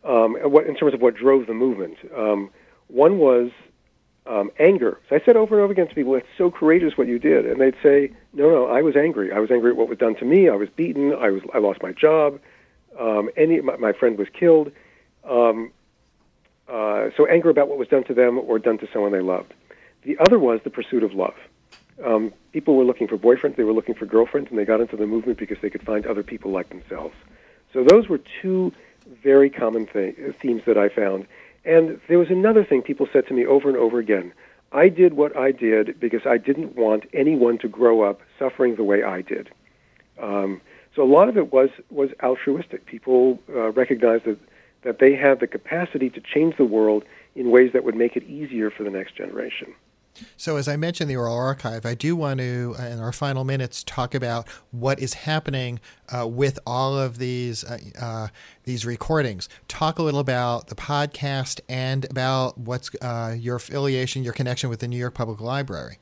um, 0.04 0.36
what, 0.44 0.66
in 0.66 0.76
terms 0.76 0.94
of 0.94 1.02
what 1.02 1.16
drove 1.16 1.48
the 1.48 1.54
movement. 1.54 1.98
Um, 2.16 2.50
one 2.88 3.18
was 3.20 3.52
um, 4.28 4.52
anger. 4.60 5.00
So 5.10 5.16
I 5.16 5.22
said 5.26 5.36
over 5.36 5.56
and 5.56 5.64
over 5.64 5.72
again 5.72 5.88
to 5.88 5.96
people, 5.96 6.16
"It's 6.16 6.28
so 6.38 6.52
courageous 6.52 6.98
what 6.98 7.08
you 7.08 7.20
did," 7.20 7.46
and 7.46 7.60
they'd 7.60 7.76
say, 7.82 8.12
"No, 8.34 8.50
no, 8.50 8.68
I 8.68 8.82
was 8.82 8.96
angry. 8.96 9.32
I 9.32 9.40
was 9.40 9.52
angry 9.52 9.72
at 9.72 9.78
what 9.78 9.90
was 9.90 9.98
done 9.98 10.16
to 10.16 10.26
me. 10.26 10.50
I 10.50 10.56
was 10.56 10.70
beaten. 10.70 11.14
I 11.14 11.30
was, 11.30 11.42
I 11.54 11.58
lost 11.58 11.82
my 11.82 11.92
job. 11.92 12.40
Um, 13.00 13.30
any, 13.38 13.62
my, 13.62 13.78
my 13.78 13.94
friend 13.94 14.18
was 14.18 14.28
killed. 14.30 14.72
Um, 15.24 15.72
uh, 16.68 17.10
so 17.18 17.26
anger 17.26 17.50
about 17.50 17.68
what 17.68 17.78
was 17.78 17.88
done 17.88 18.04
to 18.06 18.14
them 18.14 18.40
or 18.40 18.60
done 18.60 18.78
to 18.80 18.88
someone 18.94 19.12
they 19.12 19.22
loved. 19.22 19.54
The 20.04 20.18
other 20.20 20.40
was 20.40 20.62
the 20.64 20.70
pursuit 20.70 21.04
of 21.04 21.14
love. 21.14 21.36
Um, 22.04 22.34
people 22.54 22.76
were 22.76 22.86
looking 22.86 23.08
for 23.08 23.18
boyfriends, 23.18 23.56
they 23.56 23.64
were 23.64 23.74
looking 23.74 23.94
for 23.94 24.06
girlfriends, 24.06 24.50
and 24.50 24.58
they 24.58 24.66
got 24.66 24.82
into 24.82 24.96
the 24.96 25.06
movement 25.06 25.38
because 25.38 25.58
they 25.62 25.70
could 25.70 25.84
find 25.84 26.06
other 26.06 26.24
people 26.24 26.52
like 26.52 26.70
themselves. 26.70 27.14
So 27.74 27.84
those 27.84 28.08
were 28.10 28.20
two 28.42 28.74
very 29.24 29.50
common 29.50 29.86
th- 29.88 30.16
themes 30.42 30.64
that 30.66 30.78
I 30.78 30.90
found. 30.90 31.28
And 31.64 32.00
there 32.08 32.18
was 32.18 32.30
another 32.30 32.64
thing 32.64 32.82
people 32.82 33.08
said 33.12 33.28
to 33.28 33.34
me 33.34 33.46
over 33.46 33.70
and 33.70 33.78
over 33.78 34.00
again. 34.00 34.34
I 34.72 34.90
did 34.90 35.14
what 35.14 35.36
I 35.36 35.52
did 35.52 36.00
because 36.00 36.22
I 36.26 36.38
didn't 36.38 36.76
want 36.76 37.04
anyone 37.14 37.58
to 37.60 37.68
grow 37.68 38.02
up 38.04 38.22
suffering 38.40 38.76
the 38.76 38.84
way 38.84 39.04
I 39.04 39.22
did. 39.22 39.50
Um, 40.22 40.62
so 40.96 41.04
a 41.04 41.06
lot 41.06 41.30
of 41.30 41.38
it 41.38 41.52
was 41.54 41.70
was 41.90 42.10
altruistic. 42.22 42.86
People 42.86 43.40
uh, 43.50 43.72
recognized 43.72 44.26
that 44.26 44.38
that 44.84 45.00
they 45.00 45.16
had 45.16 45.40
the 45.40 45.48
capacity 45.48 46.10
to 46.10 46.22
change 46.22 46.58
the 46.58 46.66
world 46.66 47.04
in 47.36 47.52
ways 47.52 47.72
that 47.74 47.84
would 47.84 47.96
make 47.96 48.16
it 48.16 48.24
easier 48.24 48.72
for 48.72 48.84
the 48.84 48.90
next 48.90 49.16
generation. 49.16 49.74
So, 50.38 50.58
as 50.58 50.68
I 50.68 50.76
mentioned, 50.76 51.10
the 51.10 51.16
oral 51.16 51.36
archive, 51.36 51.86
I 51.86 51.94
do 51.94 52.16
want 52.16 52.40
to, 52.40 52.76
uh, 52.80 52.84
in 52.84 53.00
our 53.00 53.12
final 53.12 53.44
minutes, 53.44 53.84
talk 53.84 54.16
about 54.16 54.48
what 54.72 55.00
is 55.00 55.14
happening 55.14 55.80
uh, 56.10 56.28
with 56.28 56.60
all 56.66 56.98
of 56.98 57.18
these 57.18 57.64
uh, 57.64 57.78
uh, 58.00 58.28
these 58.64 58.86
recordings. 58.86 59.50
Talk 59.68 60.00
a 60.00 60.04
little 60.04 60.20
about 60.20 60.68
the 60.68 60.76
podcast 60.76 61.62
and 61.70 62.06
about 62.06 62.58
what's 62.58 62.92
uh, 63.02 63.36
your 63.38 63.58
affiliation, 63.58 64.24
your 64.24 64.34
connection 64.34 64.70
with 64.70 64.80
the 64.80 64.88
New 64.88 64.98
York 64.98 65.14
Public 65.14 65.40
Library. 65.40 65.98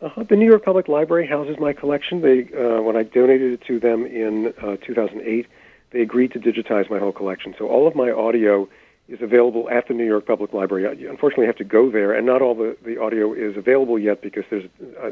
Uh, 0.00 0.22
the 0.24 0.36
New 0.36 0.46
York 0.46 0.64
Public 0.64 0.88
Library 0.88 1.26
houses 1.26 1.56
my 1.58 1.72
collection. 1.72 2.20
They, 2.20 2.48
uh, 2.54 2.82
when 2.82 2.96
I 2.96 3.04
donated 3.04 3.52
it 3.54 3.62
to 3.66 3.80
them 3.80 4.04
in 4.04 4.52
uh, 4.62 4.76
2008, 4.84 5.46
they 5.92 6.00
agreed 6.00 6.32
to 6.32 6.40
digitize 6.40 6.90
my 6.90 6.98
whole 6.98 7.12
collection. 7.12 7.54
So 7.58 7.68
all 7.68 7.86
of 7.86 7.94
my 7.94 8.10
audio 8.10 8.68
is 9.08 9.20
available 9.20 9.68
at 9.68 9.88
the 9.88 9.94
New 9.94 10.06
York 10.06 10.26
Public 10.26 10.52
Library. 10.52 10.86
I 10.86 11.10
unfortunately 11.10 11.46
have 11.46 11.56
to 11.56 11.64
go 11.64 11.90
there, 11.90 12.12
and 12.12 12.26
not 12.26 12.40
all 12.40 12.54
the, 12.54 12.76
the 12.84 13.00
audio 13.00 13.32
is 13.32 13.56
available 13.56 13.98
yet 13.98 14.22
because 14.22 14.44
there's 14.50 14.64
uh, 15.02 15.10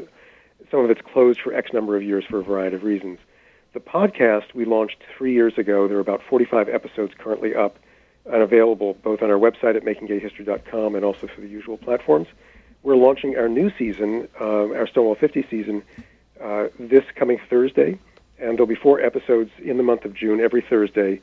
some 0.71 0.79
of 0.79 0.89
it's 0.89 1.01
closed 1.01 1.39
for 1.41 1.53
X 1.53 1.71
number 1.73 1.95
of 1.95 2.03
years 2.03 2.25
for 2.25 2.39
a 2.39 2.43
variety 2.43 2.75
of 2.75 2.83
reasons. 2.83 3.19
The 3.73 3.79
podcast 3.79 4.53
we 4.53 4.65
launched 4.65 4.97
three 5.17 5.33
years 5.33 5.57
ago. 5.57 5.87
There 5.87 5.97
are 5.97 6.01
about 6.01 6.21
45 6.29 6.69
episodes 6.69 7.13
currently 7.17 7.55
up 7.55 7.77
and 8.25 8.41
available 8.41 8.93
both 9.03 9.21
on 9.21 9.29
our 9.29 9.37
website 9.37 9.75
at 9.75 9.83
makinggayhistory.com 9.83 10.95
and 10.95 11.03
also 11.03 11.27
through 11.27 11.43
the 11.43 11.49
usual 11.49 11.77
platforms. 11.77 12.27
We're 12.83 12.95
launching 12.95 13.37
our 13.37 13.49
new 13.49 13.71
season, 13.77 14.27
um, 14.39 14.73
our 14.73 14.87
Stonewall 14.87 15.15
50 15.15 15.45
season, 15.49 15.83
uh, 16.41 16.67
this 16.79 17.03
coming 17.15 17.39
Thursday, 17.49 17.97
and 18.37 18.57
there'll 18.57 18.67
be 18.67 18.75
four 18.75 18.99
episodes 18.99 19.51
in 19.63 19.77
the 19.77 19.83
month 19.83 20.05
of 20.05 20.13
June 20.13 20.39
every 20.39 20.61
Thursday 20.61 21.21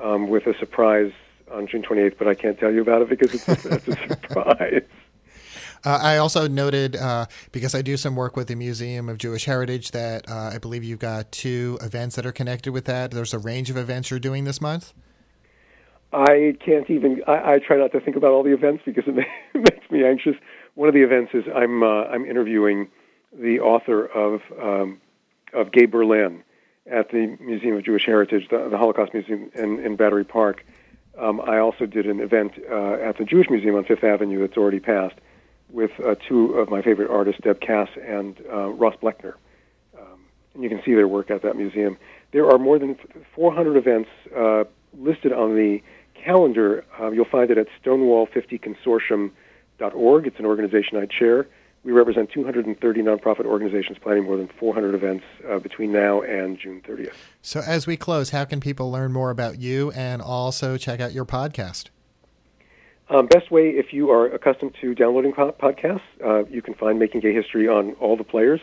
um, 0.00 0.28
with 0.28 0.46
a 0.46 0.58
surprise 0.58 1.12
on 1.52 1.66
June 1.66 1.82
28th, 1.82 2.16
but 2.18 2.28
I 2.28 2.34
can't 2.34 2.58
tell 2.58 2.72
you 2.72 2.82
about 2.82 3.02
it 3.02 3.08
because 3.08 3.34
it's, 3.34 3.48
it's 3.66 3.88
a 3.88 4.08
surprise. 4.08 4.82
Uh, 5.84 5.98
I 6.00 6.18
also 6.18 6.46
noted, 6.46 6.94
uh, 6.96 7.26
because 7.50 7.74
I 7.74 7.82
do 7.82 7.96
some 7.96 8.14
work 8.14 8.36
with 8.36 8.46
the 8.48 8.54
Museum 8.54 9.08
of 9.08 9.18
Jewish 9.18 9.44
Heritage, 9.46 9.90
that 9.90 10.28
uh, 10.30 10.50
I 10.54 10.58
believe 10.58 10.84
you've 10.84 11.00
got 11.00 11.32
two 11.32 11.78
events 11.82 12.14
that 12.16 12.24
are 12.24 12.32
connected 12.32 12.72
with 12.72 12.84
that. 12.84 13.10
There's 13.10 13.34
a 13.34 13.38
range 13.38 13.68
of 13.68 13.76
events 13.76 14.10
you're 14.10 14.20
doing 14.20 14.44
this 14.44 14.60
month. 14.60 14.92
I 16.12 16.56
can't 16.64 16.88
even. 16.90 17.22
I, 17.26 17.54
I 17.54 17.58
try 17.58 17.78
not 17.78 17.90
to 17.92 18.00
think 18.00 18.16
about 18.16 18.32
all 18.32 18.42
the 18.42 18.52
events 18.52 18.82
because 18.84 19.04
it 19.06 19.14
makes 19.54 19.90
me 19.90 20.04
anxious. 20.04 20.36
One 20.74 20.88
of 20.88 20.94
the 20.94 21.02
events 21.02 21.32
is 21.34 21.44
I'm 21.54 21.82
uh, 21.82 22.04
I'm 22.04 22.26
interviewing 22.26 22.88
the 23.32 23.60
author 23.60 24.06
of 24.06 24.42
um, 24.60 25.00
of 25.54 25.72
Gay 25.72 25.86
Berlin 25.86 26.44
at 26.90 27.10
the 27.10 27.36
Museum 27.40 27.76
of 27.76 27.84
Jewish 27.84 28.04
Heritage, 28.04 28.48
the, 28.50 28.68
the 28.68 28.76
Holocaust 28.76 29.14
Museum 29.14 29.50
in, 29.54 29.78
in 29.80 29.96
Battery 29.96 30.24
Park. 30.24 30.64
Um, 31.18 31.40
I 31.40 31.58
also 31.58 31.86
did 31.86 32.06
an 32.06 32.20
event 32.20 32.52
uh, 32.70 32.94
at 32.94 33.18
the 33.18 33.24
Jewish 33.24 33.48
Museum 33.50 33.74
on 33.74 33.84
Fifth 33.84 34.04
Avenue 34.04 34.40
that's 34.40 34.56
already 34.56 34.80
passed 34.80 35.16
with 35.70 35.90
uh, 36.04 36.14
two 36.28 36.54
of 36.54 36.70
my 36.70 36.82
favorite 36.82 37.10
artists, 37.10 37.40
Deb 37.42 37.60
Kass 37.60 37.88
and 38.06 38.36
uh, 38.50 38.68
Ross 38.68 38.94
Bleckner. 39.02 39.34
Um, 39.98 40.20
and 40.54 40.62
you 40.62 40.68
can 40.68 40.82
see 40.84 40.94
their 40.94 41.08
work 41.08 41.30
at 41.30 41.42
that 41.42 41.56
museum. 41.56 41.96
There 42.32 42.50
are 42.50 42.58
more 42.58 42.78
than 42.78 42.96
400 43.34 43.76
events 43.76 44.10
uh, 44.36 44.64
listed 44.94 45.32
on 45.32 45.54
the 45.54 45.82
calendar, 46.22 46.84
uh, 47.00 47.10
you'll 47.10 47.24
find 47.24 47.50
it 47.50 47.58
at 47.58 47.66
stonewall50consortium.org. 47.84 50.26
It's 50.26 50.38
an 50.38 50.46
organization 50.46 50.98
I 50.98 51.06
chair. 51.06 51.48
We 51.84 51.90
represent 51.90 52.30
230 52.30 53.02
nonprofit 53.02 53.44
organizations 53.44 53.98
planning 53.98 54.24
more 54.24 54.36
than 54.36 54.48
400 54.48 54.94
events 54.94 55.24
uh, 55.48 55.58
between 55.58 55.90
now 55.90 56.22
and 56.22 56.58
June 56.58 56.80
30th. 56.80 57.14
So, 57.40 57.60
as 57.66 57.88
we 57.88 57.96
close, 57.96 58.30
how 58.30 58.44
can 58.44 58.60
people 58.60 58.90
learn 58.90 59.12
more 59.12 59.30
about 59.30 59.58
you 59.58 59.90
and 59.92 60.22
also 60.22 60.76
check 60.76 61.00
out 61.00 61.12
your 61.12 61.24
podcast? 61.24 61.88
Um, 63.08 63.26
best 63.26 63.50
way, 63.50 63.70
if 63.70 63.92
you 63.92 64.10
are 64.10 64.26
accustomed 64.26 64.74
to 64.80 64.94
downloading 64.94 65.32
po- 65.32 65.52
podcasts, 65.52 66.02
uh, 66.24 66.44
you 66.44 66.62
can 66.62 66.74
find 66.74 66.98
Making 66.98 67.20
Gay 67.20 67.34
History 67.34 67.68
on 67.68 67.92
all 67.94 68.16
the 68.16 68.24
players. 68.24 68.60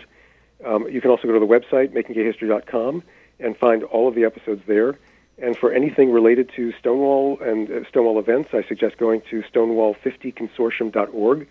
Um, 0.65 0.87
you 0.89 1.01
can 1.01 1.11
also 1.11 1.27
go 1.27 1.33
to 1.33 1.39
the 1.39 1.45
website, 1.45 1.89
makinggayhistory.com, 1.89 3.03
and 3.39 3.57
find 3.57 3.83
all 3.83 4.07
of 4.07 4.15
the 4.15 4.23
episodes 4.23 4.61
there. 4.65 4.97
And 5.41 5.57
for 5.57 5.71
anything 5.71 6.11
related 6.11 6.51
to 6.55 6.73
Stonewall 6.79 7.37
and 7.41 7.69
uh, 7.69 7.87
Stonewall 7.89 8.19
events, 8.19 8.49
I 8.53 8.63
suggest 8.63 8.97
going 8.97 9.21
to 9.29 9.43
stonewall50consortium.org, 9.43 11.47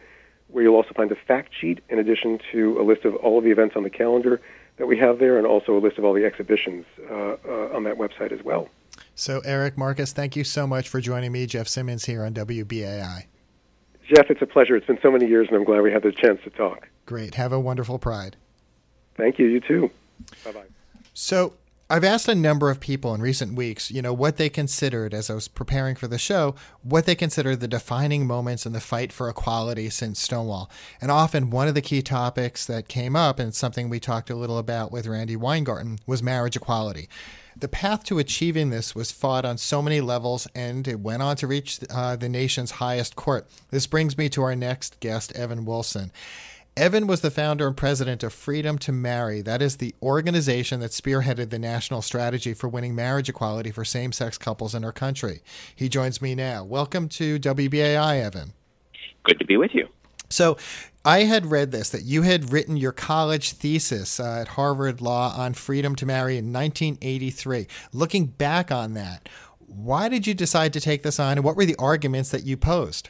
where 0.49 0.65
you'll 0.65 0.77
also 0.77 0.93
find 0.95 1.11
a 1.13 1.17
fact 1.17 1.53
sheet 1.59 1.81
in 1.89 1.99
addition 1.99 2.41
to 2.53 2.81
a 2.81 2.83
list 2.83 3.05
of 3.05 3.15
all 3.17 3.39
of 3.39 3.45
the 3.45 3.51
events 3.51 3.77
on 3.77 3.83
the 3.83 3.91
calendar 3.91 4.41
that 4.77 4.87
we 4.87 4.97
have 4.99 5.19
there, 5.19 5.39
and 5.39 5.47
also 5.47 5.77
a 5.77 5.81
list 5.81 5.99
of 5.99 6.05
all 6.05 6.15
the 6.15 6.25
exhibitions 6.25 6.87
uh, 7.11 7.37
uh, 7.47 7.75
on 7.75 7.85
that 7.85 7.97
website 7.97 8.33
as 8.33 8.43
well. 8.45 8.69
So, 9.15 9.41
Eric 9.45 9.77
Marcus, 9.77 10.13
thank 10.13 10.37
you 10.37 10.45
so 10.45 10.67
much 10.67 10.89
for 10.89 11.01
joining 11.01 11.33
me, 11.33 11.47
Jeff 11.47 11.67
Simmons, 11.69 12.05
here 12.05 12.25
on 12.25 12.35
WBAI. 12.35 13.25
Jeff, 14.07 14.31
it's 14.31 14.41
a 14.41 14.47
pleasure. 14.47 14.77
It's 14.77 14.87
been 14.87 14.99
so 15.03 15.11
many 15.11 15.27
years, 15.27 15.49
and 15.49 15.57
I'm 15.57 15.65
glad 15.65 15.83
we 15.83 15.93
had 15.93 16.03
the 16.03 16.13
chance 16.13 16.41
to 16.45 16.51
talk. 16.51 16.89
Great. 17.05 17.35
Have 17.35 17.53
a 17.53 17.61
wonderful 17.61 17.99
Pride. 17.99 18.37
Thank 19.17 19.39
you. 19.39 19.47
You 19.47 19.61
too. 19.61 19.91
Bye 20.45 20.53
bye. 20.53 20.65
So, 21.13 21.55
I've 21.91 22.05
asked 22.05 22.29
a 22.29 22.35
number 22.35 22.69
of 22.69 22.81
people 22.81 23.15
in 23.15 23.23
recent 23.23 23.55
weeks, 23.55 23.91
you 23.91 24.03
know, 24.03 24.13
what 24.13 24.37
they 24.37 24.51
considered 24.51 25.15
as 25.15 25.31
I 25.31 25.35
was 25.35 25.49
preparing 25.49 25.97
for 25.97 26.07
the 26.07 26.19
show, 26.19 26.55
what 26.83 27.07
they 27.07 27.15
consider 27.15 27.57
the 27.57 27.67
defining 27.67 28.27
moments 28.27 28.67
in 28.67 28.75
the 28.75 28.81
fight 28.81 29.11
for 29.11 29.27
equality 29.27 29.89
since 29.89 30.21
Stonewall. 30.21 30.71
And 31.01 31.11
often 31.11 31.49
one 31.49 31.67
of 31.67 31.75
the 31.75 31.81
key 31.81 32.03
topics 32.03 32.67
that 32.67 32.89
came 32.89 33.17
up, 33.17 33.39
and 33.39 33.55
something 33.55 33.89
we 33.89 34.01
talked 34.01 34.29
a 34.29 34.37
little 34.37 34.59
about 34.59 34.93
with 34.93 35.07
Randi 35.07 35.35
Weingarten, 35.35 35.99
was 36.07 36.23
marriage 36.23 36.57
equality. 36.57 37.09
The 37.57 37.69
path 37.69 38.05
to 38.05 38.19
achieving 38.19 38.69
this 38.69 38.95
was 38.95 39.11
fought 39.11 39.47
on 39.47 39.57
so 39.57 39.81
many 39.81 40.03
levels, 40.03 40.47
and 40.55 40.87
it 40.87 41.01
went 41.01 41.23
on 41.23 41.37
to 41.37 41.47
reach 41.47 41.81
uh, 41.89 42.17
the 42.17 42.29
nation's 42.29 42.73
highest 42.73 43.17
court. 43.17 43.49
This 43.71 43.87
brings 43.87 44.19
me 44.19 44.29
to 44.29 44.43
our 44.43 44.55
next 44.55 45.01
guest, 45.01 45.35
Evan 45.35 45.65
Wolfson. 45.65 46.11
Evan 46.79 47.09
was 47.09 47.23
the 47.23 47.31
founder 47.33 47.67
and 47.67 47.77
president 47.77 48.23
of 48.23 48.33
Freedom 48.33 48.79
to 48.79 48.93
Marry. 48.93 49.43
That 49.43 49.61
is 49.61 49.79
the 49.79 49.97
organization 50.01 50.79
that 50.79 50.93
spearheaded 50.93 51.51
the 51.51 51.59
national 51.59 52.03
strategy 52.03 52.55
for 52.55 52.69
winning 52.69 52.95
marriage 52.95 53.29
equality 53.29 53.73
for 53.73 53.85
same 53.85 54.13
sex 54.13 54.39
couples 54.39 54.77
in 54.77 54.85
our 54.85 54.93
country. 54.93 55.43
He 55.75 55.89
joins 55.89 56.23
me 56.23 56.37
now. 56.37 56.63
Welcome 56.63 57.09
to 57.09 57.41
WBAI, 57.41 58.23
Evan. 58.23 58.53
Good 59.25 59.41
to 59.41 59.45
be 59.45 59.57
with 59.57 59.75
you. 59.75 59.89
So, 60.29 60.57
I 61.05 61.25
had 61.25 61.47
read 61.47 61.73
this 61.73 61.91
that 61.91 62.05
you 62.05 62.23
had 62.23 62.53
written 62.53 62.77
your 62.77 62.93
college 62.93 63.55
thesis 63.55 64.21
uh, 64.21 64.43
at 64.43 64.49
Harvard 64.49 65.01
Law 65.01 65.35
on 65.37 65.55
freedom 65.55 65.97
to 65.97 66.07
marry 66.07 66.37
in 66.37 66.53
1983. 66.53 67.67
Looking 67.93 68.27
back 68.27 68.71
on 68.71 68.95
that, 68.95 69.29
why 69.59 70.09
did 70.09 70.29
you 70.29 70.35
decide 70.35 70.73
to 70.75 70.81
take 70.81 71.03
this 71.03 71.19
on 71.19 71.39
and 71.39 71.45
what 71.45 71.57
were 71.57 71.65
the 71.65 71.77
arguments 71.77 72.31
that 72.31 72.45
you 72.45 72.57
posed? 72.57 73.09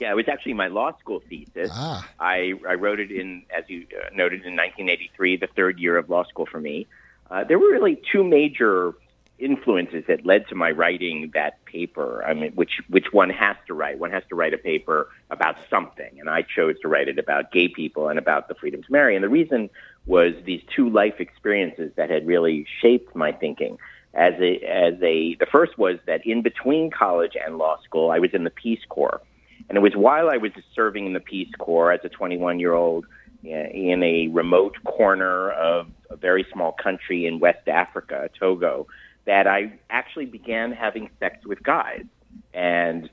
Yeah, 0.00 0.10
it 0.10 0.16
was 0.16 0.28
actually 0.28 0.54
my 0.54 0.66
law 0.66 0.96
school 0.98 1.22
thesis. 1.28 1.70
Ah. 1.72 2.08
I, 2.18 2.54
I 2.68 2.74
wrote 2.74 3.00
it 3.00 3.10
in, 3.12 3.44
as 3.56 3.64
you 3.68 3.86
uh, 3.92 4.10
noted, 4.14 4.44
in 4.44 4.56
1983, 4.56 5.36
the 5.36 5.46
third 5.46 5.78
year 5.78 5.96
of 5.96 6.10
law 6.10 6.24
school 6.24 6.46
for 6.46 6.60
me. 6.60 6.86
Uh, 7.30 7.44
there 7.44 7.58
were 7.58 7.70
really 7.70 8.00
two 8.12 8.24
major 8.24 8.94
influences 9.38 10.04
that 10.06 10.24
led 10.24 10.46
to 10.48 10.54
my 10.54 10.70
writing 10.70 11.30
that 11.34 11.64
paper. 11.64 12.24
I 12.24 12.34
mean, 12.34 12.52
which 12.52 12.80
which 12.88 13.12
one 13.12 13.30
has 13.30 13.56
to 13.66 13.74
write? 13.74 13.98
One 13.98 14.10
has 14.10 14.22
to 14.28 14.34
write 14.34 14.54
a 14.54 14.58
paper 14.58 15.08
about 15.30 15.56
something, 15.68 16.20
and 16.20 16.28
I 16.30 16.42
chose 16.42 16.78
to 16.82 16.88
write 16.88 17.08
it 17.08 17.18
about 17.18 17.50
gay 17.52 17.68
people 17.68 18.08
and 18.08 18.18
about 18.18 18.48
the 18.48 18.54
freedom 18.54 18.82
to 18.82 18.92
marry. 18.92 19.14
And 19.16 19.24
the 19.24 19.28
reason 19.28 19.70
was 20.06 20.34
these 20.44 20.62
two 20.74 20.88
life 20.88 21.18
experiences 21.18 21.92
that 21.96 22.10
had 22.10 22.26
really 22.26 22.66
shaped 22.80 23.14
my 23.14 23.32
thinking. 23.32 23.78
As 24.12 24.34
a 24.34 24.58
as 24.64 24.94
a 25.02 25.34
the 25.34 25.46
first 25.50 25.76
was 25.76 25.98
that 26.06 26.24
in 26.24 26.42
between 26.42 26.90
college 26.90 27.36
and 27.44 27.58
law 27.58 27.80
school, 27.82 28.10
I 28.10 28.20
was 28.20 28.30
in 28.32 28.44
the 28.44 28.50
Peace 28.50 28.84
Corps. 28.88 29.20
And 29.68 29.76
it 29.78 29.80
was 29.80 29.94
while 29.94 30.28
I 30.28 30.36
was 30.36 30.52
serving 30.74 31.06
in 31.06 31.12
the 31.12 31.20
Peace 31.20 31.50
Corps 31.58 31.92
as 31.92 32.00
a 32.04 32.08
21 32.08 32.60
year 32.60 32.74
old 32.74 33.06
eh, 33.44 33.68
in 33.72 34.02
a 34.02 34.28
remote 34.28 34.76
corner 34.84 35.50
of 35.50 35.88
a 36.10 36.16
very 36.16 36.46
small 36.52 36.72
country 36.72 37.26
in 37.26 37.40
West 37.40 37.68
Africa, 37.68 38.28
Togo, 38.38 38.86
that 39.26 39.46
I 39.46 39.72
actually 39.90 40.26
began 40.26 40.72
having 40.72 41.10
sex 41.18 41.46
with 41.46 41.62
guys. 41.62 42.04
And 42.52 43.08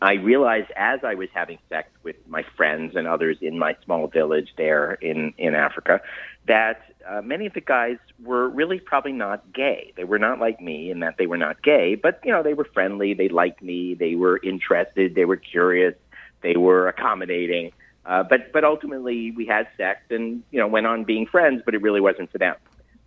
I 0.00 0.14
realized 0.14 0.70
as 0.76 1.00
I 1.04 1.14
was 1.14 1.28
having 1.32 1.58
sex 1.68 1.88
with 2.02 2.16
my 2.26 2.44
friends 2.56 2.96
and 2.96 3.06
others 3.06 3.38
in 3.40 3.58
my 3.58 3.76
small 3.84 4.06
village 4.06 4.48
there 4.56 4.94
in, 4.94 5.34
in 5.38 5.54
Africa 5.54 6.00
that 6.46 6.80
uh, 7.08 7.22
many 7.22 7.46
of 7.46 7.52
the 7.52 7.60
guys 7.60 7.98
were 8.22 8.48
really 8.48 8.80
probably 8.80 9.12
not 9.12 9.52
gay. 9.52 9.92
They 9.96 10.04
were 10.04 10.18
not 10.18 10.40
like 10.40 10.60
me 10.60 10.90
in 10.90 11.00
that 11.00 11.16
they 11.16 11.26
were 11.26 11.36
not 11.36 11.62
gay, 11.62 11.94
but 11.94 12.20
you 12.24 12.32
know 12.32 12.42
they 12.42 12.54
were 12.54 12.66
friendly. 12.72 13.14
They 13.14 13.28
liked 13.28 13.62
me. 13.62 13.94
They 13.94 14.14
were 14.14 14.40
interested. 14.42 15.14
They 15.14 15.24
were 15.24 15.36
curious. 15.36 15.94
They 16.42 16.56
were 16.56 16.88
accommodating. 16.88 17.72
Uh, 18.04 18.24
but 18.24 18.52
but 18.52 18.64
ultimately 18.64 19.30
we 19.30 19.46
had 19.46 19.68
sex 19.76 20.00
and 20.10 20.42
you 20.50 20.58
know 20.58 20.66
went 20.66 20.86
on 20.86 21.04
being 21.04 21.26
friends. 21.26 21.62
But 21.64 21.74
it 21.74 21.82
really 21.82 22.00
wasn't 22.00 22.32
for 22.32 22.38
them. 22.38 22.56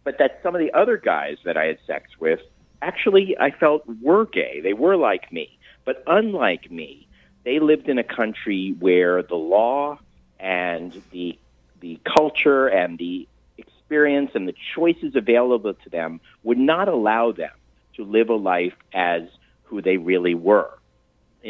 But 0.03 0.17
that 0.19 0.39
some 0.41 0.55
of 0.55 0.61
the 0.61 0.73
other 0.73 0.97
guys 0.97 1.38
that 1.43 1.57
I 1.57 1.65
had 1.65 1.77
sex 1.85 2.09
with 2.19 2.39
actually 2.81 3.35
I 3.39 3.51
felt 3.51 3.83
were 4.01 4.25
gay. 4.25 4.61
They 4.61 4.73
were 4.73 4.95
like 4.95 5.31
me, 5.31 5.57
but 5.85 6.03
unlike 6.07 6.71
me, 6.71 7.07
they 7.43 7.59
lived 7.59 7.89
in 7.89 7.97
a 7.97 8.03
country 8.03 8.75
where 8.79 9.23
the 9.23 9.35
law 9.35 9.99
and 10.39 11.01
the 11.11 11.37
the 11.79 11.99
culture 12.05 12.67
and 12.67 12.99
the 12.99 13.27
experience 13.57 14.31
and 14.35 14.47
the 14.47 14.55
choices 14.75 15.15
available 15.15 15.73
to 15.73 15.89
them 15.89 16.21
would 16.43 16.57
not 16.57 16.87
allow 16.87 17.31
them 17.31 17.51
to 17.95 18.05
live 18.05 18.29
a 18.29 18.35
life 18.35 18.75
as 18.93 19.23
who 19.63 19.81
they 19.81 19.97
really 19.97 20.35
were. 20.35 20.69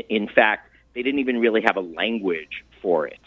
In 0.10 0.28
fact, 0.28 0.70
they 0.94 1.04
didn't 1.04 1.20
even 1.20 1.40
really 1.40 1.62
have 1.62 1.76
a 1.76 1.82
language 1.82 2.64
for 2.82 3.06
it. 3.08 3.20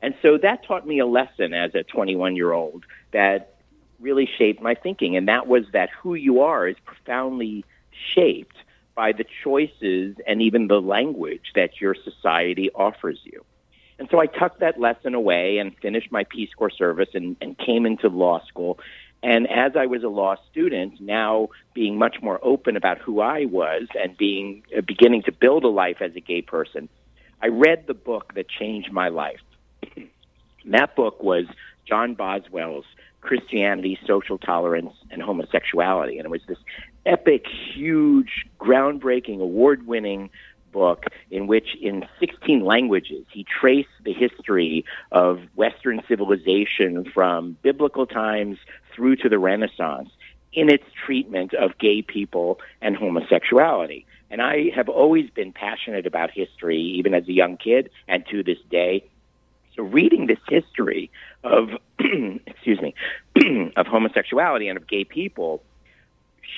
And 0.00 0.14
so 0.22 0.38
that 0.38 0.64
taught 0.64 0.86
me 0.86 0.98
a 0.98 1.06
lesson 1.06 1.54
as 1.54 1.74
a 1.74 1.82
21 1.82 2.36
year 2.36 2.52
old 2.52 2.84
that 3.12 3.54
really 4.00 4.28
shaped 4.38 4.62
my 4.62 4.74
thinking. 4.74 5.16
And 5.16 5.28
that 5.28 5.46
was 5.46 5.64
that 5.72 5.90
who 5.90 6.14
you 6.14 6.42
are 6.42 6.68
is 6.68 6.76
profoundly 6.84 7.64
shaped 8.14 8.56
by 8.94 9.12
the 9.12 9.24
choices 9.42 10.16
and 10.26 10.40
even 10.42 10.68
the 10.68 10.80
language 10.80 11.52
that 11.54 11.80
your 11.80 11.94
society 11.94 12.70
offers 12.74 13.18
you. 13.24 13.44
And 13.98 14.08
so 14.10 14.20
I 14.20 14.26
tucked 14.26 14.60
that 14.60 14.80
lesson 14.80 15.14
away 15.14 15.58
and 15.58 15.76
finished 15.78 16.10
my 16.10 16.24
Peace 16.24 16.50
Corps 16.56 16.70
service 16.70 17.10
and, 17.14 17.36
and 17.40 17.56
came 17.56 17.86
into 17.86 18.08
law 18.08 18.44
school. 18.46 18.78
And 19.22 19.48
as 19.50 19.72
I 19.76 19.86
was 19.86 20.02
a 20.02 20.08
law 20.08 20.36
student, 20.50 21.00
now 21.00 21.48
being 21.74 21.96
much 21.96 22.16
more 22.20 22.38
open 22.42 22.76
about 22.76 22.98
who 22.98 23.20
I 23.20 23.46
was 23.46 23.86
and 23.94 24.16
being 24.16 24.64
uh, 24.76 24.80
beginning 24.80 25.22
to 25.22 25.32
build 25.32 25.64
a 25.64 25.68
life 25.68 25.98
as 26.00 26.14
a 26.16 26.20
gay 26.20 26.42
person, 26.42 26.88
I 27.40 27.48
read 27.48 27.86
the 27.86 27.94
book 27.94 28.34
that 28.34 28.48
changed 28.48 28.92
my 28.92 29.08
life. 29.08 29.40
that 30.66 30.96
book 30.96 31.22
was 31.22 31.46
John 31.86 32.14
Boswell's 32.14 32.84
Christianity, 33.20 33.98
Social 34.06 34.38
Tolerance, 34.38 34.92
and 35.10 35.22
Homosexuality. 35.22 36.18
And 36.18 36.26
it 36.26 36.30
was 36.30 36.42
this 36.46 36.58
epic, 37.06 37.46
huge, 37.74 38.46
groundbreaking, 38.60 39.40
award 39.40 39.86
winning 39.86 40.30
book 40.72 41.04
in 41.30 41.46
which, 41.46 41.76
in 41.80 42.04
16 42.20 42.64
languages, 42.64 43.24
he 43.30 43.44
traced 43.44 43.88
the 44.04 44.12
history 44.12 44.84
of 45.12 45.40
Western 45.54 46.02
civilization 46.08 47.10
from 47.14 47.56
biblical 47.62 48.06
times 48.06 48.58
through 48.94 49.16
to 49.16 49.28
the 49.28 49.38
Renaissance 49.38 50.10
in 50.52 50.68
its 50.68 50.84
treatment 51.04 51.54
of 51.54 51.78
gay 51.78 52.02
people 52.02 52.60
and 52.82 52.96
homosexuality. 52.96 54.06
And 54.30 54.42
I 54.42 54.70
have 54.74 54.88
always 54.88 55.30
been 55.30 55.52
passionate 55.52 56.06
about 56.06 56.30
history, 56.30 56.80
even 56.80 57.14
as 57.14 57.26
a 57.28 57.32
young 57.32 57.56
kid 57.56 57.90
and 58.08 58.24
to 58.30 58.42
this 58.42 58.58
day. 58.70 59.04
So 59.76 59.82
reading 59.82 60.26
this 60.26 60.38
history 60.48 61.10
of, 61.42 61.70
excuse 61.98 62.80
me, 62.80 62.94
of 63.76 63.86
homosexuality 63.86 64.68
and 64.68 64.76
of 64.76 64.86
gay 64.86 65.04
people 65.04 65.62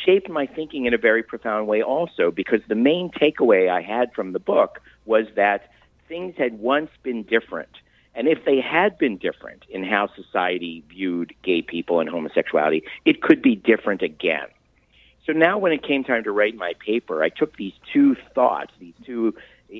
shaped 0.04 0.28
my 0.28 0.46
thinking 0.46 0.86
in 0.86 0.94
a 0.94 0.98
very 0.98 1.22
profound 1.22 1.66
way 1.66 1.82
also 1.82 2.30
because 2.30 2.60
the 2.68 2.74
main 2.74 3.10
takeaway 3.10 3.68
I 3.68 3.82
had 3.82 4.12
from 4.12 4.32
the 4.32 4.38
book 4.38 4.80
was 5.04 5.26
that 5.36 5.70
things 6.08 6.34
had 6.36 6.58
once 6.58 6.90
been 7.02 7.22
different. 7.22 7.70
And 8.14 8.28
if 8.28 8.44
they 8.44 8.60
had 8.60 8.96
been 8.96 9.18
different 9.18 9.64
in 9.68 9.84
how 9.84 10.08
society 10.14 10.82
viewed 10.88 11.34
gay 11.42 11.60
people 11.62 12.00
and 12.00 12.08
homosexuality, 12.08 12.82
it 13.04 13.20
could 13.20 13.42
be 13.42 13.54
different 13.54 14.02
again. 14.02 14.46
So 15.26 15.32
now, 15.32 15.58
when 15.58 15.72
it 15.72 15.82
came 15.82 16.04
time 16.04 16.22
to 16.24 16.30
write 16.30 16.54
my 16.54 16.74
paper, 16.84 17.22
I 17.22 17.28
took 17.28 17.56
these 17.56 17.72
two 17.92 18.16
thoughts, 18.34 18.72
these 18.78 18.94
two 19.04 19.34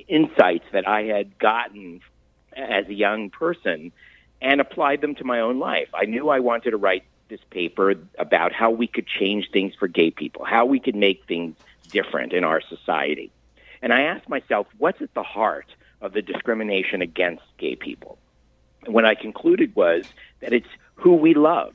insights 0.07 0.65
that 0.73 0.87
I 0.87 1.03
had 1.03 1.39
gotten 1.39 2.01
as 2.55 2.85
a 2.87 2.93
young 2.93 3.29
person, 3.29 3.93
and 4.41 4.61
applied 4.61 5.01
them 5.01 5.15
to 5.15 5.23
my 5.23 5.39
own 5.39 5.57
life. 5.57 5.87
I 5.93 6.05
knew 6.05 6.29
I 6.29 6.41
wanted 6.41 6.71
to 6.71 6.77
write 6.77 7.03
this 7.29 7.41
paper 7.49 7.95
about 8.17 8.53
how 8.53 8.71
we 8.71 8.87
could 8.87 9.07
change 9.07 9.49
things 9.51 9.73
for 9.75 9.87
gay 9.87 10.11
people, 10.11 10.45
how 10.45 10.65
we 10.65 10.79
could 10.79 10.95
make 10.95 11.25
things 11.25 11.55
different 11.89 12.33
in 12.33 12.43
our 12.43 12.61
society. 12.61 13.31
And 13.81 13.93
I 13.93 14.01
asked 14.03 14.27
myself, 14.27 14.67
what's 14.77 15.01
at 15.01 15.13
the 15.13 15.23
heart 15.23 15.67
of 16.01 16.13
the 16.13 16.21
discrimination 16.21 17.01
against 17.01 17.43
gay 17.57 17.75
people? 17.75 18.17
And 18.85 18.93
what 18.93 19.05
I 19.05 19.15
concluded 19.15 19.75
was 19.75 20.05
that 20.39 20.53
it's 20.53 20.67
who 20.95 21.15
we 21.15 21.33
love. 21.33 21.73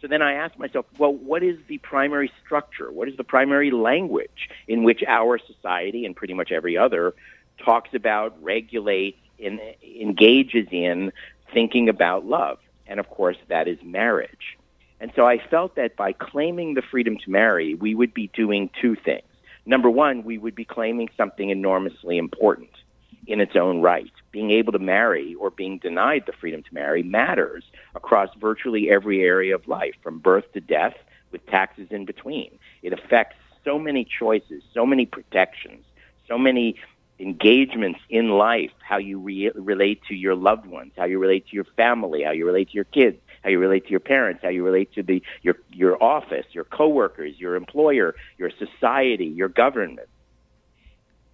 So 0.00 0.08
then 0.08 0.20
I 0.22 0.34
asked 0.34 0.58
myself, 0.58 0.86
well, 0.98 1.12
what 1.12 1.42
is 1.42 1.58
the 1.68 1.78
primary 1.78 2.30
structure? 2.44 2.92
What 2.92 3.08
is 3.08 3.16
the 3.16 3.24
primary 3.24 3.70
language 3.70 4.50
in 4.68 4.82
which 4.82 5.02
our 5.06 5.38
society 5.38 6.04
and 6.04 6.14
pretty 6.14 6.34
much 6.34 6.52
every 6.52 6.76
other 6.76 7.14
talks 7.64 7.94
about, 7.94 8.40
regulates, 8.42 9.18
and 9.42 9.60
engages 9.82 10.68
in 10.70 11.12
thinking 11.52 11.88
about 11.88 12.26
love? 12.26 12.58
And 12.86 13.00
of 13.00 13.08
course, 13.08 13.36
that 13.48 13.68
is 13.68 13.78
marriage. 13.82 14.56
And 15.00 15.12
so 15.14 15.26
I 15.26 15.38
felt 15.38 15.76
that 15.76 15.96
by 15.96 16.12
claiming 16.12 16.74
the 16.74 16.82
freedom 16.82 17.16
to 17.24 17.30
marry, 17.30 17.74
we 17.74 17.94
would 17.94 18.14
be 18.14 18.28
doing 18.28 18.70
two 18.80 18.96
things. 18.96 19.26
Number 19.66 19.90
one, 19.90 20.24
we 20.24 20.38
would 20.38 20.54
be 20.54 20.64
claiming 20.64 21.08
something 21.16 21.50
enormously 21.50 22.18
important 22.18 22.70
in 23.26 23.40
its 23.40 23.56
own 23.56 23.80
right. 23.80 24.12
Being 24.30 24.52
able 24.52 24.72
to 24.72 24.78
marry 24.78 25.34
or 25.34 25.50
being 25.50 25.78
denied 25.78 26.24
the 26.26 26.32
freedom 26.32 26.62
to 26.62 26.74
marry 26.74 27.02
matters 27.02 27.64
across 27.94 28.28
virtually 28.40 28.90
every 28.90 29.22
area 29.22 29.54
of 29.54 29.66
life, 29.66 29.94
from 30.02 30.20
birth 30.20 30.50
to 30.52 30.60
death, 30.60 30.94
with 31.32 31.44
taxes 31.46 31.88
in 31.90 32.04
between. 32.04 32.56
It 32.82 32.92
affects 32.92 33.36
so 33.64 33.78
many 33.78 34.04
choices, 34.06 34.62
so 34.72 34.86
many 34.86 35.06
protections, 35.06 35.84
so 36.28 36.38
many 36.38 36.76
engagements 37.18 38.00
in 38.08 38.30
life, 38.30 38.72
how 38.80 38.98
you 38.98 39.18
re- 39.18 39.50
relate 39.54 40.02
to 40.08 40.14
your 40.14 40.34
loved 40.34 40.66
ones, 40.66 40.92
how 40.96 41.04
you 41.04 41.18
relate 41.18 41.46
to 41.48 41.54
your 41.54 41.64
family, 41.76 42.22
how 42.22 42.32
you 42.32 42.46
relate 42.46 42.68
to 42.68 42.74
your 42.74 42.84
kids, 42.84 43.18
how 43.42 43.50
you 43.50 43.58
relate 43.58 43.84
to 43.84 43.90
your 43.90 44.00
parents, 44.00 44.42
how 44.42 44.48
you 44.48 44.64
relate 44.64 44.92
to 44.94 45.02
the 45.02 45.22
your 45.42 45.56
your 45.72 46.02
office, 46.02 46.46
your 46.52 46.64
coworkers, 46.64 47.38
your 47.38 47.56
employer, 47.56 48.14
your 48.38 48.50
society, 48.50 49.26
your 49.26 49.48
government. 49.48 50.08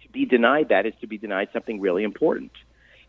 To 0.03 0.09
be 0.09 0.25
denied 0.25 0.69
that 0.69 0.85
is 0.85 0.93
to 1.01 1.07
be 1.07 1.17
denied 1.17 1.49
something 1.51 1.81
really 1.81 2.03
important. 2.03 2.51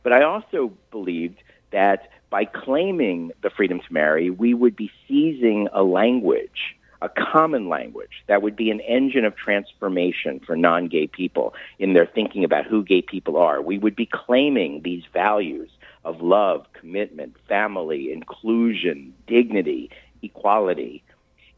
But 0.03 0.13
I 0.13 0.23
also 0.23 0.73
believed 0.91 1.39
that 1.71 2.11
by 2.31 2.45
claiming 2.45 3.33
the 3.43 3.51
freedom 3.51 3.81
to 3.81 3.93
marry, 3.93 4.31
we 4.31 4.55
would 4.55 4.75
be 4.75 4.91
seizing 5.07 5.69
a 5.73 5.83
language 5.83 6.77
a 7.05 7.11
common 7.11 7.69
language 7.69 8.25
that 8.29 8.41
would 8.41 8.57
be 8.57 8.71
an 8.71 8.81
engine 8.81 9.27
of 9.27 9.37
transformation 9.37 10.41
for 10.41 10.57
non 10.57 10.89
gay 10.89 11.07
people 11.07 11.55
in 11.79 11.93
their 11.93 12.07
thinking 12.07 12.45
about 12.45 12.65
who 12.65 12.83
gay 12.83 13.03
people 13.03 13.37
are. 13.37 13.61
We 13.61 13.77
would 13.77 13.95
be 13.95 14.07
claiming 14.07 14.81
these 14.83 15.05
values 15.13 15.69
of 16.07 16.23
love, 16.23 16.67
commitment, 16.73 17.37
family, 17.47 18.11
inclusion, 18.11 19.13
dignity, 19.27 19.91
equality 20.23 21.03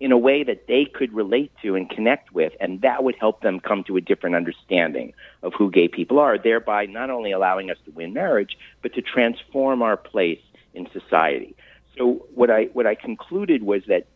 in 0.01 0.13
a 0.13 0.19
way 0.19 0.43
that 0.43 0.67
they 0.67 0.85
could 0.85 1.13
relate 1.15 1.53
to 1.63 1.75
and 1.77 1.89
connect 1.89 2.35
with, 2.35 2.53
and 2.61 2.83
that 2.83 3.05
would 3.05 3.15
help 3.15 3.41
them 3.41 3.61
come 3.61 3.83
to 3.85 3.97
a 3.97 4.01
different 4.01 4.37
understanding 4.37 5.13
of 5.43 5.55
who 5.55 5.71
gay 5.71 5.89
people 5.89 6.19
are, 6.19 6.37
thereby 6.37 6.85
not 6.87 7.09
only 7.09 7.31
allowing 7.31 7.71
us 7.71 7.79
to 7.85 7.91
win 7.93 8.13
marriage, 8.13 8.59
but 8.83 8.93
to 8.95 9.01
transform 9.01 9.81
our 9.81 9.97
place 9.97 10.43
in 10.75 10.89
society. 10.91 11.55
So 11.97 12.27
what 12.35 12.51
I 12.51 12.65
what 12.75 12.87
I 12.87 12.95
concluded 12.95 13.63
was 13.63 13.85
that 13.87 14.07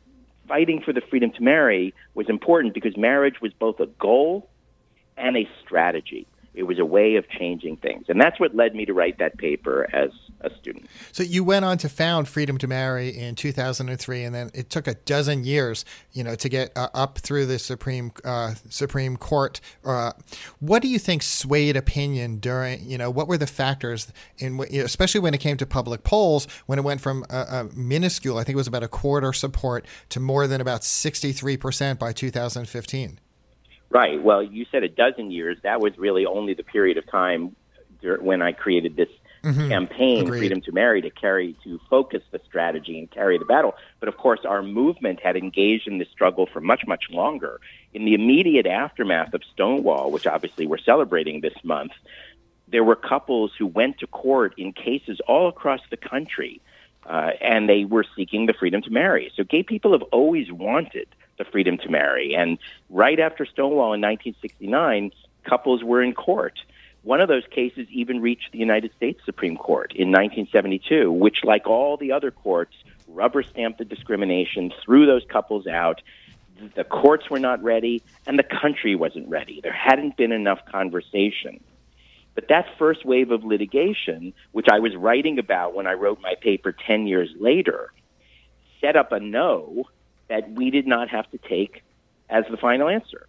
fighting 0.50 0.82
for 0.84 0.92
the 0.92 1.00
freedom 1.00 1.30
to 1.30 1.42
marry 1.42 1.94
was 2.14 2.28
important 2.28 2.74
because 2.74 2.96
marriage 2.96 3.36
was 3.40 3.52
both 3.52 3.78
a 3.78 3.86
goal 3.86 4.50
and 5.16 5.36
a 5.36 5.48
strategy. 5.64 6.26
It 6.52 6.64
was 6.64 6.78
a 6.78 6.84
way 6.84 7.16
of 7.16 7.28
changing 7.28 7.76
things. 7.76 8.06
And 8.08 8.20
that's 8.20 8.40
what 8.40 8.54
led 8.54 8.74
me 8.74 8.84
to 8.86 8.92
write 8.92 9.18
that 9.18 9.38
paper 9.38 9.88
as 9.94 10.10
a 10.40 10.50
student. 10.56 10.86
So 11.12 11.22
you 11.22 11.44
went 11.44 11.64
on 11.64 11.78
to 11.78 11.88
found 11.88 12.28
Freedom 12.28 12.58
to 12.58 12.66
Marry 12.66 13.10
in 13.10 13.34
2003, 13.34 14.24
and 14.24 14.34
then 14.34 14.50
it 14.52 14.68
took 14.68 14.88
a 14.88 14.94
dozen 14.94 15.44
years, 15.44 15.84
you 16.12 16.24
know, 16.24 16.34
to 16.34 16.48
get 16.48 16.76
uh, 16.76 16.88
up 16.92 17.18
through 17.18 17.46
the 17.46 17.58
Supreme 17.58 18.12
uh, 18.24 18.54
Supreme 18.68 19.16
Court. 19.16 19.60
Uh, 19.84 20.12
what 20.58 20.82
do 20.82 20.88
you 20.88 20.98
think 20.98 21.22
swayed 21.22 21.76
opinion 21.76 22.38
during, 22.38 22.88
you 22.88 22.98
know, 22.98 23.10
what 23.10 23.28
were 23.28 23.38
the 23.38 23.46
factors 23.46 24.12
in, 24.38 24.60
especially 24.60 25.20
when 25.20 25.34
it 25.34 25.38
came 25.38 25.56
to 25.56 25.66
public 25.66 26.02
polls, 26.02 26.48
when 26.66 26.78
it 26.78 26.82
went 26.82 27.00
from 27.00 27.24
a, 27.30 27.38
a 27.38 27.68
minuscule, 27.74 28.38
I 28.38 28.44
think 28.44 28.54
it 28.54 28.56
was 28.56 28.66
about 28.66 28.82
a 28.82 28.88
quarter 28.88 29.32
support, 29.32 29.86
to 30.08 30.20
more 30.20 30.46
than 30.46 30.60
about 30.60 30.80
63% 30.80 31.98
by 31.98 32.12
2015? 32.12 33.20
Right. 33.90 34.22
Well, 34.22 34.42
you 34.42 34.66
said 34.70 34.84
a 34.84 34.88
dozen 34.88 35.30
years. 35.32 35.58
That 35.62 35.80
was 35.80 35.98
really 35.98 36.24
only 36.24 36.54
the 36.54 36.62
period 36.62 36.96
of 36.96 37.10
time 37.10 37.56
when 38.02 38.40
I 38.40 38.52
created 38.52 38.96
this 38.96 39.08
mm-hmm. 39.42 39.68
campaign, 39.68 40.26
Agreed. 40.26 40.38
Freedom 40.38 40.60
to 40.62 40.72
Marry, 40.72 41.02
to 41.02 41.10
carry, 41.10 41.56
to 41.64 41.80
focus 41.90 42.22
the 42.30 42.40
strategy 42.46 42.98
and 42.98 43.10
carry 43.10 43.36
the 43.36 43.44
battle. 43.44 43.74
But 43.98 44.08
of 44.08 44.16
course, 44.16 44.40
our 44.44 44.62
movement 44.62 45.20
had 45.20 45.36
engaged 45.36 45.88
in 45.88 45.98
this 45.98 46.08
struggle 46.08 46.46
for 46.46 46.60
much, 46.60 46.86
much 46.86 47.04
longer. 47.10 47.60
In 47.92 48.04
the 48.04 48.14
immediate 48.14 48.66
aftermath 48.66 49.34
of 49.34 49.42
Stonewall, 49.52 50.10
which 50.10 50.26
obviously 50.26 50.66
we're 50.66 50.78
celebrating 50.78 51.40
this 51.40 51.56
month, 51.62 51.92
there 52.68 52.84
were 52.84 52.96
couples 52.96 53.52
who 53.58 53.66
went 53.66 53.98
to 53.98 54.06
court 54.06 54.54
in 54.56 54.72
cases 54.72 55.20
all 55.26 55.48
across 55.48 55.80
the 55.90 55.96
country, 55.96 56.60
uh, 57.06 57.32
and 57.40 57.68
they 57.68 57.84
were 57.84 58.04
seeking 58.16 58.46
the 58.46 58.52
freedom 58.52 58.82
to 58.82 58.90
marry. 58.90 59.32
So 59.34 59.42
gay 59.42 59.64
people 59.64 59.92
have 59.92 60.02
always 60.12 60.52
wanted 60.52 61.08
the 61.40 61.50
freedom 61.50 61.78
to 61.78 61.88
marry. 61.88 62.34
And 62.34 62.58
right 62.90 63.18
after 63.18 63.46
Stonewall 63.46 63.94
in 63.94 64.00
1969, 64.02 65.10
couples 65.44 65.82
were 65.82 66.02
in 66.02 66.12
court. 66.12 66.60
One 67.02 67.22
of 67.22 67.28
those 67.28 67.44
cases 67.50 67.88
even 67.90 68.20
reached 68.20 68.52
the 68.52 68.58
United 68.58 68.92
States 68.94 69.20
Supreme 69.24 69.56
Court 69.56 69.92
in 69.92 70.08
1972, 70.08 71.10
which, 71.10 71.38
like 71.42 71.66
all 71.66 71.96
the 71.96 72.12
other 72.12 72.30
courts, 72.30 72.74
rubber 73.08 73.42
stamped 73.42 73.78
the 73.78 73.86
discrimination, 73.86 74.70
threw 74.84 75.06
those 75.06 75.24
couples 75.28 75.66
out. 75.66 76.02
The 76.74 76.84
courts 76.84 77.30
were 77.30 77.38
not 77.38 77.62
ready, 77.62 78.02
and 78.26 78.38
the 78.38 78.42
country 78.44 78.94
wasn't 78.94 79.26
ready. 79.30 79.60
There 79.62 79.72
hadn't 79.72 80.18
been 80.18 80.32
enough 80.32 80.58
conversation. 80.70 81.58
But 82.34 82.48
that 82.48 82.66
first 82.78 83.06
wave 83.06 83.30
of 83.30 83.44
litigation, 83.44 84.34
which 84.52 84.66
I 84.70 84.78
was 84.78 84.94
writing 84.94 85.38
about 85.38 85.74
when 85.74 85.86
I 85.86 85.94
wrote 85.94 86.20
my 86.20 86.34
paper 86.38 86.72
10 86.86 87.06
years 87.06 87.30
later, 87.40 87.92
set 88.82 88.94
up 88.94 89.10
a 89.10 89.20
no 89.20 89.86
that 90.30 90.50
we 90.52 90.70
did 90.70 90.86
not 90.86 91.10
have 91.10 91.30
to 91.32 91.38
take 91.38 91.82
as 92.30 92.44
the 92.50 92.56
final 92.56 92.88
answer. 92.88 93.26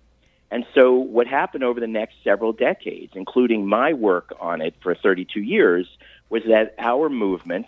And 0.51 0.65
so, 0.73 0.93
what 0.93 1.27
happened 1.27 1.63
over 1.63 1.79
the 1.79 1.87
next 1.87 2.15
several 2.23 2.53
decades, 2.53 3.13
including 3.15 3.67
my 3.67 3.93
work 3.93 4.33
on 4.39 4.61
it 4.61 4.75
for 4.81 4.95
32 4.95 5.41
years, 5.41 5.87
was 6.29 6.43
that 6.47 6.75
our 6.77 7.09
movement 7.09 7.65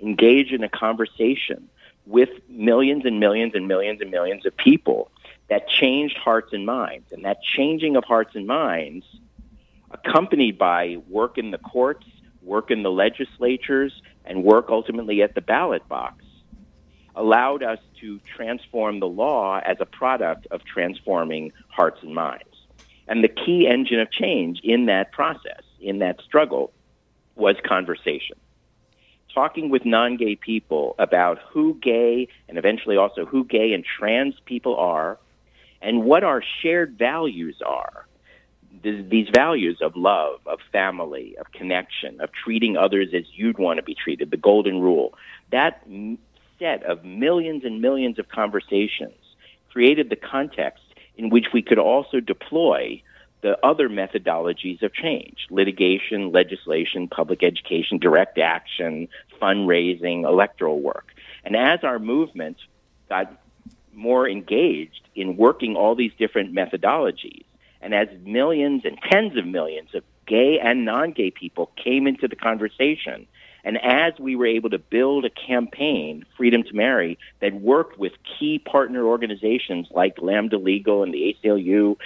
engaged 0.00 0.52
in 0.52 0.62
a 0.62 0.68
conversation 0.68 1.68
with 2.06 2.28
millions 2.48 3.04
and 3.04 3.20
millions 3.20 3.54
and 3.54 3.66
millions 3.66 4.00
and 4.00 4.10
millions 4.10 4.44
of 4.44 4.56
people 4.56 5.10
that 5.48 5.68
changed 5.68 6.16
hearts 6.16 6.52
and 6.52 6.66
minds. 6.66 7.12
And 7.12 7.24
that 7.24 7.42
changing 7.42 7.96
of 7.96 8.04
hearts 8.04 8.34
and 8.34 8.46
minds, 8.46 9.06
accompanied 9.90 10.58
by 10.58 10.98
work 11.08 11.38
in 11.38 11.50
the 11.50 11.58
courts, 11.58 12.06
work 12.42 12.70
in 12.70 12.82
the 12.82 12.90
legislatures, 12.90 14.02
and 14.24 14.42
work 14.42 14.66
ultimately 14.68 15.22
at 15.22 15.34
the 15.34 15.40
ballot 15.40 15.86
box, 15.88 16.24
allowed 17.20 17.62
us 17.62 17.78
to 18.00 18.18
transform 18.34 18.98
the 18.98 19.06
law 19.06 19.60
as 19.62 19.76
a 19.78 19.84
product 19.84 20.46
of 20.50 20.64
transforming 20.64 21.52
hearts 21.68 21.98
and 22.02 22.14
minds. 22.14 22.44
And 23.06 23.22
the 23.22 23.28
key 23.28 23.68
engine 23.68 24.00
of 24.00 24.10
change 24.10 24.60
in 24.64 24.86
that 24.86 25.12
process, 25.12 25.62
in 25.80 25.98
that 25.98 26.22
struggle, 26.22 26.72
was 27.36 27.56
conversation. 27.62 28.38
Talking 29.34 29.68
with 29.68 29.84
non 29.84 30.16
gay 30.16 30.34
people 30.34 30.94
about 30.98 31.38
who 31.50 31.74
gay 31.74 32.28
and 32.48 32.56
eventually 32.56 32.96
also 32.96 33.26
who 33.26 33.44
gay 33.44 33.74
and 33.74 33.84
trans 33.84 34.34
people 34.46 34.76
are 34.76 35.18
and 35.82 36.04
what 36.04 36.24
our 36.24 36.42
shared 36.62 36.98
values 36.98 37.60
are. 37.64 38.06
These 38.82 39.28
values 39.34 39.78
of 39.82 39.94
love, 39.94 40.40
of 40.46 40.60
family, 40.72 41.36
of 41.38 41.52
connection, 41.52 42.20
of 42.20 42.30
treating 42.32 42.78
others 42.78 43.08
as 43.12 43.24
you'd 43.34 43.58
want 43.58 43.76
to 43.76 43.82
be 43.82 43.94
treated, 43.94 44.30
the 44.30 44.38
golden 44.38 44.80
rule. 44.80 45.14
That 45.50 45.82
set 46.60 46.84
of 46.84 47.04
millions 47.04 47.64
and 47.64 47.80
millions 47.80 48.20
of 48.20 48.28
conversations 48.28 49.16
created 49.72 50.10
the 50.10 50.16
context 50.16 50.84
in 51.16 51.30
which 51.30 51.46
we 51.52 51.62
could 51.62 51.78
also 51.78 52.20
deploy 52.20 53.02
the 53.40 53.58
other 53.64 53.88
methodologies 53.88 54.82
of 54.82 54.92
change 54.92 55.46
litigation, 55.50 56.30
legislation, 56.30 57.08
public 57.08 57.42
education, 57.42 57.98
direct 57.98 58.38
action, 58.38 59.08
fundraising, 59.40 60.24
electoral 60.24 60.78
work. 60.80 61.14
And 61.44 61.56
as 61.56 61.80
our 61.82 61.98
movement 61.98 62.58
got 63.08 63.32
more 63.94 64.28
engaged 64.28 65.00
in 65.14 65.36
working 65.36 65.74
all 65.74 65.94
these 65.94 66.12
different 66.18 66.54
methodologies, 66.54 67.44
and 67.80 67.94
as 67.94 68.08
millions 68.24 68.82
and 68.84 68.98
tens 69.10 69.36
of 69.38 69.46
millions 69.46 69.94
of 69.94 70.04
gay 70.26 70.60
and 70.60 70.84
non 70.84 71.12
gay 71.12 71.30
people 71.30 71.70
came 71.82 72.06
into 72.06 72.28
the 72.28 72.36
conversation 72.36 73.26
and 73.64 73.78
as 73.82 74.18
we 74.18 74.36
were 74.36 74.46
able 74.46 74.70
to 74.70 74.78
build 74.78 75.24
a 75.24 75.30
campaign, 75.30 76.24
Freedom 76.36 76.62
to 76.62 76.74
Marry, 76.74 77.18
that 77.40 77.54
worked 77.54 77.98
with 77.98 78.12
key 78.38 78.58
partner 78.58 79.04
organizations 79.04 79.88
like 79.90 80.18
Lambda 80.18 80.58
Legal 80.58 81.02
and 81.02 81.12
the 81.12 81.36
ACLU 81.44 81.96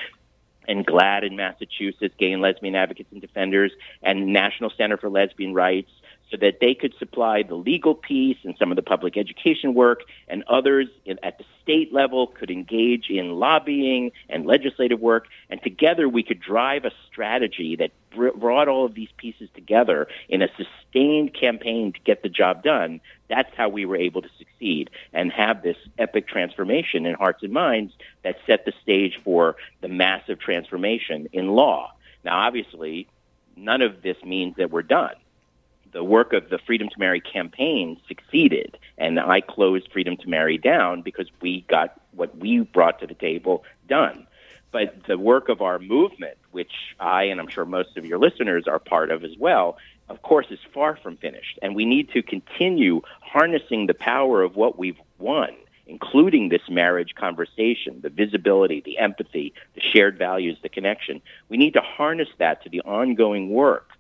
and 0.67 0.87
GLAD 0.87 1.25
in 1.25 1.37
Massachusetts, 1.37 2.15
Gay 2.19 2.33
and 2.33 2.43
Lesbian 2.43 2.75
Advocates 2.75 3.13
and 3.13 3.21
Defenders, 3.21 3.73
and 4.03 4.33
National 4.33 4.71
Center 4.71 4.97
for 4.97 5.09
Lesbian 5.09 5.55
Rights, 5.55 5.91
so 6.35 6.39
that 6.41 6.59
they 6.61 6.75
could 6.75 6.93
supply 6.99 7.45
the 7.45 7.55
legal 7.55 7.95
piece 7.95 8.39
and 8.43 8.57
some 8.59 8.73
of 8.73 8.77
the 8.77 8.83
public 8.83 9.17
education 9.17 9.73
work, 9.73 10.01
and 10.27 10.43
others 10.49 10.89
in, 11.05 11.17
at 11.23 11.39
the 11.39 11.45
state 11.63 11.93
level 11.93 12.27
could 12.27 12.51
engage 12.51 13.09
in 13.09 13.33
lobbying 13.33 14.11
and 14.29 14.45
legislative 14.45 14.99
work, 14.99 15.29
and 15.49 15.63
together 15.63 16.09
we 16.09 16.25
could 16.25 16.41
drive 16.41 16.85
a 16.85 16.91
strategy 17.07 17.77
that 17.77 17.93
br- 18.11 18.31
brought 18.31 18.67
all 18.67 18.85
of 18.85 18.95
these 18.95 19.11
pieces 19.17 19.49
together 19.55 20.09
in 20.29 20.43
a 20.43 20.49
sustained 20.57 21.33
campaign 21.33 21.93
to 21.93 22.01
get 22.01 22.25
the 22.25 22.29
job 22.29 22.65
done. 22.65 23.01
That's 23.29 23.55
how 23.57 23.69
we 23.69 23.85
were 23.87 23.97
able 23.97 24.23
to 24.23 24.31
succeed 24.37 24.91
and 25.13 25.31
have 25.31 25.63
this 25.63 25.77
epic 25.99 26.27
transformation 26.27 27.07
in 27.07 27.15
hearts 27.15 27.45
and 27.45 27.53
minds 27.53 27.93
that 28.25 28.39
set 28.45 28.65
the 28.65 28.73
stage 28.83 29.21
for 29.23 29.55
the 29.83 29.89
massive 29.89 30.41
transformation 30.41 31.29
in 31.33 31.49
law. 31.49 31.93
Now, 32.25 32.39
obviously, 32.39 33.07
none 33.57 33.83
of 33.83 34.03
this 34.03 34.17
means 34.25 34.57
that 34.57 34.73
we're 34.73 34.83
done 34.83 35.15
the 35.95 36.05
work 36.05 36.33
of 36.33 36.51
the 36.51 36.59
Freedom 36.59 36.89
to 36.89 36.99
Marry 36.99 37.21
campaign 37.21 37.99
succeeded, 38.09 38.77
and 38.99 39.19
I 39.19 39.41
closed 39.41 39.91
Freedom 39.93 40.17
to 40.19 40.29
Marry 40.29 40.59
down 40.59 41.01
because 41.01 41.31
we 41.41 41.65
got 41.71 41.99
what 42.11 42.37
we 42.37 42.61
brought 42.61 43.01
to 43.01 43.07
the 43.07 43.15
table 43.15 43.65
done. 43.89 44.27
But 44.73 45.05
the 45.07 45.17
work 45.17 45.49
of 45.49 45.63
our 45.63 45.79
movement, 45.79 46.37
which 46.51 46.73
I 46.99 47.25
and 47.25 47.41
I'm 47.41 47.47
sure 47.47 47.65
most 47.65 47.97
of 47.97 48.05
your 48.05 48.19
listeners 48.19 48.67
are 48.67 48.81
part 48.81 49.13
of 49.13 49.23
as 49.23 49.37
well, 49.39 49.79
of 50.09 50.21
course, 50.23 50.47
is 50.51 50.59
far 50.75 50.97
from 50.97 51.17
finished. 51.17 51.61
And 51.63 51.77
we 51.77 51.85
need 51.85 52.11
to 52.11 52.23
continue 52.23 53.01
harnessing 53.21 53.87
the 53.87 53.95
power 53.95 54.43
of 54.43 54.57
what 54.57 54.77
we've 54.77 55.01
won, 55.21 55.55
including 55.87 56.49
this 56.49 56.69
marriage 56.69 57.15
conversation, 57.15 58.01
the 58.01 58.11
visibility, 58.11 58.83
the 58.85 58.99
empathy, 58.99 59.55
the 59.77 59.81
shared 59.81 60.19
values, 60.19 60.59
the 60.61 60.69
connection. 60.69 61.23
We 61.49 61.57
need 61.57 61.75
to 61.75 61.81
harness 61.81 62.29
that 62.39 62.65
to 62.65 62.69
the 62.69 62.81
ongoing 62.81 63.51
work 63.51 63.94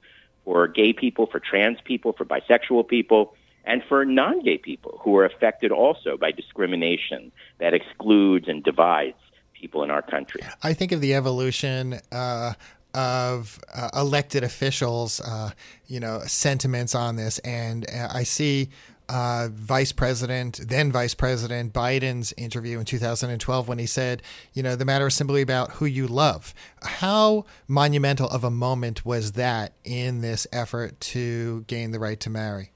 for 0.45 0.69
gay 0.69 0.93
people, 0.93 1.27
for 1.27 1.41
trans 1.41 1.79
people, 1.85 2.12
for 2.12 2.25
bisexual 2.25 2.87
people, 2.89 3.35
and 3.65 3.83
for 3.89 4.05
non 4.05 4.43
gay 4.43 4.59
people 4.59 5.01
who 5.03 5.16
are 5.16 5.25
affected 5.25 5.73
also 5.73 6.16
by 6.16 6.31
discrimination 6.31 7.33
that 7.59 7.75
excludes 7.75 8.49
and 8.49 8.62
divides 8.62 9.16
people 9.55 9.83
in 9.83 9.91
our 9.91 10.03
country. 10.03 10.41
I 10.62 10.75
think 10.75 10.93
of 10.93 11.01
the 11.01 11.15
evolution. 11.15 12.01
Uh, 12.12 12.55
of 12.95 13.59
uh, 13.75 13.89
elected 13.97 14.45
officials, 14.45 15.21
uh, 15.21 15.51
you 15.89 15.99
know, 15.99 16.21
sentiments 16.27 16.95
on 16.95 17.16
this, 17.16 17.39
and 17.41 17.85
uh, 17.91 18.09
I 18.12 18.23
see 18.23 18.69
uh, 19.09 19.49
Vice 19.53 19.93
President, 19.93 20.61
then 20.69 20.91
Vice 20.91 21.15
President 21.15 21.73
Biden's 21.73 22.33
interview 22.37 22.79
in 22.79 22.85
2012 22.85 23.69
when 23.69 23.79
he 23.79 23.87
said, 23.87 24.23
you 24.53 24.63
know, 24.63 24.77
the 24.77 24.85
matter 24.85 25.07
is 25.07 25.15
simply 25.15 25.43
about 25.43 25.73
who 25.73 25.87
you 25.87 26.07
love. 26.07 26.55
How 26.83 27.45
monumental 27.69 28.29
of 28.29 28.45
a 28.45 28.51
moment 28.51 29.05
was 29.05 29.33
that 29.33 29.75
in 29.85 30.21
this 30.21 30.47
effort 30.53 31.01
to 31.01 31.63
gain 31.67 31.91
the 31.91 31.99
right 31.99 32.19
to 32.21 32.31
marry? 32.31 32.71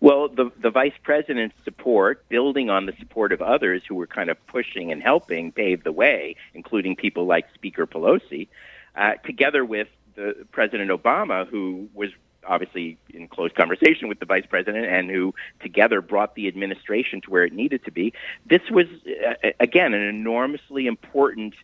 Well, 0.00 0.28
the, 0.28 0.50
the 0.60 0.70
vice 0.70 0.94
president's 1.02 1.56
support, 1.64 2.26
building 2.28 2.70
on 2.70 2.86
the 2.86 2.94
support 2.98 3.32
of 3.32 3.42
others 3.42 3.82
who 3.86 3.94
were 3.94 4.06
kind 4.06 4.30
of 4.30 4.46
pushing 4.46 4.90
and 4.92 5.02
helping 5.02 5.52
pave 5.52 5.84
the 5.84 5.92
way, 5.92 6.36
including 6.54 6.96
people 6.96 7.26
like 7.26 7.46
Speaker 7.54 7.86
Pelosi, 7.86 8.48
uh, 8.96 9.14
together 9.26 9.64
with 9.64 9.88
the 10.16 10.46
President 10.52 10.90
Obama, 10.90 11.46
who 11.46 11.88
was 11.92 12.10
obviously 12.46 12.98
in 13.12 13.28
close 13.28 13.52
conversation 13.52 14.08
with 14.08 14.18
the 14.18 14.26
vice 14.26 14.46
president 14.46 14.86
and 14.86 15.10
who 15.10 15.34
together 15.60 16.00
brought 16.00 16.34
the 16.34 16.48
administration 16.48 17.20
to 17.22 17.30
where 17.30 17.44
it 17.44 17.52
needed 17.52 17.84
to 17.84 17.90
be. 17.90 18.12
This 18.46 18.62
was, 18.70 18.86
uh, 19.06 19.50
again, 19.60 19.94
an 19.94 20.02
enormously 20.02 20.86
important 20.86 21.54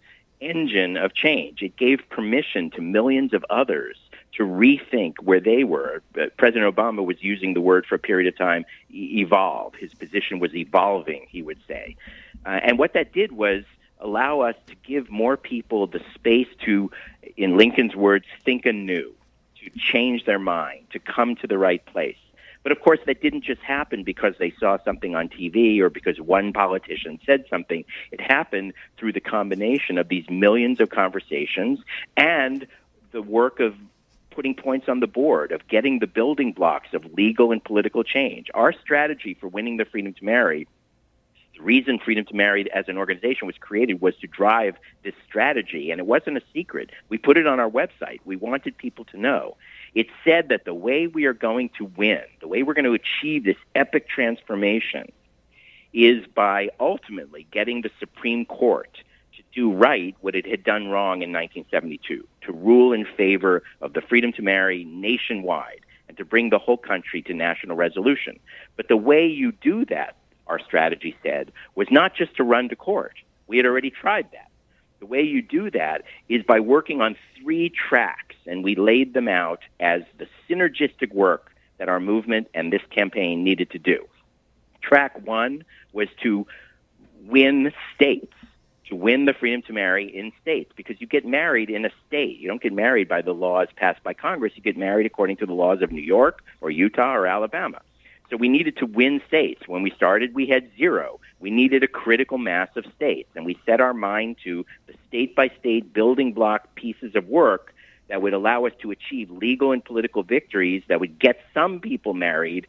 engine 0.40 0.97
of 0.97 1.15
change. 1.15 1.62
It 1.62 1.77
gave 1.77 2.01
permission 2.11 2.70
to 2.73 2.82
millions 2.82 3.32
of 3.32 3.44
others 3.48 3.97
to 4.35 4.43
rethink 4.43 5.15
where 5.23 5.40
they 5.40 5.65
were. 5.65 6.03
President 6.36 6.74
Obama 6.74 7.05
was 7.05 7.23
using 7.23 7.55
the 7.55 7.61
word 7.61 7.86
for 7.86 7.94
a 7.94 7.98
period 7.98 8.28
of 8.28 8.36
time, 8.36 8.66
evolve. 8.93 9.74
His 9.77 9.94
position 9.94 10.39
was 10.39 10.55
evolving, 10.55 11.27
he 11.31 11.40
would 11.40 11.59
say. 11.66 11.97
Uh, 12.44 12.61
and 12.62 12.78
what 12.78 12.93
that 12.93 13.12
did 13.12 13.32
was 13.32 13.65
allow 13.98 14.40
us 14.40 14.55
to 14.66 14.74
give 14.86 15.11
more 15.11 15.39
people 15.39 15.86
the 15.86 16.03
space 16.15 16.48
to, 16.66 16.90
in 17.39 17.57
Lincoln's 17.57 17.97
words, 17.97 18.27
think 18.44 18.66
anew 18.66 19.15
to 19.66 19.78
change 19.78 20.24
their 20.24 20.38
mind, 20.38 20.86
to 20.93 20.98
come 20.98 21.36
to 21.36 21.47
the 21.47 21.59
right 21.59 21.84
place. 21.86 22.16
But 22.62 22.72
of 22.72 22.80
course, 22.80 22.98
that 23.06 23.22
didn't 23.22 23.43
just 23.43 23.60
happen 23.62 24.02
because 24.02 24.34
they 24.38 24.52
saw 24.59 24.78
something 24.84 25.14
on 25.14 25.28
TV 25.28 25.78
or 25.80 25.88
because 25.88 26.20
one 26.20 26.52
politician 26.52 27.20
said 27.24 27.44
something. 27.48 27.84
It 28.10 28.20
happened 28.20 28.72
through 28.97 29.12
the 29.12 29.20
combination 29.20 29.98
of 29.98 30.09
these 30.09 30.28
millions 30.28 30.80
of 30.80 30.90
conversations 30.90 31.78
and 32.16 32.66
the 33.12 33.22
work 33.22 33.60
of 33.60 33.76
putting 34.30 34.55
points 34.55 34.88
on 34.88 35.01
the 35.01 35.06
board, 35.06 35.52
of 35.52 35.66
getting 35.68 36.01
the 36.01 36.06
building 36.06 36.52
blocks 36.52 36.93
of 36.93 37.05
legal 37.14 37.52
and 37.52 37.62
political 37.62 38.02
change. 38.02 38.51
Our 38.52 38.72
strategy 38.72 39.34
for 39.34 39.48
winning 39.48 39.76
the 39.76 39.84
freedom 39.84 40.12
to 40.12 40.24
marry 40.24 40.66
the 41.57 41.62
reason 41.62 41.99
Freedom 41.99 42.24
to 42.27 42.35
Marry 42.35 42.70
as 42.73 42.89
an 42.89 42.99
organization 42.99 43.47
was 43.47 43.57
created 43.59 44.01
was 44.01 44.15
to 44.16 44.27
drive 44.27 44.77
this 45.03 45.15
strategy, 45.27 45.91
and 45.91 45.99
it 45.99 46.07
wasn't 46.07 46.37
a 46.37 46.43
secret. 46.53 46.91
We 47.09 47.19
put 47.19 47.39
it 47.39 47.47
on 47.47 47.61
our 47.61 47.70
website. 47.70 48.20
We 48.24 48.37
wanted 48.37 48.77
people 48.77 49.05
to 49.07 49.19
know. 49.19 49.57
It 49.95 50.09
said 50.24 50.51
that 50.51 50.65
the 50.65 50.74
way 50.74 51.07
we 51.07 51.24
are 51.24 51.33
going 51.33 51.70
to 51.78 51.85
win, 51.85 52.23
the 52.41 52.49
way 52.49 52.62
we're 52.62 52.74
going 52.74 52.85
to 52.85 52.93
achieve 52.93 53.45
this 53.45 53.57
epic 53.74 54.09
transformation, 54.09 55.11
is 55.95 56.27
by 56.27 56.69
ultimately 56.78 57.47
getting 57.51 57.81
the 57.81 57.91
Supreme 57.99 58.45
Court 58.45 58.99
to 59.37 59.43
do 59.55 59.73
right 59.73 60.15
what 60.20 60.35
it 60.35 60.47
had 60.47 60.62
done 60.62 60.89
wrong 60.89 61.23
in 61.23 61.33
1972, 61.33 62.27
to 62.43 62.53
rule 62.53 62.93
in 62.93 63.07
favor 63.16 63.62
of 63.81 63.95
the 63.95 64.03
freedom 64.03 64.33
to 64.35 64.43
marry 64.43 64.85
nationwide 64.85 65.81
and 66.09 66.19
to 66.19 66.24
bring 66.24 66.51
the 66.51 66.59
whole 66.59 66.77
country 66.77 67.23
to 67.23 67.33
national 67.33 67.77
resolution. 67.77 68.39
But 68.77 68.89
the 68.89 68.97
way 68.97 69.27
you 69.27 69.53
do 69.53 69.87
that, 69.87 70.16
our 70.47 70.59
strategy 70.59 71.16
said, 71.23 71.52
was 71.74 71.89
not 71.90 72.14
just 72.14 72.36
to 72.36 72.44
run 72.44 72.68
to 72.68 72.77
court. 72.77 73.14
We 73.47 73.56
had 73.56 73.66
already 73.66 73.90
tried 73.90 74.31
that. 74.32 74.51
The 75.01 75.06
way 75.06 75.23
you 75.23 75.43
do 75.43 75.70
that 75.73 76.02
is 76.28 76.43
by 76.43 76.60
working 76.60 77.01
on 77.01 77.16
three 77.40 77.70
tracks, 77.70 78.35
and 78.47 78.64
we 78.64 78.74
laid 78.74 79.12
them 79.12 79.28
out 79.28 79.60
as 79.78 80.02
the 80.18 80.27
synergistic 80.48 81.12
work 81.12 81.52
that 81.78 81.89
our 81.89 82.01
movement 82.01 82.48
and 82.55 82.73
this 82.73 82.82
campaign 82.90 83.44
needed 83.44 83.70
to 83.70 83.78
do. 83.78 84.06
Track 84.81 85.27
one 85.27 85.64
was 85.93 86.09
to 86.23 86.47
win 87.27 87.73
states, 87.94 88.32
to 88.89 88.97
win 88.97 89.27
the 89.27 89.35
freedom 89.35 89.60
to 89.62 89.73
marry 89.73 90.06
in 90.16 90.32
states, 90.40 90.73
because 90.77 91.01
you 91.01 91.06
get 91.06 91.27
married 91.27 91.68
in 91.68 91.85
a 91.85 91.90
state. 92.06 92.39
You 92.39 92.48
don't 92.48 92.62
get 92.62 92.73
married 92.73 93.09
by 93.09 93.20
the 93.20 93.35
laws 93.35 93.68
passed 93.77 94.02
by 94.02 94.14
Congress. 94.14 94.52
You 94.56 94.62
get 94.62 94.77
married 94.77 95.06
according 95.06 95.36
to 95.39 95.47
the 95.47 95.52
laws 95.52 95.82
of 95.82 95.93
New 95.93 96.02
York 96.02 96.43
or 96.60 96.70
Utah 96.70 97.14
or 97.14 97.27
Alabama. 97.27 97.82
So 98.31 98.36
we 98.36 98.48
needed 98.48 98.77
to 98.78 98.86
win 98.86 99.20
states. 99.28 99.62
When 99.66 99.82
we 99.82 99.90
started, 99.90 100.35
we 100.35 100.47
had 100.47 100.70
zero. 100.77 101.20
We 101.39 101.51
needed 101.51 101.82
a 101.82 101.89
critical 101.89 102.39
mass 102.39 102.69
of 102.77 102.85
states, 102.97 103.31
and 103.36 103.47
we 103.47 103.59
set 103.65 103.81
our 103.81 103.94
mind 103.94 104.36
to 104.44 104.66
the 104.86 104.94
state 105.09 105.36
by 105.36 105.51
state 105.61 105.93
building 105.93 106.32
block 106.32 106.74
pieces 106.74 107.15
of 107.15 107.28
work 107.28 107.74
that 108.09 108.23
would 108.23 108.35
allow 108.35 108.66
us 108.66 108.73
to 108.82 108.90
achieve 108.90 109.31
legal 109.31 109.73
and 109.73 109.85
political 109.85 110.23
victories 110.23 110.82
that 110.89 111.01
would 111.01 111.19
get 111.19 111.40
some 111.55 111.81
people 111.81 112.15
married, 112.15 112.66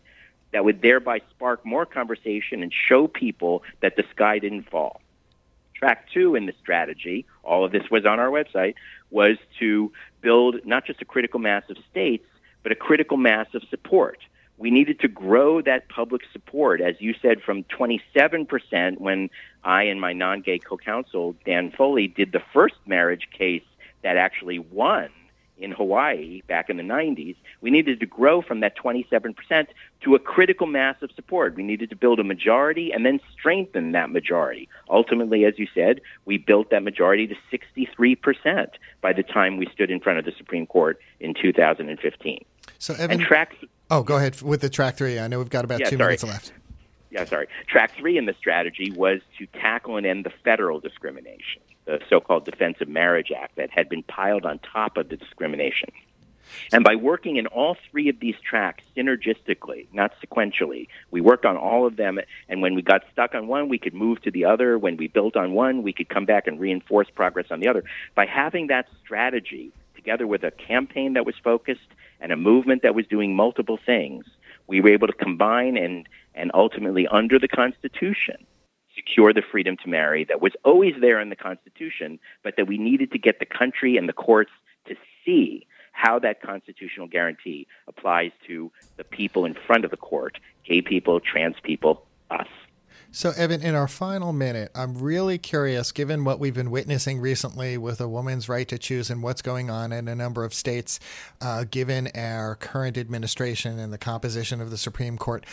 that 0.52 0.64
would 0.64 0.82
thereby 0.82 1.22
spark 1.32 1.66
more 1.66 1.86
conversation 1.86 2.62
and 2.62 2.72
show 2.74 3.08
people 3.08 3.64
that 3.82 3.96
the 3.96 4.04
sky 4.12 4.40
didn't 4.40 4.70
fall. 4.70 5.02
Track 5.74 6.08
two 6.12 6.36
in 6.36 6.48
the 6.48 6.54
strategy, 6.60 7.26
all 7.44 7.64
of 7.64 7.72
this 7.72 7.90
was 7.92 8.06
on 8.06 8.20
our 8.20 8.30
website, 8.30 8.74
was 9.12 9.38
to 9.60 9.92
build 10.22 10.66
not 10.66 10.86
just 10.86 11.02
a 11.02 11.06
critical 11.06 11.40
mass 11.40 11.64
of 11.70 11.78
states, 11.92 12.26
but 12.64 12.72
a 12.72 12.76
critical 12.76 13.18
mass 13.18 13.48
of 13.54 13.64
support 13.70 14.20
we 14.58 14.72
needed 14.72 15.00
to 15.02 15.08
grow 15.08 15.62
that 15.62 15.88
public 15.88 16.22
support, 16.34 16.82
as 16.82 16.96
you 17.00 17.14
said, 17.22 17.42
from 17.42 17.64
27% 17.66 19.00
when 19.00 19.30
I 19.64 19.84
and 19.84 20.02
my 20.02 20.14
non 20.14 20.42
gay 20.42 20.60
co 20.60 20.78
counsel, 20.78 21.36
Dan 21.46 21.72
Foley, 21.72 22.08
did 22.08 22.32
the 22.32 22.42
first 22.54 22.76
marriage 22.86 23.30
case 23.32 23.64
that 24.02 24.18
actually 24.18 24.60
won 24.60 25.10
in 25.60 25.72
Hawaii 25.72 26.42
back 26.48 26.70
in 26.70 26.78
the 26.78 26.84
90s. 26.84 27.36
We 27.62 27.72
needed 27.72 28.00
to 28.00 28.06
grow 28.06 28.42
from 28.42 28.60
that 28.60 28.78
27% 28.78 29.68
to 30.02 30.16
a 30.16 30.20
critical 30.20 30.68
mass 30.68 30.96
of 31.02 31.12
support. 31.12 31.56
We 31.56 31.64
needed 31.64 31.90
to 31.90 31.96
build 31.96 32.20
a 32.20 32.24
majority 32.24 32.92
and 32.92 33.06
then 33.06 33.20
strengthen 33.32 33.92
that 33.94 34.12
majority. 34.12 34.70
Ultimately, 34.90 35.46
as 35.46 35.58
you 35.58 35.68
said, 35.74 36.02
we 36.26 36.38
built 36.38 36.70
that 36.70 36.84
majority 36.84 37.28
to 37.28 37.36
63% 37.52 38.68
by 39.02 39.14
the 39.14 39.24
time 39.24 39.58
we 39.58 39.68
stood 39.74 39.90
in 39.90 40.00
front 40.00 40.20
of 40.20 40.26
the 40.26 40.34
Supreme 40.38 40.68
Court 40.68 41.00
in 41.20 41.34
2015. 41.34 42.46
So, 42.80 42.94
Evan, 42.94 43.12
and 43.12 43.22
track 43.22 43.56
Oh, 43.90 44.04
go 44.04 44.18
ahead 44.18 44.42
with 44.42 44.62
the 44.62 44.70
track 44.70 44.96
three. 44.98 45.18
I 45.20 45.28
know 45.28 45.38
we've 45.40 45.50
got 45.50 45.64
about 45.66 45.80
Yeah, 45.80 45.90
two 45.90 45.98
sorry. 45.98 46.08
minutes 46.10 46.24
left. 46.24 46.54
yeah, 47.10 47.24
sorry. 47.26 47.48
Track 47.68 47.92
three 47.98 48.18
in 48.18 48.26
the 48.26 48.34
strategy 48.38 48.92
was 48.92 49.22
to 49.38 49.46
tackle 49.48 49.96
and 49.98 50.06
end 50.06 50.26
the 50.26 50.32
federal 50.44 50.80
discrimination, 50.80 51.62
the 51.86 52.00
so-called 52.10 52.44
Defense 52.46 52.78
of 52.82 52.90
Marriage 52.90 53.32
Act 53.32 53.56
that 53.56 53.70
had 53.72 53.88
been 53.88 54.04
piled 54.04 54.46
on 54.46 54.60
top 54.60 54.98
of 54.98 55.08
the 55.10 55.16
discrimination. 55.16 55.90
And 56.72 56.84
by 56.84 56.96
working 56.96 57.36
in 57.36 57.48
all 57.48 57.76
three 57.92 58.08
of 58.10 58.20
these 58.22 58.36
tracks 58.42 58.84
synergistically, 58.96 59.88
not 59.94 60.14
sequentially, 60.26 60.88
we 61.12 61.20
worked 61.20 61.46
on 61.46 61.58
all 61.58 61.86
of 61.86 61.98
them. 61.98 62.20
And 62.48 62.62
when 62.62 62.74
we 62.74 62.82
got 62.82 63.04
stuck 63.12 63.36
on 63.36 63.48
one, 63.48 63.68
we 63.68 63.78
could 63.78 63.94
move 63.94 64.22
to 64.22 64.32
the 64.32 64.46
other. 64.46 64.78
When 64.78 64.96
we 64.98 65.08
built 65.08 65.36
on 65.36 65.54
one, 65.54 65.84
we 65.84 65.92
could 65.92 66.08
come 66.10 66.26
back 66.26 66.48
and 66.48 66.58
reinforce 66.60 67.10
progress 67.10 67.48
on 67.52 67.60
the 67.60 67.68
other. 67.68 67.84
By 68.16 68.26
having 68.28 68.68
that 68.68 68.88
strategy 69.04 69.72
together 69.96 70.26
with 70.26 70.44
a 70.44 70.52
campaign 70.52 71.14
that 71.14 71.26
was 71.26 71.36
focused 71.44 71.82
and 72.20 72.32
a 72.32 72.38
movement 72.38 72.82
that 72.84 72.96
was 72.96 73.06
doing 73.08 73.36
multiple 73.36 73.80
things, 73.84 74.26
we 74.68 74.82
were 74.82 74.90
able 74.90 75.08
to 75.08 75.14
combine 75.14 75.78
and, 75.78 76.08
and 76.36 76.52
ultimately, 76.54 77.08
under 77.08 77.40
the 77.40 77.48
Constitution, 77.48 78.46
secure 78.96 79.34
the 79.34 79.44
freedom 79.52 79.78
to 79.84 79.90
marry 79.90 80.24
that 80.26 80.42
was 80.42 80.54
always 80.66 80.96
there 81.00 81.20
in 81.20 81.30
the 81.30 81.36
Constitution, 81.36 82.20
but 82.44 82.56
that 82.58 82.68
we 82.68 82.78
needed 82.78 83.12
to 83.12 83.20
get 83.20 83.40
the 83.40 83.46
country 83.46 83.98
and 83.98 84.10
the 84.10 84.14
courts 84.14 84.52
to 84.88 84.96
see 85.24 85.68
how 85.92 86.20
that 86.20 86.42
constitutional 86.42 87.08
guarantee 87.08 87.68
applies 87.88 88.32
to 88.46 88.72
the 88.98 89.04
people 89.04 89.46
in 89.46 89.56
front 89.66 89.84
of 89.86 89.92
the 89.92 89.98
court 89.98 90.40
gay 90.64 90.82
people, 90.82 91.20
trans 91.20 91.56
people, 91.64 92.06
us. 92.30 92.48
So, 93.12 93.32
Evan, 93.32 93.62
in 93.62 93.74
our 93.74 93.88
final 93.88 94.34
minute, 94.34 94.70
I'm 94.76 94.98
really 94.98 95.38
curious, 95.38 95.92
given 95.92 96.24
what 96.24 96.40
we've 96.40 96.54
been 96.54 96.70
witnessing 96.70 97.20
recently 97.20 97.78
with 97.78 98.02
a 98.02 98.08
woman's 98.08 98.50
right 98.50 98.68
to 98.68 98.78
choose 98.78 99.10
and 99.10 99.24
what's 99.24 99.42
going 99.42 99.70
on 99.70 99.92
in 99.92 100.08
a 100.08 100.16
number 100.16 100.44
of 100.44 100.54
states, 100.54 101.00
uh, 101.42 101.64
given 101.70 102.10
our 102.16 102.56
current 102.56 102.98
administration 102.98 103.80
and 103.80 103.92
the 103.92 103.98
composition 103.98 104.62
of 104.62 104.70
the 104.70 104.78
Supreme 104.78 105.18
Court, 105.18 105.46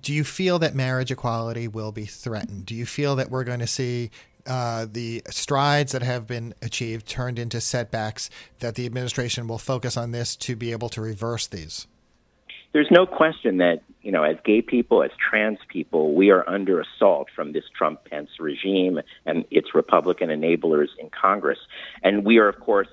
do 0.00 0.14
you 0.14 0.22
feel 0.24 0.58
that 0.60 0.74
marriage 0.74 1.10
equality 1.10 1.66
will 1.66 1.92
be 1.92 2.04
threatened? 2.04 2.66
Do 2.66 2.74
you 2.74 2.86
feel 2.86 3.16
that 3.16 3.30
we're 3.30 3.44
going 3.44 3.60
to 3.60 3.66
see 3.66 4.10
uh, 4.46 4.86
the 4.90 5.22
strides 5.28 5.92
that 5.92 6.02
have 6.02 6.26
been 6.26 6.54
achieved 6.62 7.06
turned 7.06 7.38
into 7.38 7.60
setbacks, 7.60 8.30
that 8.60 8.76
the 8.76 8.86
administration 8.86 9.46
will 9.46 9.58
focus 9.58 9.96
on 9.96 10.12
this 10.12 10.36
to 10.36 10.56
be 10.56 10.72
able 10.72 10.88
to 10.90 11.00
reverse 11.00 11.46
these? 11.46 11.86
There's 12.72 12.90
no 12.90 13.06
question 13.06 13.58
that, 13.58 13.82
you 14.02 14.12
know, 14.12 14.22
as 14.22 14.36
gay 14.44 14.62
people, 14.62 15.02
as 15.02 15.10
trans 15.18 15.58
people, 15.68 16.14
we 16.14 16.30
are 16.30 16.48
under 16.48 16.80
assault 16.80 17.28
from 17.34 17.52
this 17.52 17.64
Trump 17.76 18.04
Pence 18.04 18.30
regime 18.38 19.00
and 19.24 19.44
its 19.50 19.74
Republican 19.74 20.28
enablers 20.28 20.88
in 20.98 21.08
Congress. 21.10 21.58
And 22.02 22.24
we 22.24 22.38
are, 22.38 22.48
of 22.48 22.60
course, 22.60 22.88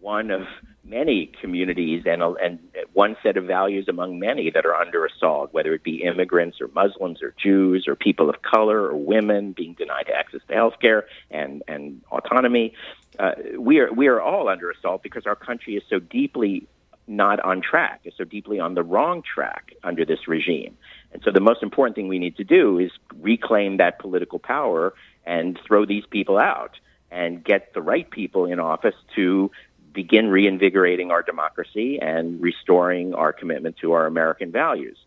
one 0.00 0.30
of 0.30 0.42
many 0.84 1.32
communities 1.40 2.02
and, 2.04 2.22
and 2.22 2.58
one 2.92 3.16
set 3.22 3.38
of 3.38 3.44
values 3.44 3.86
among 3.88 4.18
many 4.18 4.50
that 4.50 4.66
are 4.66 4.74
under 4.74 5.06
assault, 5.06 5.52
whether 5.52 5.72
it 5.72 5.82
be 5.82 6.02
immigrants 6.02 6.60
or 6.60 6.68
Muslims 6.68 7.22
or 7.22 7.34
Jews 7.42 7.86
or 7.88 7.96
people 7.96 8.28
of 8.28 8.42
color 8.42 8.82
or 8.82 8.94
women 8.94 9.52
being 9.52 9.72
denied 9.72 10.10
access 10.14 10.42
to 10.48 10.54
health 10.54 10.74
care 10.80 11.06
and, 11.30 11.62
and 11.66 12.02
autonomy. 12.12 12.74
Uh, 13.18 13.32
we, 13.58 13.78
are, 13.78 13.90
we 13.92 14.08
are 14.08 14.20
all 14.20 14.48
under 14.48 14.70
assault 14.70 15.02
because 15.02 15.24
our 15.26 15.36
country 15.36 15.76
is 15.76 15.82
so 15.88 15.98
deeply 15.98 16.68
not 17.06 17.40
on 17.40 17.60
track, 17.60 18.00
is 18.04 18.14
so 18.16 18.24
deeply 18.24 18.58
on 18.58 18.74
the 18.74 18.82
wrong 18.82 19.22
track 19.22 19.74
under 19.82 20.04
this 20.04 20.26
regime. 20.26 20.76
And 21.12 21.22
so 21.22 21.30
the 21.30 21.40
most 21.40 21.62
important 21.62 21.96
thing 21.96 22.08
we 22.08 22.18
need 22.18 22.36
to 22.36 22.44
do 22.44 22.78
is 22.78 22.90
reclaim 23.20 23.76
that 23.76 23.98
political 23.98 24.38
power 24.38 24.94
and 25.26 25.58
throw 25.66 25.84
these 25.84 26.04
people 26.10 26.38
out 26.38 26.78
and 27.10 27.44
get 27.44 27.74
the 27.74 27.82
right 27.82 28.10
people 28.10 28.46
in 28.46 28.58
office 28.58 28.94
to 29.14 29.50
begin 29.92 30.28
reinvigorating 30.28 31.10
our 31.10 31.22
democracy 31.22 32.00
and 32.00 32.40
restoring 32.42 33.14
our 33.14 33.32
commitment 33.32 33.76
to 33.78 33.92
our 33.92 34.06
American 34.06 34.50
values. 34.50 34.98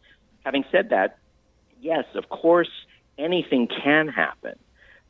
Having 0.45 0.65
said 0.71 0.89
that, 0.89 1.17
yes, 1.81 2.05
of 2.15 2.29
course, 2.29 2.69
anything 3.17 3.67
can 3.67 4.07
happen. 4.07 4.55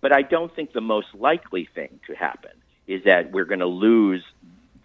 But 0.02 0.12
I 0.12 0.24
don't 0.24 0.54
think 0.56 0.74
the 0.74 0.82
most 0.82 1.08
likely 1.14 1.70
thing 1.76 2.00
to 2.08 2.16
happen 2.16 2.52
is 2.88 3.04
that 3.04 3.32
we're 3.32 3.46
going 3.46 3.60
to 3.60 3.68
lose 3.68 4.24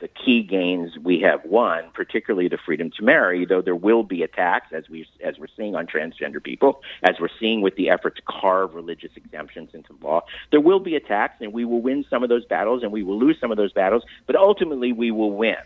the 0.02 0.08
key 0.08 0.42
gains 0.42 0.98
we 0.98 1.20
have 1.20 1.44
won, 1.44 1.84
particularly 1.94 2.48
the 2.48 2.58
freedom 2.58 2.90
to 2.90 3.04
marry, 3.04 3.44
though 3.44 3.62
there 3.62 3.76
will 3.76 4.02
be 4.02 4.24
attacks 4.24 4.72
as 4.72 4.88
we 4.88 5.06
as 5.22 5.38
we're 5.38 5.46
seeing 5.56 5.76
on 5.76 5.86
transgender 5.86 6.42
people, 6.42 6.82
as 7.04 7.20
we're 7.20 7.28
seeing 7.38 7.60
with 7.62 7.76
the 7.76 7.88
effort 7.88 8.16
to 8.16 8.22
carve 8.22 8.74
religious 8.74 9.12
exemptions 9.14 9.70
into 9.74 9.96
law. 10.02 10.22
There 10.50 10.60
will 10.60 10.80
be 10.80 10.96
attacks 10.96 11.36
and 11.40 11.52
we 11.52 11.64
will 11.64 11.80
win 11.80 12.04
some 12.10 12.24
of 12.24 12.28
those 12.28 12.44
battles 12.44 12.82
and 12.82 12.90
we 12.90 13.04
will 13.04 13.16
lose 13.16 13.38
some 13.40 13.52
of 13.52 13.56
those 13.56 13.72
battles, 13.72 14.02
but 14.26 14.34
ultimately 14.34 14.92
we 14.92 15.12
will 15.12 15.30
win. 15.30 15.62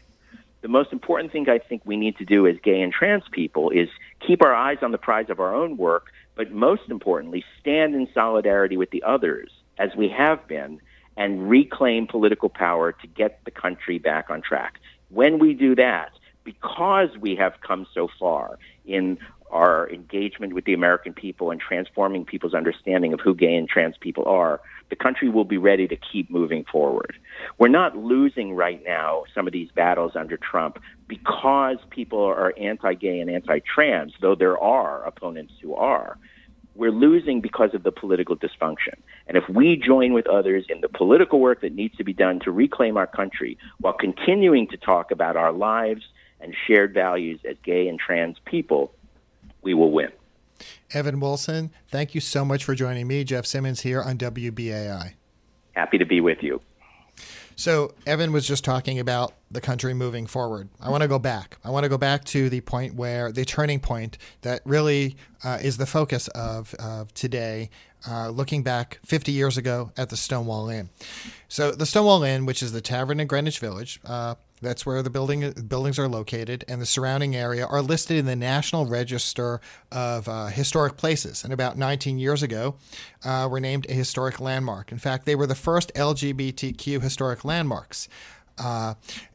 The 0.61 0.69
most 0.69 0.93
important 0.93 1.33
thing 1.33 1.49
I 1.49 1.59
think 1.59 1.81
we 1.87 1.97
need 1.97 2.19
to 2.19 2.27
do 2.27 2.47
as 2.47 2.57
gay 2.63 2.83
and 2.83 2.93
trans 2.93 3.25
people 3.31 3.71
is 3.71 3.89
keep 4.21 4.43
our 4.43 4.55
eyes 4.55 4.79
on 4.83 4.93
the 4.93 4.99
prize 4.99 5.31
of 5.31 5.41
our 5.41 5.55
own 5.55 5.79
work, 5.79 6.13
but 6.35 6.53
most 6.53 6.91
importantly, 6.91 7.43
stand 7.59 7.95
in 7.95 8.07
solidarity 8.13 8.77
with 8.77 8.91
the 8.91 9.03
others 9.03 9.51
as 9.79 9.97
we 9.97 10.11
have 10.11 10.47
been 10.47 10.83
and 11.17 11.49
reclaim 11.49 12.07
political 12.07 12.49
power 12.49 12.93
to 12.93 13.07
get 13.07 13.41
the 13.45 13.51
country 13.51 13.99
back 13.99 14.31
on 14.31 14.43
track. 14.43 14.79
When 15.09 15.39
we 15.39 15.55
do 15.55 15.75
that, 15.77 16.11
because 16.45 17.11
we 17.19 17.35
have 17.37 17.55
come 17.67 17.87
so 17.93 18.09
far 18.19 18.59
in 18.85 19.19
our 19.51 19.89
engagement 19.91 20.53
with 20.53 20.65
the 20.65 20.75
American 20.75 21.13
people 21.13 21.51
and 21.51 21.61
transforming 21.61 22.25
people's 22.25 22.55
understanding 22.55 23.13
of 23.13 23.21
who 23.21 23.35
gay 23.35 23.55
and 23.55 23.69
trans 23.69 23.97
people 23.99 24.25
are, 24.27 24.61
the 24.91 24.97
country 24.97 25.29
will 25.29 25.45
be 25.45 25.59
ready 25.59 25.87
to 25.89 25.97
keep 25.97 26.31
moving 26.31 26.65
forward. 26.65 27.17
We're 27.59 27.69
not 27.69 27.97
losing 27.97 28.55
right 28.55 28.83
now 28.85 29.25
some 29.35 29.47
of 29.47 29.53
these 29.53 29.71
battles 29.71 30.13
under 30.15 30.37
Trump 30.37 30.79
because 31.09 31.79
people 31.91 32.23
are 32.23 32.55
anti 32.59 32.95
gay 32.95 33.21
and 33.21 33.31
anti 33.31 33.61
trans, 33.61 34.15
though 34.21 34.35
there 34.35 34.59
are 34.59 35.05
opponents 35.05 35.55
who 35.61 35.75
are 35.75 36.19
we're 36.77 36.91
losing 36.91 37.41
because 37.41 37.75
of 37.75 37.83
the 37.83 37.93
political 37.93 38.37
dysfunction. 38.37 38.95
And 39.27 39.37
if 39.37 39.45
we 39.49 39.77
join 39.77 40.13
with 40.13 40.27
others 40.27 40.67
in 40.69 40.81
the 40.81 40.89
political 40.89 41.41
work 41.41 41.61
that 41.63 41.75
needs 41.75 41.97
to 41.97 42.05
be 42.05 42.13
done 42.13 42.41
to 42.41 42.51
reclaim 42.51 42.97
our 42.97 43.07
country 43.07 43.59
while 43.81 43.95
continuing 43.95 44.69
to 44.69 44.77
talk 44.77 45.11
about 45.11 45.37
our 45.37 45.53
lives 45.53 46.03
and 46.41 46.55
shared 46.67 46.93
values 46.93 47.41
as 47.49 47.57
gay 47.65 47.89
and 47.89 47.99
trans 47.99 48.37
people, 48.45 48.93
we 49.63 49.75
will 49.75 49.91
win. 49.91 50.11
Evan 50.93 51.21
Wolfson, 51.21 51.71
thank 51.89 52.15
you 52.15 52.21
so 52.21 52.45
much 52.45 52.65
for 52.65 52.75
joining 52.75 53.07
me, 53.07 53.25
Jeff 53.25 53.47
Simmons, 53.47 53.81
here 53.81 54.03
on 54.03 54.17
WBAI. 54.17 55.15
Happy 55.73 55.99
to 55.99 56.07
be 56.07 56.21
with 56.21 56.39
you. 56.43 56.61
So, 57.59 57.95
Evan 58.07 58.33
was 58.33 58.47
just 58.47 58.65
talking 58.65 58.99
about 58.99 59.33
the 59.51 59.63
country 59.63 59.95
moving 59.95 60.27
forward. 60.27 60.69
I 60.79 60.91
want 60.91 61.03
to 61.03 61.09
go 61.09 61.19
back. 61.19 61.57
I 61.65 61.71
want 61.71 61.85
to 61.85 61.89
go 61.89 61.97
back 61.97 62.25
to 62.27 62.51
the 62.51 62.61
point 62.61 62.95
where 62.95 63.33
the 63.33 63.47
turning 63.47 63.81
point 63.81 64.19
that 64.43 64.61
really 64.67 65.17
uh, 65.43 65.59
is 65.63 65.79
the 65.79 65.87
focus 65.87 66.29
of, 66.29 66.75
of 66.75 67.15
today, 67.15 67.71
uh, 68.07 68.29
looking 68.29 68.63
back 68.63 68.99
50 69.07 69.33
years 69.33 69.57
ago 69.57 69.91
at 69.97 70.11
the 70.11 70.19
Stonewall 70.19 70.69
Inn. 70.69 70.91
So, 71.49 71.73
the 71.73 71.87
Stonewall 71.87 72.23
Inn, 72.25 72.45
which 72.45 72.63
is 72.63 72.73
the 72.73 72.83
tavern 72.83 73.21
in 73.21 73.27
Greenwich 73.27 73.59
Village, 73.59 74.01
uh, 74.05 74.35
that's 74.61 74.87
where 74.87 75.03
the 75.03 75.11
building 75.11 75.51
buildings 75.69 75.99
are 75.99 76.09
located, 76.09 76.65
and 76.69 76.81
the 76.81 76.87
surrounding 76.87 77.37
area 77.37 77.67
are 77.67 77.83
listed 77.83 78.17
in 78.17 78.27
the 78.27 78.37
National 78.37 78.87
Register 78.87 79.61
of 79.93 80.29
uh, 80.29 80.47
Historic 80.47 80.97
Places. 80.97 81.45
And 81.45 81.53
about 81.53 81.77
19 81.77 82.19
years 82.19 82.43
ago, 82.43 82.77
uh, 83.25 83.49
were 83.51 83.61
named 83.61 83.87
a 83.89 83.93
historic 83.93 84.41
landmark. 84.41 84.93
In 84.93 84.99
fact, 84.99 85.27
they 85.27 85.35
were 85.35 85.47
the 85.47 85.55
first 85.55 85.93
LGBTQ 85.95 87.03
historic 87.03 87.45
landmarks. 87.45 88.09
Uh, 88.59 88.95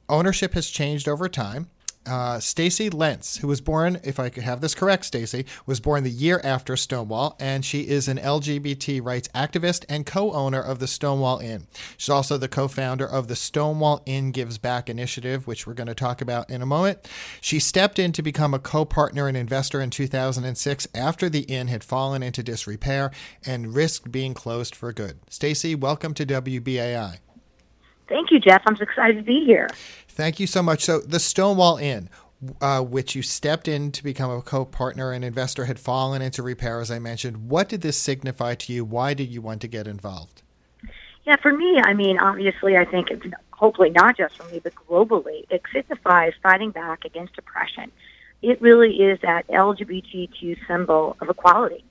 ownership 0.10 0.54
has 0.54 0.70
changed 0.70 1.08
over 1.08 1.30
time 1.30 1.70
uh, 2.06 2.40
Stacy 2.40 2.90
Lentz, 2.90 3.38
who 3.38 3.48
was 3.48 3.62
born, 3.62 4.00
if 4.04 4.20
I 4.20 4.30
could 4.30 4.44
have 4.44 4.62
this 4.62 4.76
correct, 4.76 5.06
Stacy, 5.06 5.46
was 5.66 5.80
born 5.80 6.04
the 6.04 6.10
year 6.10 6.42
after 6.44 6.76
Stonewall, 6.76 7.36
and 7.40 7.64
she 7.64 7.82
is 7.82 8.08
an 8.08 8.18
LGBT 8.18 9.04
rights 9.04 9.28
activist 9.36 9.86
and 9.88 10.06
co-owner 10.06 10.62
of 10.62 10.80
the 10.80 10.88
Stonewall 10.88 11.40
Inn. 11.40 11.68
She's 11.98 12.10
also 12.10 12.38
the 12.38 12.48
co-founder 12.48 13.06
of 13.06 13.28
the 13.28 13.36
Stonewall 13.36 14.02
Inn 14.06 14.32
Gives 14.32 14.58
Back 14.58 14.90
initiative, 14.90 15.48
which 15.48 15.68
we're 15.68 15.74
going 15.74 15.88
to 15.88 15.96
talk 15.96 16.22
about 16.22 16.50
in 16.50 16.62
a 16.62 16.66
moment. 16.66 17.08
She 17.40 17.60
stepped 17.60 18.00
in 18.00 18.12
to 18.14 18.22
become 18.22 18.54
a 18.54 18.60
co-partner 18.60 19.28
and 19.28 19.38
investor 19.38 19.82
in 19.82 19.90
2006 19.90 20.88
after 20.96 21.30
the 21.30 21.42
inn 21.42 21.68
had 21.68 21.84
fallen 21.84 22.24
into 22.24 22.44
disrepair 22.44 23.12
and 23.46 23.76
risked 23.76 24.12
being 24.12 24.34
closed 24.34 24.76
for 24.76 24.92
good. 24.92 25.20
Stacy, 25.30 25.76
welcome 25.76 26.14
to 26.16 26.26
WBAI. 26.26 27.20
Thank 28.12 28.30
you, 28.30 28.42
Jeff. 28.42 28.62
I'm 28.68 28.76
excited 28.76 29.16
to 29.16 29.24
be 29.24 29.46
here. 29.46 29.70
Thank 30.12 30.40
you 30.40 30.48
so 30.48 30.62
much. 30.62 30.84
So, 30.84 31.00
the 31.00 31.20
Stonewall 31.20 31.78
Inn, 31.78 32.10
uh, 32.60 32.82
which 32.82 33.16
you 33.16 33.22
stepped 33.22 33.68
in 33.68 33.92
to 33.94 34.04
become 34.04 34.30
a 34.30 34.42
co 34.42 34.66
partner 34.66 35.14
and 35.14 35.24
investor, 35.24 35.66
had 35.66 35.80
fallen 35.80 36.22
into 36.22 36.44
repair, 36.44 36.82
as 36.82 36.92
I 36.92 37.00
mentioned. 37.00 37.50
What 37.50 37.70
did 37.70 37.82
this 37.82 37.98
signify 37.98 38.56
to 38.56 38.74
you? 38.74 38.84
Why 38.84 39.14
did 39.14 39.30
you 39.30 39.42
want 39.42 39.62
to 39.62 39.68
get 39.68 39.88
involved? 39.88 40.42
Yeah, 41.24 41.38
for 41.38 41.54
me, 41.54 41.80
I 41.82 41.94
mean, 41.94 42.20
obviously, 42.20 42.76
I 42.76 42.84
think 42.84 43.10
it's 43.10 43.26
hopefully 43.54 43.90
not 43.92 44.18
just 44.18 44.36
for 44.36 44.52
me, 44.52 44.60
but 44.60 44.74
globally, 44.76 45.46
it 45.50 45.62
signifies 45.74 46.34
fighting 46.44 46.72
back 46.72 47.06
against 47.06 47.38
oppression. 47.38 47.90
It 48.42 48.62
really 48.62 48.96
is 48.96 49.20
that 49.22 49.48
LGBTQ 49.48 50.58
symbol 50.68 51.16
of 51.22 51.30
equality. 51.30 51.86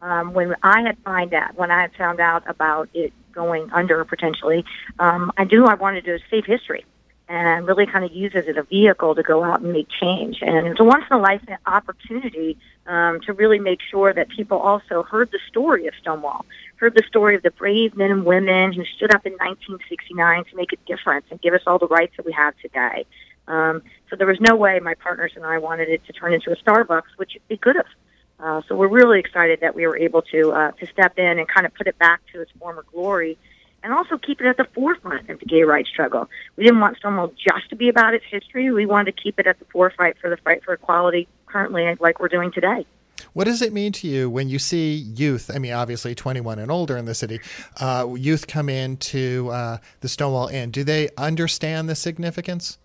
Um, 0.00 0.32
when 0.32 0.54
I 0.62 0.82
had 0.82 0.96
find 1.04 1.30
that, 1.32 1.56
when 1.56 1.70
I 1.70 1.82
had 1.82 1.92
found 1.94 2.20
out 2.20 2.48
about 2.48 2.88
it 2.94 3.12
going 3.32 3.70
under 3.72 4.02
potentially, 4.04 4.64
um, 4.98 5.30
I 5.36 5.44
knew 5.44 5.66
I 5.66 5.74
wanted 5.74 6.04
to 6.04 6.18
save 6.30 6.46
history 6.46 6.86
and 7.28 7.66
really 7.66 7.86
kind 7.86 8.04
of 8.04 8.12
use 8.12 8.32
it 8.34 8.48
as 8.48 8.56
a 8.56 8.62
vehicle 8.62 9.14
to 9.14 9.22
go 9.22 9.42
out 9.42 9.60
and 9.60 9.72
make 9.72 9.88
change. 9.88 10.38
And 10.42 10.68
it's 10.68 10.78
a 10.78 10.84
once 10.84 11.04
in 11.10 11.16
a 11.16 11.20
lifetime 11.20 11.58
opportunity 11.66 12.56
um, 12.86 13.20
to 13.22 13.32
really 13.32 13.58
make 13.58 13.80
sure 13.90 14.12
that 14.12 14.28
people 14.28 14.58
also 14.58 15.02
heard 15.02 15.32
the 15.32 15.40
story 15.48 15.88
of 15.88 15.94
Stonewall, 16.00 16.46
heard 16.76 16.94
the 16.94 17.02
story 17.08 17.34
of 17.34 17.42
the 17.42 17.50
brave 17.50 17.96
men 17.96 18.12
and 18.12 18.24
women 18.24 18.72
who 18.72 18.84
stood 18.84 19.12
up 19.12 19.26
in 19.26 19.32
1969 19.32 20.44
to 20.44 20.56
make 20.56 20.72
a 20.72 20.76
difference 20.86 21.26
and 21.30 21.40
give 21.42 21.52
us 21.52 21.62
all 21.66 21.78
the 21.78 21.88
rights 21.88 22.16
that 22.16 22.24
we 22.24 22.32
have 22.32 22.54
today. 22.62 23.04
Um, 23.48 23.82
so 24.08 24.16
there 24.16 24.26
was 24.26 24.40
no 24.40 24.54
way 24.54 24.78
my 24.78 24.94
partners 24.94 25.32
and 25.34 25.44
I 25.44 25.58
wanted 25.58 25.88
it 25.88 26.04
to 26.06 26.12
turn 26.12 26.32
into 26.32 26.52
a 26.52 26.56
Starbucks, 26.56 27.16
which 27.16 27.36
it 27.48 27.60
could 27.60 27.76
have. 27.76 27.86
Uh, 28.38 28.62
so 28.68 28.76
we're 28.76 28.88
really 28.88 29.18
excited 29.18 29.60
that 29.60 29.74
we 29.74 29.86
were 29.86 29.96
able 29.96 30.22
to 30.22 30.52
uh, 30.52 30.70
to 30.72 30.86
step 30.86 31.18
in 31.18 31.38
and 31.38 31.48
kind 31.48 31.64
of 31.64 31.74
put 31.74 31.86
it 31.86 31.98
back 31.98 32.20
to 32.32 32.42
its 32.42 32.52
former 32.58 32.84
glory 32.92 33.38
and 33.82 33.92
also 33.92 34.18
keep 34.18 34.40
it 34.40 34.46
at 34.46 34.56
the 34.56 34.66
forefront 34.74 35.28
of 35.30 35.38
the 35.38 35.46
gay 35.46 35.62
rights 35.62 35.88
struggle. 35.88 36.28
We 36.56 36.64
didn't 36.64 36.80
want 36.80 36.96
Stonewall 36.98 37.32
just 37.36 37.70
to 37.70 37.76
be 37.76 37.88
about 37.88 38.14
its 38.14 38.24
history. 38.30 38.70
We 38.72 38.86
wanted 38.86 39.16
to 39.16 39.22
keep 39.22 39.38
it 39.38 39.46
at 39.46 39.58
the 39.58 39.64
forefront 39.66 40.18
for 40.18 40.30
the 40.30 40.36
fight 40.38 40.64
for 40.64 40.74
equality 40.74 41.28
currently 41.46 41.96
like 42.00 42.20
we're 42.20 42.28
doing 42.28 42.52
today. 42.52 42.86
What 43.32 43.44
does 43.44 43.62
it 43.62 43.72
mean 43.72 43.92
to 43.92 44.08
you 44.08 44.30
when 44.30 44.48
you 44.48 44.58
see 44.58 44.94
youth? 44.94 45.50
I 45.54 45.58
mean, 45.58 45.72
obviously 45.72 46.14
21 46.14 46.58
and 46.58 46.70
older 46.70 46.96
in 46.96 47.04
the 47.04 47.14
city, 47.14 47.40
uh, 47.80 48.14
youth 48.16 48.46
come 48.46 48.68
into 48.68 49.50
uh, 49.50 49.78
the 50.00 50.08
Stonewall 50.08 50.48
Inn. 50.48 50.70
Do 50.70 50.84
they 50.84 51.10
understand 51.16 51.88
the 51.88 51.94
significance? 51.94 52.78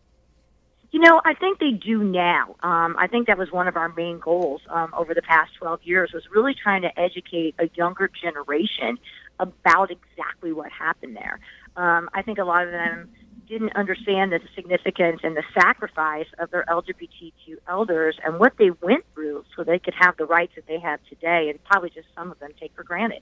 You 0.91 0.99
know, 0.99 1.21
I 1.23 1.33
think 1.35 1.59
they 1.59 1.71
do 1.71 2.03
now. 2.03 2.55
Um, 2.63 2.97
I 2.99 3.07
think 3.07 3.27
that 3.27 3.37
was 3.37 3.49
one 3.49 3.69
of 3.69 3.77
our 3.77 3.89
main 3.89 4.19
goals 4.19 4.61
um, 4.69 4.93
over 4.93 5.13
the 5.13 5.21
past 5.21 5.51
12 5.57 5.83
years 5.83 6.11
was 6.13 6.23
really 6.29 6.53
trying 6.53 6.81
to 6.81 6.99
educate 6.99 7.55
a 7.59 7.69
younger 7.75 8.09
generation 8.21 8.99
about 9.41 9.91
exactly 9.91 10.53
what 10.53 10.71
happened 10.71 11.17
there. 11.17 11.39
Um, 11.75 12.09
I 12.13 12.21
think 12.21 12.37
a 12.37 12.43
lot 12.43 12.63
of 12.63 12.71
them 12.71 13.09
didn't 13.49 13.75
understand 13.75 14.31
the 14.31 14.39
significance 14.55 15.19
and 15.23 15.35
the 15.35 15.43
sacrifice 15.53 16.27
of 16.39 16.49
their 16.51 16.63
LGBTQ 16.69 17.57
elders 17.67 18.15
and 18.23 18.39
what 18.39 18.53
they 18.57 18.71
went 18.81 19.03
through 19.13 19.43
so 19.55 19.63
they 19.65 19.77
could 19.77 19.93
have 19.99 20.15
the 20.15 20.25
rights 20.25 20.53
that 20.55 20.65
they 20.67 20.79
have 20.79 21.01
today, 21.09 21.49
and 21.49 21.61
probably 21.65 21.89
just 21.89 22.07
some 22.15 22.31
of 22.31 22.39
them 22.39 22.51
take 22.57 22.73
for 22.75 22.83
granted. 22.83 23.21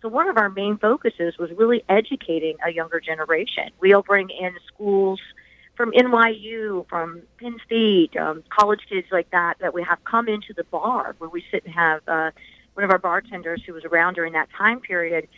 So 0.00 0.08
one 0.08 0.28
of 0.28 0.36
our 0.36 0.50
main 0.50 0.78
focuses 0.78 1.38
was 1.38 1.50
really 1.56 1.84
educating 1.88 2.56
a 2.66 2.72
younger 2.72 2.98
generation. 2.98 3.70
We'll 3.78 4.02
bring 4.02 4.30
in 4.30 4.56
schools 4.66 5.20
from 5.76 5.92
NYU, 5.92 6.88
from 6.88 7.22
Penn 7.38 7.58
State, 7.64 8.16
um, 8.16 8.42
college 8.50 8.80
kids 8.88 9.06
like 9.12 9.30
that 9.30 9.54
that 9.60 9.72
we 9.72 9.84
have 9.84 10.02
come 10.04 10.28
into 10.28 10.52
the 10.56 10.64
bar 10.64 11.14
where 11.18 11.30
we 11.30 11.44
sit 11.52 11.64
and 11.64 11.72
have 11.72 12.00
uh, 12.08 12.30
one 12.74 12.84
of 12.84 12.90
our 12.90 12.98
bartenders 12.98 13.62
who 13.64 13.72
was 13.74 13.84
around 13.84 14.14
during 14.14 14.32
that 14.32 14.48
time 14.58 14.80
period 14.80 15.28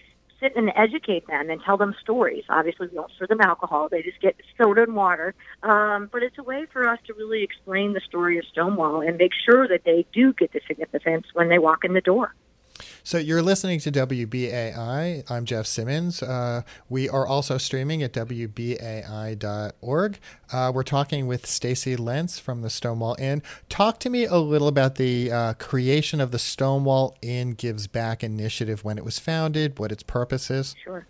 sit 0.44 0.56
and 0.56 0.70
educate 0.76 1.26
them 1.26 1.50
and 1.50 1.60
tell 1.64 1.76
them 1.76 1.94
stories. 2.00 2.44
Obviously, 2.48 2.88
we 2.88 2.94
don't 2.94 3.10
serve 3.18 3.28
them 3.28 3.40
alcohol; 3.40 3.88
they 3.90 4.02
just 4.02 4.20
get 4.20 4.36
soda 4.60 4.82
and 4.82 4.94
water. 4.94 5.34
Um, 5.62 6.08
but 6.12 6.22
it's 6.22 6.38
a 6.38 6.42
way 6.42 6.66
for 6.72 6.88
us 6.88 6.98
to 7.06 7.14
really 7.14 7.42
explain 7.42 7.94
the 7.94 8.00
story 8.00 8.38
of 8.38 8.44
Stonewall 8.52 9.00
and 9.00 9.16
make 9.16 9.32
sure 9.48 9.66
that 9.68 9.82
they 9.84 10.06
do 10.12 10.32
get 10.34 10.52
the 10.52 10.60
significance 10.66 11.26
when 11.32 11.48
they 11.48 11.58
walk 11.58 11.84
in 11.84 11.94
the 11.94 12.00
door. 12.00 12.34
So 13.06 13.18
you're 13.18 13.42
listening 13.42 13.80
to 13.80 13.92
WBAI. 13.92 15.30
I'm 15.30 15.44
Jeff 15.44 15.66
Simmons. 15.66 16.22
Uh, 16.22 16.62
we 16.88 17.06
are 17.06 17.26
also 17.26 17.58
streaming 17.58 18.02
at 18.02 18.14
WBAI.org. 18.14 18.78
Uh, 20.50 20.72
we're 20.74 20.82
talking 20.84 21.26
with 21.26 21.44
Stacy 21.44 21.96
Lentz 21.96 22.38
from 22.38 22.62
the 22.62 22.70
Stonewall 22.70 23.14
Inn. 23.18 23.42
Talk 23.68 24.00
to 24.00 24.08
me 24.08 24.24
a 24.24 24.38
little 24.38 24.68
about 24.68 24.94
the 24.94 25.30
uh, 25.30 25.52
creation 25.54 26.18
of 26.18 26.30
the 26.30 26.38
Stonewall 26.38 27.18
Inn 27.20 27.50
Gives 27.50 27.86
Back 27.88 28.24
initiative, 28.24 28.84
when 28.84 28.96
it 28.96 29.04
was 29.04 29.18
founded, 29.18 29.78
what 29.78 29.92
its 29.92 30.02
purpose 30.02 30.50
is. 30.50 30.74
Sure. 30.82 31.06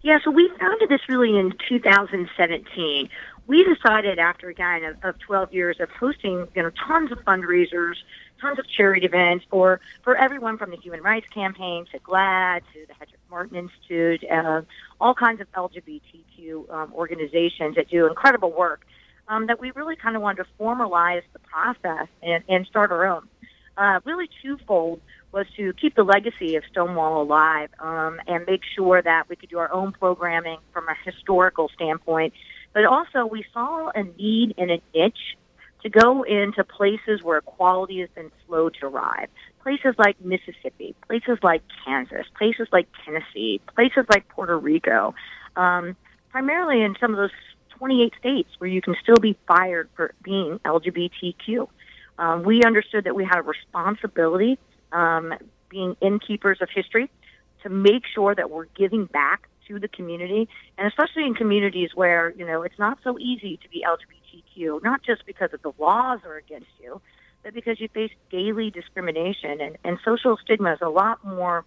Yeah, 0.00 0.18
so 0.24 0.30
we 0.30 0.50
founded 0.58 0.88
this 0.88 1.02
really 1.06 1.38
in 1.38 1.52
2017. 1.68 3.10
We 3.46 3.62
decided 3.62 4.18
after 4.18 4.48
again 4.48 4.84
of, 4.84 4.96
of 5.04 5.18
12 5.18 5.52
years 5.52 5.80
of 5.80 5.90
hosting, 5.90 6.48
you 6.54 6.62
know, 6.62 6.70
tons 6.86 7.12
of 7.12 7.18
fundraisers, 7.26 7.96
tons 8.40 8.58
of 8.58 8.68
charity 8.68 9.06
events 9.06 9.44
for 9.50 9.80
for 10.02 10.16
everyone 10.16 10.58
from 10.58 10.70
the 10.70 10.76
Human 10.76 11.02
Rights 11.02 11.26
Campaign 11.28 11.86
to 11.92 11.98
GLAAD 11.98 12.62
to 12.72 12.86
the 12.86 12.94
Hetrick 12.94 13.20
Martin 13.30 13.56
Institute, 13.56 14.24
uh, 14.30 14.62
all 15.00 15.14
kinds 15.14 15.40
of 15.40 15.50
LGBTQ 15.52 16.70
um, 16.70 16.92
organizations 16.94 17.76
that 17.76 17.88
do 17.88 18.06
incredible 18.06 18.52
work. 18.52 18.86
Um, 19.28 19.48
that 19.48 19.60
we 19.60 19.72
really 19.72 19.96
kind 19.96 20.14
of 20.14 20.22
wanted 20.22 20.44
to 20.44 20.48
formalize 20.60 21.22
the 21.32 21.40
process 21.40 22.06
and, 22.22 22.44
and 22.48 22.64
start 22.64 22.92
our 22.92 23.06
own. 23.06 23.28
Uh, 23.76 23.98
really 24.04 24.30
twofold 24.40 25.00
was 25.32 25.46
to 25.56 25.72
keep 25.74 25.94
the 25.94 26.02
legacy 26.04 26.56
of 26.56 26.62
Stonewall 26.70 27.20
alive 27.20 27.68
um, 27.80 28.20
and 28.26 28.46
make 28.46 28.62
sure 28.74 29.02
that 29.02 29.28
we 29.28 29.36
could 29.36 29.50
do 29.50 29.58
our 29.58 29.70
own 29.72 29.92
programming 29.92 30.58
from 30.72 30.88
a 30.88 30.94
historical 31.04 31.68
standpoint. 31.74 32.32
But 32.72 32.84
also, 32.84 33.26
we 33.26 33.44
saw 33.52 33.90
a 33.94 34.02
need 34.02 34.54
and 34.56 34.70
a 34.70 34.80
niche 34.94 35.36
to 35.86 35.90
go 35.90 36.24
into 36.24 36.64
places 36.64 37.22
where 37.22 37.38
equality 37.38 38.00
has 38.00 38.08
been 38.10 38.32
slow 38.46 38.68
to 38.68 38.86
arrive. 38.86 39.28
Places 39.62 39.94
like 39.98 40.20
Mississippi, 40.20 40.96
places 41.06 41.38
like 41.44 41.62
Kansas, 41.84 42.26
places 42.36 42.66
like 42.72 42.88
Tennessee, 43.04 43.60
places 43.72 44.04
like 44.10 44.28
Puerto 44.28 44.58
Rico, 44.58 45.14
um, 45.54 45.96
primarily 46.30 46.82
in 46.82 46.96
some 47.00 47.12
of 47.12 47.18
those 47.18 47.30
28 47.70 48.12
states 48.18 48.48
where 48.58 48.68
you 48.68 48.82
can 48.82 48.96
still 49.00 49.18
be 49.20 49.36
fired 49.46 49.88
for 49.94 50.12
being 50.24 50.58
LGBTQ. 50.64 51.68
Um, 52.18 52.42
we 52.42 52.64
understood 52.64 53.04
that 53.04 53.14
we 53.14 53.24
had 53.24 53.38
a 53.38 53.42
responsibility, 53.42 54.58
um, 54.90 55.34
being 55.68 55.96
innkeepers 56.00 56.60
of 56.60 56.68
history, 56.68 57.10
to 57.62 57.68
make 57.68 58.02
sure 58.12 58.34
that 58.34 58.50
we're 58.50 58.66
giving 58.76 59.04
back 59.04 59.48
to 59.68 59.78
the 59.78 59.88
community, 59.88 60.48
and 60.78 60.88
especially 60.88 61.24
in 61.24 61.34
communities 61.34 61.90
where 61.94 62.32
you 62.36 62.46
know 62.46 62.62
it's 62.62 62.78
not 62.78 62.98
so 63.04 63.18
easy 63.20 63.56
to 63.58 63.68
be 63.68 63.84
LGBTQ, 64.56 64.82
not 64.82 65.02
just 65.02 65.26
because 65.26 65.50
of 65.52 65.62
the 65.62 65.72
laws 65.78 66.20
are 66.24 66.36
against 66.36 66.70
you, 66.82 67.00
but 67.42 67.54
because 67.54 67.80
you 67.80 67.88
face 67.88 68.10
daily 68.30 68.70
discrimination 68.70 69.60
and, 69.60 69.78
and 69.84 69.98
social 70.04 70.36
stigma 70.42 70.72
is 70.72 70.80
a 70.82 70.88
lot 70.88 71.24
more 71.24 71.64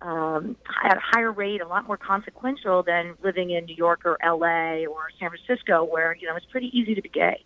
um, 0.00 0.56
at 0.82 0.96
a 0.96 1.00
higher 1.00 1.30
rate, 1.30 1.60
a 1.60 1.68
lot 1.68 1.86
more 1.86 1.96
consequential 1.96 2.82
than 2.82 3.14
living 3.22 3.50
in 3.50 3.66
New 3.66 3.76
York 3.76 4.00
or 4.04 4.18
LA 4.24 4.84
or 4.84 5.08
San 5.20 5.30
Francisco, 5.30 5.84
where 5.84 6.16
you 6.16 6.26
know 6.26 6.34
it's 6.34 6.46
pretty 6.46 6.76
easy 6.76 6.94
to 6.94 7.02
be 7.02 7.08
gay. 7.08 7.44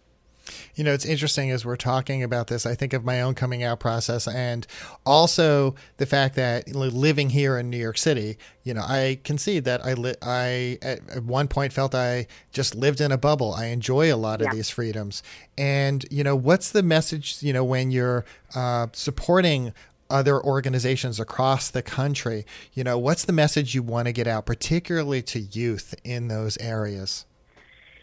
You 0.74 0.84
know, 0.84 0.92
it's 0.92 1.04
interesting 1.04 1.50
as 1.50 1.64
we're 1.64 1.76
talking 1.76 2.22
about 2.22 2.46
this. 2.46 2.66
I 2.66 2.74
think 2.74 2.92
of 2.92 3.04
my 3.04 3.20
own 3.20 3.34
coming 3.34 3.62
out 3.62 3.80
process 3.80 4.28
and 4.28 4.66
also 5.04 5.74
the 5.96 6.06
fact 6.06 6.34
that 6.36 6.74
living 6.74 7.30
here 7.30 7.58
in 7.58 7.70
New 7.70 7.76
York 7.78 7.98
City, 7.98 8.38
you 8.62 8.74
know, 8.74 8.82
I 8.82 9.18
concede 9.24 9.64
that 9.64 9.84
I 9.84 9.94
li- 9.94 10.14
I 10.22 10.78
at 10.82 11.24
one 11.24 11.48
point 11.48 11.72
felt 11.72 11.94
I 11.94 12.26
just 12.52 12.74
lived 12.74 13.00
in 13.00 13.12
a 13.12 13.18
bubble. 13.18 13.54
I 13.54 13.66
enjoy 13.66 14.12
a 14.12 14.16
lot 14.16 14.40
of 14.40 14.46
Yeah. 14.46 14.54
these 14.54 14.70
freedoms. 14.70 15.22
And, 15.58 16.04
you 16.10 16.22
know, 16.24 16.36
what's 16.36 16.70
the 16.70 16.82
message, 16.82 17.38
you 17.40 17.52
know, 17.52 17.64
when 17.64 17.90
you're 17.90 18.24
uh, 18.54 18.88
supporting 18.92 19.72
other 20.08 20.40
organizations 20.40 21.18
across 21.18 21.68
the 21.68 21.82
country, 21.82 22.46
you 22.74 22.84
know, 22.84 22.96
what's 22.96 23.24
the 23.24 23.32
message 23.32 23.74
you 23.74 23.82
want 23.82 24.06
to 24.06 24.12
get 24.12 24.26
out, 24.28 24.46
particularly 24.46 25.20
to 25.22 25.40
youth 25.40 25.94
in 26.04 26.28
those 26.28 26.56
areas? 26.58 27.24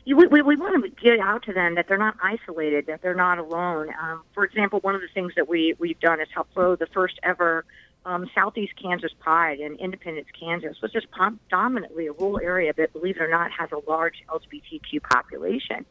You, 0.06 0.18
we, 0.18 0.42
we, 0.42 0.56
want 0.56 0.84
to 0.84 0.90
get 1.02 1.20
out 1.20 1.44
to 1.44 1.54
them 1.54 1.76
that 1.76 1.88
they're 1.88 1.98
not 1.98 2.18
isolated, 2.22 2.88
that 2.88 3.02
they're 3.02 3.16
not 3.16 3.38
alone. 3.38 3.90
Um, 4.02 4.24
for 4.34 4.44
example, 4.44 4.80
one 4.80 4.96
of 4.96 5.02
the 5.02 5.08
things 5.14 5.34
that 5.36 5.48
we, 5.48 5.76
we've 5.80 6.00
done 6.00 6.20
is 6.20 6.28
help 6.34 6.48
throw 6.54 6.76
the 6.76 6.88
first 6.88 7.20
ever 7.24 7.66
um, 8.06 8.30
Southeast 8.36 8.74
Kansas 8.82 9.12
Pride 9.20 9.60
in 9.60 9.76
Independence, 9.78 10.28
Kansas, 10.38 10.78
which 10.82 10.96
is 10.96 11.04
predominantly 11.12 12.08
a 12.08 12.12
rural 12.12 12.40
area, 12.44 12.74
but 12.76 12.92
believe 12.92 13.16
it 13.18 13.22
or 13.22 13.30
not, 13.30 13.52
has 13.52 13.70
a 13.72 13.90
large 13.90 14.24
LGBTQ 14.28 15.02
population. 15.04 15.86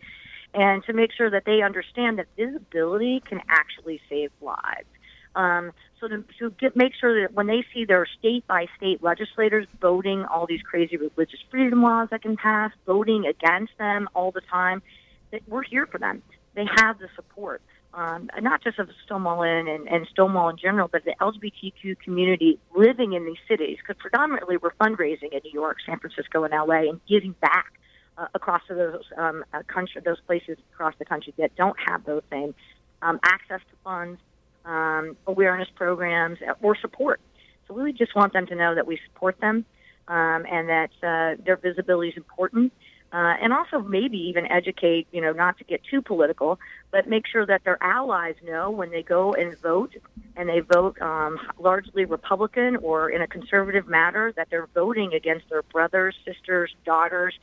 And 0.55 0.85
to 0.85 0.93
make 0.93 1.13
sure 1.13 1.31
that 1.31 1.45
they 1.47 1.63
understand 1.63 2.19
that 2.19 2.27
visibility 2.37 3.23
can 3.27 3.41
actually 3.49 4.01
save 4.11 4.31
lives. 4.43 4.87
Um, 5.35 5.73
so 6.01 6.09
to, 6.09 6.25
to 6.39 6.51
get, 6.51 6.77
make 6.77 6.93
sure 6.99 7.23
that 7.23 7.35
when 7.35 7.47
they 7.47 7.65
see 7.73 7.85
their 7.85 8.07
state 8.19 8.47
by 8.47 8.67
state 8.77 9.03
legislators 9.03 9.67
voting 9.81 10.25
all 10.25 10.47
these 10.47 10.63
crazy 10.63 10.97
religious 10.97 11.41
freedom 11.51 11.83
laws 11.83 12.09
that 12.11 12.23
can 12.23 12.37
pass, 12.37 12.73
voting 12.87 13.27
against 13.27 13.77
them 13.79 14.09
all 14.15 14.31
the 14.31 14.41
time, 14.43 14.83
that 15.31 15.43
we're 15.49 15.63
here 15.63 15.87
for 15.87 15.99
them. 15.99 16.23
They 16.55 16.67
have 16.77 16.99
the 16.99 17.09
support, 17.17 17.63
um, 17.95 18.29
not 18.41 18.63
just 18.63 18.79
of 18.79 18.91
Stonewall 19.05 19.43
Inn 19.43 19.69
and, 19.69 19.89
and 19.89 20.07
Stonewall 20.09 20.51
in 20.51 20.59
general, 20.59 20.89
but 20.89 21.05
the 21.05 21.15
LGBTQ 21.21 21.99
community 22.01 22.59
living 22.77 23.15
in 23.15 23.25
these 23.25 23.39
cities. 23.49 23.79
Because 23.79 24.01
predominantly 24.01 24.59
we're 24.59 24.75
fundraising 24.75 25.33
in 25.33 25.41
New 25.45 25.53
York, 25.53 25.79
San 25.87 25.99
Francisco, 25.99 26.45
and 26.45 26.53
LA, 26.53 26.91
and 26.91 27.01
giving 27.09 27.35
back 27.41 27.73
uh, 28.19 28.27
across 28.35 28.63
those 28.69 29.05
um, 29.17 29.45
uh, 29.55 29.63
country, 29.67 30.03
those 30.05 30.21
places 30.27 30.59
across 30.75 30.95
the 30.99 31.05
country 31.05 31.33
that 31.39 31.55
don't 31.57 31.77
have 31.87 32.05
those 32.05 32.23
same 32.31 32.55
um, 33.01 33.19
access 33.25 33.61
to 33.71 33.77
funds, 33.83 34.21
um, 34.65 35.17
awareness 35.27 35.69
programs, 35.75 36.39
or 36.61 36.77
support. 36.77 37.21
So 37.67 37.75
we 37.75 37.93
just 37.93 38.15
want 38.15 38.33
them 38.33 38.47
to 38.47 38.55
know 38.55 38.75
that 38.75 38.87
we 38.87 38.99
support 39.09 39.41
them 39.41 39.65
um, 40.09 40.47
and 40.51 40.69
that 40.69 40.91
uh, 41.03 41.43
their 41.45 41.57
visibility 41.57 42.11
is 42.11 42.17
important. 42.17 42.73
Uh, 43.13 43.37
and 43.43 43.53
also 43.53 43.79
maybe 43.79 44.17
even 44.17 44.51
educate, 44.51 45.07
you 45.13 45.21
know, 45.21 45.33
not 45.33 45.59
to 45.59 45.65
get 45.65 45.83
too 45.85 46.01
political, 46.01 46.59
but 46.91 47.07
make 47.07 47.27
sure 47.27 47.45
that 47.45 47.63
their 47.63 47.77
allies 47.83 48.35
know 48.43 48.71
when 48.71 48.91
they 48.91 49.03
go 49.03 49.35
and 49.35 49.59
vote, 49.59 49.95
and 50.35 50.49
they 50.49 50.61
vote 50.61 50.99
um, 51.03 51.39
largely 51.59 52.07
Republican 52.07 52.77
or 52.77 53.11
in 53.11 53.21
a 53.21 53.27
conservative 53.27 53.87
matter, 53.87 54.33
that 54.35 54.49
they're 54.51 54.69
voting 54.73 55.13
against 55.13 55.47
their 55.51 55.63
brothers, 55.63 56.17
sisters, 56.25 56.75
daughters, 56.87 57.35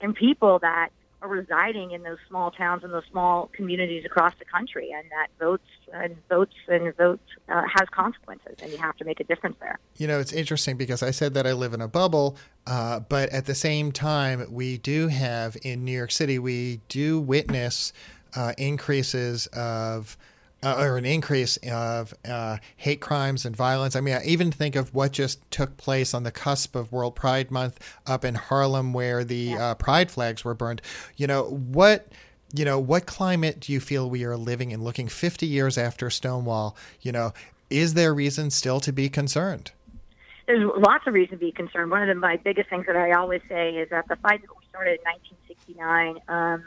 and 0.00 0.14
people 0.14 0.60
that 0.60 0.88
are 1.20 1.28
residing 1.28 1.90
in 1.90 2.02
those 2.02 2.18
small 2.28 2.50
towns 2.50 2.84
and 2.84 2.92
those 2.92 3.04
small 3.10 3.50
communities 3.52 4.04
across 4.04 4.32
the 4.38 4.44
country, 4.44 4.92
and 4.92 5.04
that 5.10 5.28
votes 5.38 5.66
and 5.92 6.16
votes 6.28 6.54
and 6.68 6.96
votes 6.96 7.22
uh, 7.48 7.62
has 7.74 7.88
consequences, 7.90 8.56
and 8.62 8.70
you 8.70 8.78
have 8.78 8.96
to 8.96 9.04
make 9.04 9.18
a 9.20 9.24
difference 9.24 9.56
there. 9.60 9.78
You 9.96 10.06
know, 10.06 10.20
it's 10.20 10.32
interesting 10.32 10.76
because 10.76 11.02
I 11.02 11.10
said 11.10 11.34
that 11.34 11.46
I 11.46 11.52
live 11.52 11.74
in 11.74 11.80
a 11.80 11.88
bubble, 11.88 12.36
uh, 12.66 13.00
but 13.00 13.30
at 13.30 13.46
the 13.46 13.54
same 13.54 13.90
time, 13.92 14.46
we 14.50 14.78
do 14.78 15.08
have 15.08 15.56
in 15.62 15.84
New 15.84 15.92
York 15.92 16.12
City, 16.12 16.38
we 16.38 16.80
do 16.88 17.20
witness 17.20 17.92
uh, 18.36 18.52
increases 18.56 19.46
of. 19.48 20.16
Uh, 20.60 20.74
or 20.76 20.96
an 20.96 21.04
increase 21.04 21.56
of 21.70 22.12
uh, 22.28 22.56
hate 22.76 23.00
crimes 23.00 23.46
and 23.46 23.54
violence. 23.54 23.94
I 23.94 24.00
mean, 24.00 24.14
I 24.14 24.24
even 24.24 24.50
think 24.50 24.74
of 24.74 24.92
what 24.92 25.12
just 25.12 25.48
took 25.52 25.76
place 25.76 26.14
on 26.14 26.24
the 26.24 26.32
cusp 26.32 26.74
of 26.74 26.90
World 26.90 27.14
Pride 27.14 27.52
Month 27.52 27.78
up 28.08 28.24
in 28.24 28.34
Harlem, 28.34 28.92
where 28.92 29.22
the 29.22 29.54
uh, 29.54 29.74
pride 29.76 30.10
flags 30.10 30.44
were 30.44 30.54
burned. 30.54 30.82
You 31.16 31.28
know, 31.28 31.44
what 31.44 32.08
you 32.52 32.64
know, 32.64 32.78
what 32.78 33.06
climate 33.06 33.60
do 33.60 33.72
you 33.72 33.80
feel 33.80 34.08
we 34.08 34.24
are 34.24 34.36
living 34.36 34.70
in 34.70 34.82
looking 34.82 35.08
50 35.08 35.46
years 35.46 35.76
after 35.76 36.10
Stonewall? 36.10 36.76
You 37.00 37.12
know, 37.12 37.32
is 37.70 37.94
there 37.94 38.14
reason 38.14 38.50
still 38.50 38.80
to 38.80 38.92
be 38.92 39.08
concerned? 39.08 39.72
There's 40.46 40.64
lots 40.78 41.06
of 41.06 41.12
reason 41.12 41.32
to 41.32 41.44
be 41.44 41.52
concerned. 41.52 41.90
One 41.90 42.02
of 42.02 42.08
the, 42.08 42.14
my 42.14 42.36
biggest 42.36 42.70
things 42.70 42.86
that 42.86 42.96
I 42.96 43.12
always 43.12 43.42
say 43.48 43.76
is 43.76 43.90
that 43.90 44.08
the 44.08 44.16
fight 44.16 44.40
that 44.40 44.48
we 44.48 44.64
started 44.70 44.98
in 44.98 45.74
1969 45.76 46.18
um, 46.28 46.64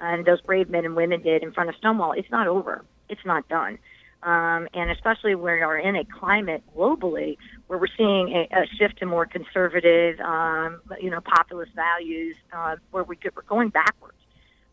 and 0.00 0.24
those 0.24 0.40
brave 0.42 0.70
men 0.70 0.84
and 0.84 0.94
women 0.94 1.20
did 1.20 1.42
in 1.42 1.52
front 1.52 1.68
of 1.68 1.74
Stonewall, 1.76 2.12
it's 2.12 2.30
not 2.30 2.46
over. 2.46 2.84
It's 3.08 3.24
not 3.24 3.48
done. 3.48 3.78
Um, 4.22 4.68
and 4.72 4.90
especially 4.90 5.34
we 5.34 5.50
are 5.60 5.76
in 5.76 5.96
a 5.96 6.04
climate 6.04 6.62
globally 6.74 7.36
where 7.66 7.78
we're 7.78 7.86
seeing 7.96 8.30
a, 8.30 8.48
a 8.62 8.66
shift 8.78 8.98
to 9.00 9.06
more 9.06 9.26
conservative, 9.26 10.18
um, 10.20 10.80
you 10.98 11.10
know, 11.10 11.20
populist 11.20 11.72
values, 11.74 12.34
uh, 12.52 12.76
where 12.90 13.04
we, 13.04 13.18
we're 13.36 13.42
going 13.42 13.68
backwards. 13.68 14.16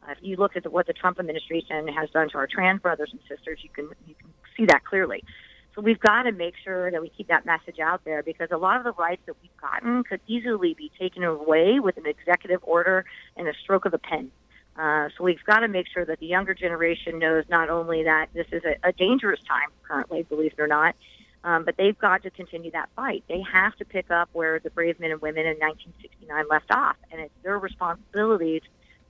Uh, 0.04 0.14
if 0.14 0.20
you 0.22 0.38
look 0.38 0.56
at 0.56 0.64
the, 0.64 0.70
what 0.70 0.88
the 0.88 0.94
Trump 0.94 1.20
administration 1.20 1.90
has 1.90 2.10
done 2.12 2.30
to 2.30 2.38
our 2.38 2.48
trans 2.48 2.82
brothers 2.82 3.10
and 3.12 3.20
sisters, 3.28 3.60
you 3.62 3.70
can 3.70 3.90
you 4.08 4.16
can 4.16 4.30
see 4.56 4.66
that 4.66 4.86
clearly. 4.86 5.22
So 5.76 5.82
we've 5.82 6.00
got 6.00 6.24
to 6.24 6.32
make 6.32 6.56
sure 6.64 6.92
that 6.92 7.02
we 7.02 7.10
keep 7.10 7.28
that 7.28 7.46
message 7.46 7.80
out 7.80 8.04
there 8.04 8.24
because 8.24 8.50
a 8.52 8.58
lot 8.58 8.78
of 8.78 8.84
the 8.84 8.92
rights 8.94 9.22
that 9.26 9.36
we've 9.42 9.58
gotten 9.58 10.04
could 10.04 10.20
easily 10.28 10.74
be 10.74 10.92
taken 11.00 11.24
away 11.24 11.80
with 11.80 11.98
an 11.98 12.06
executive 12.06 12.60
order 12.64 13.06
and 13.38 13.48
a 13.48 13.54
stroke 13.64 13.86
of 13.86 13.94
a 13.94 13.98
pen. 13.98 14.32
Uh, 14.78 15.10
so 15.18 15.24
we've 15.24 15.44
got 15.46 15.60
to 15.60 15.68
make 15.68 15.88
sure 15.94 16.06
that 16.06 16.20
the 16.20 16.26
younger 16.26 16.54
generation 16.54 17.20
knows 17.20 17.44
not 17.50 17.70
only 17.70 18.04
that 18.04 18.28
this 18.34 18.48
is 18.52 18.64
a, 18.64 18.90
a 18.90 18.92
dangerous 18.94 19.40
time 19.48 19.70
currently, 19.84 20.24
believe 20.24 20.54
it 20.58 20.62
or 20.62 20.68
not, 20.68 20.96
um, 21.44 21.66
but 21.66 21.76
they've 21.78 21.98
got 21.98 22.24
to 22.24 22.30
continue 22.30 22.72
that 22.72 22.90
fight. 22.96 23.24
They 23.28 23.44
have 23.52 23.76
to 23.78 23.86
pick 23.86 24.12
up 24.12 24.30
where 24.34 24.60
the 24.60 24.70
brave 24.70 25.00
men 25.00 25.12
and 25.12 25.22
women 25.22 25.46
in 25.46 25.58
1969 25.58 26.46
left 26.50 26.72
off, 26.72 26.96
and 27.12 27.20
it's 27.22 27.34
their 27.44 27.60
responsibility 27.60 28.62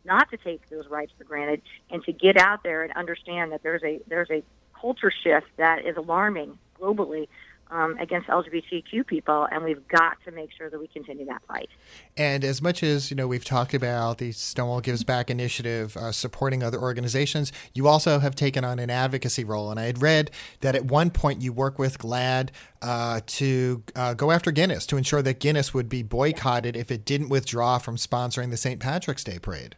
not 0.04 0.30
to 0.32 0.38
take 0.38 0.68
those 0.70 0.88
rights 0.88 1.12
for 1.18 1.26
granted 1.26 1.62
and 1.90 2.04
to 2.06 2.12
get 2.12 2.38
out 2.38 2.64
there 2.64 2.84
and 2.84 2.92
understand 2.94 3.52
that 3.52 3.62
there's 3.62 3.84
a 3.84 4.00
there's 4.08 4.32
a 4.32 4.44
culture 4.80 5.12
shift 5.24 5.48
that 5.58 5.86
is 5.86 5.96
alarming 5.96 6.58
globally 6.80 7.28
um, 7.72 7.98
against 8.00 8.28
LGBTQ 8.28 9.08
people, 9.08 9.48
and 9.52 9.64
we've 9.64 9.88
got 9.88 10.18
to 10.26 10.32
make 10.32 10.50
sure 10.58 10.70
that 10.70 10.80
we 10.80 10.88
continue 10.88 11.26
that 11.26 11.42
fight. 11.48 11.70
And 12.18 12.44
as 12.44 12.62
much 12.62 12.84
as 12.84 13.10
you 13.10 13.16
know, 13.16 13.28
we've 13.28 13.46
talked 13.46 13.74
about 13.74 14.18
the 14.18 14.32
Stonewall 14.34 14.82
Gives 14.82 15.04
Back 15.04 15.30
initiative 15.30 15.96
uh, 15.98 16.12
supporting 16.12 16.64
other 16.64 16.80
organizations. 16.80 17.52
You 17.74 17.88
also 17.88 18.20
have 18.20 18.36
taken 18.36 18.66
on 18.66 18.78
an 18.80 18.90
advocacy 18.90 19.44
role, 19.44 19.72
and 19.72 19.80
I 19.80 19.86
had 19.86 20.02
read 20.02 20.32
that 20.60 20.76
at 20.76 20.86
one 20.86 21.10
point 21.10 21.42
you 21.42 21.54
work 21.54 21.80
with 21.80 21.98
GLAAD 21.98 22.50
uh, 22.82 23.22
to 23.26 23.84
uh, 23.96 24.14
go 24.14 24.32
after 24.32 24.52
Guinness 24.52 24.86
to 24.88 24.98
ensure 24.98 25.22
that 25.22 25.40
Guinness 25.40 25.74
would 25.74 25.88
be 25.88 26.04
boycotted 26.04 26.76
if 26.76 26.92
it 26.92 27.06
didn't 27.06 27.30
withdraw 27.30 27.78
from 27.78 27.96
sponsoring 27.96 28.50
the 28.50 28.58
St. 28.58 28.80
Patrick's 28.80 29.24
Day 29.24 29.40
parade. 29.40 29.76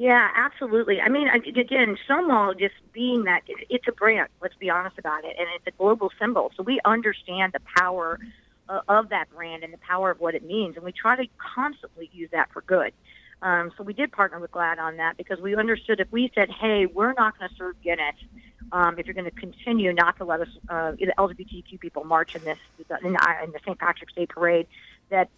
Yeah, 0.00 0.30
absolutely. 0.34 0.98
I 0.98 1.10
mean, 1.10 1.28
again, 1.28 1.98
Stonewall 2.06 2.54
just 2.54 2.72
being 2.94 3.24
that 3.24 3.42
it's 3.68 3.86
a 3.86 3.92
brand. 3.92 4.30
Let's 4.40 4.54
be 4.54 4.70
honest 4.70 4.98
about 4.98 5.26
it, 5.26 5.36
and 5.38 5.46
it's 5.54 5.66
a 5.66 5.76
global 5.76 6.10
symbol. 6.18 6.50
So 6.56 6.62
we 6.62 6.80
understand 6.86 7.52
the 7.52 7.60
power 7.76 8.18
of 8.88 9.10
that 9.10 9.28
brand 9.28 9.62
and 9.62 9.74
the 9.74 9.78
power 9.86 10.10
of 10.10 10.18
what 10.18 10.34
it 10.34 10.42
means, 10.42 10.76
and 10.76 10.86
we 10.86 10.92
try 10.92 11.16
to 11.16 11.26
constantly 11.36 12.08
use 12.14 12.30
that 12.32 12.50
for 12.50 12.62
good. 12.62 12.94
Um, 13.42 13.72
so 13.76 13.84
we 13.84 13.92
did 13.92 14.10
partner 14.10 14.40
with 14.40 14.52
GLAAD 14.52 14.78
on 14.78 14.96
that 14.96 15.18
because 15.18 15.38
we 15.38 15.54
understood 15.54 16.00
if 16.00 16.10
we 16.10 16.32
said, 16.34 16.48
"Hey, 16.50 16.86
we're 16.86 17.12
not 17.12 17.38
going 17.38 17.50
to 17.50 17.54
serve 17.56 17.76
Guinness," 17.82 18.16
um, 18.72 18.98
if 18.98 19.04
you're 19.04 19.12
going 19.12 19.30
to 19.30 19.38
continue 19.38 19.92
not 19.92 20.16
to 20.16 20.24
let 20.24 20.40
us, 20.40 20.48
uh, 20.70 20.92
the 20.92 21.12
LGBTQ 21.18 21.78
people 21.78 22.04
march 22.04 22.34
in 22.34 22.42
this 22.44 22.58
in 23.04 23.12
the 23.12 23.60
St. 23.66 23.78
Patrick's 23.78 24.14
Day 24.14 24.24
parade, 24.24 24.66
that 25.10 25.28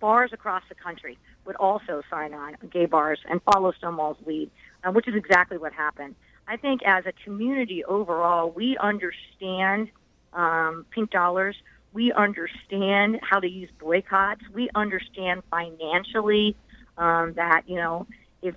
bars 0.00 0.32
across 0.32 0.62
the 0.68 0.74
country 0.74 1.18
would 1.44 1.56
also 1.56 2.02
sign 2.10 2.34
on, 2.34 2.56
gay 2.70 2.86
bars, 2.86 3.18
and 3.28 3.40
follow 3.42 3.72
Stonewall's 3.72 4.16
lead, 4.26 4.50
uh, 4.84 4.90
which 4.90 5.06
is 5.06 5.14
exactly 5.14 5.58
what 5.58 5.72
happened. 5.72 6.14
I 6.48 6.56
think 6.56 6.82
as 6.84 7.06
a 7.06 7.12
community 7.24 7.84
overall, 7.84 8.50
we 8.50 8.76
understand 8.78 9.90
um, 10.32 10.84
pink 10.90 11.10
dollars. 11.10 11.56
We 11.92 12.12
understand 12.12 13.20
how 13.22 13.40
to 13.40 13.48
use 13.48 13.70
boycotts. 13.78 14.42
We 14.52 14.70
understand 14.74 15.42
financially 15.50 16.56
um, 16.98 17.34
that, 17.34 17.62
you 17.68 17.76
know, 17.76 18.06
if 18.42 18.54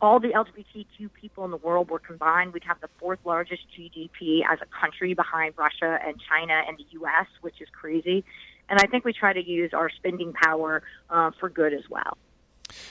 all 0.00 0.20
the 0.20 0.28
LGBTQ 0.28 1.10
people 1.12 1.44
in 1.44 1.50
the 1.50 1.56
world 1.56 1.90
were 1.90 1.98
combined, 1.98 2.52
we'd 2.52 2.64
have 2.64 2.80
the 2.80 2.88
fourth 2.98 3.18
largest 3.24 3.62
GDP 3.76 4.42
as 4.48 4.58
a 4.62 4.66
country 4.66 5.14
behind 5.14 5.54
Russia 5.56 5.98
and 6.06 6.20
China 6.28 6.62
and 6.66 6.78
the 6.78 6.84
U.S., 6.92 7.26
which 7.40 7.60
is 7.60 7.68
crazy. 7.72 8.24
And 8.68 8.80
I 8.80 8.86
think 8.86 9.04
we 9.04 9.12
try 9.12 9.32
to 9.32 9.44
use 9.44 9.72
our 9.72 9.90
spending 9.90 10.32
power 10.32 10.82
uh, 11.10 11.30
for 11.38 11.48
good 11.48 11.72
as 11.72 11.82
well. 11.90 12.16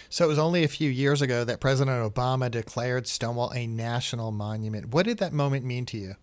So 0.10 0.26
it 0.26 0.28
was 0.28 0.40
only 0.40 0.64
a 0.64 0.68
few 0.68 0.90
years 0.90 1.22
ago 1.22 1.44
that 1.44 1.60
President 1.60 2.14
Obama 2.14 2.50
declared 2.50 3.08
Stonewall 3.08 3.52
a 3.54 3.66
national 3.68 4.32
monument. 4.32 4.90
What 4.94 5.06
did 5.06 5.18
that 5.18 5.34
moment 5.34 5.66
mean 5.66 5.86
to 5.88 5.98
you? 5.98 6.16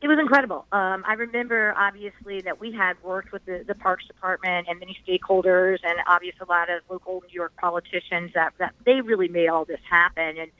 It 0.00 0.06
was 0.06 0.18
incredible. 0.20 0.64
Um, 0.70 1.02
I 1.06 1.14
remember, 1.14 1.74
obviously, 1.76 2.40
that 2.42 2.60
we 2.60 2.72
had 2.72 2.94
worked 3.02 3.32
with 3.32 3.44
the, 3.46 3.64
the 3.66 3.74
Parks 3.74 4.06
Department 4.06 4.68
and 4.68 4.78
many 4.78 4.96
stakeholders, 5.06 5.78
and 5.82 5.98
obviously 6.06 6.38
a 6.48 6.50
lot 6.50 6.70
of 6.70 6.82
local 6.88 7.22
New 7.26 7.34
York 7.34 7.52
politicians. 7.56 8.30
That 8.34 8.52
that 8.58 8.74
they 8.86 9.00
really 9.00 9.26
made 9.26 9.48
all 9.48 9.64
this 9.64 9.80
happen. 9.90 10.38
And 10.38 10.52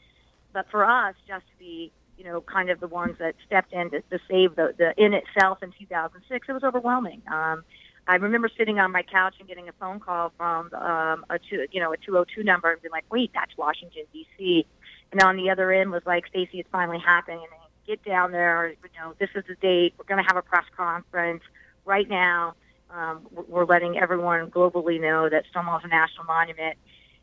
but 0.52 0.66
for 0.72 0.84
us, 0.84 1.14
just 1.28 1.46
to 1.46 1.56
be, 1.56 1.92
you 2.16 2.24
know, 2.24 2.40
kind 2.40 2.68
of 2.68 2.80
the 2.80 2.88
ones 2.88 3.14
that 3.20 3.36
stepped 3.46 3.72
in 3.72 3.90
to, 3.90 4.00
to 4.00 4.18
save 4.28 4.56
the 4.56 4.74
the 4.76 4.92
in 4.96 5.14
itself 5.14 5.62
in 5.62 5.72
2006, 5.78 6.48
it 6.48 6.52
was 6.52 6.64
overwhelming. 6.64 7.22
Um, 7.32 7.62
I 8.08 8.16
remember 8.16 8.48
sitting 8.56 8.78
on 8.78 8.90
my 8.90 9.02
couch 9.02 9.34
and 9.38 9.46
getting 9.46 9.68
a 9.68 9.72
phone 9.72 10.00
call 10.00 10.32
from 10.36 10.72
um, 10.74 11.24
a 11.30 11.38
two, 11.38 11.66
you 11.70 11.80
know, 11.80 11.92
a 11.92 11.96
202 11.96 12.42
number 12.42 12.72
and 12.72 12.82
being 12.82 12.92
like, 12.92 13.04
"Wait, 13.12 13.30
that's 13.34 13.56
Washington 13.56 14.04
D.C." 14.12 14.66
And 15.12 15.22
on 15.22 15.36
the 15.36 15.50
other 15.50 15.70
end 15.70 15.90
was 15.90 16.02
like, 16.06 16.26
"Stacy, 16.26 16.60
it's 16.60 16.68
finally 16.72 16.98
happening." 16.98 17.40
And 17.40 17.68
get 17.88 18.04
down 18.04 18.30
there. 18.30 18.68
You 18.68 18.76
know, 19.00 19.14
this 19.18 19.30
is 19.34 19.42
the 19.48 19.56
date. 19.56 19.94
We're 19.98 20.04
going 20.04 20.22
to 20.22 20.28
have 20.28 20.36
a 20.36 20.42
press 20.42 20.66
conference 20.76 21.42
right 21.84 22.08
now. 22.08 22.54
Um, 22.90 23.26
we're 23.48 23.64
letting 23.64 23.98
everyone 23.98 24.50
globally 24.50 25.00
know 25.00 25.28
that 25.28 25.44
Stonewall 25.50 25.78
is 25.78 25.84
a 25.84 25.88
national 25.88 26.24
monument. 26.24 26.76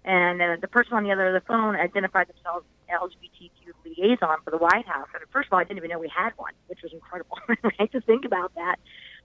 And 0.03 0.41
uh, 0.41 0.57
the 0.59 0.67
person 0.67 0.93
on 0.93 1.03
the 1.03 1.11
other 1.11 1.25
end 1.25 1.35
of 1.35 1.41
the 1.41 1.47
phone 1.47 1.75
identified 1.75 2.27
themselves 2.27 2.65
as 2.89 2.99
LGBTQ 2.99 3.73
liaison 3.85 4.37
for 4.43 4.51
the 4.51 4.57
White 4.57 4.85
House. 4.85 5.07
And 5.13 5.23
first 5.31 5.47
of 5.47 5.53
all, 5.53 5.59
I 5.59 5.63
didn't 5.63 5.77
even 5.77 5.89
know 5.89 5.99
we 5.99 6.11
had 6.15 6.33
one, 6.37 6.53
which 6.67 6.79
was 6.83 6.93
incredible. 6.93 7.37
right 7.79 7.91
to 7.91 8.01
think 8.01 8.25
about 8.25 8.53
that, 8.55 8.75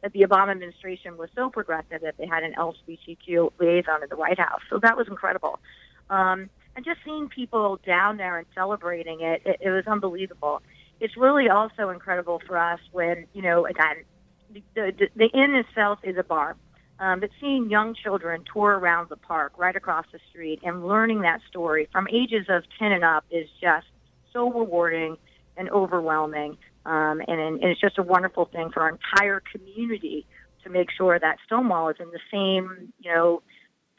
that 0.03 0.13
the 0.13 0.21
Obama 0.21 0.51
administration 0.51 1.17
was 1.17 1.29
so 1.35 1.51
progressive 1.51 2.01
that 2.03 2.17
they 2.19 2.27
had 2.27 2.43
an 2.43 2.55
LGBTQ 2.55 3.53
liaison 3.59 4.03
in 4.03 4.09
the 4.09 4.17
White 4.17 4.39
House. 4.39 4.61
So 4.71 4.79
that 4.83 4.97
was 4.97 5.09
incredible. 5.09 5.59
Um, 6.09 6.49
and 6.77 6.85
just 6.85 7.01
seeing 7.05 7.29
people 7.29 7.79
down 7.85 8.17
there 8.17 8.39
and 8.39 8.47
celebrating 8.55 9.21
it, 9.21 9.43
it, 9.45 9.57
it 9.61 9.71
was 9.71 9.87
unbelievable 9.87 10.63
it's 11.01 11.17
really 11.17 11.49
also 11.49 11.89
incredible 11.89 12.41
for 12.47 12.59
us 12.59 12.79
when, 12.93 13.27
you 13.33 13.43
know, 13.43 13.67
again, 13.67 14.05
the, 14.53 14.63
the, 14.75 15.09
the 15.17 15.29
inn 15.29 15.55
itself 15.55 15.99
is 16.03 16.17
a 16.19 16.23
bar. 16.23 16.57
Um, 16.99 17.21
but 17.21 17.31
seeing 17.41 17.71
young 17.71 17.95
children 17.95 18.45
tour 18.53 18.79
around 18.79 19.09
the 19.09 19.17
park 19.17 19.55
right 19.57 19.75
across 19.75 20.05
the 20.13 20.19
street 20.29 20.61
and 20.63 20.87
learning 20.87 21.23
that 21.23 21.41
story 21.49 21.89
from 21.91 22.07
ages 22.09 22.47
of 22.51 22.65
10 22.79 22.93
and 22.93 23.05
up 23.05 23.25
is 23.31 23.49
just 23.61 23.87
so 24.35 24.53
rewarding 24.53 25.17
and 25.57 25.71
overwhelming. 25.71 26.59
Um, 26.87 27.21
and, 27.27 27.41
and 27.41 27.63
it's 27.63 27.81
just 27.81 27.99
a 27.99 28.03
wonderful 28.03 28.47
thing 28.47 28.71
for 28.71 28.83
our 28.83 28.89
entire 28.89 29.43
community 29.53 30.27
to 30.65 30.71
make 30.71 30.91
sure 30.91 31.19
that 31.19 31.37
Stonewall 31.47 31.89
is 31.89 31.97
in 32.01 32.11
the 32.11 32.21
same, 32.31 32.93
you 33.01 33.13
know, 33.13 33.43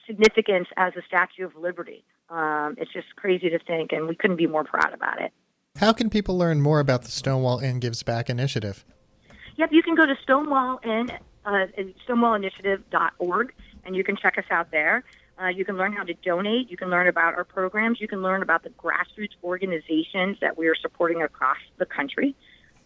significance 0.08 0.68
as 0.78 0.94
the 0.94 1.02
Statue 1.08 1.46
of 1.46 1.56
Liberty. 1.56 2.04
Um, 2.30 2.76
it's 2.78 2.92
just 2.92 3.16
crazy 3.16 3.50
to 3.50 3.60
think, 3.60 3.92
and 3.92 4.08
we 4.08 4.16
couldn't 4.16 4.38
be 4.38 4.48
more 4.48 4.64
proud 4.64 4.94
about 4.94 5.22
it. 5.22 5.32
How 5.78 5.94
can 5.94 6.10
people 6.10 6.38
learn 6.38 6.62
more 6.62 6.80
about 6.80 7.04
the 7.04 7.12
Stonewall 7.12 7.60
Inn 7.60 7.80
Gives 7.80 8.04
Back 8.04 8.30
initiative? 8.30 8.86
Yep, 9.58 9.70
you 9.72 9.84
can 9.84 9.96
go 9.96 10.06
to 10.06 10.16
Stonewall 10.24 10.80
Inn, 10.84 11.12
uh, 11.46 11.68
stonewallinitiative.org, 12.08 13.54
and 13.86 13.96
you 13.96 14.04
can 14.04 14.16
check 14.18 14.38
us 14.38 14.46
out 14.50 14.72
there. 14.72 15.04
Uh, 15.42 15.48
you 15.48 15.66
can 15.66 15.76
learn 15.76 15.94
how 15.94 16.04
to 16.04 16.14
donate. 16.14 16.70
You 16.70 16.78
can 16.78 16.90
learn 16.90 17.08
about 17.08 17.34
our 17.34 17.44
programs. 17.44 18.00
You 18.00 18.08
can 18.08 18.22
learn 18.22 18.42
about 18.44 18.64
the 18.64 18.70
grassroots 18.70 19.36
organizations 19.44 20.38
that 20.40 20.58
we 20.58 20.68
are 20.68 20.76
supporting 20.76 21.22
across 21.22 21.58
the 21.78 21.86
country. 21.86 22.36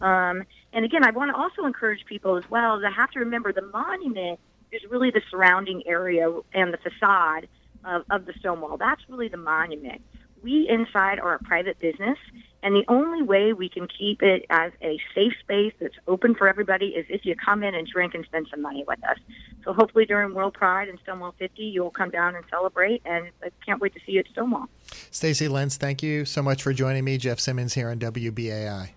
Um, 0.00 0.44
and 0.72 0.84
again, 0.84 1.04
I 1.04 1.10
want 1.10 1.30
to 1.30 1.36
also 1.36 1.64
encourage 1.66 2.04
people 2.06 2.36
as 2.36 2.48
well 2.50 2.80
to 2.80 2.90
have 2.90 3.10
to 3.12 3.20
remember 3.20 3.52
the 3.52 3.62
monument 3.62 4.38
is 4.72 4.82
really 4.90 5.10
the 5.10 5.22
surrounding 5.30 5.82
area 5.86 6.28
and 6.52 6.72
the 6.72 6.78
facade 6.78 7.48
of, 7.84 8.04
of 8.10 8.26
the 8.26 8.32
Stonewall. 8.40 8.76
That's 8.76 9.00
really 9.08 9.28
the 9.28 9.36
monument. 9.36 10.02
We 10.42 10.68
inside 10.68 11.18
are 11.18 11.34
a 11.34 11.38
private 11.38 11.78
business, 11.80 12.18
and 12.62 12.74
the 12.74 12.84
only 12.88 13.22
way 13.22 13.52
we 13.52 13.68
can 13.68 13.88
keep 13.88 14.22
it 14.22 14.44
as 14.50 14.72
a 14.82 14.98
safe 15.14 15.32
space 15.40 15.72
that's 15.80 15.94
open 16.06 16.34
for 16.34 16.46
everybody 16.46 16.88
is 16.88 17.06
if 17.08 17.24
you 17.24 17.34
come 17.34 17.62
in 17.62 17.74
and 17.74 17.86
drink 17.86 18.14
and 18.14 18.24
spend 18.24 18.48
some 18.50 18.60
money 18.60 18.84
with 18.86 19.02
us. 19.04 19.18
So 19.64 19.72
hopefully 19.72 20.04
during 20.04 20.34
World 20.34 20.54
Pride 20.54 20.88
and 20.88 20.98
Stonewall 21.02 21.34
50, 21.38 21.62
you'll 21.62 21.90
come 21.90 22.10
down 22.10 22.36
and 22.36 22.44
celebrate. 22.50 23.02
And 23.04 23.30
I 23.42 23.50
can't 23.64 23.80
wait 23.80 23.94
to 23.94 24.00
see 24.06 24.12
you 24.12 24.20
at 24.20 24.28
Stonewall. 24.28 24.66
Stacy 25.10 25.48
Lentz, 25.48 25.76
thank 25.76 26.02
you 26.02 26.24
so 26.24 26.42
much 26.42 26.62
for 26.62 26.72
joining 26.72 27.04
me. 27.04 27.18
Jeff 27.18 27.40
Simmons 27.40 27.74
here 27.74 27.90
on 27.90 27.98
WBAI. 27.98 28.95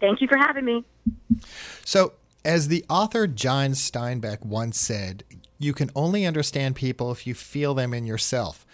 Thank 0.00 0.20
you 0.20 0.28
for 0.28 0.36
having 0.36 0.64
me. 0.64 0.84
So, 1.84 2.12
as 2.44 2.68
the 2.68 2.84
author 2.88 3.26
John 3.26 3.70
Steinbeck 3.70 4.44
once 4.44 4.78
said, 4.78 5.24
you 5.58 5.72
can 5.72 5.90
only 5.94 6.24
understand 6.24 6.76
people 6.76 7.10
if 7.10 7.26
you 7.26 7.34
feel 7.34 7.74
them 7.74 7.92
in 7.92 8.06
yourself. 8.06 8.64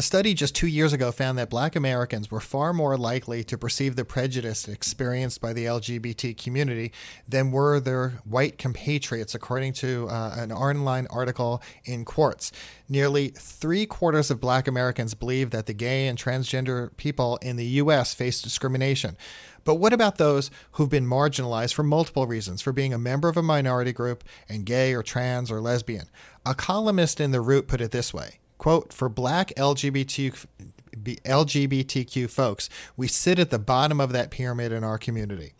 A 0.00 0.02
study 0.02 0.32
just 0.32 0.54
two 0.54 0.66
years 0.66 0.94
ago 0.94 1.12
found 1.12 1.36
that 1.36 1.50
black 1.50 1.76
Americans 1.76 2.30
were 2.30 2.40
far 2.40 2.72
more 2.72 2.96
likely 2.96 3.44
to 3.44 3.58
perceive 3.58 3.96
the 3.96 4.04
prejudice 4.06 4.66
experienced 4.66 5.42
by 5.42 5.52
the 5.52 5.66
LGBT 5.66 6.42
community 6.42 6.90
than 7.28 7.50
were 7.50 7.78
their 7.80 8.18
white 8.24 8.56
compatriots, 8.56 9.34
according 9.34 9.74
to 9.74 10.08
uh, 10.08 10.36
an 10.38 10.52
online 10.52 11.06
article 11.10 11.60
in 11.84 12.06
Quartz. 12.06 12.50
Nearly 12.88 13.28
three 13.28 13.84
quarters 13.84 14.30
of 14.30 14.40
black 14.40 14.66
Americans 14.66 15.12
believe 15.12 15.50
that 15.50 15.66
the 15.66 15.74
gay 15.74 16.08
and 16.08 16.18
transgender 16.18 16.96
people 16.96 17.36
in 17.42 17.56
the 17.56 17.66
U.S. 17.66 18.14
face 18.14 18.40
discrimination. 18.40 19.18
But 19.64 19.74
what 19.74 19.92
about 19.92 20.16
those 20.16 20.50
who've 20.72 20.88
been 20.88 21.06
marginalized 21.06 21.74
for 21.74 21.82
multiple 21.82 22.26
reasons, 22.26 22.62
for 22.62 22.72
being 22.72 22.94
a 22.94 22.98
member 22.98 23.28
of 23.28 23.36
a 23.36 23.42
minority 23.42 23.92
group 23.92 24.24
and 24.48 24.64
gay 24.64 24.94
or 24.94 25.02
trans 25.02 25.50
or 25.50 25.60
lesbian? 25.60 26.06
A 26.46 26.54
columnist 26.54 27.20
in 27.20 27.32
The 27.32 27.42
Root 27.42 27.68
put 27.68 27.82
it 27.82 27.90
this 27.90 28.14
way 28.14 28.39
quote, 28.60 28.92
for 28.92 29.08
black 29.08 29.54
LGBT, 29.56 30.46
LGBTQ 30.94 32.28
folks, 32.28 32.68
we 32.94 33.08
sit 33.08 33.38
at 33.38 33.48
the 33.48 33.58
bottom 33.58 34.02
of 34.02 34.12
that 34.12 34.30
pyramid 34.30 34.70
in 34.70 34.84
our 34.84 34.98
community. 34.98 35.54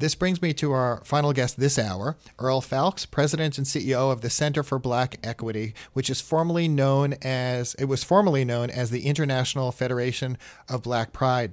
This 0.00 0.16
brings 0.16 0.42
me 0.42 0.52
to 0.54 0.72
our 0.72 1.00
final 1.04 1.32
guest 1.32 1.60
this 1.60 1.78
hour, 1.78 2.16
Earl 2.40 2.60
Fowlkes, 2.60 3.08
President 3.08 3.56
and 3.56 3.64
CEO 3.64 4.10
of 4.10 4.20
the 4.20 4.30
Center 4.30 4.64
for 4.64 4.80
Black 4.80 5.18
Equity, 5.22 5.74
which 5.92 6.10
is 6.10 6.20
formerly 6.20 6.66
known 6.66 7.14
as 7.22 7.74
it 7.74 7.84
was 7.84 8.02
formerly 8.02 8.44
known 8.44 8.68
as 8.68 8.90
the 8.90 9.06
International 9.06 9.70
Federation 9.70 10.36
of 10.68 10.82
Black 10.82 11.12
Pride. 11.12 11.52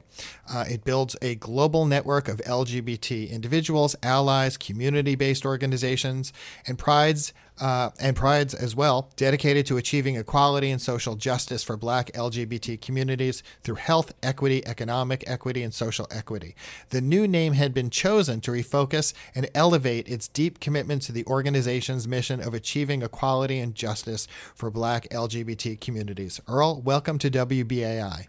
Uh, 0.51 0.65
it 0.67 0.83
builds 0.83 1.15
a 1.21 1.35
global 1.35 1.85
network 1.85 2.27
of 2.27 2.37
LGBT 2.39 3.29
individuals, 3.29 3.95
allies, 4.01 4.57
community-based 4.57 5.45
organizations, 5.45 6.33
and 6.65 6.79
prides 6.79 7.33
uh, 7.59 7.91
and 7.99 8.15
prides 8.15 8.53
as 8.53 8.75
well, 8.75 9.09
dedicated 9.15 9.65
to 9.67 9.77
achieving 9.77 10.15
equality 10.15 10.69
and 10.71 10.81
social 10.81 11.15
justice 11.15 11.63
for 11.63 11.77
black 11.77 12.11
LGBT 12.13 12.79
communities 12.81 13.43
through 13.63 13.75
health 13.75 14.13
equity, 14.23 14.65
economic 14.65 15.23
equity, 15.27 15.63
and 15.63 15.73
social 15.73 16.07
equity. 16.11 16.55
The 16.89 17.01
new 17.01 17.27
name 17.27 17.53
had 17.53 17.73
been 17.73 17.89
chosen 17.89 18.41
to 18.41 18.51
refocus 18.51 19.13
and 19.35 19.49
elevate 19.53 20.07
its 20.07 20.27
deep 20.27 20.59
commitment 20.59 21.01
to 21.03 21.11
the 21.11 21.25
organization's 21.25 22.07
mission 22.07 22.41
of 22.41 22.53
achieving 22.53 23.01
equality 23.01 23.59
and 23.59 23.75
justice 23.75 24.27
for 24.55 24.69
black 24.69 25.07
LGBT 25.09 25.79
communities. 25.79 26.39
Earl, 26.47 26.81
welcome 26.81 27.17
to 27.19 27.29
WBAI. 27.29 28.27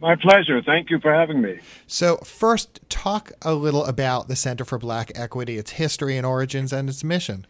My 0.00 0.14
pleasure. 0.14 0.60
Thank 0.60 0.90
you 0.90 1.00
for 1.00 1.12
having 1.12 1.40
me. 1.40 1.58
So, 1.86 2.18
first, 2.18 2.80
talk 2.90 3.32
a 3.40 3.54
little 3.54 3.84
about 3.86 4.28
the 4.28 4.36
Center 4.36 4.64
for 4.64 4.78
Black 4.78 5.10
Equity, 5.14 5.56
its 5.56 5.72
history 5.72 6.18
and 6.18 6.26
origins, 6.26 6.70
and 6.72 6.88
its 6.88 7.02
mission. 7.02 7.46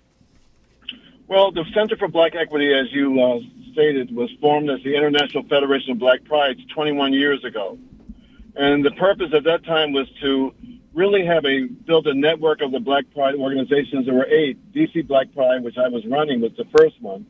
Well, 1.29 1.51
the 1.51 1.65
Center 1.75 1.97
for 1.97 2.07
Black 2.07 2.37
Equity, 2.37 2.73
as 2.73 2.93
you 2.93 3.21
uh, 3.21 3.41
stated, 3.73 4.15
was 4.15 4.31
formed 4.41 4.71
as 4.71 4.81
the 4.85 4.95
International 4.95 5.43
Federation 5.43 5.91
of 5.91 5.99
Black 5.99 6.23
Prides 6.25 6.61
21 6.73 7.13
years 7.13 7.45
ago. 7.45 7.79
And 8.55 8.85
the 8.85 8.93
purpose 8.93 9.33
at 9.35 9.43
that 9.45 9.65
time 9.65 9.93
was 9.93 10.09
to 10.23 10.55
really 10.95 11.27
have 11.27 11.45
a 11.45 11.65
build 11.65 12.07
a 12.07 12.15
network 12.15 12.63
of 12.63 12.71
the 12.71 12.79
Black 12.79 13.05
Pride 13.13 13.35
organizations. 13.35 14.07
There 14.07 14.15
were 14.15 14.27
eight. 14.27 14.73
DC 14.73 15.07
Black 15.07 15.35
Pride, 15.35 15.65
which 15.65 15.77
I 15.77 15.89
was 15.89 16.07
running, 16.07 16.41
was 16.41 16.53
the 16.57 16.65
first 16.77 17.03
one 17.03 17.27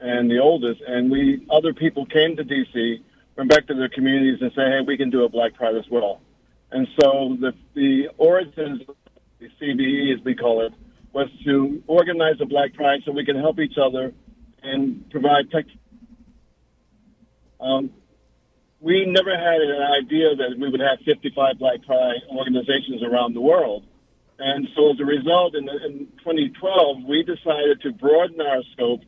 and 0.00 0.28
the 0.28 0.38
oldest. 0.40 0.80
And 0.86 1.08
we 1.08 1.46
other 1.48 1.72
people 1.72 2.06
came 2.06 2.36
to 2.36 2.44
DC, 2.44 3.00
went 3.36 3.50
back 3.50 3.68
to 3.68 3.74
their 3.74 3.88
communities, 3.88 4.42
and 4.42 4.50
say, 4.52 4.68
hey, 4.68 4.80
we 4.84 4.96
can 4.96 5.10
do 5.10 5.24
a 5.24 5.28
Black 5.28 5.54
Pride 5.54 5.76
as 5.76 5.88
well. 5.88 6.20
And 6.72 6.88
so 7.00 7.36
the 7.40 7.54
the 7.74 8.08
origins, 8.18 8.82
of 8.88 8.96
the 9.38 9.48
CBE 9.60 10.18
as 10.18 10.24
we 10.24 10.34
call 10.34 10.66
it, 10.66 10.72
was 11.12 11.28
to 11.44 11.82
organize 11.86 12.36
a 12.40 12.46
Black 12.46 12.74
Pride 12.74 13.00
so 13.04 13.12
we 13.12 13.24
can 13.24 13.36
help 13.36 13.58
each 13.58 13.78
other 13.80 14.12
and 14.62 15.08
provide 15.10 15.50
tech. 15.50 15.64
Um, 17.60 17.90
we 18.80 19.06
never 19.06 19.36
had 19.36 19.60
an 19.60 19.82
idea 19.82 20.36
that 20.36 20.58
we 20.58 20.68
would 20.70 20.80
have 20.80 20.98
55 21.04 21.58
Black 21.58 21.84
Pride 21.84 22.20
organizations 22.30 23.02
around 23.02 23.34
the 23.34 23.40
world. 23.40 23.84
And 24.38 24.68
so 24.76 24.92
as 24.92 25.00
a 25.00 25.04
result, 25.04 25.56
in, 25.56 25.68
in 25.68 26.06
2012, 26.18 27.04
we 27.08 27.24
decided 27.24 27.80
to 27.82 27.92
broaden 27.92 28.40
our 28.40 28.62
scope 28.72 29.00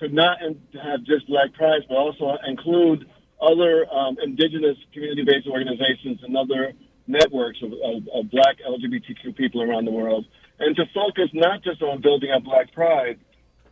to 0.00 0.08
not 0.08 0.38
have 0.42 1.04
just 1.04 1.26
Black 1.26 1.54
Pride, 1.54 1.82
but 1.88 1.96
also 1.96 2.36
include 2.46 3.08
other 3.40 3.86
um, 3.92 4.16
indigenous 4.22 4.76
community-based 4.92 5.46
organizations 5.46 6.20
and 6.22 6.36
other 6.36 6.72
networks 7.06 7.58
of, 7.62 7.72
of, 7.72 8.08
of 8.14 8.30
black 8.30 8.56
LGBTQ 8.66 9.36
people 9.36 9.62
around 9.62 9.84
the 9.84 9.90
world 9.90 10.24
and 10.58 10.76
to 10.76 10.84
focus 10.94 11.30
not 11.32 11.62
just 11.62 11.82
on 11.82 12.00
building 12.00 12.30
up 12.30 12.44
Black 12.44 12.72
Pride, 12.72 13.18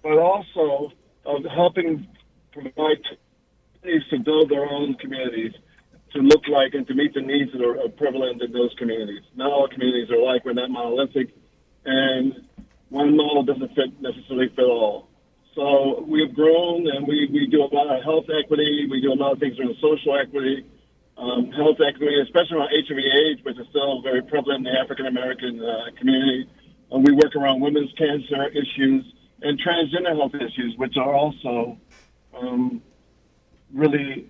but 0.03 0.19
also 0.19 0.93
of 1.25 1.45
helping 1.55 2.07
provide 2.53 2.99
communities 3.81 4.09
to 4.11 4.19
build 4.19 4.51
their 4.51 4.67
own 4.67 4.95
communities 4.95 5.53
to 6.13 6.21
look 6.21 6.43
like 6.49 6.75
and 6.75 6.87
to 6.87 6.95
meet 6.95 7.15
the 7.15 7.21
needs 7.21 7.51
that 7.53 7.63
are, 7.63 7.89
prevalent 7.97 8.43
in 8.43 8.53
those 8.53 8.75
communities. 8.79 9.23
Not 9.35 9.51
all 9.51 9.69
communities 9.69 10.11
are 10.11 10.21
like, 10.21 10.45
we're 10.45 10.53
not 10.53 10.71
monolithic, 10.71 11.35
and 11.85 12.35
one 12.91 13.17
model 13.17 13.43
doesn't 13.43 13.75
fit 13.75 14.01
necessarily 14.01 14.49
fit 14.55 14.65
all. 14.65 15.09
So 15.55 16.05
we've 16.09 16.35
grown 16.35 16.89
and 16.89 17.07
we, 17.07 17.29
we 17.33 17.47
do 17.47 17.63
a 17.63 17.71
lot 17.73 17.95
of 17.95 18.03
health 18.03 18.27
equity, 18.29 18.89
we 18.91 19.01
do 19.01 19.13
a 19.13 19.17
lot 19.17 19.33
of 19.33 19.39
things 19.39 19.59
around 19.59 19.77
social 19.81 20.17
equity, 20.17 20.65
um, 21.17 21.53
health 21.53 21.77
equity, 21.81 22.21
especially 22.23 22.57
around 22.57 22.71
HIV/AIDS, 22.73 23.45
which 23.45 23.59
is 23.59 23.67
still 23.69 24.01
very 24.03 24.23
prevalent 24.23 24.67
in 24.67 24.73
the 24.73 24.79
African 24.79 25.07
American 25.07 25.61
uh, 25.61 25.93
community. 25.99 26.49
We 27.01 27.13
work 27.13 27.35
around 27.37 27.61
women's 27.61 27.93
cancer 27.93 28.49
issues 28.49 29.05
and 29.41 29.61
transgender 29.61 30.17
health 30.17 30.35
issues, 30.35 30.77
which 30.77 30.97
are 30.97 31.15
also 31.15 31.79
um, 32.39 32.83
really 33.73 34.29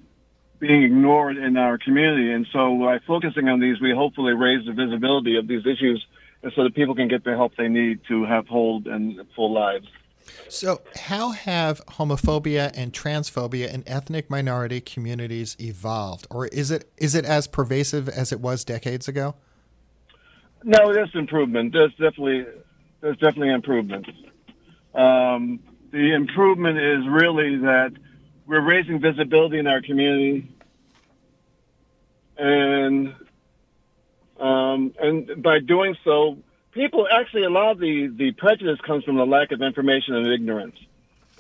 being 0.59 0.85
ignored 0.85 1.37
in 1.37 1.57
our 1.57 1.77
community. 1.77 2.31
And 2.33 2.47
so 2.53 2.79
by 2.79 3.01
focusing 3.01 3.49
on 3.49 3.61
these, 3.61 3.81
we 3.81 3.93
hopefully 3.93 4.33
raise 4.33 4.65
the 4.65 4.73
visibility 4.73 5.37
of 5.37 5.49
these 5.49 5.67
issues 5.67 6.07
so 6.55 6.65
that 6.65 6.75
people 6.75 6.95
can 6.95 7.09
get 7.09 7.25
the 7.25 7.37
help 7.37 7.57
they 7.57 7.69
need 7.69 8.01
to 8.09 8.25
have 8.25 8.47
whole 8.47 8.83
and 8.87 9.21
full 9.35 9.53
lives. 9.53 9.89
So, 10.49 10.81
how 10.95 11.31
have 11.31 11.85
homophobia 11.87 12.71
and 12.75 12.93
transphobia 12.93 13.73
in 13.73 13.83
ethnic 13.89 14.31
minority 14.31 14.81
communities 14.81 15.57
evolved, 15.61 16.29
or 16.31 16.47
is 16.47 16.71
it 16.71 16.91
is 16.97 17.17
it 17.17 17.25
as 17.25 17.49
pervasive 17.49 18.09
as 18.09 18.31
it 18.31 18.41
was 18.41 18.65
decades 18.65 19.09
ago? 19.09 19.35
No, 20.65 20.93
there's 20.93 21.15
improvement. 21.15 21.73
There's 21.73 21.93
definitely 21.93 22.47
there's 23.01 23.17
definitely 23.17 23.51
improvement. 23.51 24.07
Um, 24.95 25.61
the 25.91 26.15
improvement 26.15 26.79
is 26.79 27.09
really 27.09 27.59
that 27.59 27.93
we're 28.47 28.61
raising 28.61 29.01
visibility 29.01 29.59
in 29.59 29.67
our 29.67 29.83
community, 29.83 30.49
and 32.37 33.15
um, 34.39 34.95
and 35.01 35.43
by 35.43 35.59
doing 35.61 35.97
so, 36.05 36.39
people 36.73 37.07
actually 37.11 37.45
a 37.45 37.51
lot 37.51 37.73
of 37.73 37.79
the 37.79 38.13
the 38.17 38.33
prejudice 38.33 38.79
comes 38.87 39.05
from 39.05 39.17
the 39.17 39.27
lack 39.27 39.53
of 39.53 39.63
information 39.63 40.15
and 40.15 40.33
ignorance. 40.33 40.77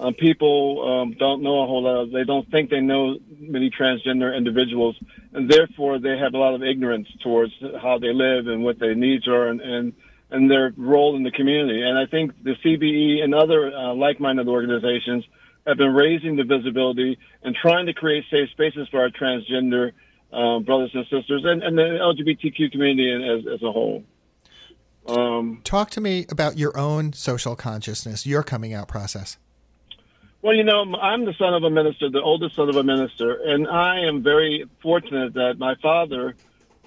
Um, 0.02 0.14
people 0.14 0.82
um, 1.02 1.14
don't 1.16 1.42
know 1.42 1.62
a 1.62 1.66
whole 1.66 1.82
lot. 1.82 2.12
They 2.12 2.24
don't 2.24 2.50
think 2.50 2.70
they 2.70 2.80
know 2.80 3.18
many 3.38 3.70
transgender 3.70 4.36
individuals, 4.36 4.96
and 5.32 5.48
therefore 5.48 6.00
they 6.00 6.18
have 6.18 6.34
a 6.34 6.38
lot 6.38 6.54
of 6.54 6.62
ignorance 6.62 7.06
towards 7.22 7.52
how 7.80 7.98
they 7.98 8.12
live 8.12 8.48
and 8.48 8.64
what 8.64 8.80
their 8.80 8.96
needs 8.96 9.28
are, 9.28 9.46
and 9.46 9.60
and, 9.60 9.92
and 10.30 10.50
their 10.50 10.72
role 10.76 11.14
in 11.14 11.22
the 11.22 11.30
community. 11.30 11.82
And 11.82 11.96
I 11.96 12.06
think 12.06 12.32
the 12.42 12.56
CBE 12.64 13.22
and 13.22 13.32
other 13.32 13.72
uh, 13.72 13.94
like-minded 13.94 14.48
organizations 14.48 15.24
have 15.68 15.76
been 15.76 15.94
raising 15.94 16.34
the 16.34 16.42
visibility 16.42 17.16
and 17.44 17.54
trying 17.54 17.86
to 17.86 17.92
create 17.92 18.24
safe 18.28 18.50
spaces 18.50 18.88
for 18.90 19.02
our 19.02 19.10
transgender 19.10 19.92
um, 20.32 20.64
brothers 20.64 20.90
and 20.94 21.04
sisters, 21.04 21.42
and, 21.44 21.62
and 21.62 21.78
the 21.78 21.82
LGBTQ 21.82 22.72
community 22.72 23.12
as, 23.12 23.54
as 23.54 23.62
a 23.62 23.70
whole. 23.70 24.02
Um, 25.06 25.60
Talk 25.62 25.90
to 25.90 26.00
me 26.00 26.26
about 26.28 26.58
your 26.58 26.76
own 26.76 27.12
social 27.12 27.54
consciousness, 27.54 28.26
your 28.26 28.42
coming 28.42 28.72
out 28.74 28.88
process. 28.88 29.36
Well, 30.42 30.54
you 30.56 30.64
know, 30.64 30.82
I'm 30.96 31.24
the 31.24 31.34
son 31.34 31.54
of 31.54 31.62
a 31.62 31.70
minister, 31.70 32.10
the 32.10 32.20
oldest 32.20 32.56
son 32.56 32.68
of 32.68 32.74
a 32.74 32.82
minister, 32.82 33.32
and 33.32 33.68
I 33.68 34.00
am 34.08 34.24
very 34.24 34.64
fortunate 34.82 35.34
that 35.34 35.54
my 35.56 35.76
father 35.76 36.34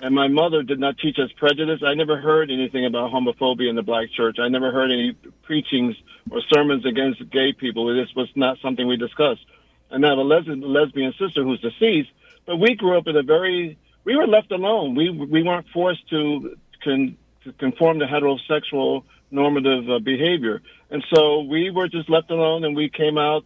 and 0.02 0.14
my 0.14 0.28
mother 0.28 0.62
did 0.62 0.78
not 0.78 0.98
teach 0.98 1.18
us 1.20 1.32
prejudice. 1.38 1.80
I 1.82 1.94
never 1.94 2.20
heard 2.20 2.52
anything 2.52 2.86
about 2.86 3.14
homophobia 3.14 3.70
in 3.70 3.78
the 3.78 3.82
black 3.82 4.12
church. 4.12 4.40
I 4.42 4.50
never 4.50 4.74
heard 4.74 4.92
any 4.92 5.14
preachings 5.44 5.96
or 6.30 6.42
sermons 6.54 6.86
against 6.86 7.30
gay 7.30 7.54
people. 7.54 7.88
This 7.96 8.14
was 8.14 8.28
not 8.36 8.58
something 8.62 8.90
we 8.90 8.98
discussed. 8.98 9.46
And 9.90 10.06
I 10.06 10.10
have 10.10 10.18
a 10.18 10.22
les- 10.24 10.48
lesbian 10.48 11.14
sister 11.18 11.42
who's 11.42 11.62
deceased, 11.62 12.10
but 12.46 12.58
we 12.58 12.76
grew 12.76 12.98
up 12.98 13.08
in 13.08 13.16
a 13.16 13.24
very, 13.24 13.78
we 14.04 14.18
were 14.18 14.28
left 14.28 14.52
alone. 14.52 14.96
We, 14.96 15.10
we 15.12 15.44
weren't 15.44 15.68
forced 15.74 16.06
to, 16.10 16.58
con- 16.84 17.16
to 17.46 17.54
conform 17.54 18.00
to 18.00 18.06
heterosexual 18.06 19.04
normative 19.32 19.90
uh, 19.90 20.00
behavior. 20.00 20.62
And 20.90 21.04
so 21.14 21.42
we 21.42 21.72
were 21.72 21.88
just 21.88 22.10
left 22.10 22.32
alone 22.32 22.64
and 22.64 22.76
we 22.76 22.90
came 22.90 23.18
out 23.18 23.46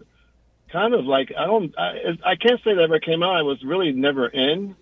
kind 0.71 0.93
of 0.93 1.05
like, 1.05 1.31
I 1.37 1.45
don't, 1.45 1.77
I, 1.77 2.17
I 2.23 2.35
can't 2.35 2.61
say 2.63 2.73
that 2.75 2.81
ever 2.81 2.99
came 2.99 3.23
out. 3.23 3.35
I 3.35 3.41
was 3.41 3.63
really 3.63 3.91
never 3.91 4.27
in. 4.27 4.75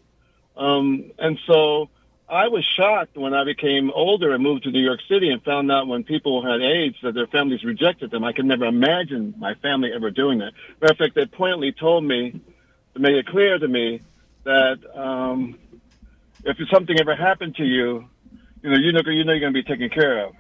Um, 0.56 1.12
and 1.18 1.40
so 1.46 1.90
I 2.30 2.50
was 2.50 2.66
shocked 2.66 3.16
when 3.16 3.34
I 3.34 3.46
became 3.46 3.90
older 3.92 4.34
and 4.34 4.44
moved 4.44 4.64
to 4.64 4.72
New 4.72 4.84
York 4.84 5.00
City 5.08 5.30
and 5.30 5.42
found 5.44 5.72
out 5.72 5.88
when 5.88 6.04
people 6.04 6.44
had 6.46 6.62
AIDS 6.62 6.98
that 7.04 7.14
their 7.14 7.28
families 7.28 7.64
rejected 7.64 8.12
them. 8.12 8.24
I 8.24 8.34
could 8.34 8.46
never 8.46 8.66
imagine 8.66 9.34
my 9.38 9.54
family 9.56 9.94
ever 9.94 10.12
doing 10.12 10.40
that. 10.40 10.52
Matter 10.82 10.92
of 10.92 10.98
fact, 10.98 11.16
they 11.16 11.26
pointedly 11.26 11.72
told 11.72 12.04
me 12.04 12.42
to 12.94 13.00
make 13.00 13.14
it 13.14 13.28
clear 13.28 13.58
to 13.58 13.68
me 13.68 14.02
that 14.44 14.80
um, 14.94 15.58
if 16.44 16.58
something 16.70 17.00
ever 17.00 17.16
happened 17.16 17.56
to 17.56 17.64
you, 17.64 18.10
you 18.62 18.70
know, 18.70 18.78
you 18.78 18.92
know, 18.92 19.02
you 19.06 19.24
know 19.24 19.34
you're 19.34 19.40
going 19.40 19.54
to 19.54 19.64
be 19.64 19.64
taken 19.64 19.90
care 19.90 20.26
of. 20.26 20.36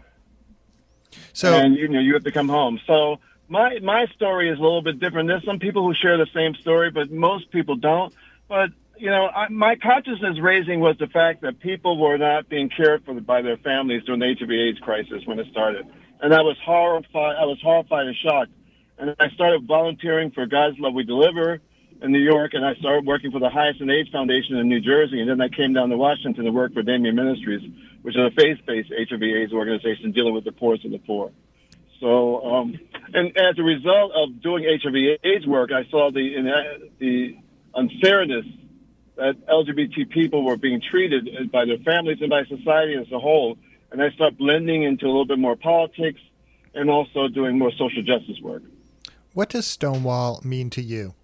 So, 1.34 1.56
and 1.56 1.76
you 1.76 1.88
know, 1.88 2.00
you 2.00 2.14
have 2.14 2.24
to 2.24 2.32
come 2.32 2.50
home. 2.50 2.80
So 2.88 3.20
my 3.48 3.80
my 3.80 4.08
story 4.16 4.50
is 4.50 4.60
a 4.60 4.62
little 4.62 4.82
bit 4.82 5.00
different. 5.00 5.28
There's 5.28 5.46
some 5.46 5.60
people 5.60 5.84
who 5.84 5.94
share 5.94 6.18
the 6.18 6.28
same 6.34 6.56
story, 6.56 6.92
but 6.92 7.12
most 7.12 7.52
people 7.52 7.76
don't. 7.76 8.14
But 8.48 8.72
you 8.98 9.10
know, 9.10 9.28
I, 9.28 9.48
my 9.50 9.76
consciousness 9.76 10.40
raising 10.40 10.80
was 10.80 10.98
the 10.98 11.08
fact 11.08 11.42
that 11.42 11.60
people 11.60 12.00
were 12.00 12.18
not 12.18 12.50
being 12.50 12.70
cared 12.70 13.06
for 13.06 13.14
by 13.22 13.42
their 13.42 13.58
families 13.58 14.04
during 14.04 14.20
the 14.20 14.36
HIV/AIDS 14.40 14.80
crisis 14.80 15.24
when 15.26 15.40
it 15.40 15.48
started, 15.52 15.86
and 16.22 16.34
I 16.34 16.42
was 16.42 16.58
horrified. 16.64 17.36
I 17.38 17.46
was 17.46 17.60
horrified 17.62 18.08
and 18.08 18.16
shocked. 18.16 18.52
And 19.00 19.16
I 19.20 19.30
started 19.30 19.68
volunteering 19.68 20.32
for 20.32 20.48
God's 20.48 20.80
Love 20.80 20.96
We 20.96 21.04
Deliver 21.04 21.62
in 22.02 22.11
New 22.11 22.19
York, 22.19 22.53
and 22.53 22.65
I 22.65 22.76
started 22.76 23.06
working 23.06 23.32
for 23.32 23.40
the 23.40 23.49
Hyacinth 23.49 23.90
AIDS 23.90 24.10
Foundation 24.10 24.56
in 24.57 24.68
New 24.68 24.80
Jersey, 24.80 25.19
and 25.19 25.30
then 25.30 25.41
I 25.41 25.49
came 25.49 25.74
down 25.74 25.90
to 25.90 25.98
Washington 25.98 26.45
to 26.45 26.52
work 26.52 26.74
for 26.74 26.84
Damien 26.84 27.15
Ministries, 27.15 27.61
which 28.02 28.15
is 28.15 28.22
a 28.22 28.32
faith-based 28.32 28.90
HIV/AIDS 28.90 29.53
organization 29.53 30.11
dealing 30.11 30.34
with 30.34 30.44
the 30.44 30.52
poorest 30.52 30.86
of 30.86 30.91
the 30.91 30.99
poor. 30.99 31.32
So, 31.99 32.45
um, 32.45 32.80
and 33.14 33.36
as 33.38 33.57
a 33.57 33.64
result 33.64 34.11
of 34.14 34.41
doing 34.41 34.64
HIV/AIDS 34.64 35.48
work, 35.48 35.72
I 35.72 35.86
saw 35.90 36.11
the 36.11 36.88
the 36.99 37.38
unfairness 37.74 38.45
that 39.15 39.36
LGBT 39.48 40.10
people 40.10 40.45
were 40.45 40.57
being 40.57 40.80
treated 40.80 41.52
by 41.52 41.65
their 41.65 41.80
families 41.80 42.19
and 42.22 42.30
by 42.30 42.45
society 42.45 42.94
as 42.95 43.11
a 43.11 43.19
whole, 43.19 43.57
and 43.91 44.02
I 44.02 44.11
started 44.11 44.38
blending 44.38 44.84
into 44.84 45.06
a 45.06 45.07
little 45.07 45.26
bit 45.26 45.40
more 45.40 45.56
politics 45.56 46.19
and 46.76 46.91
also 46.91 47.28
doing 47.28 47.57
more 47.57 47.72
social 47.72 48.03
justice 48.03 48.40
work. 48.41 48.61
What 49.34 49.49
does 49.49 49.65
Stonewall 49.65 50.41
mean 50.44 50.69
to 50.72 50.82
you? 50.82 51.15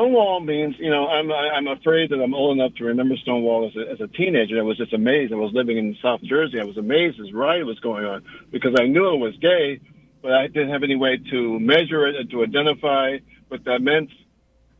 Stonewall 0.00 0.40
means, 0.40 0.76
you 0.78 0.88
know, 0.88 1.08
I'm 1.08 1.30
I'm 1.30 1.66
afraid 1.66 2.08
that 2.08 2.22
I'm 2.22 2.32
old 2.32 2.56
enough 2.56 2.74
to 2.76 2.84
remember 2.84 3.16
Stonewall 3.18 3.68
as 3.68 3.76
a, 3.76 3.90
as 3.92 4.00
a 4.00 4.06
teenager. 4.06 4.58
I 4.58 4.62
was 4.62 4.78
just 4.78 4.94
amazed. 4.94 5.30
I 5.30 5.36
was 5.36 5.52
living 5.52 5.76
in 5.76 5.94
South 6.00 6.22
Jersey. 6.22 6.58
I 6.58 6.64
was 6.64 6.78
amazed 6.78 7.20
as 7.20 7.34
riot 7.34 7.66
was 7.66 7.78
going 7.80 8.06
on 8.06 8.24
because 8.50 8.74
I 8.78 8.86
knew 8.86 9.12
it 9.12 9.18
was 9.18 9.36
gay, 9.36 9.78
but 10.22 10.32
I 10.32 10.46
didn't 10.46 10.70
have 10.70 10.84
any 10.84 10.96
way 10.96 11.18
to 11.30 11.60
measure 11.60 12.06
it 12.06 12.16
and 12.16 12.30
to 12.30 12.42
identify 12.42 13.18
what 13.48 13.64
that 13.64 13.82
meant. 13.82 14.08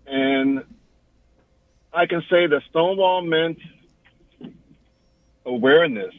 And 0.06 0.64
I 1.92 2.06
can 2.06 2.22
say 2.30 2.46
that 2.46 2.62
Stonewall 2.70 3.20
meant 3.20 3.58
awareness. 5.44 6.14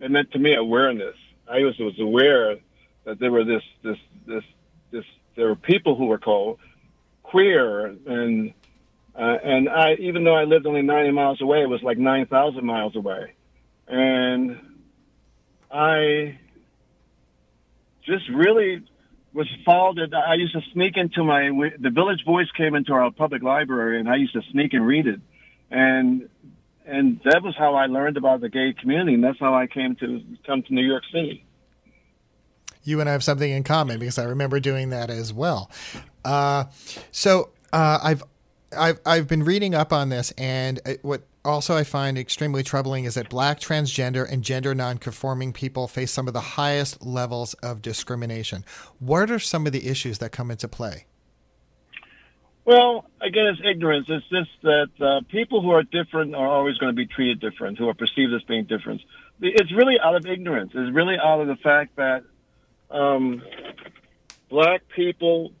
It 0.00 0.10
meant 0.10 0.32
to 0.32 0.38
me 0.38 0.54
awareness. 0.54 1.16
I 1.50 1.60
was, 1.60 1.78
was 1.78 1.98
aware 1.98 2.56
that 3.04 3.20
there 3.20 3.32
were 3.32 3.44
this 3.44 3.62
this 3.82 3.96
this 4.26 4.44
this 4.90 5.04
there 5.34 5.46
were 5.46 5.56
people 5.56 5.96
who 5.96 6.06
were 6.06 6.18
called 6.18 6.58
queer 7.30 7.86
and 7.86 8.52
uh, 9.14 9.36
and 9.42 9.68
I 9.68 9.94
even 9.94 10.24
though 10.24 10.36
I 10.36 10.44
lived 10.44 10.66
only 10.66 10.82
90 10.82 11.10
miles 11.10 11.40
away, 11.40 11.62
it 11.62 11.68
was 11.68 11.82
like 11.82 11.98
9,000 11.98 12.64
miles 12.64 12.94
away, 12.94 13.34
and 13.88 14.58
I 15.70 16.38
just 18.06 18.28
really 18.28 18.84
was 19.32 19.48
followed. 19.64 20.14
I 20.14 20.34
used 20.34 20.54
to 20.54 20.62
sneak 20.72 20.96
into 20.96 21.24
my 21.24 21.50
the 21.78 21.90
Village 21.90 22.24
Voice 22.24 22.48
came 22.56 22.74
into 22.74 22.92
our 22.92 23.10
public 23.10 23.42
library, 23.42 23.98
and 23.98 24.08
I 24.08 24.16
used 24.16 24.34
to 24.34 24.42
sneak 24.52 24.72
and 24.72 24.86
read 24.86 25.06
it, 25.08 25.20
and 25.70 26.28
and 26.86 27.20
that 27.24 27.42
was 27.42 27.54
how 27.58 27.74
I 27.74 27.86
learned 27.86 28.16
about 28.16 28.40
the 28.40 28.48
gay 28.48 28.72
community, 28.72 29.14
and 29.14 29.24
that's 29.24 29.40
how 29.40 29.54
I 29.54 29.66
came 29.66 29.96
to 29.96 30.22
come 30.46 30.62
to 30.62 30.72
New 30.72 30.86
York 30.86 31.02
City. 31.12 31.44
You 32.88 33.00
and 33.00 33.08
I 33.08 33.12
have 33.12 33.22
something 33.22 33.50
in 33.50 33.64
common 33.64 33.98
because 33.98 34.18
I 34.18 34.24
remember 34.24 34.60
doing 34.60 34.90
that 34.90 35.10
as 35.10 35.32
well. 35.32 35.70
Uh, 36.24 36.64
so 37.12 37.50
uh, 37.72 37.98
I've 38.02 38.22
I've 38.76 39.00
I've 39.04 39.28
been 39.28 39.44
reading 39.44 39.74
up 39.74 39.92
on 39.92 40.08
this, 40.08 40.32
and 40.38 40.80
what 41.02 41.22
also 41.44 41.76
I 41.76 41.84
find 41.84 42.18
extremely 42.18 42.62
troubling 42.62 43.04
is 43.04 43.14
that 43.14 43.28
black, 43.28 43.60
transgender, 43.60 44.30
and 44.30 44.42
gender 44.42 44.74
nonconforming 44.74 45.52
people 45.52 45.88
face 45.88 46.10
some 46.10 46.26
of 46.28 46.34
the 46.34 46.40
highest 46.40 47.04
levels 47.04 47.54
of 47.54 47.82
discrimination. 47.82 48.64
What 48.98 49.30
are 49.30 49.38
some 49.38 49.66
of 49.66 49.72
the 49.72 49.86
issues 49.86 50.18
that 50.18 50.32
come 50.32 50.50
into 50.50 50.68
play? 50.68 51.06
Well, 52.64 53.06
again, 53.22 53.46
it's 53.46 53.60
ignorance. 53.64 54.06
It's 54.10 54.28
just 54.28 54.50
that 54.62 54.90
uh, 55.00 55.20
people 55.28 55.62
who 55.62 55.70
are 55.70 55.82
different 55.82 56.34
are 56.34 56.46
always 56.46 56.76
going 56.76 56.90
to 56.90 56.96
be 56.96 57.06
treated 57.06 57.40
different, 57.40 57.78
who 57.78 57.88
are 57.88 57.94
perceived 57.94 58.34
as 58.34 58.42
being 58.42 58.64
different. 58.64 59.00
It's 59.40 59.72
really 59.72 59.98
out 59.98 60.16
of 60.16 60.26
ignorance. 60.26 60.72
It's 60.74 60.94
really 60.94 61.16
out 61.16 61.40
of 61.40 61.46
the 61.46 61.56
fact 61.56 61.96
that 61.96 62.24
um, 62.90 63.42
black 64.48 64.82
people 64.94 65.52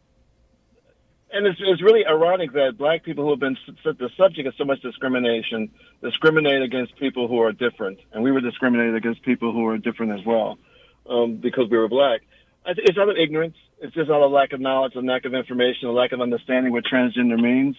and 1.30 1.46
it's, 1.46 1.58
it's 1.62 1.82
really 1.82 2.06
ironic 2.06 2.52
that 2.52 2.78
black 2.78 3.04
people 3.04 3.24
who 3.24 3.30
have 3.30 3.40
been 3.40 3.56
the 3.84 4.10
subject 4.16 4.48
of 4.48 4.54
so 4.56 4.64
much 4.64 4.80
discrimination 4.80 5.70
discriminate 6.02 6.62
against 6.62 6.96
people 6.96 7.28
who 7.28 7.40
are 7.42 7.52
different, 7.52 7.98
and 8.12 8.22
we 8.22 8.32
were 8.32 8.40
discriminated 8.40 8.94
against 8.94 9.22
people 9.22 9.52
who 9.52 9.66
are 9.66 9.78
different 9.78 10.18
as 10.18 10.24
well 10.24 10.58
um, 11.08 11.36
because 11.36 11.68
we 11.70 11.76
were 11.76 11.88
black. 11.88 12.22
It's 12.66 12.98
out 12.98 13.08
of 13.08 13.16
ignorance. 13.16 13.56
It's 13.80 13.94
just 13.94 14.10
out 14.10 14.22
of 14.22 14.30
lack 14.30 14.52
of 14.52 14.60
knowledge, 14.60 14.94
a 14.94 15.00
lack 15.00 15.24
of 15.24 15.34
information, 15.34 15.88
a 15.88 15.92
lack 15.92 16.12
of 16.12 16.20
understanding 16.20 16.72
what 16.72 16.84
transgender 16.84 17.40
means. 17.40 17.76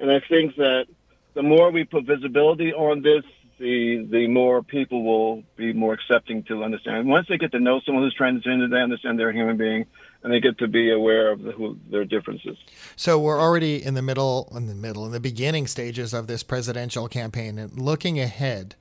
And 0.00 0.10
I 0.10 0.20
think 0.28 0.56
that 0.56 0.86
the 1.34 1.42
more 1.42 1.70
we 1.70 1.84
put 1.84 2.04
visibility 2.04 2.72
on 2.72 3.02
this, 3.02 3.24
the 3.58 4.06
the 4.10 4.26
more 4.28 4.62
people 4.62 5.02
will 5.04 5.42
be 5.56 5.72
more 5.72 5.94
accepting 5.94 6.42
to 6.44 6.64
understand. 6.64 7.08
Once 7.08 7.26
they 7.28 7.38
get 7.38 7.52
to 7.52 7.60
know 7.60 7.80
someone 7.84 8.04
who's 8.04 8.16
transgender, 8.16 8.70
they 8.70 8.80
understand 8.80 9.18
they're 9.18 9.30
a 9.30 9.34
human 9.34 9.56
being 9.56 9.86
and 10.22 10.32
they 10.32 10.40
get 10.40 10.58
to 10.58 10.66
be 10.66 10.90
aware 10.90 11.30
of 11.30 11.42
the, 11.42 11.52
who, 11.52 11.78
their 11.90 12.04
differences. 12.04 12.56
So 12.96 13.18
we're 13.18 13.40
already 13.40 13.84
in 13.84 13.94
the 13.94 14.02
middle, 14.02 14.50
in 14.56 14.66
the 14.66 14.74
middle, 14.74 15.06
in 15.06 15.12
the 15.12 15.20
beginning 15.20 15.66
stages 15.66 16.14
of 16.14 16.26
this 16.26 16.42
presidential 16.42 17.08
campaign, 17.08 17.58
and 17.58 17.78
looking 17.80 18.18
ahead. 18.18 18.74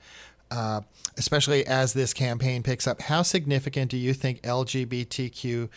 Uh, 0.52 0.82
especially 1.18 1.66
as 1.66 1.94
this 1.94 2.14
campaign 2.14 2.62
picks 2.62 2.86
up, 2.86 3.02
how 3.02 3.24
significant 3.24 3.90
do 3.90 3.98
you 3.98 4.14
think 4.14 4.40
LGBTQIA 4.44 5.70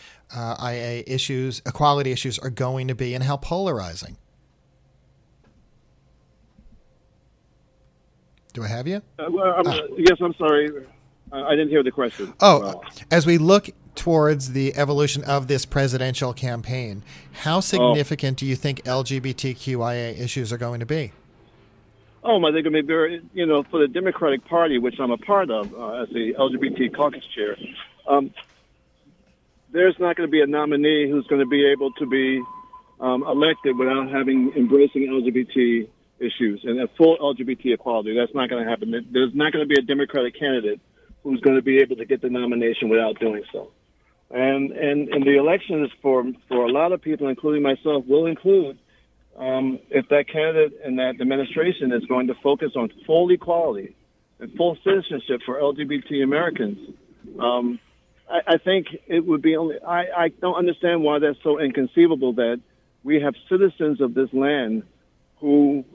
issues, 1.07 1.63
equality 1.65 2.11
issues, 2.11 2.37
are 2.37 2.51
going 2.51 2.87
to 2.87 2.93
be, 2.93 3.15
and 3.15 3.23
how 3.23 3.37
polarizing? 3.37 4.17
Do 8.57 8.63
I 8.63 8.67
have 8.69 8.87
you? 8.87 9.03
Uh, 9.19 9.25
well, 9.29 9.53
I'm, 9.55 9.67
uh, 9.67 9.81
yes, 9.99 10.17
I'm 10.19 10.33
sorry. 10.33 10.71
I 11.31 11.51
didn't 11.51 11.69
hear 11.69 11.83
the 11.83 11.91
question. 11.91 12.33
Oh, 12.39 12.59
well. 12.59 12.85
as 13.11 13.27
we 13.27 13.37
look 13.37 13.69
towards 13.93 14.53
the 14.53 14.75
evolution 14.75 15.23
of 15.25 15.47
this 15.47 15.63
presidential 15.63 16.33
campaign, 16.33 17.03
how 17.43 17.59
significant 17.59 18.37
oh. 18.37 18.39
do 18.39 18.45
you 18.47 18.55
think 18.55 18.83
LGBTQIA 18.83 20.19
issues 20.19 20.51
are 20.51 20.57
going 20.57 20.79
to 20.79 20.87
be? 20.87 21.11
Oh, 22.23 22.43
I 22.43 22.51
think 22.51 22.65
it 22.65 22.71
may 22.71 22.81
be 22.81 22.87
very, 22.87 23.21
you 23.31 23.45
know, 23.45 23.61
for 23.61 23.79
the 23.79 23.87
Democratic 23.87 24.43
Party, 24.45 24.79
which 24.79 24.95
I'm 24.99 25.11
a 25.11 25.17
part 25.17 25.51
of 25.51 25.71
uh, 25.75 26.01
as 26.01 26.09
the 26.09 26.33
LGBT 26.33 26.95
caucus 26.95 27.25
chair, 27.35 27.55
um, 28.07 28.31
there's 29.71 29.99
not 29.99 30.15
going 30.15 30.27
to 30.27 30.31
be 30.31 30.41
a 30.41 30.47
nominee 30.47 31.07
who's 31.07 31.27
going 31.27 31.41
to 31.41 31.47
be 31.47 31.63
able 31.67 31.91
to 31.91 32.07
be 32.07 32.41
um, 33.01 33.21
elected 33.21 33.77
without 33.77 34.09
having 34.09 34.51
embracing 34.55 35.03
LGBT 35.03 35.89
issues 36.19 36.61
and 36.63 36.79
a 36.81 36.87
full 36.97 37.17
LGBT 37.17 37.73
equality. 37.73 38.15
That's 38.15 38.33
not 38.33 38.49
going 38.49 38.63
to 38.63 38.69
happen. 38.69 38.91
There's 39.11 39.33
not 39.33 39.53
going 39.53 39.67
to 39.67 39.73
be 39.73 39.79
a 39.79 39.83
Democratic 39.83 40.37
candidate 40.39 40.79
who's 41.23 41.39
going 41.41 41.55
to 41.55 41.61
be 41.61 41.79
able 41.79 41.95
to 41.97 42.05
get 42.05 42.21
the 42.21 42.29
nomination 42.29 42.89
without 42.89 43.19
doing 43.19 43.43
so. 43.51 43.71
And 44.29 44.71
and 44.71 45.07
and 45.09 45.23
the 45.23 45.37
elections 45.37 45.89
for 46.01 46.25
for 46.49 46.65
a 46.65 46.71
lot 46.71 46.91
of 46.91 47.01
people, 47.01 47.29
including 47.29 47.63
myself, 47.63 48.05
will 48.07 48.25
include 48.25 48.77
um, 49.37 49.79
if 49.89 50.09
that 50.09 50.27
candidate 50.27 50.79
and 50.83 50.99
that 50.99 51.21
administration 51.21 51.93
is 51.93 52.03
going 52.05 52.27
to 52.27 52.33
focus 52.43 52.71
on 52.75 52.89
full 53.05 53.29
equality 53.31 53.95
and 54.39 54.53
full 54.55 54.77
citizenship 54.83 55.41
for 55.45 55.59
LGBT 55.59 56.23
Americans. 56.23 56.93
Um, 57.39 57.79
I, 58.29 58.57
think 58.57 58.87
it 59.07 59.25
would 59.25 59.41
be 59.41 59.55
only. 59.55 59.75
I, 59.79 60.05
I 60.17 60.27
don't 60.41 60.55
understand 60.55 61.01
why 61.01 61.19
that's 61.19 61.37
so 61.43 61.59
inconceivable 61.59 62.33
that 62.33 62.59
we 63.03 63.21
have 63.21 63.35
citizens 63.49 64.01
of 64.01 64.13
this 64.13 64.27
land 64.33 64.83
who 65.39 65.85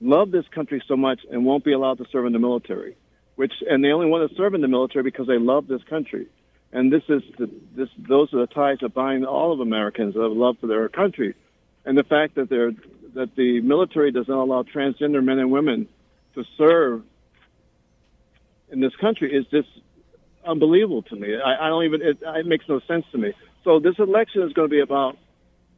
love 0.00 0.30
this 0.30 0.46
country 0.54 0.82
so 0.86 0.96
much 0.96 1.20
and 1.30 1.44
won't 1.44 1.64
be 1.64 1.72
allowed 1.72 1.98
to 1.98 2.06
serve 2.10 2.26
in 2.26 2.32
the 2.32 2.38
military 2.38 2.96
which 3.40 3.54
and 3.66 3.82
they 3.82 3.88
only 3.88 4.06
want 4.06 4.28
to 4.28 4.36
serve 4.36 4.52
in 4.52 4.60
the 4.60 4.68
military 4.68 5.02
because 5.02 5.26
they 5.26 5.38
love 5.38 5.66
this 5.66 5.82
country. 5.88 6.26
And 6.74 6.92
this 6.92 7.02
is 7.08 7.22
the, 7.38 7.50
this 7.74 7.88
those 7.96 8.34
are 8.34 8.40
the 8.40 8.46
ties 8.46 8.76
that 8.82 8.92
bind 8.92 9.24
all 9.24 9.50
of 9.50 9.60
Americans 9.60 10.14
of 10.14 10.32
love 10.32 10.58
for 10.60 10.66
their 10.66 10.86
country. 10.90 11.34
And 11.86 11.96
the 11.96 12.04
fact 12.04 12.34
that 12.34 12.50
they're 12.50 12.72
that 13.14 13.34
the 13.36 13.62
military 13.62 14.12
does 14.12 14.28
not 14.28 14.42
allow 14.42 14.62
transgender 14.62 15.24
men 15.24 15.38
and 15.38 15.50
women 15.50 15.88
to 16.34 16.44
serve 16.58 17.02
in 18.70 18.80
this 18.80 18.94
country 18.96 19.34
is 19.34 19.46
just 19.46 19.68
unbelievable 20.46 21.00
to 21.04 21.16
me. 21.16 21.34
I, 21.34 21.64
I 21.64 21.68
don't 21.70 21.84
even 21.84 22.02
it, 22.02 22.18
it 22.20 22.44
makes 22.44 22.66
no 22.68 22.80
sense 22.80 23.06
to 23.12 23.16
me. 23.16 23.32
So 23.64 23.80
this 23.80 23.94
election 23.98 24.42
is 24.42 24.52
going 24.52 24.68
to 24.68 24.70
be 24.70 24.80
about 24.80 25.16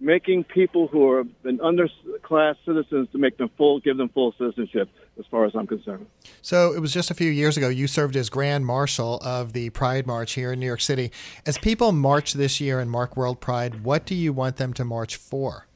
making 0.03 0.43
people 0.45 0.89
who 0.89 1.09
are 1.09 1.23
been 1.23 1.59
underclass 1.59 2.57
citizens 2.67 3.09
to 3.13 3.19
make 3.19 3.39
them 3.39 3.49
full, 3.57 3.79
give 3.81 3.97
them 3.97 4.09
full 4.09 4.35
citizenship, 4.37 4.89
as 5.19 5.25
far 5.31 5.45
as 5.45 5.53
I'm 5.55 5.67
concerned. 5.67 6.07
So 6.43 6.73
it 6.73 6.81
was 6.81 6.93
just 6.93 7.11
a 7.11 7.15
few 7.15 7.31
years 7.31 7.57
ago 7.57 7.69
you 7.69 7.87
served 7.87 8.17
as 8.17 8.29
Grand 8.29 8.67
Marshal 8.67 9.21
of 9.23 9.53
the 9.53 9.71
Pride 9.71 10.07
March 10.07 10.33
here 10.33 10.53
in 10.53 10.61
New 10.61 10.67
York 10.67 10.81
City. 10.81 11.13
As 11.47 11.57
people 11.57 11.93
march 11.93 12.33
this 12.33 12.61
year 12.61 12.81
and 12.81 12.91
mark 12.91 13.17
World 13.17 13.41
Pride, 13.41 13.85
what 13.85 14.05
do 14.05 14.17
you 14.17 14.33
want 14.33 14.57
them 14.57 14.73
to 14.75 14.85
march 14.85 15.15
for? 15.17 15.69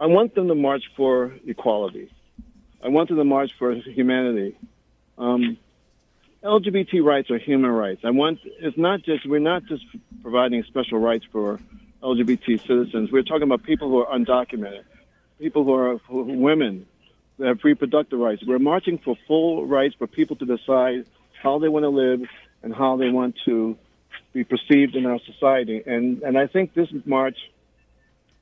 I 0.00 0.06
want 0.06 0.34
them 0.34 0.48
to 0.48 0.54
march 0.54 0.84
for 0.96 1.34
equality. 1.46 2.10
I 2.82 2.88
want 2.88 3.08
them 3.08 3.18
to 3.18 3.24
march 3.24 3.50
for 3.58 3.74
humanity. 3.74 4.56
Um, 5.18 5.58
LGBT 6.44 7.02
rights 7.02 7.30
are 7.30 7.38
human 7.38 7.70
rights. 7.70 8.02
I 8.04 8.10
want 8.10 8.40
it's 8.44 8.76
not 8.76 9.02
just 9.02 9.26
we're 9.26 9.38
not 9.38 9.64
just 9.64 9.82
providing 10.20 10.62
special 10.64 10.98
rights 10.98 11.24
for 11.32 11.58
LGBT 12.02 12.60
citizens. 12.66 13.10
We're 13.10 13.22
talking 13.22 13.44
about 13.44 13.62
people 13.62 13.88
who 13.88 14.04
are 14.04 14.18
undocumented, 14.18 14.84
people 15.38 15.64
who 15.64 15.72
are 15.72 15.96
who 15.96 16.22
women, 16.22 16.86
who 17.38 17.44
have 17.44 17.64
reproductive 17.64 18.18
rights. 18.18 18.42
We're 18.46 18.58
marching 18.58 18.98
for 18.98 19.16
full 19.26 19.64
rights 19.66 19.94
for 19.98 20.06
people 20.06 20.36
to 20.36 20.44
decide 20.44 21.06
how 21.42 21.58
they 21.58 21.68
want 21.68 21.84
to 21.84 21.88
live 21.88 22.20
and 22.62 22.74
how 22.74 22.98
they 22.98 23.08
want 23.08 23.36
to 23.46 23.78
be 24.34 24.44
perceived 24.44 24.96
in 24.96 25.06
our 25.06 25.20
society. 25.20 25.82
And 25.86 26.22
and 26.22 26.36
I 26.36 26.46
think 26.46 26.74
this 26.74 26.88
march 27.06 27.38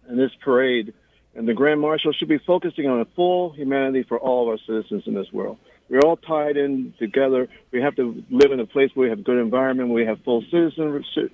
and 0.08 0.18
this 0.18 0.32
parade 0.40 0.92
and 1.36 1.46
the 1.46 1.54
Grand 1.54 1.80
Marshal 1.80 2.12
should 2.12 2.28
be 2.28 2.38
focusing 2.38 2.88
on 2.88 3.00
a 3.00 3.04
full 3.04 3.50
humanity 3.50 4.02
for 4.02 4.18
all 4.18 4.42
of 4.42 4.48
our 4.48 4.58
citizens 4.66 5.04
in 5.06 5.14
this 5.14 5.32
world. 5.32 5.58
We're 5.92 6.00
all 6.00 6.16
tied 6.16 6.56
in 6.56 6.94
together. 6.98 7.46
We 7.70 7.80
have 7.82 7.94
to 7.96 8.24
live 8.30 8.50
in 8.50 8.60
a 8.60 8.66
place 8.66 8.90
where 8.94 9.04
we 9.04 9.10
have 9.10 9.22
good 9.22 9.36
environment, 9.36 9.90
where 9.90 10.02
we 10.02 10.06
have 10.06 10.24
full 10.24 10.42
citizenship, 10.50 11.30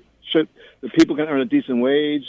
that 0.81 0.93
people 0.95 1.15
can 1.15 1.29
earn 1.29 1.41
a 1.41 1.45
decent 1.45 1.81
wage, 1.81 2.25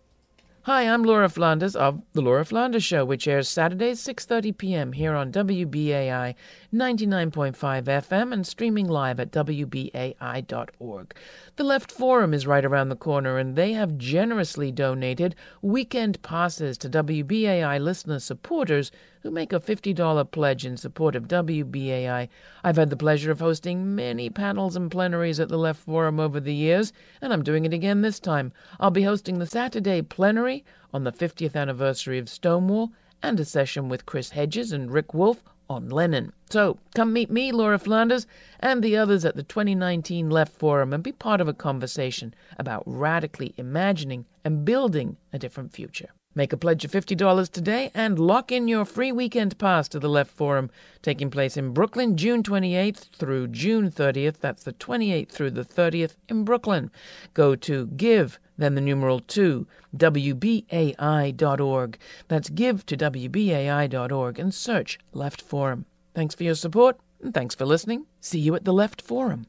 Hi, 0.69 0.83
I'm 0.83 1.03
Laura 1.03 1.31
Flanders 1.31 1.75
of 1.75 2.03
The 2.13 2.21
Laura 2.21 2.45
Flanders 2.45 2.85
Show, 2.85 3.03
which 3.03 3.27
airs 3.27 3.49
Saturdays 3.49 4.05
6:30 4.05 4.59
p.m. 4.59 4.93
here 4.93 5.15
on 5.15 5.33
WBAI 5.33 6.35
99.5 6.75 7.85
FM 7.85 8.35
and 8.35 8.47
streaming 8.47 8.87
live 8.87 9.19
at 9.19 9.33
wbai.org. 9.33 11.15
The 11.57 11.65
Left 11.65 11.91
Forum 11.91 12.35
is 12.35 12.47
right 12.47 12.67
around 12.67 12.91
the 12.91 12.97
corner 12.97 13.39
and 13.39 13.57
they 13.57 13.73
have 13.73 13.97
generously 13.97 14.71
donated 14.71 15.35
weekend 15.63 16.21
passes 16.21 16.77
to 16.77 16.91
WBAI 16.91 17.81
listener 17.81 18.19
supporters 18.19 18.93
who 19.23 19.31
make 19.31 19.53
a 19.53 19.61
$50 19.61 20.31
pledge 20.31 20.65
in 20.65 20.77
support 20.77 21.15
of 21.15 21.29
WBAI. 21.29 22.29
I've 22.63 22.77
had 22.77 22.91
the 22.91 22.97
pleasure 22.97 23.31
of 23.31 23.41
hosting 23.41 23.95
many 23.95 24.31
panels 24.31 24.77
and 24.77 24.91
plenaries 24.91 25.41
at 25.41 25.49
the 25.49 25.59
Left 25.59 25.81
Forum 25.81 26.21
over 26.21 26.41
the 26.41 26.55
years, 26.55 26.93
and 27.21 27.33
I'm 27.33 27.43
doing 27.43 27.65
it 27.65 27.73
again 27.73 28.03
this 28.03 28.21
time. 28.21 28.53
I'll 28.79 28.91
be 28.91 29.03
hosting 29.03 29.39
the 29.39 29.47
Saturday 29.47 30.03
plenary 30.03 30.65
on 30.93 31.05
the 31.05 31.13
50th 31.13 31.57
anniversary 31.57 32.19
of 32.19 32.29
Stonewall 32.29 32.93
and 33.23 33.39
a 33.41 33.45
session 33.45 33.89
with 33.89 34.07
Chris 34.07 34.31
Hedges 34.31 34.73
and 34.73 34.91
Rick 34.91 35.15
Wolff 35.15 35.43
on 35.71 35.89
Lenin. 35.89 36.33
So 36.51 36.79
come 36.95 37.13
meet 37.13 37.31
me, 37.31 37.53
Laura 37.53 37.79
Flanders, 37.79 38.27
and 38.61 38.83
the 38.83 38.97
others 38.97 39.25
at 39.25 39.37
the 39.37 39.43
2019 39.43 40.31
Left 40.31 40.53
Forum 40.53 40.93
and 40.93 41.03
be 41.03 41.13
part 41.13 41.41
of 41.41 41.49
a 41.49 41.55
conversation 41.55 42.35
about 42.59 42.83
radically 42.87 43.55
imagining 43.57 44.25
and 44.45 44.65
building 44.65 45.17
a 45.33 45.39
different 45.39 45.73
future. 45.73 46.11
Make 46.39 46.53
a 46.53 46.57
pledge 46.57 46.85
of 46.85 46.93
$50 46.93 47.51
today 47.51 47.91
and 47.95 48.17
lock 48.17 48.53
in 48.53 48.69
your 48.69 48.85
free 48.85 49.11
weekend 49.11 49.59
pass 49.59 49.89
to 49.89 49.99
the 49.99 50.09
Left 50.09 50.31
Forum, 50.31 50.71
taking 51.03 51.33
place 51.33 51.57
in 51.57 51.73
Brooklyn, 51.73 52.17
June 52.17 52.45
28th 52.45 53.11
through 53.11 53.49
June 53.49 53.91
30th. 53.91 54.39
That's 54.39 54.63
the 54.63 54.75
28th 54.75 55.31
through 55.31 55.51
the 55.51 55.65
30th 55.65 56.15
in 56.29 56.45
Brooklyn. 56.45 56.93
Go 57.35 57.57
to 57.57 57.89
give, 57.89 58.39
then 58.57 58.77
the 58.77 58.81
numeral 58.81 59.19
2, 59.19 59.67
WBAI.org. 59.97 61.99
That's 62.29 62.51
give 62.51 62.87
to 62.87 62.97
WBAI.org 62.97 64.39
and 64.39 64.55
search 64.55 65.01
Left 65.13 65.43
Forum. 65.43 65.87
Thanks 66.15 66.37
for 66.37 66.45
your 66.45 66.55
support 66.55 67.01
and 67.21 67.35
thanks 67.35 67.57
for 67.57 67.67
listening. 67.67 68.07
See 68.21 68.39
you 68.39 68.55
at 68.55 68.65
the 68.65 68.73
Left 68.73 69.03
Forum. 69.03 69.49